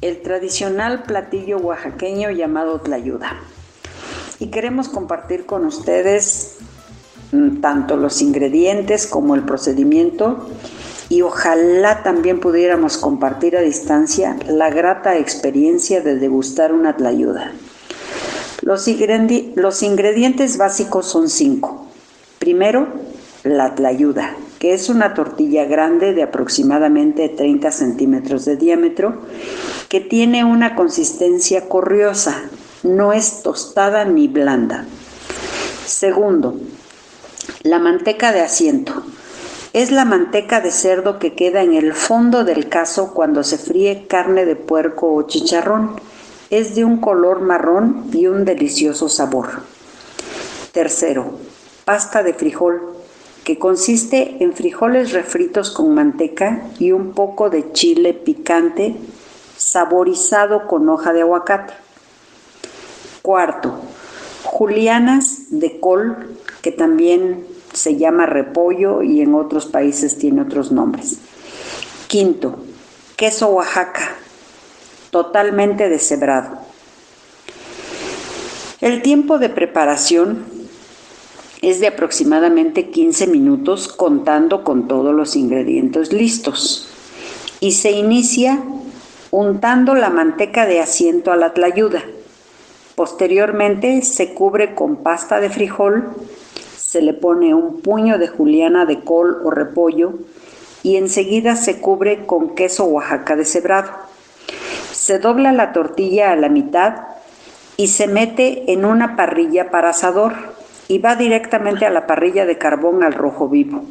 el 0.00 0.22
tradicional 0.22 1.02
platillo 1.04 1.58
oaxaqueño 1.58 2.30
llamado 2.30 2.80
tlayuda. 2.80 3.36
Y 4.38 4.48
queremos 4.48 4.88
compartir 4.88 5.46
con 5.46 5.64
ustedes 5.64 6.56
mm, 7.32 7.60
tanto 7.60 7.96
los 7.96 8.20
ingredientes 8.20 9.06
como 9.06 9.34
el 9.34 9.42
procedimiento 9.42 10.48
y 11.08 11.22
ojalá 11.22 12.02
también 12.02 12.40
pudiéramos 12.40 12.98
compartir 12.98 13.56
a 13.56 13.60
distancia 13.60 14.36
la 14.48 14.70
grata 14.70 15.16
experiencia 15.16 16.00
de 16.00 16.16
degustar 16.16 16.72
una 16.72 16.96
tlayuda. 16.96 17.52
Los, 18.62 18.88
ingredi- 18.88 19.52
los 19.54 19.82
ingredientes 19.82 20.58
básicos 20.58 21.06
son 21.06 21.28
cinco. 21.28 21.86
Primero, 22.38 22.88
la 23.44 23.74
tlayuda, 23.76 24.34
que 24.58 24.74
es 24.74 24.88
una 24.88 25.14
tortilla 25.14 25.64
grande 25.64 26.14
de 26.14 26.22
aproximadamente 26.22 27.28
30 27.28 27.70
centímetros 27.70 28.44
de 28.44 28.56
diámetro, 28.56 29.22
que 29.88 30.00
tiene 30.00 30.44
una 30.44 30.74
consistencia 30.74 31.68
corriosa, 31.68 32.42
no 32.82 33.12
es 33.12 33.42
tostada 33.42 34.04
ni 34.04 34.28
blanda. 34.28 34.84
Segundo, 35.84 36.56
la 37.62 37.78
manteca 37.78 38.32
de 38.32 38.40
asiento. 38.40 39.02
Es 39.72 39.90
la 39.90 40.04
manteca 40.04 40.60
de 40.60 40.70
cerdo 40.70 41.18
que 41.18 41.34
queda 41.34 41.62
en 41.62 41.74
el 41.74 41.92
fondo 41.92 42.44
del 42.44 42.68
caso 42.68 43.12
cuando 43.12 43.44
se 43.44 43.58
fríe 43.58 44.06
carne 44.06 44.46
de 44.46 44.56
puerco 44.56 45.12
o 45.12 45.22
chicharrón. 45.22 46.00
Es 46.48 46.74
de 46.74 46.84
un 46.84 46.98
color 46.98 47.40
marrón 47.40 48.08
y 48.12 48.26
un 48.26 48.44
delicioso 48.44 49.08
sabor. 49.08 49.62
Tercero, 50.72 51.32
pasta 51.84 52.22
de 52.22 52.32
frijol, 52.32 52.95
que 53.46 53.60
consiste 53.60 54.42
en 54.42 54.54
frijoles 54.54 55.12
refritos 55.12 55.70
con 55.70 55.94
manteca 55.94 56.64
y 56.80 56.90
un 56.90 57.12
poco 57.12 57.48
de 57.48 57.70
chile 57.70 58.12
picante 58.12 58.96
saborizado 59.56 60.66
con 60.66 60.88
hoja 60.88 61.12
de 61.12 61.20
aguacate. 61.20 61.72
Cuarto, 63.22 63.80
julianas 64.42 65.44
de 65.50 65.78
col, 65.78 66.36
que 66.60 66.72
también 66.72 67.46
se 67.72 67.94
llama 67.94 68.26
repollo 68.26 69.04
y 69.04 69.20
en 69.20 69.36
otros 69.36 69.66
países 69.66 70.18
tiene 70.18 70.42
otros 70.42 70.72
nombres. 70.72 71.18
Quinto, 72.08 72.58
queso 73.14 73.46
Oaxaca, 73.50 74.16
totalmente 75.12 75.88
deshebrado. 75.88 76.58
El 78.80 79.02
tiempo 79.02 79.38
de 79.38 79.50
preparación 79.50 80.55
es 81.62 81.80
de 81.80 81.86
aproximadamente 81.86 82.90
15 82.90 83.26
minutos 83.28 83.88
contando 83.88 84.62
con 84.62 84.88
todos 84.88 85.14
los 85.14 85.36
ingredientes 85.36 86.12
listos 86.12 86.88
y 87.60 87.72
se 87.72 87.92
inicia 87.92 88.62
untando 89.30 89.94
la 89.94 90.10
manteca 90.10 90.66
de 90.66 90.80
asiento 90.80 91.32
a 91.32 91.36
la 91.36 91.54
tlayuda. 91.54 92.02
Posteriormente 92.94 94.02
se 94.02 94.34
cubre 94.34 94.74
con 94.74 94.96
pasta 94.96 95.40
de 95.40 95.50
frijol, 95.50 96.04
se 96.76 97.02
le 97.02 97.12
pone 97.12 97.54
un 97.54 97.80
puño 97.80 98.18
de 98.18 98.28
juliana 98.28 98.86
de 98.86 99.00
col 99.00 99.40
o 99.44 99.50
repollo 99.50 100.14
y 100.82 100.96
enseguida 100.96 101.56
se 101.56 101.80
cubre 101.80 102.26
con 102.26 102.54
queso 102.54 102.84
Oaxaca 102.84 103.36
deshebrado. 103.36 103.90
Se 104.92 105.18
dobla 105.18 105.52
la 105.52 105.72
tortilla 105.72 106.32
a 106.32 106.36
la 106.36 106.48
mitad 106.48 106.94
y 107.76 107.88
se 107.88 108.06
mete 108.06 108.72
en 108.72 108.84
una 108.84 109.16
parrilla 109.16 109.70
para 109.70 109.90
asador 109.90 110.34
y 110.88 110.98
va 110.98 111.16
directamente 111.16 111.86
a 111.86 111.90
la 111.90 112.06
parrilla 112.06 112.46
de 112.46 112.58
carbón 112.58 113.02
al 113.02 113.12
rojo 113.12 113.48
vivo. 113.48 113.84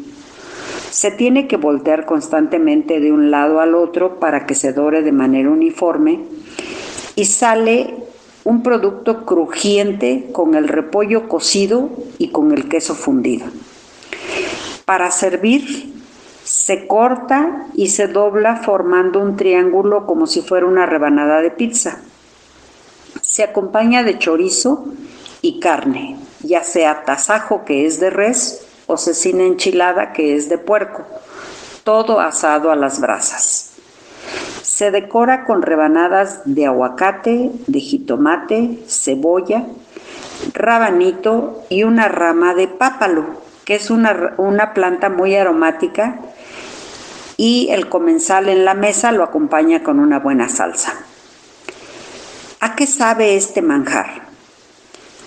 Se 0.92 1.12
tiene 1.12 1.48
que 1.48 1.58
voltear 1.58 2.06
constantemente 2.06 3.00
de 3.00 3.12
un 3.12 3.32
lado 3.32 3.60
al 3.60 3.76
otro 3.76 4.20
para 4.20 4.46
que 4.46 4.56
se 4.56 4.72
dore 4.72 5.02
de 5.02 5.12
manera 5.12 5.50
uniforme 5.50 6.22
y 7.16 7.26
sale 7.26 7.94
un 8.46 8.64
producto 8.64 9.26
crujiente 9.26 10.30
con 10.32 10.56
el 10.56 10.68
repollo 10.68 11.28
cocido 11.28 11.90
y 12.18 12.30
con 12.30 12.52
el 12.52 12.70
queso 12.70 12.96
fundido. 12.96 13.48
Para 14.86 15.10
servir, 15.12 15.94
se 16.44 16.86
corta 16.86 17.66
y 17.74 17.88
se 17.88 18.08
dobla 18.08 18.58
formando 18.58 19.20
un 19.20 19.36
triángulo 19.36 20.06
como 20.06 20.28
si 20.28 20.42
fuera 20.42 20.68
una 20.68 20.86
rebanada 20.86 21.42
de 21.42 21.50
pizza. 21.50 22.02
Se 23.22 23.44
acompaña 23.44 24.04
de 24.04 24.20
chorizo 24.20 24.86
y 25.46 25.60
carne, 25.60 26.18
ya 26.42 26.64
sea 26.64 27.04
tasajo 27.06 27.66
que 27.66 27.86
es 27.86 28.00
de 28.00 28.10
res 28.10 28.66
o 28.88 28.98
cecina 28.98 29.44
enchilada 29.44 30.12
que 30.12 30.36
es 30.36 30.50
de 30.50 30.58
puerco, 30.58 31.06
todo 31.84 32.20
asado 32.20 32.72
a 32.72 32.76
las 32.76 33.00
brasas. 33.00 33.74
Se 34.64 34.90
decora 34.90 35.46
con 35.46 35.62
rebanadas 35.62 36.42
de 36.46 36.66
aguacate, 36.66 37.52
de 37.68 37.80
jitomate, 37.80 38.80
cebolla, 38.88 39.68
rabanito 40.52 41.64
y 41.70 41.84
una 41.84 42.08
rama 42.08 42.56
de 42.56 42.68
pápalo, 42.68 43.26
que 43.66 43.76
es 43.76 43.92
una, 43.92 44.34
una 44.38 44.74
planta 44.74 45.10
muy 45.10 45.36
aromática 45.36 46.22
y 47.38 47.68
el 47.70 47.88
comensal 47.88 48.50
en 48.50 48.66
la 48.66 48.74
mesa 48.74 49.12
lo 49.12 49.24
acompaña 49.24 49.84
con 49.84 50.00
una 50.00 50.18
buena 50.18 50.50
salsa. 50.50 50.96
¿A 52.62 52.76
qué 52.76 52.88
sabe 52.88 53.36
este 53.36 53.62
manjar? 53.62 54.25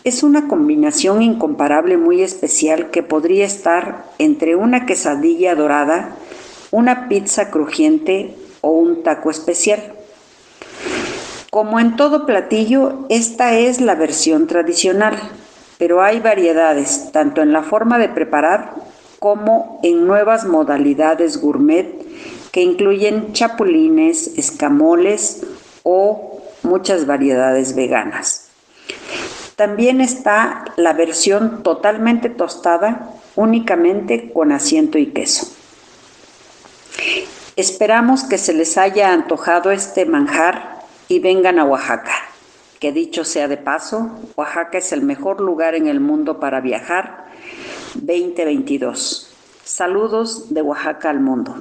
Es 0.05 0.23
una 0.23 0.49
combinación 0.49 1.23
incomparable 1.23 1.97
muy 1.97 2.23
especial 2.23 2.91
que 2.91 3.03
podría 3.03 3.45
estar 3.45 4.05
entre 4.19 4.55
una 4.57 4.87
quesadilla 4.87 5.55
dorada, 5.55 6.17
una 6.71 7.09
pizza 7.09 7.51
crujiente 7.51 8.35
o 8.61 8.71
un 8.71 9.03
taco 9.03 9.31
especial. 9.31 9.95
Como 11.51 11.81
en 11.81 11.97
todo 11.97 12.27
platillo, 12.27 13.07
esta 13.09 13.59
es 13.59 13.81
la 13.81 13.95
versión 13.95 14.47
tradicional, 14.47 15.19
pero 15.79 16.03
hay 16.03 16.21
variedades 16.21 17.11
tanto 17.13 17.43
en 17.43 17.53
la 17.53 17.63
forma 17.63 17.99
de 17.99 18.09
preparar 18.09 18.75
como 19.19 19.81
en 19.83 20.07
nuevas 20.07 20.45
modalidades 20.45 21.41
gourmet 21.41 21.93
que 22.53 22.63
incluyen 22.63 23.33
chapulines, 23.33 24.39
escamoles 24.39 25.43
o 25.83 26.41
muchas 26.63 27.07
variedades 27.07 27.75
veganas. 27.75 28.48
También 29.59 30.01
está 30.01 30.67
la 30.77 30.93
versión 30.93 31.65
totalmente 31.65 32.31
tostada, 32.31 33.11
únicamente 33.35 34.33
con 34.33 34.53
asiento 34.53 34.99
y 34.99 35.07
queso. 35.07 35.49
Esperamos 37.57 38.23
que 38.23 38.39
se 38.39 38.53
les 38.53 38.79
haya 38.79 39.13
antojado 39.13 39.73
este 39.73 40.07
manjar 40.07 40.85
y 41.09 41.19
vengan 41.19 41.59
a 41.59 41.65
Oaxaca. 41.65 42.15
Que 42.79 42.93
dicho 42.93 43.25
sea 43.25 43.49
de 43.49 43.57
paso, 43.57 44.21
Oaxaca 44.37 44.79
es 44.79 44.93
el 44.93 45.03
mejor 45.03 45.41
lugar 45.41 45.75
en 45.75 45.89
el 45.89 45.99
mundo 45.99 46.39
para 46.39 46.61
viajar 46.61 47.25
2022. 47.95 49.35
Saludos 49.65 50.55
de 50.55 50.63
Oaxaca 50.63 51.11
al 51.11 51.19
mundo. 51.19 51.57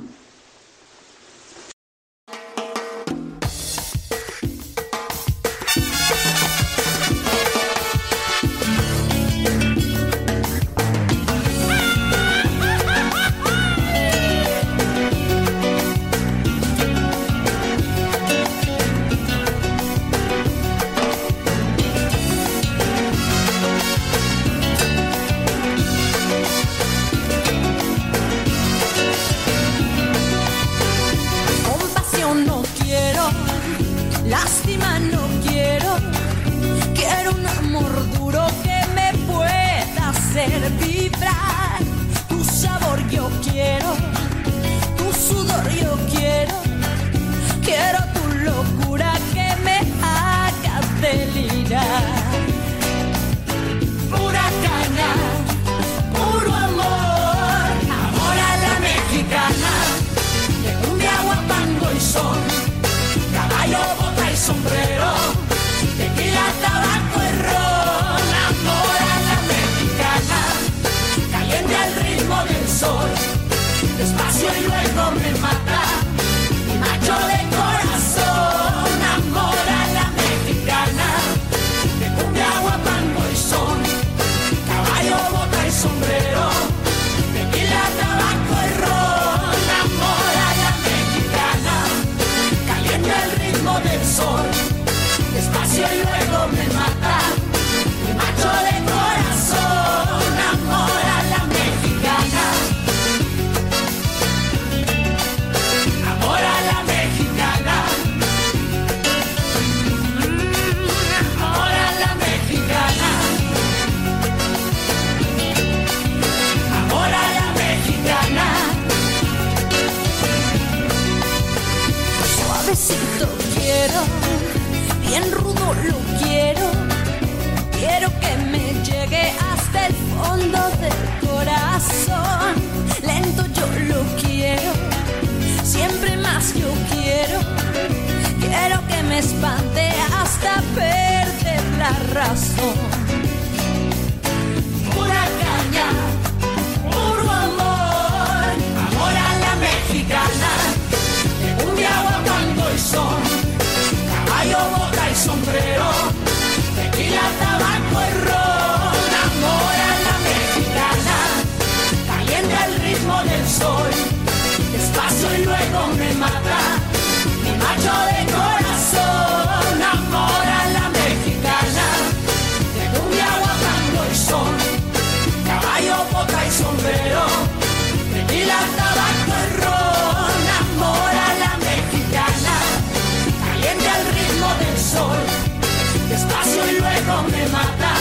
me 187.24 187.46
mata. 187.52 187.97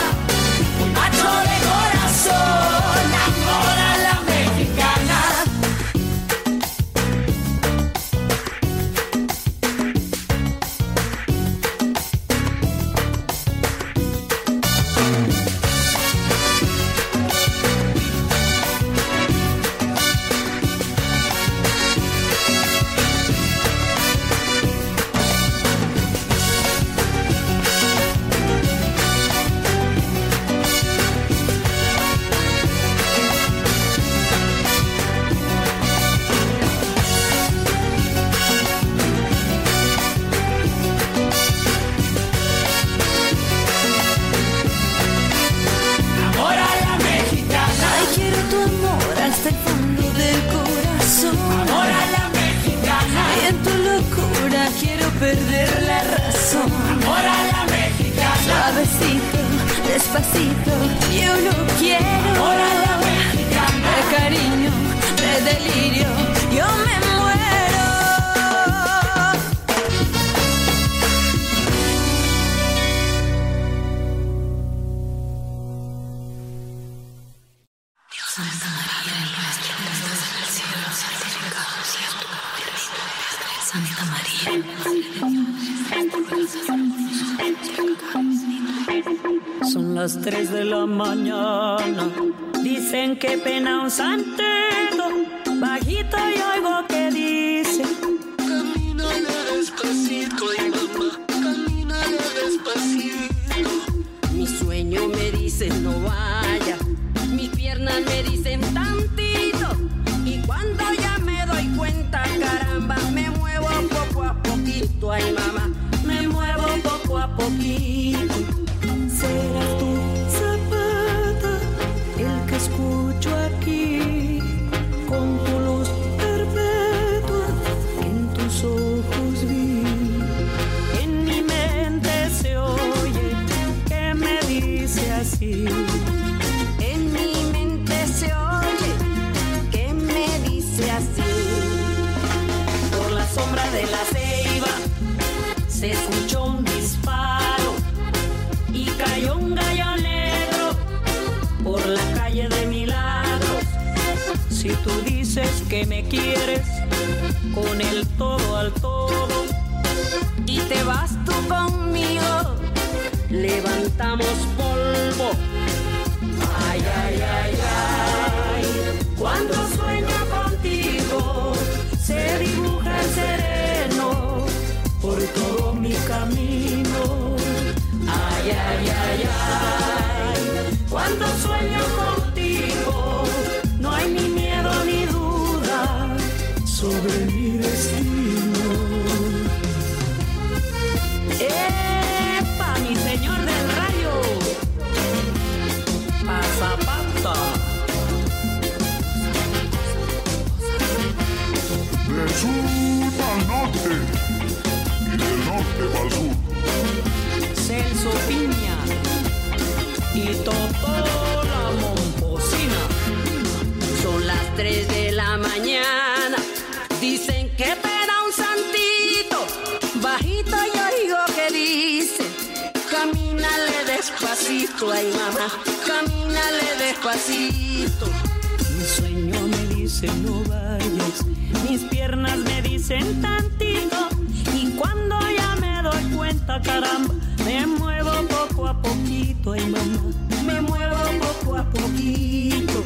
Mi 227.39 228.85
sueño 228.85 229.49
me 229.49 229.75
dice 229.75 230.07
no 230.25 230.43
vayas, 230.45 231.25
mis 231.69 231.83
piernas 231.85 232.39
me 232.39 232.63
dicen 232.63 233.21
tantito. 233.21 234.09
Y 234.55 234.71
cuando 234.71 235.19
ya 235.37 235.55
me 235.61 235.83
doy 235.83 236.17
cuenta, 236.17 236.61
caramba, 236.63 237.15
me 237.45 237.67
muevo 237.67 238.13
poco 238.29 238.69
a 238.69 238.81
poquito, 238.81 239.53
ay 239.53 239.67
mamá, 239.67 240.03
me 240.47 240.61
muevo 240.63 240.97
poco 241.21 241.57
a 241.57 241.65
poquito. 241.65 242.83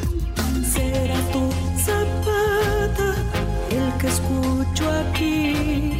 Será 0.73 1.19
tu 1.31 1.49
zapata 1.77 3.15
el 3.69 3.97
que 3.99 4.07
escucho 4.07 4.89
aquí. 4.89 5.90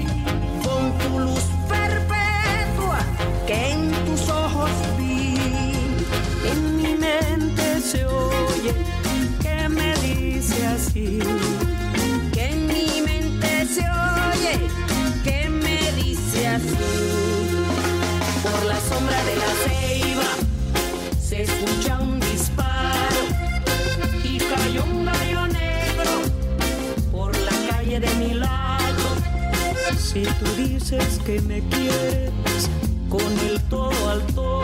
Si 30.13 30.23
tú 30.23 30.45
dices 30.57 31.19
que 31.25 31.39
me 31.43 31.61
quieres 31.69 32.69
con 33.07 33.21
el 33.47 33.61
todo 33.69 34.09
al 34.09 34.21
todo 34.35 34.61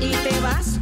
y 0.00 0.10
te 0.10 0.40
vas 0.40 0.78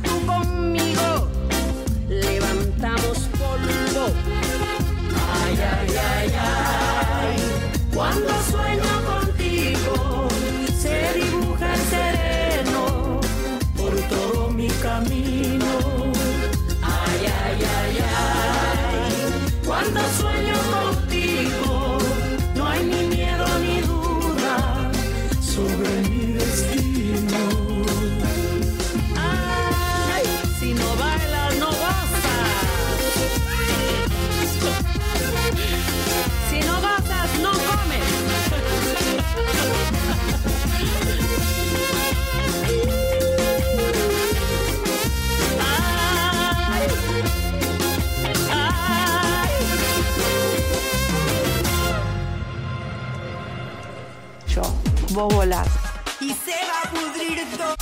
bobolas. 55.12 55.68
Y 56.20 56.30
se 56.30 56.52
va 56.52 56.80
a 56.84 56.90
pudrir 56.90 57.42
todo. 57.56 57.74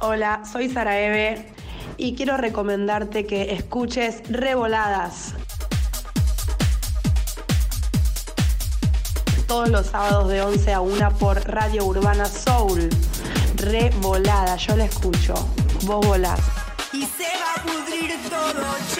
Hola, 0.00 0.42
soy 0.50 0.68
Sara 0.68 1.00
Eve 1.00 1.52
y 1.96 2.14
quiero 2.14 2.36
recomendarte 2.36 3.26
que 3.26 3.54
escuches 3.54 4.22
Revoladas. 4.28 5.34
Todos 9.46 9.68
los 9.70 9.86
sábados 9.86 10.28
de 10.28 10.42
11 10.42 10.72
a 10.72 10.80
1 10.80 11.18
por 11.18 11.40
Radio 11.48 11.84
Urbana 11.86 12.26
Soul. 12.26 12.90
Revolada, 13.56 14.56
yo 14.56 14.76
la 14.76 14.84
escucho. 14.84 15.34
Vos 15.84 16.06
volás. 16.06 16.40
Y 16.92 17.02
se 17.02 17.24
va 17.24 17.54
a 17.56 17.62
pudrir 17.62 18.12
todo. 18.28 18.95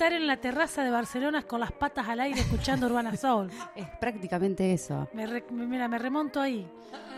Estar 0.00 0.14
en 0.14 0.26
la 0.26 0.38
terraza 0.38 0.82
de 0.82 0.88
Barcelona 0.90 1.42
con 1.42 1.60
las 1.60 1.72
patas 1.72 2.08
al 2.08 2.20
aire 2.20 2.40
escuchando 2.40 2.86
Urbana 2.86 3.14
Soul. 3.18 3.50
Es 3.76 3.86
prácticamente 4.00 4.72
eso. 4.72 5.06
Me 5.12 5.26
re- 5.26 5.44
mira, 5.50 5.88
me 5.88 5.98
remonto 5.98 6.40
ahí. 6.40 6.66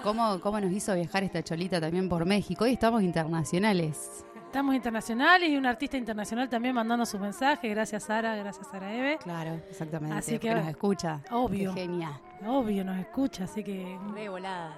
¿Cómo, 0.03 0.41
¿Cómo 0.41 0.61
nos 0.61 0.73
hizo 0.73 0.93
viajar 0.93 1.23
esta 1.23 1.45
cholita 1.45 1.81
también 1.81 2.09
por 2.09 2.25
México? 2.27 2.65
Hoy 2.65 2.73
estamos 2.73 3.05
internacionales. 3.05 4.25
Estamos 4.47 4.75
internacionales 4.75 5.49
y 5.49 5.57
un 5.57 5.65
artista 5.65 5.97
internacional 5.97 6.49
también 6.49 6.75
mandando 6.75 7.07
sus 7.07 7.21
mensajes. 7.21 7.71
Gracias 7.71 8.03
Sara, 8.03 8.35
gracias 8.35 8.67
Sara 8.69 8.93
Eve. 8.93 9.17
Claro, 9.23 9.61
exactamente. 9.71 10.17
Así 10.17 10.41
que 10.41 10.53
nos 10.53 10.67
escucha. 10.67 11.21
Obvio. 11.31 11.73
Qué 11.75 11.83
genial. 11.83 12.15
Obvio, 12.45 12.83
nos 12.85 12.99
escucha, 12.99 13.45
así 13.45 13.63
que. 13.63 13.97
Re 14.13 14.29
volada. 14.29 14.77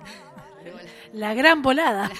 La 1.15 1.33
gran 1.33 1.63
volada. 1.63 2.11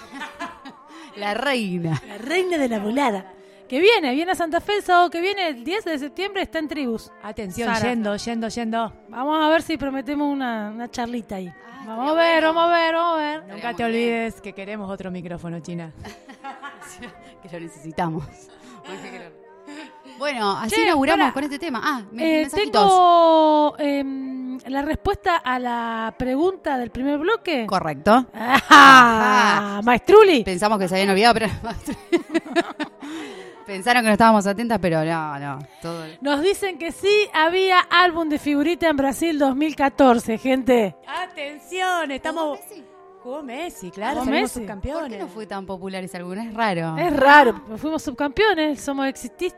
La 1.17 1.35
reina. 1.35 2.01
La 2.09 2.17
reina 2.17 2.57
de 2.57 2.69
la 2.71 2.79
volada. 2.79 3.27
Que 3.75 3.81
viene, 3.81 4.15
viene 4.15 4.31
a 4.31 4.35
Santa 4.37 4.61
Fe 4.61 4.77
el 4.77 4.83
sábado 4.85 5.11
que 5.11 5.21
viene, 5.21 5.49
el 5.49 5.65
10 5.65 5.85
de 5.87 5.99
septiembre, 5.99 6.43
está 6.43 6.61
en 6.61 6.69
Tribus. 6.69 7.11
Atención, 7.25 7.75
Sara. 7.75 7.89
yendo, 7.91 8.15
yendo, 8.15 8.47
yendo. 8.47 8.93
Vamos 9.09 9.45
a 9.45 9.49
ver 9.49 9.63
si 9.63 9.77
prometemos 9.77 10.33
una, 10.33 10.71
una 10.73 10.89
charlita 10.89 11.35
ahí. 11.35 11.53
vamos 11.85 12.13
a 12.13 12.15
ver, 12.15 12.45
vamos 12.45 12.63
a 12.63 12.69
ver, 12.73 12.95
vamos 12.95 13.15
a 13.15 13.21
ver. 13.21 13.45
Nunca 13.49 13.75
te 13.75 13.83
olvides 13.83 14.41
que 14.41 14.53
queremos 14.53 14.89
otro 14.89 15.11
micrófono, 15.11 15.59
China. 15.59 15.93
que 17.43 17.49
lo 17.51 17.59
necesitamos. 17.59 18.25
Bueno, 20.19 20.53
así 20.57 20.77
Che, 20.77 20.83
inauguramos 20.83 21.33
con 21.33 21.43
este 21.43 21.59
tema. 21.59 21.81
Ah, 21.83 22.03
me- 22.13 22.43
Eh, 22.43 22.49
tengo 22.55 23.75
em, 23.77 24.57
la 24.69 24.83
respuesta 24.83 25.39
a 25.39 25.59
la 25.59 26.15
pregunta 26.17 26.79
del 26.79 26.93
primer 26.93 27.19
bloque. 27.19 27.67
Correcto. 27.67 28.27
Ah, 28.71 29.81
Maestruli. 29.83 30.45
Pensamos 30.45 30.79
que 30.79 30.87
se 30.87 30.95
habían 30.95 31.11
olvidado, 31.11 31.35
pero 31.35 31.49
pensaron 33.67 34.03
que 34.03 34.09
no 34.09 34.13
estábamos 34.13 34.47
atentas, 34.47 34.79
pero 34.81 35.05
no, 35.05 35.39
no. 35.39 35.59
Todo... 35.81 36.05
Nos 36.21 36.43
dicen 36.43 36.79
que 36.79 36.93
sí 36.93 37.29
había 37.33 37.81
álbum 37.81 38.29
de 38.29 38.39
figurita 38.39 38.89
en 38.89 38.97
Brasil 38.97 39.39
2014, 39.39 40.39
gente. 40.39 40.97
Atención, 41.07 42.11
estamos. 42.11 42.59
Jugó 43.23 43.43
Messi, 43.43 43.91
claro, 43.91 44.21
Jugó 44.21 44.33
Messi. 44.33 44.61
subcampeones. 44.61 45.03
¿Por 45.03 45.11
qué 45.11 45.19
no 45.19 45.29
fue 45.29 45.47
tan 45.47 45.65
popular 45.65 46.05
ese 46.05 46.19
álbum? 46.19 46.39
Es 46.39 46.53
raro. 46.53 46.97
Es 46.99 47.17
raro, 47.17 47.63
fuimos 47.79 48.03
subcampeones, 48.03 48.81
somos 48.81 49.07
exitosos. 49.09 49.55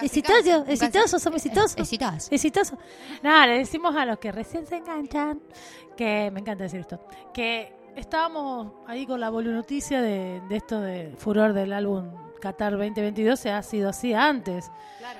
Exitosos, 0.00 0.68
exitosos, 0.68 1.22
somos 1.22 1.44
exitosos. 1.44 1.76
Exitosos. 1.76 2.32
Exitosos. 2.32 2.78
Nada, 3.22 3.46
le 3.46 3.58
decimos 3.58 3.94
a 3.96 4.04
los 4.04 4.18
que 4.18 4.32
recién 4.32 4.66
se 4.66 4.76
enganchan, 4.76 5.40
que 5.96 6.30
me 6.32 6.40
encanta 6.40 6.64
decir 6.64 6.80
esto, 6.80 7.00
que 7.32 7.72
estábamos 7.96 8.72
ahí 8.86 9.06
con 9.06 9.20
la 9.20 9.30
noticia 9.30 10.02
de, 10.02 10.40
de 10.48 10.56
esto 10.56 10.80
de 10.80 11.14
furor 11.18 11.52
del 11.52 11.72
álbum 11.72 12.10
Qatar 12.40 12.72
2022, 12.72 13.38
se 13.38 13.50
ha 13.50 13.62
sido 13.62 13.88
así 13.90 14.14
antes. 14.14 14.70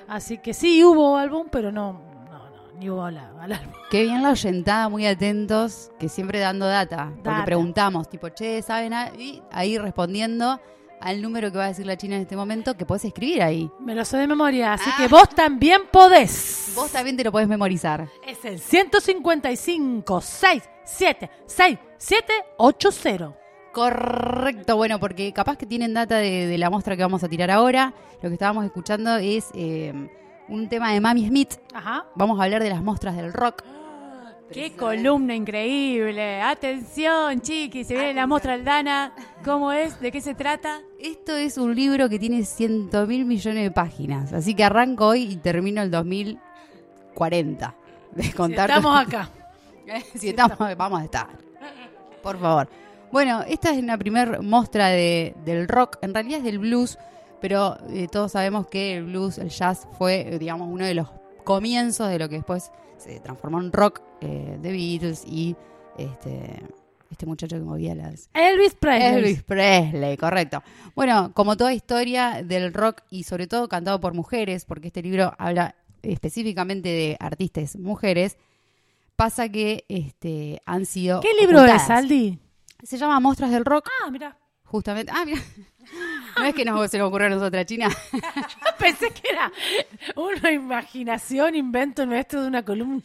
Así 0.07 0.37
que 0.37 0.53
sí 0.53 0.83
hubo 0.83 1.17
álbum, 1.17 1.47
pero 1.51 1.71
no, 1.71 1.93
no, 1.93 2.49
no, 2.49 2.71
ni 2.79 2.89
hubo 2.89 3.09
la, 3.09 3.31
al 3.39 3.53
álbum. 3.53 3.73
Qué 3.89 4.03
bien 4.03 4.21
la 4.23 4.31
oyentada, 4.31 4.89
muy 4.89 5.05
atentos, 5.07 5.91
que 5.99 6.09
siempre 6.09 6.39
dando 6.39 6.67
data. 6.67 7.07
Porque 7.15 7.29
Data. 7.29 7.45
preguntamos, 7.45 8.09
tipo, 8.09 8.29
che, 8.29 8.61
¿saben? 8.61 8.93
Y 9.17 9.41
ahí 9.51 9.77
respondiendo 9.77 10.59
al 11.01 11.21
número 11.21 11.49
que 11.51 11.57
va 11.57 11.65
a 11.65 11.67
decir 11.69 11.85
la 11.85 11.95
China 11.95 12.17
en 12.17 12.23
este 12.23 12.35
momento, 12.35 12.75
que 12.75 12.85
podés 12.85 13.05
escribir 13.05 13.41
ahí. 13.41 13.71
Me 13.79 13.95
lo 13.95 14.03
sé 14.03 14.17
de 14.17 14.27
memoria, 14.27 14.73
así 14.73 14.89
que 14.97 15.07
vos 15.07 15.29
también 15.29 15.83
podés. 15.91 16.73
Vos 16.75 16.91
también 16.91 17.15
te 17.15 17.23
lo 17.23 17.31
podés 17.31 17.47
memorizar. 17.47 18.07
Es 18.27 18.43
el 18.43 18.59
155 18.59 20.21
67 20.21 21.29
67 21.45 22.33
80. 22.57 23.33
Correcto, 23.71 24.75
bueno, 24.75 24.99
porque 24.99 25.31
capaz 25.31 25.57
que 25.57 25.65
tienen 25.65 25.93
data 25.93 26.17
de, 26.17 26.47
de 26.47 26.57
la 26.57 26.69
muestra 26.69 26.95
que 26.95 27.03
vamos 27.03 27.23
a 27.23 27.29
tirar 27.29 27.51
ahora. 27.51 27.93
Lo 28.21 28.29
que 28.29 28.33
estábamos 28.33 28.65
escuchando 28.65 29.15
es 29.17 29.49
eh, 29.53 29.93
un 30.47 30.67
tema 30.67 30.91
de 30.91 30.99
Mami 30.99 31.27
Smith. 31.27 31.53
Ajá. 31.73 32.05
Vamos 32.15 32.39
a 32.39 32.43
hablar 32.43 32.63
de 32.63 32.69
las 32.69 32.81
muestras 32.81 33.15
del 33.15 33.31
rock. 33.31 33.63
Qué 34.51 34.75
columna 34.75 35.35
increíble. 35.35 36.41
Atención, 36.41 37.39
chiqui, 37.39 37.83
se 37.83 37.93
viene 37.93 38.15
la 38.15 38.25
muestra 38.25 38.53
Aldana. 38.53 39.13
¿Cómo 39.45 39.71
es? 39.71 39.99
¿De 40.01 40.11
qué 40.11 40.21
se 40.21 40.33
trata? 40.33 40.81
Esto 40.99 41.35
es 41.35 41.57
un 41.57 41.75
libro 41.75 42.09
que 42.09 42.17
tiene 42.17 42.43
100 42.43 42.89
mil 43.07 43.25
millones 43.25 43.63
de 43.63 43.71
páginas, 43.71 44.33
así 44.33 44.55
que 44.55 44.63
arranco 44.63 45.05
hoy 45.05 45.21
y 45.23 45.37
termino 45.37 45.83
el 45.83 45.91
2040. 45.91 47.75
De 48.15 48.33
contar 48.33 48.71
estamos 48.71 48.99
acá. 48.99 49.29
si 50.15 50.29
estamos, 50.29 50.57
vamos 50.75 51.01
a 51.01 51.03
estar. 51.03 51.27
Por 52.23 52.39
favor. 52.39 52.67
Bueno, 53.11 53.43
esta 53.47 53.71
es 53.71 53.83
la 53.83 53.97
primer 53.97 54.41
muestra 54.41 54.89
de, 54.89 55.35
del 55.43 55.67
rock, 55.67 55.97
en 56.01 56.13
realidad 56.13 56.39
es 56.39 56.43
del 56.43 56.59
blues, 56.59 56.97
pero 57.41 57.77
eh, 57.89 58.07
todos 58.11 58.33
sabemos 58.33 58.67
que 58.67 58.97
el 58.97 59.05
blues, 59.05 59.37
el 59.37 59.49
jazz 59.49 59.87
fue, 59.97 60.35
eh, 60.35 60.39
digamos, 60.39 60.67
uno 60.71 60.85
de 60.85 60.93
los 60.93 61.07
comienzos 61.43 62.09
de 62.09 62.19
lo 62.19 62.29
que 62.29 62.35
después 62.35 62.71
se 62.97 63.19
transformó 63.19 63.59
en 63.61 63.71
rock, 63.71 64.01
eh, 64.21 64.59
The 64.61 64.71
Beatles 64.71 65.23
y 65.25 65.55
este, 65.97 66.61
este 67.09 67.25
muchacho 67.25 67.57
que 67.57 67.63
movía 67.63 67.95
las... 67.95 68.29
Elvis 68.33 68.75
Presley. 68.75 69.15
Elvis 69.15 69.43
Presley, 69.43 70.17
correcto. 70.17 70.61
Bueno, 70.95 71.31
como 71.33 71.57
toda 71.57 71.73
historia 71.73 72.43
del 72.43 72.73
rock 72.73 73.01
y 73.09 73.23
sobre 73.23 73.47
todo 73.47 73.67
cantado 73.67 73.99
por 73.99 74.13
mujeres, 74.13 74.65
porque 74.65 74.87
este 74.87 75.01
libro 75.01 75.33
habla 75.39 75.75
específicamente 76.03 76.89
de 76.89 77.17
artistas 77.19 77.75
mujeres, 77.75 78.37
pasa 79.15 79.49
que 79.49 79.85
este, 79.89 80.61
han 80.65 80.85
sido... 80.85 81.21
¿Qué 81.21 81.33
libro 81.39 81.57
es, 81.59 81.71
ocultadas. 81.71 81.89
Aldi? 81.89 82.39
Se 82.83 82.97
llama 82.97 83.19
Monstruos 83.19 83.51
del 83.51 83.65
Rock. 83.65 83.89
Ah, 84.05 84.09
mira. 84.11 84.37
Justamente. 84.63 85.11
Ah, 85.15 85.23
mira. 85.25 85.41
No 86.37 86.45
es 86.45 86.53
que 86.53 86.63
nos, 86.63 86.89
se 86.91 86.97
nos 86.97 87.07
ocurrió 87.07 87.27
a 87.27 87.31
nosotras, 87.31 87.65
China. 87.65 87.89
Pensé 88.79 89.11
que 89.11 89.29
era 89.31 89.51
una 90.15 90.51
imaginación, 90.51 91.55
invento 91.55 92.05
nuestro 92.05 92.41
de 92.43 92.47
una 92.47 92.63
columna. 92.63 93.01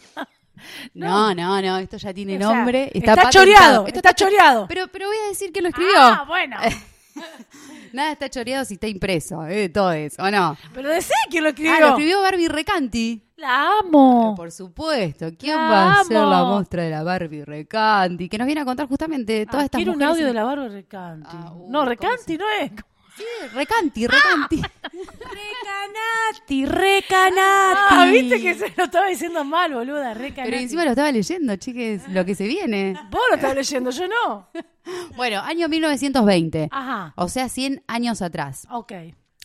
No, 0.92 1.34
no, 1.34 1.60
no, 1.60 1.78
esto 1.78 1.96
ya 1.96 2.14
tiene 2.14 2.36
O 2.36 2.38
sea, 2.38 2.48
nombre. 2.48 2.90
está 2.94 3.16
patentado. 3.16 3.30
choreado, 3.32 3.86
Esto 3.86 3.98
está 3.98 4.14
choreado. 4.14 4.66
Pero, 4.68 4.86
pero 4.88 5.08
voy 5.08 5.16
a 5.24 5.28
decir 5.28 5.52
que 5.52 5.60
lo 5.62 5.68
escribió. 5.68 5.94
Ah, 5.96 6.24
bueno. 6.28 6.56
Nada 7.92 8.12
está 8.12 8.28
choreado 8.30 8.64
si 8.64 8.74
está 8.74 8.86
impreso, 8.86 9.44
¿eh? 9.46 9.68
Todo 9.68 9.92
eso, 9.92 10.22
¿o 10.22 10.30
no? 10.30 10.56
Pero 10.72 10.90
decí 10.90 11.12
quién 11.30 11.42
lo 11.44 11.50
escribió. 11.50 11.74
Ah, 11.74 11.80
lo 11.80 11.88
escribió 11.88 12.20
Barbie 12.20 12.48
Recanti. 12.48 13.23
La 13.36 13.78
amo. 13.80 14.34
Por 14.36 14.50
supuesto. 14.52 15.26
¿Quién 15.38 15.56
La 15.56 15.62
va 15.68 15.92
a 15.94 16.00
amo. 16.00 16.30
la 16.30 16.44
muestra 16.44 16.84
de 16.84 16.90
la 16.90 17.02
Barbie 17.02 17.44
Recanti? 17.44 18.28
Que 18.28 18.38
nos 18.38 18.46
viene 18.46 18.60
a 18.60 18.64
contar 18.64 18.86
justamente 18.88 19.44
todas 19.46 19.62
Ah, 19.62 19.64
estas 19.66 19.78
quiero 19.78 19.92
un 19.92 20.02
audio 20.02 20.22
en- 20.22 20.26
de 20.28 20.34
la 20.34 20.44
barba 20.44 20.68
Recanti. 20.68 21.28
Ah, 21.32 21.52
uh, 21.52 21.70
no, 21.70 21.84
Recanti 21.84 22.38
no 22.38 22.44
es. 22.60 22.70
Sí, 23.16 23.24
Recanti, 23.54 24.06
Recanti. 24.08 24.60
Recanati, 25.34 26.66
recanati. 26.66 27.78
Ah, 27.90 28.08
viste 28.10 28.40
que 28.42 28.54
se 28.54 28.72
lo 28.76 28.84
estaba 28.84 29.06
diciendo 29.06 29.44
mal, 29.44 29.72
boluda. 29.72 30.14
Recanati. 30.14 30.50
Pero 30.50 30.62
encima 30.62 30.84
lo 30.84 30.90
estaba 30.90 31.12
leyendo, 31.12 31.54
chiques, 31.56 32.08
lo 32.08 32.24
que 32.24 32.34
se 32.34 32.46
viene. 32.46 32.94
Vos 33.10 33.20
lo 33.30 33.36
estabas 33.36 33.56
leyendo, 33.56 33.90
yo 33.90 34.08
no. 34.08 34.48
Bueno, 35.16 35.40
año 35.40 35.66
1920. 35.68 36.68
Ajá. 36.70 37.14
O 37.16 37.28
sea, 37.28 37.48
100 37.48 37.82
años 37.86 38.20
atrás. 38.20 38.66
Ok. 38.70 38.92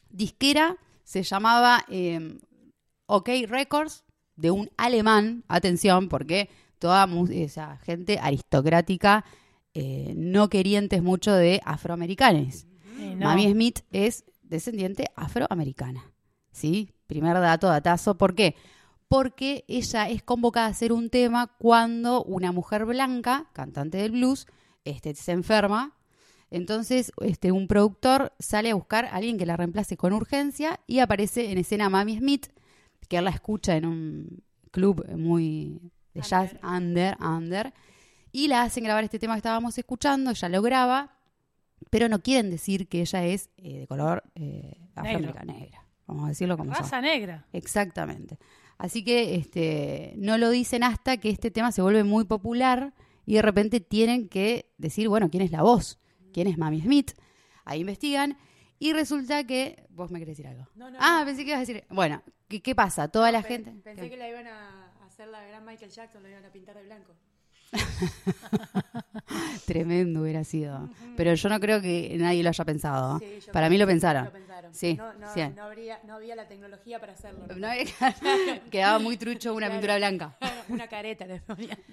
Disquera 0.09 0.75
se 1.03 1.23
llamaba 1.23 1.85
eh, 1.87 2.37
OK 3.09 3.29
Records, 3.47 4.05
de 4.35 4.51
un 4.51 4.69
alemán, 4.77 5.43
atención, 5.47 6.09
porque 6.09 6.49
toda 6.77 7.07
esa 7.31 7.77
gente 7.77 8.19
aristocrática, 8.21 9.25
eh, 9.73 10.13
no 10.15 10.47
querientes 10.49 11.01
mucho 11.01 11.33
de 11.33 11.59
afroamericanos. 11.65 12.67
Eh, 12.99 13.15
no. 13.17 13.25
Mami 13.25 13.51
Smith 13.51 13.79
es 13.91 14.25
descendiente 14.43 15.07
afroamericana. 15.15 16.11
¿Sí? 16.51 16.91
Primer 17.07 17.33
dato, 17.39 17.67
datazo. 17.67 18.15
¿Por 18.15 18.35
qué? 18.35 18.55
Porque 19.07 19.65
ella 19.67 20.07
es 20.07 20.21
convocada 20.21 20.67
a 20.67 20.69
hacer 20.69 20.93
un 20.93 21.09
tema 21.09 21.47
cuando 21.57 22.23
una 22.23 22.51
mujer 22.51 22.85
blanca, 22.85 23.49
cantante 23.53 23.97
del 23.97 24.11
blues, 24.11 24.45
este, 24.85 25.15
se 25.15 25.31
enferma. 25.31 25.95
Entonces, 26.51 27.11
este, 27.21 27.51
un 27.51 27.67
productor 27.67 28.33
sale 28.37 28.69
a 28.69 28.75
buscar 28.75 29.05
a 29.05 29.15
alguien 29.15 29.39
que 29.39 29.47
la 29.47 29.57
reemplace 29.57 29.97
con 29.97 30.13
urgencia 30.13 30.79
y 30.85 30.99
aparece 30.99 31.51
en 31.51 31.57
escena 31.57 31.89
Mami 31.89 32.17
Smith, 32.17 32.47
que 33.07 33.17
él 33.17 33.25
la 33.25 33.31
escucha 33.31 33.75
en 33.75 33.85
un 33.85 34.43
club 34.71 35.05
muy 35.15 35.91
de 36.13 36.21
jazz, 36.21 36.55
under, 36.63 37.17
under, 37.19 37.73
y 38.31 38.47
la 38.47 38.63
hacen 38.63 38.83
grabar 38.83 39.03
este 39.03 39.19
tema 39.19 39.33
que 39.33 39.39
estábamos 39.39 39.77
escuchando, 39.77 40.31
ella 40.31 40.49
lo 40.49 40.61
graba, 40.61 41.15
pero 41.89 42.09
no 42.09 42.21
quieren 42.21 42.51
decir 42.51 42.87
que 42.87 43.01
ella 43.01 43.25
es 43.25 43.49
eh, 43.57 43.79
de 43.79 43.87
color 43.87 44.23
eh, 44.35 44.77
afroamericana 44.95 45.53
negra. 45.53 45.85
Vamos 46.05 46.25
a 46.25 46.27
decirlo 46.29 46.57
como 46.57 46.73
son. 46.73 46.83
Raza 46.83 47.01
negra. 47.01 47.45
Exactamente. 47.53 48.37
Así 48.77 49.03
que 49.03 49.35
este, 49.35 50.13
no 50.17 50.37
lo 50.37 50.49
dicen 50.49 50.83
hasta 50.83 51.17
que 51.17 51.29
este 51.29 51.51
tema 51.51 51.71
se 51.71 51.81
vuelve 51.81 52.03
muy 52.03 52.25
popular 52.25 52.93
y 53.25 53.35
de 53.35 53.41
repente 53.41 53.79
tienen 53.79 54.27
que 54.27 54.71
decir, 54.77 55.07
bueno, 55.09 55.29
¿quién 55.29 55.43
es 55.43 55.51
la 55.51 55.61
voz? 55.61 55.99
¿Quién 56.33 56.47
es 56.47 56.57
Mami 56.57 56.81
Smith? 56.81 57.11
Ahí 57.65 57.81
investigan 57.81 58.37
y 58.79 58.93
resulta 58.93 59.43
que... 59.45 59.85
¿Vos 59.89 60.09
me 60.11 60.19
querés 60.19 60.37
decir 60.37 60.47
algo? 60.47 60.67
ah, 60.99 61.21
pensé 61.25 61.43
que 61.43 61.49
ibas 61.51 61.57
a 61.57 61.65
decir... 61.65 61.83
Bueno, 61.89 62.23
¿qué, 62.47 62.61
qué 62.61 62.73
pasa? 62.75 63.07
Toda 63.09 63.31
la 63.31 63.43
gente... 63.43 63.71
Pensé 63.83 64.09
que 64.09 64.17
la 64.17 64.27
iban 64.29 64.47
a 64.47 64.91
hacer 65.05 65.27
la 65.27 65.43
gran 65.45 65.65
Michael 65.65 65.91
Jackson, 65.91 66.23
la 66.23 66.29
iban 66.29 66.45
a 66.45 66.49
pintar 66.49 66.75
de 66.75 66.83
blanco. 66.83 67.13
Tremendo 69.65 70.21
hubiera 70.21 70.43
sido. 70.43 70.89
Pero 71.15 71.33
yo 71.35 71.49
no 71.49 71.59
creo 71.59 71.81
que 71.81 72.15
nadie 72.17 72.41
lo 72.43 72.49
haya 72.49 72.65
pensado. 72.65 73.19
Sí, 73.19 73.39
para 73.51 73.69
mí 73.69 73.77
lo 73.77 73.85
pensaron. 73.85 74.25
lo 74.25 74.31
pensaron. 74.31 74.73
Sí, 74.73 74.95
No, 74.95 75.13
no, 75.13 75.33
sí. 75.33 75.41
no 75.55 75.63
habría, 75.63 75.99
no 76.05 76.15
había 76.15 76.35
la 76.35 76.47
tecnología 76.47 76.99
para 76.99 77.13
hacerlo. 77.13 77.45
No 77.55 77.67
había- 77.67 77.85
Quedaba 78.71 78.99
muy 78.99 79.17
trucho 79.17 79.53
una 79.53 79.69
pintura 79.69 79.97
blanca. 79.97 80.37
Una 80.69 80.87
careta. 80.87 81.25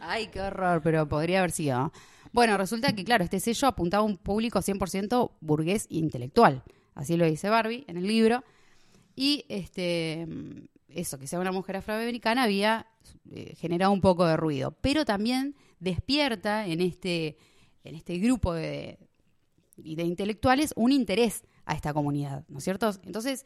Ay, 0.00 0.26
qué 0.28 0.40
horror, 0.40 0.82
pero 0.82 1.08
podría 1.08 1.38
haber 1.38 1.50
sido. 1.50 1.92
Bueno, 2.32 2.56
resulta 2.56 2.94
que, 2.94 3.04
claro, 3.04 3.24
este 3.24 3.40
sello 3.40 3.68
apuntaba 3.68 4.02
a 4.02 4.06
un 4.06 4.18
público 4.18 4.60
100% 4.60 5.32
burgués 5.40 5.86
e 5.90 5.96
intelectual. 5.96 6.62
Así 6.94 7.16
lo 7.16 7.26
dice 7.26 7.48
Barbie 7.48 7.84
en 7.88 7.96
el 7.96 8.06
libro. 8.06 8.44
Y 9.14 9.44
este 9.48 10.26
eso, 10.96 11.18
que 11.18 11.26
sea 11.26 11.40
una 11.40 11.52
mujer 11.52 11.76
afroamericana, 11.76 12.44
había 12.44 12.86
eh, 13.30 13.54
generado 13.56 13.92
un 13.92 14.00
poco 14.00 14.26
de 14.26 14.36
ruido. 14.36 14.72
Pero 14.80 15.04
también 15.04 15.54
despierta 15.78 16.66
en 16.66 16.80
este, 16.80 17.36
en 17.84 17.94
este 17.94 18.18
grupo 18.18 18.54
de, 18.54 18.98
de 19.76 20.02
intelectuales 20.02 20.72
un 20.74 20.92
interés 20.92 21.44
a 21.66 21.74
esta 21.74 21.92
comunidad, 21.92 22.44
¿no 22.48 22.58
es 22.58 22.64
cierto? 22.64 22.90
Entonces, 23.04 23.44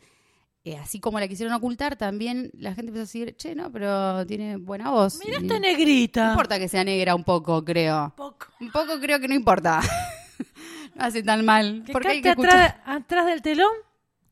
eh, 0.64 0.76
así 0.76 1.00
como 1.00 1.18
la 1.18 1.26
quisieron 1.28 1.54
ocultar, 1.54 1.96
también 1.96 2.50
la 2.54 2.74
gente 2.74 2.88
empezó 2.88 3.00
a 3.02 3.06
decir, 3.06 3.34
che, 3.36 3.54
no, 3.54 3.70
pero 3.72 4.26
tiene 4.26 4.56
buena 4.56 4.90
voz. 4.90 5.18
Mira 5.24 5.38
esta 5.38 5.58
negrita. 5.58 6.24
no 6.26 6.30
importa 6.32 6.58
que 6.58 6.68
sea 6.68 6.84
negra 6.84 7.14
un 7.14 7.24
poco, 7.24 7.64
creo. 7.64 8.14
Un 8.60 8.70
poco 8.70 9.00
creo 9.00 9.18
que 9.20 9.28
no 9.28 9.34
importa. 9.34 9.80
no 10.94 11.04
hace 11.04 11.22
tan 11.22 11.44
mal. 11.44 11.82
Que 11.86 11.92
Porque 11.92 12.08
hay 12.08 12.22
que 12.22 12.30
atrás, 12.30 12.74
atrás 12.84 13.26
del 13.26 13.42
telón. 13.42 13.72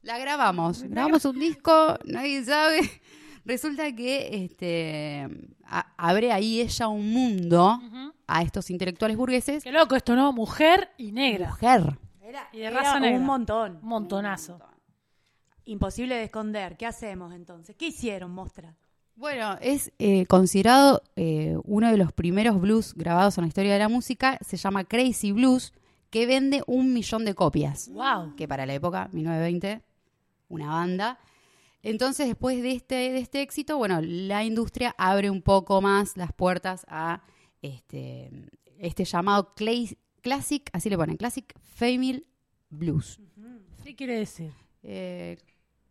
La 0.03 0.19
grabamos. 0.19 0.83
Grabamos 0.85 1.25
un 1.25 1.39
disco, 1.39 1.99
nadie 2.05 2.45
sabe. 2.45 2.81
Resulta 3.45 3.95
que 3.95 4.45
este 4.45 5.27
a- 5.65 5.93
abre 5.97 6.33
ahí 6.33 6.61
ella 6.61 6.89
un 6.89 7.11
mundo 7.13 7.81
a 8.27 8.43
estos 8.43 8.69
intelectuales 8.71 9.17
burgueses. 9.17 9.65
Qué 9.65 9.73
loco 9.73 9.97
esto, 9.97 10.15
¿no? 10.15 10.33
Mujer 10.33 10.91
y 10.99 11.13
negra. 11.13 11.49
Mujer. 11.49 11.99
Y 12.53 12.59
de 12.59 12.65
Era 12.67 12.77
raza 12.83 13.01
negra. 13.01 13.19
un 13.19 13.25
montón. 13.25 13.79
Un 13.83 13.89
montonazo. 13.89 14.61
Imposible 15.69 16.15
de 16.17 16.25
esconder. 16.25 16.77
¿Qué 16.77 16.87
hacemos 16.87 17.35
entonces? 17.35 17.77
¿Qué 17.77 17.89
hicieron, 17.89 18.31
Mostra? 18.31 18.75
Bueno, 19.15 19.59
es 19.61 19.93
eh, 19.99 20.25
considerado 20.27 21.03
eh, 21.17 21.57
uno 21.65 21.91
de 21.91 21.97
los 21.99 22.13
primeros 22.13 22.61
blues 22.61 22.95
grabados 22.95 23.37
en 23.37 23.43
la 23.43 23.49
historia 23.49 23.73
de 23.75 23.79
la 23.81 23.89
música. 23.89 24.39
Se 24.47 24.57
llama 24.57 24.85
Crazy 24.85 25.33
Blues, 25.33 25.73
que 26.09 26.25
vende 26.27 26.63
un 26.67 26.93
millón 26.95 27.25
de 27.25 27.35
copias. 27.35 27.89
Wow. 27.91 28.35
Que 28.37 28.49
para 28.49 28.65
la 28.65 28.75
época, 28.75 29.11
1920, 29.13 29.83
una 30.49 30.69
banda. 30.69 31.19
Entonces, 31.83 32.29
después 32.29 32.63
de 32.63 32.73
este, 32.73 32.95
de 32.95 33.19
este 33.19 33.43
éxito, 33.43 33.77
bueno, 33.77 34.01
la 34.01 34.45
industria 34.45 34.95
abre 34.97 35.29
un 35.31 35.43
poco 35.43 35.83
más 35.83 36.17
las 36.17 36.33
puertas 36.33 36.87
a 36.89 37.23
este, 37.61 38.31
este 38.79 39.05
llamado 39.05 39.53
clay- 39.55 39.99
Classic, 40.23 40.69
así 40.73 40.89
le 40.91 40.97
ponen, 40.97 41.17
Classic 41.17 41.53
Female 41.61 42.25
Blues. 42.71 43.21
¿Qué 43.85 43.95
quiere 43.95 44.19
decir? 44.19 44.53
Eh, 44.83 45.39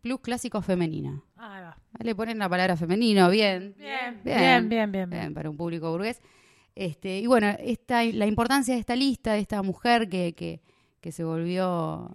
blues 0.02 0.20
clásico 0.20 0.60
femenino. 0.62 1.24
Ahí 1.36 1.62
va. 1.62 1.76
Le 2.00 2.14
ponen 2.14 2.38
la 2.38 2.48
palabra 2.48 2.76
femenino, 2.76 3.28
bien. 3.30 3.74
Bien, 3.78 4.20
bien, 4.24 4.68
bien, 4.68 4.92
bien, 4.92 5.10
bien. 5.10 5.34
para 5.34 5.50
un 5.50 5.56
público 5.56 5.90
burgués. 5.90 6.20
Este, 6.74 7.18
y 7.18 7.26
bueno, 7.26 7.48
esta, 7.58 8.04
la 8.04 8.26
importancia 8.26 8.74
de 8.74 8.80
esta 8.80 8.94
lista, 8.94 9.32
de 9.32 9.40
esta 9.40 9.62
mujer 9.62 10.08
que, 10.08 10.34
que, 10.34 10.60
que 11.00 11.10
se 11.12 11.24
volvió 11.24 12.14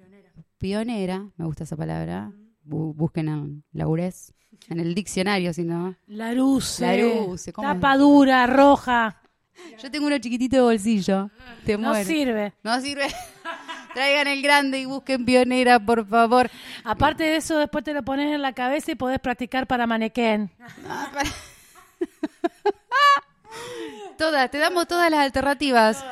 pionera. 0.58 1.30
me 1.38 1.46
gusta 1.46 1.64
esa 1.66 1.76
palabra. 1.76 2.32
Bu- 2.66 2.94
busquen 2.96 3.28
en 3.28 3.64
Laurés, 3.74 4.34
en 4.70 4.80
el 4.80 4.96
diccionario, 4.96 5.54
si 5.54 5.64
no. 5.66 5.96
Laruce. 6.08 6.86
Laruce, 6.86 7.52
¿cómo 7.52 7.68
es? 7.68 7.74
Tapa 7.76 7.98
dura, 7.98 8.48
roja. 8.48 9.20
Yo 9.82 9.92
tengo 9.92 10.08
uno 10.08 10.18
chiquitito 10.18 10.56
de 10.56 10.62
bolsillo. 10.62 11.30
Te 11.66 11.78
No 11.78 11.90
muero. 11.90 12.06
sirve. 12.06 12.54
No 12.64 12.80
sirve. 12.80 13.04
Traigan 13.94 14.28
el 14.28 14.42
grande 14.42 14.80
y 14.80 14.86
busquen 14.86 15.26
pionera, 15.26 15.80
por 15.80 16.08
favor. 16.08 16.50
Aparte 16.84 17.24
de 17.24 17.36
eso, 17.38 17.58
después 17.58 17.84
te 17.84 17.94
lo 17.94 18.04
pones 18.04 18.34
en 18.34 18.42
la 18.42 18.54
cabeza 18.54 18.92
y 18.92 18.96
podés 18.96 19.20
practicar 19.20 19.68
para 19.68 19.86
manequén. 19.88 20.50
Todas, 24.18 24.50
te 24.52 24.58
damos 24.58 24.88
todas 24.88 25.10
las 25.12 25.20
alternativas. 25.22 26.06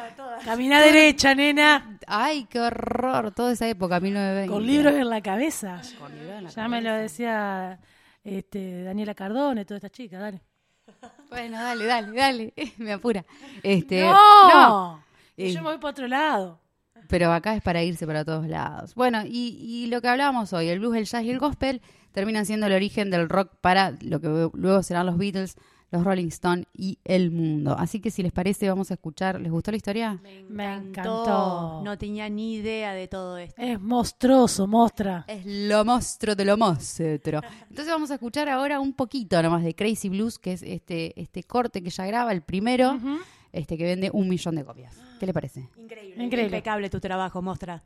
Camina 0.43 0.81
derecha, 0.81 1.35
nena. 1.35 1.97
Ay, 2.07 2.45
qué 2.49 2.59
horror. 2.59 3.31
Toda 3.31 3.53
esa 3.53 3.67
época, 3.67 3.99
1920. 3.99 4.51
Con 4.51 4.65
libros 4.65 4.93
en 4.95 5.09
la 5.09 5.21
cabeza. 5.21 5.81
Con 5.99 6.13
libros 6.17 6.37
en 6.37 6.43
la 6.45 6.49
Ya 6.49 6.67
me 6.67 6.81
lo 6.81 6.93
decía 6.93 7.79
este, 8.23 8.83
Daniela 8.83 9.13
Cardone, 9.13 9.65
toda 9.65 9.77
esta 9.77 9.89
chica, 9.89 10.19
dale. 10.19 10.41
Bueno, 11.29 11.61
dale, 11.61 11.85
dale, 11.85 12.11
dale. 12.11 12.53
Me 12.77 12.93
apura. 12.93 13.23
Este, 13.63 14.01
¡No! 14.01 15.03
Eh, 15.37 15.53
Yo 15.53 15.61
me 15.61 15.69
voy 15.69 15.77
para 15.77 15.91
otro 15.91 16.07
lado. 16.07 16.59
Pero 17.07 17.31
acá 17.31 17.55
es 17.55 17.61
para 17.61 17.83
irse 17.83 18.05
para 18.05 18.23
todos 18.25 18.47
lados. 18.47 18.95
Bueno, 18.95 19.23
y, 19.25 19.57
y 19.59 19.87
lo 19.87 20.01
que 20.01 20.07
hablábamos 20.07 20.53
hoy, 20.53 20.69
el 20.69 20.79
blues, 20.79 20.95
el 20.97 21.05
jazz 21.05 21.23
y 21.23 21.31
el 21.31 21.39
gospel 21.39 21.81
terminan 22.11 22.45
siendo 22.45 22.67
el 22.67 22.73
origen 22.73 23.09
del 23.09 23.29
rock 23.29 23.51
para 23.61 23.97
lo 24.01 24.19
que 24.19 24.49
luego 24.53 24.83
serán 24.83 25.05
los 25.05 25.17
Beatles, 25.17 25.55
los 25.91 26.05
Rolling 26.05 26.27
Stones 26.27 26.65
y 26.73 26.99
el 27.03 27.31
mundo. 27.31 27.75
Así 27.77 27.99
que 27.99 28.11
si 28.11 28.23
les 28.23 28.31
parece, 28.31 28.67
vamos 28.69 28.91
a 28.91 28.93
escuchar. 28.93 29.39
¿Les 29.41 29.51
gustó 29.51 29.71
la 29.71 29.77
historia? 29.77 30.21
Me 30.49 30.73
encantó. 30.73 31.81
No 31.83 31.97
tenía 31.97 32.29
ni 32.29 32.55
idea 32.55 32.93
de 32.93 33.07
todo 33.07 33.37
esto. 33.37 33.61
Es 33.61 33.79
monstruoso, 33.79 34.67
mostra. 34.67 35.25
Es 35.27 35.45
lo 35.45 35.83
monstruo 35.83 36.33
de 36.33 36.45
lo 36.45 36.57
monstruo. 36.57 37.41
Entonces 37.69 37.87
vamos 37.87 38.09
a 38.11 38.13
escuchar 38.15 38.47
ahora 38.47 38.79
un 38.79 38.93
poquito 38.93 39.41
nomás 39.43 39.63
de 39.63 39.75
Crazy 39.75 40.07
Blues, 40.07 40.39
que 40.39 40.53
es 40.53 40.63
este, 40.63 41.19
este 41.19 41.43
corte 41.43 41.83
que 41.83 41.89
ya 41.89 42.05
graba, 42.05 42.31
el 42.31 42.41
primero, 42.41 42.97
este 43.51 43.77
que 43.77 43.83
vende 43.83 44.09
un 44.13 44.29
millón 44.29 44.55
de 44.55 44.63
copias. 44.63 44.95
¿Qué 45.21 45.27
le 45.27 45.33
parece? 45.33 45.69
Increíble. 45.75 46.23
Increíble. 46.23 46.57
Impecable 46.57 46.89
tu 46.89 46.99
trabajo, 46.99 47.43
Mostra. 47.43 47.83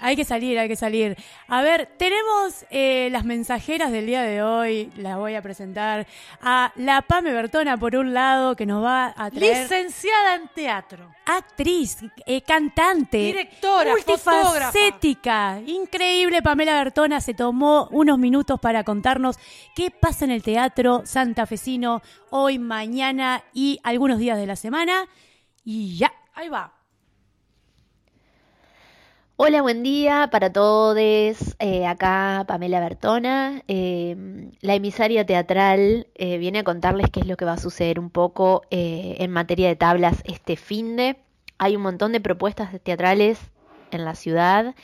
Hay 0.00 0.16
que 0.16 0.24
salir, 0.24 0.58
hay 0.58 0.68
que 0.68 0.76
salir. 0.76 1.16
A 1.48 1.62
ver, 1.62 1.88
tenemos 1.96 2.64
eh, 2.70 3.08
las 3.10 3.24
mensajeras 3.24 3.90
del 3.90 4.06
día 4.06 4.22
de 4.22 4.42
hoy. 4.42 4.92
Las 4.96 5.16
voy 5.16 5.34
a 5.34 5.42
presentar 5.42 6.06
a 6.40 6.72
la 6.76 7.02
Pame 7.02 7.32
Bertona, 7.32 7.76
por 7.76 7.96
un 7.96 8.14
lado, 8.14 8.56
que 8.56 8.66
nos 8.66 8.84
va 8.84 9.14
a 9.16 9.30
traer. 9.30 9.62
Licenciada 9.62 10.36
en 10.36 10.48
teatro. 10.48 11.14
Actriz, 11.26 11.98
eh, 12.24 12.40
cantante, 12.42 13.18
Directora, 13.18 13.90
multifacética, 13.90 15.60
increíble. 15.66 16.40
Pamela 16.42 16.74
Bertona 16.82 17.20
se 17.20 17.34
tomó 17.34 17.88
unos 17.90 18.18
minutos 18.18 18.58
para 18.60 18.84
contarnos 18.84 19.38
qué 19.74 19.90
pasa 19.90 20.24
en 20.24 20.30
el 20.30 20.42
teatro 20.42 21.02
santafesino 21.04 22.02
hoy, 22.30 22.58
mañana 22.58 23.44
y 23.52 23.78
algunos 23.82 24.18
días 24.18 24.38
de 24.38 24.46
la 24.46 24.56
semana. 24.56 25.06
Y 25.64 25.98
ya, 25.98 26.12
ahí 26.34 26.48
va. 26.48 26.77
Hola, 29.40 29.62
buen 29.62 29.84
día 29.84 30.30
para 30.32 30.52
todos. 30.52 30.98
Eh, 30.98 31.86
acá 31.86 32.44
Pamela 32.48 32.80
Bertona, 32.80 33.62
eh, 33.68 34.50
la 34.62 34.74
emisaria 34.74 35.24
teatral, 35.26 36.08
eh, 36.16 36.38
viene 36.38 36.58
a 36.58 36.64
contarles 36.64 37.08
qué 37.10 37.20
es 37.20 37.26
lo 37.28 37.36
que 37.36 37.44
va 37.44 37.52
a 37.52 37.56
suceder 37.56 38.00
un 38.00 38.10
poco 38.10 38.62
en 38.70 39.30
materia 39.30 39.68
de 39.68 39.76
tablas 39.76 40.22
este 40.24 40.56
fin 40.56 40.96
de. 40.96 41.18
Hay 41.56 41.76
un 41.76 41.82
montón 41.82 42.10
de 42.10 42.20
propuestas 42.20 42.80
teatrales 42.82 43.38
en 43.92 44.04
la 44.04 44.16
ciudad, 44.16 44.74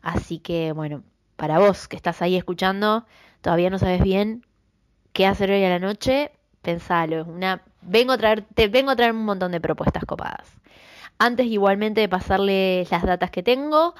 así 0.00 0.38
que 0.38 0.72
bueno, 0.72 1.02
para 1.36 1.58
vos 1.58 1.86
que 1.86 1.96
estás 1.96 2.22
ahí 2.22 2.34
escuchando, 2.34 3.04
todavía 3.42 3.68
no 3.68 3.78
sabes 3.78 4.02
bien 4.02 4.42
qué 5.12 5.26
hacer 5.26 5.50
hoy 5.50 5.62
a 5.64 5.68
la 5.68 5.80
noche, 5.80 6.32
pensalo. 6.62 7.26
Una, 7.26 7.60
vengo 7.82 8.12
a 8.12 8.16
traer, 8.16 8.46
te 8.54 8.68
vengo 8.68 8.90
a 8.90 8.96
traer 8.96 9.12
un 9.12 9.26
montón 9.26 9.52
de 9.52 9.60
propuestas 9.60 10.06
copadas. 10.06 10.48
Antes 11.18 11.46
igualmente 11.46 12.00
de 12.00 12.08
pasarles 12.08 12.90
las 12.90 13.02
datas 13.02 13.30
que 13.30 13.42
tengo, 13.42 13.94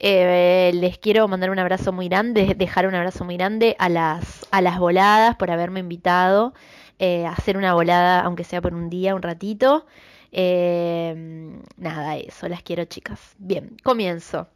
eh, 0.00 0.72
les 0.74 0.98
quiero 0.98 1.28
mandar 1.28 1.50
un 1.50 1.58
abrazo 1.60 1.92
muy 1.92 2.08
grande, 2.08 2.54
dejar 2.56 2.88
un 2.88 2.96
abrazo 2.96 3.24
muy 3.24 3.36
grande 3.36 3.76
a 3.78 3.88
las, 3.88 4.46
a 4.50 4.60
las 4.60 4.78
voladas 4.78 5.36
por 5.36 5.52
haberme 5.52 5.80
invitado 5.80 6.52
eh, 6.98 7.26
a 7.26 7.32
hacer 7.32 7.56
una 7.56 7.74
volada, 7.74 8.20
aunque 8.20 8.42
sea 8.44 8.60
por 8.60 8.74
un 8.74 8.90
día, 8.90 9.14
un 9.14 9.22
ratito. 9.22 9.86
Eh, 10.32 11.60
nada, 11.76 12.16
eso, 12.16 12.48
las 12.48 12.62
quiero 12.62 12.84
chicas. 12.86 13.20
Bien, 13.38 13.76
comienzo. 13.84 14.48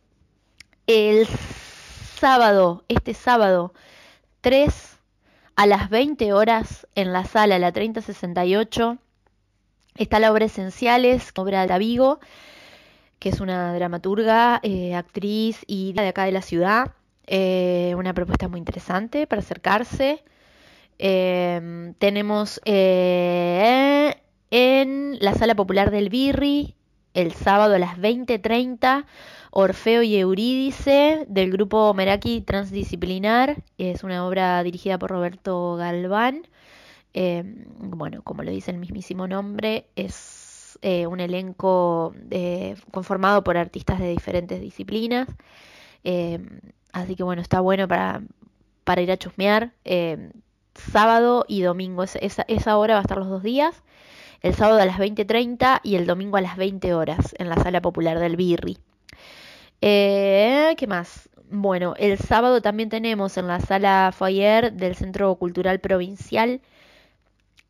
El 0.88 1.26
sábado, 1.26 2.84
este 2.88 3.14
sábado 3.14 3.72
3 4.40 4.98
a 5.54 5.66
las 5.66 5.88
20 5.90 6.32
horas 6.32 6.86
en 6.94 7.12
la 7.12 7.24
sala 7.24 7.58
La 7.58 7.70
3068 7.70 8.98
Está 9.98 10.20
la 10.20 10.30
obra 10.30 10.44
Esenciales, 10.44 11.32
obra 11.34 11.66
de 11.66 11.78
Vigo, 11.78 12.20
que 13.18 13.30
es 13.30 13.40
una 13.40 13.74
dramaturga, 13.74 14.60
eh, 14.62 14.94
actriz 14.94 15.64
y 15.66 15.92
de 15.92 16.06
acá 16.06 16.24
de 16.24 16.30
la 16.30 16.40
ciudad. 16.40 16.92
Eh, 17.26 17.94
una 17.96 18.14
propuesta 18.14 18.46
muy 18.46 18.60
interesante 18.60 19.26
para 19.26 19.40
acercarse. 19.40 20.22
Eh, 21.00 21.92
tenemos 21.98 22.60
eh, 22.64 24.14
en 24.52 25.18
la 25.18 25.34
Sala 25.34 25.56
Popular 25.56 25.90
del 25.90 26.10
Birri, 26.10 26.76
el 27.12 27.32
sábado 27.32 27.74
a 27.74 27.80
las 27.80 27.98
20.30, 27.98 29.04
Orfeo 29.50 30.04
y 30.04 30.16
Eurídice, 30.16 31.26
del 31.28 31.50
grupo 31.50 31.92
Meraki 31.92 32.42
Transdisciplinar. 32.42 33.64
Es 33.78 34.04
una 34.04 34.24
obra 34.28 34.62
dirigida 34.62 34.96
por 34.96 35.10
Roberto 35.10 35.74
Galván. 35.74 36.46
Eh, 37.20 37.42
bueno, 37.80 38.22
como 38.22 38.44
lo 38.44 38.52
dice 38.52 38.70
el 38.70 38.78
mismísimo 38.78 39.26
nombre, 39.26 39.88
es 39.96 40.78
eh, 40.82 41.08
un 41.08 41.18
elenco 41.18 42.14
eh, 42.30 42.76
conformado 42.92 43.42
por 43.42 43.56
artistas 43.56 43.98
de 43.98 44.10
diferentes 44.10 44.60
disciplinas. 44.60 45.26
Eh, 46.04 46.38
así 46.92 47.16
que 47.16 47.24
bueno, 47.24 47.42
está 47.42 47.58
bueno 47.58 47.88
para, 47.88 48.22
para 48.84 49.02
ir 49.02 49.10
a 49.10 49.16
chusmear. 49.16 49.72
Eh, 49.84 50.30
sábado 50.76 51.44
y 51.48 51.62
domingo, 51.62 52.04
esa, 52.04 52.20
esa, 52.20 52.44
esa 52.46 52.76
hora 52.78 52.94
va 52.94 53.00
a 53.00 53.02
estar 53.02 53.18
los 53.18 53.28
dos 53.28 53.42
días. 53.42 53.82
El 54.40 54.54
sábado 54.54 54.80
a 54.80 54.86
las 54.86 54.98
20.30 54.98 55.80
y 55.82 55.96
el 55.96 56.06
domingo 56.06 56.36
a 56.36 56.40
las 56.40 56.56
20 56.56 56.94
horas 56.94 57.34
en 57.40 57.48
la 57.48 57.56
sala 57.56 57.82
popular 57.82 58.20
del 58.20 58.36
Birri. 58.36 58.78
Eh, 59.80 60.72
¿Qué 60.78 60.86
más? 60.86 61.28
Bueno, 61.50 61.94
el 61.98 62.16
sábado 62.16 62.62
también 62.62 62.90
tenemos 62.90 63.36
en 63.38 63.48
la 63.48 63.58
sala 63.58 64.12
Foyer 64.16 64.72
del 64.72 64.94
Centro 64.94 65.34
Cultural 65.34 65.80
Provincial 65.80 66.60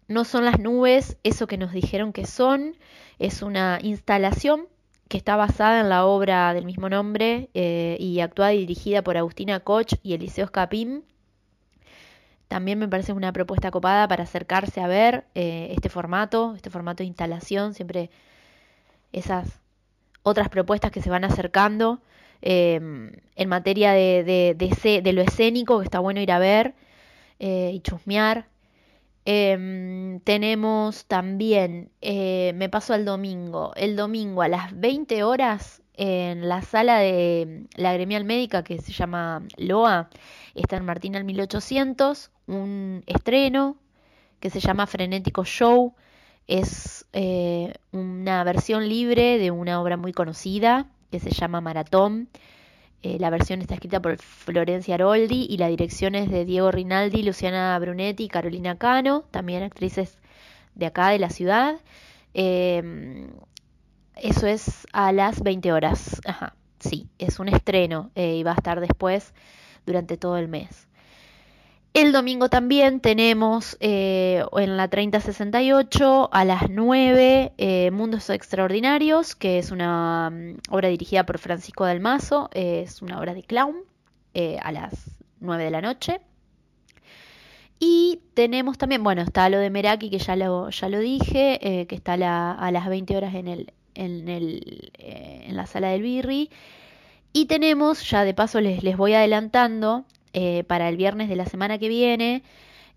no 0.09 0.25
son 0.25 0.45
las 0.45 0.59
nubes 0.59 1.17
eso 1.23 1.47
que 1.47 1.59
nos 1.59 1.73
dijeron 1.73 2.13
que 2.13 2.27
son, 2.27 2.77
es 3.19 3.43
una 3.43 3.79
instalación 3.83 4.67
que 5.09 5.17
está 5.17 5.37
basada 5.37 5.81
en 5.81 5.89
la 5.89 6.05
obra 6.05 6.53
del 6.55 6.65
mismo 6.67 6.89
nombre 6.89 7.49
eh, 7.55 7.97
y 8.01 8.21
actuada 8.21 8.53
y 8.53 8.59
dirigida 8.59 9.03
por 9.03 9.17
Agustina 9.17 9.61
Koch 9.61 9.95
y 10.03 10.15
Eliseo 10.15 10.47
Scapim. 10.49 11.03
También 12.49 12.79
me 12.79 12.89
parece 12.89 13.13
una 13.13 13.33
propuesta 13.33 13.71
copada 13.71 14.09
para 14.09 14.25
acercarse 14.25 14.81
a 14.81 14.87
ver 14.87 15.27
eh, 15.35 15.69
este 15.77 15.89
formato, 15.89 16.55
este 16.57 16.71
formato 16.71 17.03
de 17.03 17.07
instalación, 17.07 17.75
siempre 17.75 18.11
esas 19.13 19.61
otras 20.23 20.49
propuestas 20.49 20.91
que 20.91 21.03
se 21.03 21.11
van 21.11 21.25
acercando 21.25 22.01
eh, 22.43 22.81
en 23.37 23.49
materia 23.49 23.93
de, 23.93 24.55
de, 24.55 25.13
lo 25.13 25.23
escénico, 25.23 25.79
que 25.79 25.85
está 25.85 25.99
bueno 26.01 26.21
ir 26.21 26.33
a 26.33 26.39
ver 26.39 26.75
eh, 27.39 27.71
y 27.75 27.81
chusmear. 27.81 28.47
Eh, 29.31 30.21
tenemos 30.25 31.05
también, 31.05 31.91
eh, 32.01 32.53
me 32.55 32.71
paso 32.71 32.95
al 32.95 33.05
domingo, 33.05 33.75
el 33.77 33.95
domingo 33.95 34.41
a 34.41 34.49
las 34.49 34.81
20 34.81 35.23
horas 35.23 35.83
en 35.93 36.49
la 36.49 36.63
sala 36.63 37.01
de 37.01 37.67
la 37.77 37.93
gremial 37.93 38.25
médica 38.25 38.65
que 38.65 38.81
se 38.81 38.91
llama 38.91 39.43
LOA, 39.59 40.09
está 40.55 40.79
en 40.79 40.87
Martín 40.87 41.15
al 41.15 41.25
1800, 41.25 42.31
un 42.47 43.03
estreno 43.07 43.77
que 44.41 44.49
se 44.49 44.61
llama 44.61 44.87
Frenético 44.87 45.45
Show, 45.45 45.95
es 46.47 47.05
eh, 47.13 47.75
una 47.93 48.43
versión 48.45 48.89
libre 48.89 49.37
de 49.37 49.51
una 49.51 49.83
obra 49.83 49.99
muy 49.99 50.15
conocida 50.15 50.87
que 51.11 51.21
se 51.21 51.33
llama 51.33 51.61
Maratón. 51.61 52.31
Eh, 53.03 53.19
la 53.21 53.31
versión 53.31 53.61
está 53.61 53.75
escrita 53.75 54.01
por 54.01 54.19
Florencia 54.19 54.97
Aroldi 54.97 55.47
y 55.49 55.57
la 55.59 55.69
dirección 55.69 56.15
es 56.15 56.31
de 56.31 56.45
Diego 56.45 56.71
Rinaldi, 56.73 57.23
Luciana 57.23 57.79
Brunetti 57.79 58.25
y 58.25 58.29
Carolina 58.29 58.77
Cano, 58.77 59.25
también 59.31 59.63
actrices 59.63 60.19
de 60.75 60.87
acá 60.87 61.11
de 61.11 61.19
la 61.19 61.31
ciudad. 61.31 61.81
Eh, 62.35 63.29
eso 64.17 64.47
es 64.47 64.87
a 64.93 65.13
las 65.13 65.43
20 65.43 65.73
horas. 65.73 66.21
Ajá, 66.25 66.57
sí, 66.81 67.09
es 67.19 67.39
un 67.39 67.49
estreno 67.49 68.11
eh, 68.15 68.37
y 68.37 68.43
va 68.43 68.53
a 68.53 68.55
estar 68.55 68.81
después 68.81 69.33
durante 69.87 70.17
todo 70.17 70.37
el 70.37 70.49
mes. 70.49 70.88
El 71.99 72.13
domingo 72.13 72.49
también 72.49 73.01
tenemos 73.01 73.77
eh, 73.81 74.45
en 74.57 74.77
la 74.77 74.87
3068 74.87 76.29
a 76.33 76.45
las 76.45 76.71
9 76.71 77.55
eh, 77.59 77.91
Mundos 77.91 78.31
Extraordinarios, 78.31 79.35
que 79.35 79.59
es 79.59 79.73
una 79.73 80.29
um, 80.33 80.57
obra 80.71 80.91
dirigida 80.91 81.27
por 81.27 81.39
Francisco 81.39 81.89
eh, 81.89 82.83
es 82.85 83.03
una 83.03 83.19
obra 83.19 83.35
de 83.35 83.43
clown 83.43 83.75
a 84.63 84.71
las 84.71 85.11
9 85.41 85.65
de 85.65 85.71
la 85.73 85.81
noche. 85.81 86.21
Y 87.81 88.21
tenemos 88.35 88.79
también, 88.79 89.03
bueno, 89.03 89.23
está 89.23 89.49
lo 89.49 89.59
de 89.59 89.69
Meraki, 89.69 90.09
que 90.09 90.21
ya 90.21 90.37
lo, 90.37 90.71
ya 90.71 90.89
lo 90.89 91.01
dije, 91.01 91.87
que 91.89 91.97
está 91.97 92.13
a, 92.13 92.71
las 92.71 92.89
20 92.89 93.17
horas 93.17 93.35
en, 93.35 93.49
el, 93.49 93.73
en, 93.97 94.29
el, 94.29 94.93
en 94.99 95.57
la 95.57 95.67
sala 95.67 95.89
del 95.89 96.03
Birri. 96.03 96.49
Y 97.33 97.47
tenemos, 97.47 98.09
ya 98.09 98.23
de 98.23 98.35
paso 98.35 98.61
les, 98.61 98.85
les 98.85 98.97
voy 98.97 99.15
adelantando, 99.15 100.05
eh, 100.33 100.65
para 100.65 100.89
el 100.89 100.97
viernes 100.97 101.29
de 101.29 101.37
la 101.37 101.47
semana 101.47 101.79
que 101.79 101.89
viene, 101.89 102.43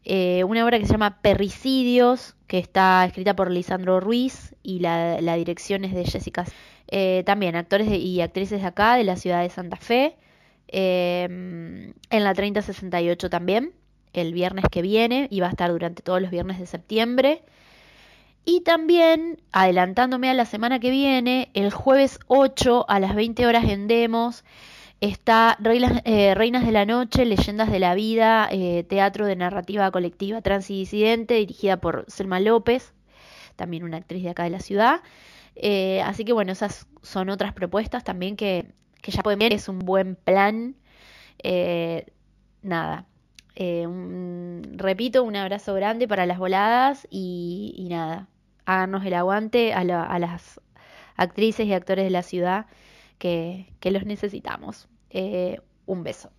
eh, 0.04 0.44
una 0.44 0.66
obra 0.66 0.80
que 0.80 0.86
se 0.86 0.94
llama 0.94 1.22
Perricidios, 1.22 2.36
que 2.48 2.58
está 2.58 3.06
escrita 3.06 3.36
por 3.36 3.52
Lisandro 3.52 4.00
Ruiz 4.00 4.56
y 4.64 4.80
la, 4.80 5.18
dirección 5.36 5.86
es 5.86 5.94
de 5.94 6.06
Jessica. 6.06 6.46
Eh, 6.88 7.24
también 7.26 7.56
actores 7.56 7.88
y 7.90 8.22
actrices 8.22 8.62
de 8.62 8.68
acá, 8.68 8.96
de 8.96 9.04
la 9.04 9.16
ciudad 9.16 9.42
de 9.42 9.50
Santa 9.50 9.78
Fe, 9.78 10.18
en 10.68 11.94
la 12.10 12.34
3068 12.34 13.30
también, 13.30 13.74
el 14.14 14.34
viernes 14.34 14.66
que 14.72 14.82
viene, 14.82 15.28
y 15.30 15.40
va 15.40 15.48
a 15.48 15.52
estar 15.52 15.70
durante 15.72 16.02
todos 16.02 16.22
los 16.22 16.32
viernes 16.32 16.60
de 16.60 16.66
septiembre. 16.66 17.44
Y 18.44 18.62
también, 18.62 19.40
adelantándome 19.52 20.30
a 20.30 20.34
la 20.34 20.46
semana 20.46 20.80
que 20.80 20.90
viene, 20.90 21.50
el 21.54 21.72
jueves 21.72 22.20
8 22.28 22.86
a 22.88 23.00
las 23.00 23.16
20 23.16 23.46
horas 23.46 23.66
en 23.70 23.88
Demos, 23.88 24.44
Está 25.02 25.58
Reinas, 25.60 26.04
eh, 26.06 26.36
Reinas, 26.36 26.64
de 26.64 26.72
la 26.72 26.86
Noche, 26.86 27.26
Leyendas 27.26 27.72
de 27.72 27.80
la 27.80 27.96
Vida, 27.96 28.48
eh, 28.52 28.84
teatro 28.88 29.26
de 29.26 29.36
narrativa 29.36 29.90
colectiva 29.90 30.42
trans 30.44 30.70
y 30.70 30.78
disidente, 30.78 31.34
dirigida 31.34 31.78
por 31.78 32.06
Selma 32.08 32.40
López, 32.40 32.94
también 33.56 33.84
una 33.84 33.98
actriz 33.98 34.22
de 34.22 34.30
acá 34.30 34.44
de 34.44 34.52
la 34.52 34.60
ciudad. 34.60 35.02
Eh, 35.56 36.04
así 36.04 36.24
que 36.24 36.34
bueno, 36.34 36.52
esas 36.52 36.86
son 37.02 37.30
otras 37.32 37.52
propuestas 37.54 38.04
también 38.04 38.36
que, 38.36 38.68
que 39.02 39.12
ya 39.12 39.24
pueden 39.24 39.40
ver, 39.40 39.54
es 39.54 39.68
un 39.70 39.80
buen 39.80 40.16
plan. 40.16 40.76
Eh, 41.44 42.06
nada, 42.62 43.08
repito, 43.56 45.24
un 45.24 45.36
abrazo 45.36 45.74
grande 45.74 46.08
para 46.08 46.28
las 46.28 46.38
voladas 46.38 47.08
y, 47.10 47.74
y 47.76 47.90
nada, 47.90 48.28
háganos 48.66 49.04
el 49.04 49.16
aguante 49.16 49.74
a, 49.74 49.84
la, 49.84 50.04
a 50.04 50.20
las 50.20 50.62
actrices 51.16 51.66
y 51.66 51.74
actores 51.74 52.06
de 52.06 52.12
la 52.12 52.22
ciudad 52.22 52.68
que, 53.18 53.66
que 53.80 53.90
los 53.90 54.06
necesitamos. 54.06 54.88
Eh, 55.14 55.60
un 55.86 56.04
beso. 56.04 56.30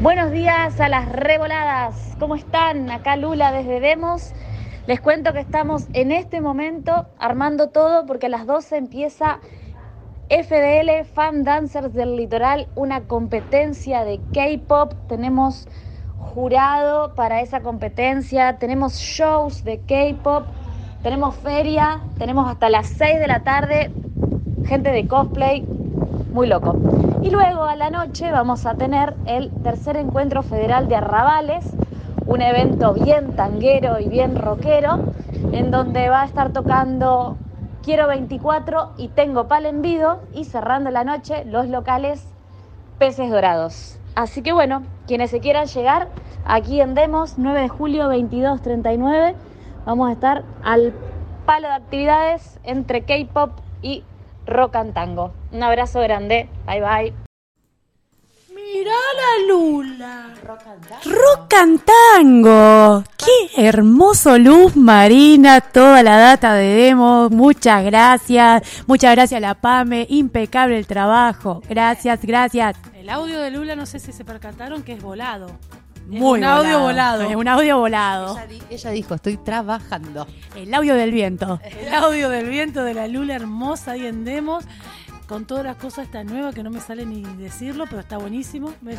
Buenos 0.00 0.30
días 0.30 0.78
a 0.80 0.88
las 0.88 1.10
revoladas. 1.10 2.16
¿Cómo 2.20 2.36
están? 2.36 2.90
Acá 2.90 3.16
Lula 3.16 3.50
desde 3.50 3.80
Demos. 3.80 4.32
Les 4.86 5.00
cuento 5.00 5.32
que 5.32 5.40
estamos 5.40 5.88
en 5.92 6.12
este 6.12 6.40
momento 6.40 7.06
armando 7.18 7.70
todo 7.70 8.06
porque 8.06 8.26
a 8.26 8.28
las 8.28 8.46
12 8.46 8.76
empieza 8.76 9.40
FDL 10.28 11.04
Fan 11.04 11.42
Dancers 11.42 11.94
del 11.94 12.16
Litoral, 12.16 12.68
una 12.76 13.02
competencia 13.02 14.04
de 14.04 14.20
K-pop. 14.32 14.92
Tenemos 15.08 15.66
jurado 16.18 17.14
para 17.14 17.40
esa 17.40 17.60
competencia, 17.60 18.58
tenemos 18.58 18.94
shows 18.98 19.64
de 19.64 19.80
K-pop, 19.80 20.46
tenemos 21.02 21.34
feria, 21.36 22.02
tenemos 22.18 22.48
hasta 22.48 22.68
las 22.68 22.86
6 22.88 23.18
de 23.18 23.26
la 23.26 23.42
tarde 23.42 23.90
gente 24.66 24.90
de 24.90 25.06
cosplay, 25.06 25.66
muy 26.34 26.48
loco. 26.48 26.76
Y 27.22 27.30
luego 27.30 27.62
a 27.62 27.76
la 27.76 27.90
noche 27.90 28.30
vamos 28.32 28.66
a 28.66 28.74
tener 28.74 29.14
el 29.24 29.50
tercer 29.62 29.96
encuentro 29.96 30.42
federal 30.42 30.88
de 30.88 30.96
arrabales, 30.96 31.64
un 32.26 32.42
evento 32.42 32.92
bien 32.92 33.36
tanguero 33.36 34.00
y 34.00 34.08
bien 34.08 34.36
rockero, 34.36 34.98
en 35.52 35.70
donde 35.70 36.08
va 36.08 36.22
a 36.22 36.24
estar 36.24 36.52
tocando 36.52 37.36
Quiero 37.84 38.08
24 38.08 38.94
y 38.96 39.08
Tengo 39.08 39.46
Pal 39.46 39.66
en 39.66 39.80
Vido 39.80 40.20
y 40.32 40.44
cerrando 40.44 40.90
la 40.90 41.04
noche 41.04 41.44
los 41.44 41.68
locales 41.68 42.26
Peces 42.98 43.30
Dorados. 43.30 43.98
Así 44.16 44.42
que 44.42 44.52
bueno, 44.52 44.82
quienes 45.06 45.30
se 45.30 45.40
quieran 45.40 45.66
llegar, 45.66 46.08
aquí 46.44 46.80
en 46.80 46.94
Demos, 46.94 47.34
9 47.36 47.60
de 47.60 47.68
julio 47.68 48.04
2239, 48.04 49.36
vamos 49.86 50.08
a 50.08 50.12
estar 50.12 50.44
al 50.64 50.94
palo 51.46 51.68
de 51.68 51.74
actividades 51.74 52.58
entre 52.64 53.02
K-pop 53.02 53.50
y 53.82 54.02
rock 54.46 54.76
and 54.76 54.94
tango. 54.94 55.32
Un 55.52 55.62
abrazo 55.62 56.00
grande, 56.00 56.48
bye 56.66 56.80
bye. 56.80 57.12
Mirá 58.74 58.90
la 58.90 59.46
Lula. 59.46 60.34
Rock 61.04 61.54
and 61.54 61.80
Tango. 61.84 63.04
Qué 63.16 63.66
hermoso 63.68 64.36
luz 64.36 64.76
marina, 64.76 65.60
toda 65.60 66.02
la 66.02 66.16
data 66.16 66.54
de 66.54 66.74
demo. 66.74 67.28
Muchas 67.30 67.84
gracias. 67.84 68.84
Muchas 68.86 69.14
gracias 69.14 69.38
a 69.38 69.40
la 69.40 69.54
PAME. 69.54 70.06
Impecable 70.08 70.76
el 70.76 70.86
trabajo. 70.86 71.62
Gracias, 71.68 72.20
gracias. 72.22 72.76
El 72.94 73.10
audio 73.10 73.40
de 73.40 73.50
Lula, 73.50 73.76
no 73.76 73.86
sé 73.86 73.98
si 73.98 74.12
se 74.12 74.24
percataron 74.24 74.82
que 74.82 74.92
es 74.92 75.02
volado. 75.02 75.46
Muy 76.06 76.38
un 76.38 76.44
audio 76.44 76.80
volado. 76.80 77.22
Es 77.22 77.36
un 77.36 77.48
audio 77.48 77.78
volado. 77.78 78.36
Ella, 78.36 78.46
di- 78.46 78.62
ella 78.70 78.90
dijo, 78.90 79.14
estoy 79.14 79.36
trabajando. 79.38 80.26
El 80.54 80.72
audio 80.74 80.94
del 80.94 81.10
viento. 81.12 81.60
El 81.64 81.92
audio 81.94 82.28
del 82.28 82.48
viento 82.48 82.82
de 82.84 82.94
la 82.94 83.08
Lula 83.08 83.34
hermosa 83.34 83.92
ahí 83.92 84.06
en 84.06 84.24
Demos. 84.24 84.64
Con 85.26 85.46
todas 85.46 85.64
las 85.64 85.76
cosas 85.76 86.04
esta 86.04 86.22
nueva 86.22 86.52
que 86.52 86.62
no 86.62 86.70
me 86.70 86.80
sale 86.80 87.06
ni 87.06 87.22
decirlo, 87.36 87.84
pero 87.88 88.00
está 88.00 88.18
buenísimo. 88.18 88.74
Me- 88.82 88.96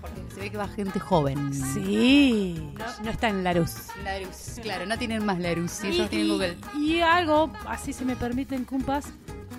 Porque 0.00 0.20
se 0.34 0.40
ve 0.40 0.50
que 0.50 0.56
va 0.56 0.66
gente 0.66 0.98
joven. 0.98 1.52
Sí. 1.52 2.72
No, 2.78 3.04
no 3.04 3.10
está 3.10 3.28
en 3.28 3.44
la 3.44 3.52
luz. 3.52 3.74
Larus, 4.02 4.56
claro, 4.62 4.86
no 4.86 4.96
tienen 4.96 5.26
más 5.26 5.38
Larus. 5.38 5.84
Y, 5.84 5.88
Ellos 5.88 6.08
tienen 6.08 6.28
Google. 6.28 6.56
y 6.80 7.00
algo, 7.00 7.52
así 7.66 7.92
se 7.92 8.06
me 8.06 8.16
permiten, 8.16 8.64
cumpas. 8.64 9.04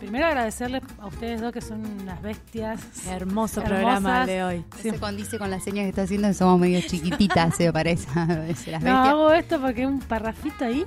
Primero 0.03 0.25
agradecerles 0.27 0.81
a 0.99 1.07
ustedes 1.07 1.39
dos 1.39 1.53
que 1.53 1.61
son 1.61 1.85
unas 2.01 2.21
bestias. 2.21 2.81
Hermoso 3.07 3.61
hermosas. 3.61 3.63
programa 3.63 4.25
de 4.25 4.43
hoy. 4.43 4.65
Se 4.81 4.93
condice 4.99 5.39
con 5.39 5.49
la 5.49 5.61
seña 5.61 5.83
que 5.83 5.89
está 5.89 6.01
haciendo 6.01 6.33
somos 6.33 6.59
medio 6.59 6.81
chiquititas, 6.81 7.55
se 7.55 7.71
parece. 7.71 8.05
las 8.13 8.27
No, 8.27 8.41
bestias. 8.43 8.83
hago 8.83 9.31
esto 9.31 9.61
porque 9.61 9.87
un 9.87 9.99
parrafito 9.99 10.65
ahí 10.65 10.85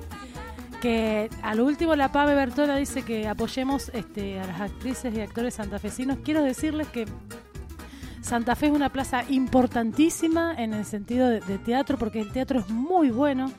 que 0.81 1.31
al 1.41 1.61
último 1.61 1.95
la 1.95 2.11
Pave 2.11 2.35
Bertola 2.35 2.75
dice 2.75 3.01
que 3.01 3.27
apoyemos 3.27 3.89
este, 3.95 4.39
a 4.39 4.45
las 4.45 4.61
actrices 4.61 5.11
y 5.15 5.21
actores 5.21 5.55
santafesinos. 5.55 6.19
Quiero 6.23 6.43
decirles 6.43 6.87
que 6.89 7.05
Santa 8.21 8.55
Fe 8.55 8.67
es 8.67 8.71
una 8.71 8.89
plaza 8.89 9.23
importantísima 9.29 10.53
en 10.55 10.75
el 10.75 10.85
sentido 10.85 11.27
de, 11.27 11.39
de 11.41 11.57
teatro 11.57 11.97
porque 11.97 12.19
el 12.21 12.31
teatro 12.31 12.59
es 12.59 12.69
muy 12.69 13.09
bueno. 13.09 13.51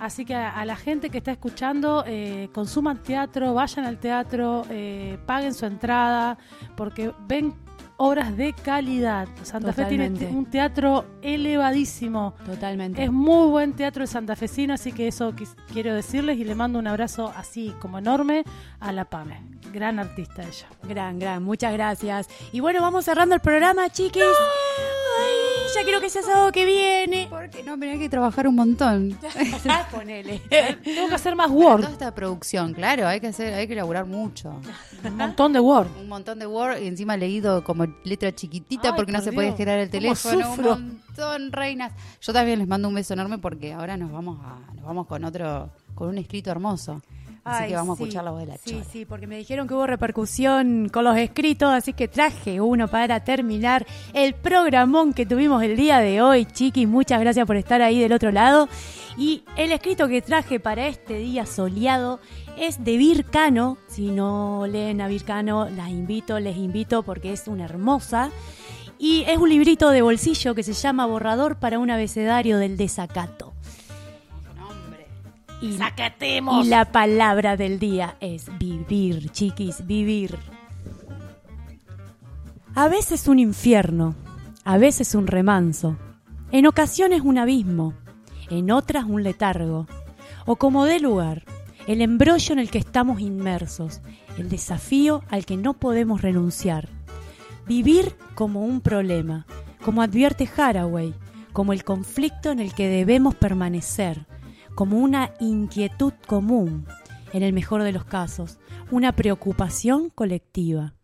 Así 0.00 0.24
que 0.24 0.34
a, 0.34 0.50
a 0.50 0.64
la 0.64 0.76
gente 0.76 1.10
que 1.10 1.18
está 1.18 1.30
escuchando, 1.32 2.02
eh, 2.06 2.48
consuman 2.52 3.02
teatro, 3.02 3.52
vayan 3.54 3.84
al 3.84 3.98
teatro, 3.98 4.64
eh, 4.70 5.18
paguen 5.26 5.54
su 5.54 5.66
entrada, 5.66 6.38
porque 6.76 7.12
ven 7.28 7.54
obras 8.02 8.34
de 8.34 8.54
calidad. 8.54 9.28
Santa 9.42 9.74
Fe 9.74 9.84
tiene 9.84 10.08
un 10.30 10.46
teatro 10.46 11.04
elevadísimo. 11.20 12.32
Totalmente. 12.46 13.04
Es 13.04 13.12
muy 13.12 13.50
buen 13.50 13.74
teatro 13.74 14.02
el 14.02 14.08
santafesino, 14.08 14.72
así 14.72 14.90
que 14.92 15.06
eso 15.06 15.32
quis- 15.34 15.54
quiero 15.70 15.94
decirles 15.94 16.38
y 16.38 16.44
le 16.44 16.54
mando 16.54 16.78
un 16.78 16.86
abrazo 16.86 17.30
así 17.36 17.74
como 17.78 17.98
enorme 17.98 18.44
a 18.80 18.92
la 18.92 19.04
Pame. 19.04 19.42
Gran 19.70 19.98
artista 19.98 20.42
ella. 20.42 20.66
Gran, 20.88 21.18
gran, 21.18 21.42
muchas 21.44 21.74
gracias. 21.74 22.26
Y 22.52 22.60
bueno, 22.60 22.80
vamos 22.80 23.04
cerrando 23.04 23.34
el 23.34 23.42
programa, 23.42 23.90
chiquis. 23.90 24.22
Ay, 24.22 25.49
ya 25.74 25.84
quiero 25.84 26.00
que 26.00 26.10
sea 26.10 26.22
sábado 26.22 26.52
que 26.52 26.64
viene. 26.64 27.26
Porque 27.30 27.62
no, 27.62 27.78
pero 27.78 27.92
hay 27.92 27.98
que 27.98 28.08
trabajar 28.08 28.46
un 28.46 28.54
montón. 28.56 29.18
Ponele. 29.90 30.40
Tengo 30.82 31.08
que 31.08 31.14
hacer 31.14 31.36
más 31.36 31.50
Word. 31.50 31.80
Toda 31.82 31.92
esta 31.92 32.14
producción, 32.14 32.72
claro, 32.74 33.06
hay 33.06 33.20
que 33.20 33.28
hacer, 33.28 33.54
hay 33.54 33.66
que 33.66 33.72
elaborar 33.74 34.06
mucho. 34.06 34.60
Un 35.04 35.16
montón 35.16 35.52
de 35.52 35.60
Word. 35.60 35.88
Un 36.00 36.08
montón 36.08 36.38
de 36.38 36.46
Word 36.46 36.78
y 36.82 36.86
encima 36.86 37.16
leído 37.16 37.62
como 37.64 37.86
letra 38.04 38.34
chiquitita 38.34 38.88
Ay, 38.88 38.94
porque 38.96 39.12
no 39.12 39.18
por 39.18 39.24
se 39.24 39.32
puede 39.32 39.52
girar 39.54 39.78
el 39.78 39.90
teléfono. 39.90 40.44
sufro. 40.44 40.74
Un 40.74 41.00
montón, 41.06 41.52
reinas. 41.52 41.92
Yo 42.20 42.32
también 42.32 42.58
les 42.58 42.68
mando 42.68 42.88
un 42.88 42.94
beso 42.94 43.14
enorme 43.14 43.38
porque 43.38 43.72
ahora 43.72 43.96
nos 43.96 44.10
vamos 44.12 44.38
a, 44.44 44.72
nos 44.74 44.84
vamos 44.84 45.06
con 45.06 45.24
otro, 45.24 45.70
con 45.94 46.08
un 46.08 46.18
escrito 46.18 46.50
hermoso. 46.50 47.02
Así 47.44 47.64
Ay, 47.64 47.70
que 47.70 47.76
vamos 47.76 47.96
sí. 47.96 48.02
a 48.02 48.06
escuchar 48.06 48.24
la 48.24 48.30
voz 48.32 48.40
de 48.40 48.46
la 48.46 48.56
Sí, 48.58 48.82
sí, 48.90 49.04
porque 49.04 49.26
me 49.26 49.36
dijeron 49.36 49.66
que 49.66 49.74
hubo 49.74 49.86
repercusión 49.86 50.88
con 50.90 51.04
los 51.04 51.16
escritos, 51.16 51.72
así 51.72 51.92
que 51.92 52.06
traje 52.08 52.60
uno 52.60 52.88
para 52.88 53.20
terminar 53.20 53.86
el 54.12 54.34
programón 54.34 55.12
que 55.12 55.24
tuvimos 55.26 55.62
el 55.62 55.76
día 55.76 56.00
de 56.00 56.20
hoy, 56.20 56.44
chiqui. 56.44 56.86
Muchas 56.86 57.20
gracias 57.20 57.46
por 57.46 57.56
estar 57.56 57.80
ahí 57.82 57.98
del 57.98 58.12
otro 58.12 58.30
lado. 58.30 58.68
Y 59.16 59.42
el 59.56 59.72
escrito 59.72 60.08
que 60.08 60.22
traje 60.22 60.60
para 60.60 60.86
este 60.86 61.18
día 61.18 61.46
soleado 61.46 62.20
es 62.58 62.84
de 62.84 62.96
Vircano. 62.96 63.78
Si 63.88 64.08
no 64.10 64.66
leen 64.66 65.00
a 65.00 65.08
Vircano, 65.08 65.68
las 65.68 65.88
invito, 65.90 66.38
les 66.40 66.56
invito 66.56 67.02
porque 67.02 67.32
es 67.32 67.48
una 67.48 67.64
hermosa. 67.64 68.30
Y 68.98 69.22
es 69.22 69.38
un 69.38 69.48
librito 69.48 69.90
de 69.90 70.02
bolsillo 70.02 70.54
que 70.54 70.62
se 70.62 70.74
llama 70.74 71.06
Borrador 71.06 71.56
para 71.56 71.78
un 71.78 71.90
abecedario 71.90 72.58
del 72.58 72.76
desacato. 72.76 73.54
Y, 75.60 75.74
¡Sacatemos! 75.74 76.64
y 76.64 76.68
la 76.68 76.90
palabra 76.90 77.56
del 77.56 77.78
día 77.78 78.16
es 78.20 78.46
vivir, 78.58 79.30
chiquis, 79.30 79.86
vivir. 79.86 80.38
A 82.74 82.88
veces 82.88 83.28
un 83.28 83.38
infierno, 83.38 84.14
a 84.64 84.78
veces 84.78 85.14
un 85.14 85.26
remanso, 85.26 85.96
en 86.52 86.66
ocasiones 86.66 87.20
un 87.22 87.38
abismo, 87.38 87.94
en 88.48 88.70
otras 88.70 89.04
un 89.04 89.22
letargo, 89.22 89.86
o 90.46 90.56
como 90.56 90.84
dé 90.84 90.98
lugar, 90.98 91.44
el 91.86 92.00
embrollo 92.00 92.52
en 92.52 92.58
el 92.58 92.70
que 92.70 92.78
estamos 92.78 93.20
inmersos, 93.20 94.00
el 94.38 94.48
desafío 94.48 95.22
al 95.28 95.44
que 95.44 95.56
no 95.56 95.74
podemos 95.74 96.22
renunciar. 96.22 96.88
Vivir 97.66 98.14
como 98.34 98.64
un 98.64 98.80
problema, 98.80 99.46
como 99.84 100.02
advierte 100.02 100.48
Haraway, 100.56 101.14
como 101.52 101.72
el 101.72 101.84
conflicto 101.84 102.50
en 102.50 102.60
el 102.60 102.74
que 102.74 102.88
debemos 102.88 103.34
permanecer, 103.34 104.26
como 104.80 104.96
una 104.96 105.34
inquietud 105.40 106.14
común, 106.26 106.86
en 107.34 107.42
el 107.42 107.52
mejor 107.52 107.82
de 107.82 107.92
los 107.92 108.06
casos, 108.06 108.58
una 108.90 109.12
preocupación 109.12 110.08
colectiva. 110.08 110.94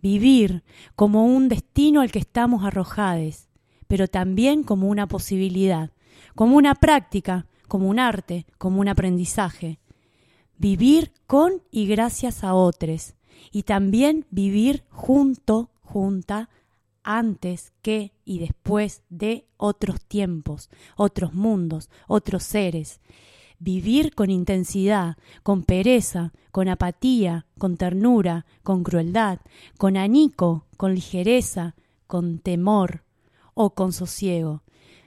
Vivir 0.00 0.62
como 0.94 1.26
un 1.26 1.48
destino 1.48 2.00
al 2.00 2.12
que 2.12 2.20
estamos 2.20 2.64
arrojades, 2.64 3.48
pero 3.88 4.06
también 4.06 4.62
como 4.62 4.86
una 4.86 5.08
posibilidad, 5.08 5.90
como 6.36 6.54
una 6.54 6.76
práctica, 6.76 7.46
como 7.66 7.88
un 7.88 7.98
arte, 7.98 8.46
como 8.56 8.80
un 8.80 8.86
aprendizaje. 8.86 9.80
Vivir 10.56 11.10
con 11.26 11.60
y 11.72 11.88
gracias 11.88 12.44
a 12.44 12.54
otros, 12.54 13.14
y 13.50 13.64
también 13.64 14.26
vivir 14.30 14.84
junto, 14.90 15.70
junta, 15.82 16.50
antes 17.08 17.72
que 17.80 18.12
y 18.26 18.38
después 18.38 19.02
de 19.08 19.46
otros 19.56 19.98
tiempos, 20.02 20.68
otros 20.94 21.32
mundos, 21.32 21.88
otros 22.06 22.42
seres. 22.42 23.00
Vivir 23.58 24.14
con 24.14 24.28
intensidad, 24.28 25.16
con 25.42 25.62
pereza, 25.62 26.34
con 26.50 26.68
apatía, 26.68 27.46
con 27.56 27.78
ternura, 27.78 28.44
con 28.62 28.84
crueldad, 28.84 29.38
con 29.78 29.96
anico, 29.96 30.66
con 30.76 30.94
ligereza, 30.94 31.74
con 32.06 32.40
temor 32.40 33.04
o 33.54 33.70
con 33.70 33.94
sosiego. 33.94 34.62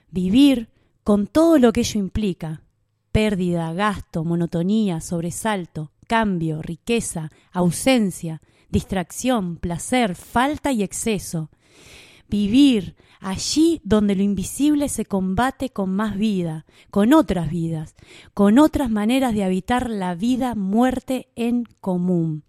Vivir 0.10 0.70
con 1.04 1.28
todo 1.28 1.60
lo 1.60 1.72
que 1.72 1.82
ello 1.82 2.00
implica. 2.00 2.64
Pérdida, 3.12 3.74
gasto, 3.74 4.24
monotonía, 4.24 5.02
sobresalto, 5.02 5.92
cambio, 6.08 6.64
riqueza, 6.64 7.30
ausencia, 7.52 8.42
distracción, 8.70 9.58
placer, 9.58 10.16
falta 10.16 10.72
y 10.72 10.82
exceso 10.82 11.52
vivir 12.32 12.96
allí 13.20 13.82
donde 13.84 14.16
lo 14.16 14.24
invisible 14.24 14.90
se 14.90 15.06
combate 15.06 15.70
con 15.70 15.94
más 15.96 16.18
vida, 16.18 16.66
con 16.90 17.14
otras 17.14 17.52
vidas, 17.52 17.96
con 18.34 18.58
otras 18.58 18.90
maneras 18.90 19.36
de 19.36 19.44
habitar 19.44 19.90
la 19.90 20.16
vida 20.16 20.56
muerte 20.56 21.28
en 21.36 21.66
común, 21.82 22.44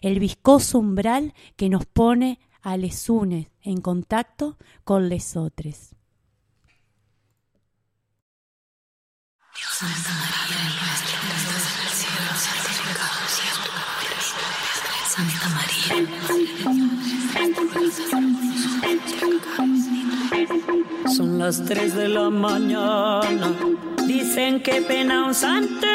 el 0.00 0.20
viscoso 0.20 0.78
umbral 0.78 1.34
que 1.56 1.68
nos 1.68 1.84
pone 1.84 2.38
a 2.62 2.78
les 2.78 3.10
unes 3.10 3.48
en 3.60 3.80
contacto 3.82 4.56
con 4.84 5.10
les 5.10 5.36
otros. 5.36 5.90
Santa 9.52 10.12
María, 10.20 10.56
cielo. 11.90 12.34
Santa 15.06 15.48
María, 17.62 19.13
son 21.16 21.38
las 21.38 21.64
3 21.64 21.94
de 21.94 22.08
la 22.08 22.30
mañana. 22.30 23.52
Dicen 24.06 24.62
que 24.62 24.82
pena 24.82 25.26
un 25.26 25.34
santo 25.34 25.86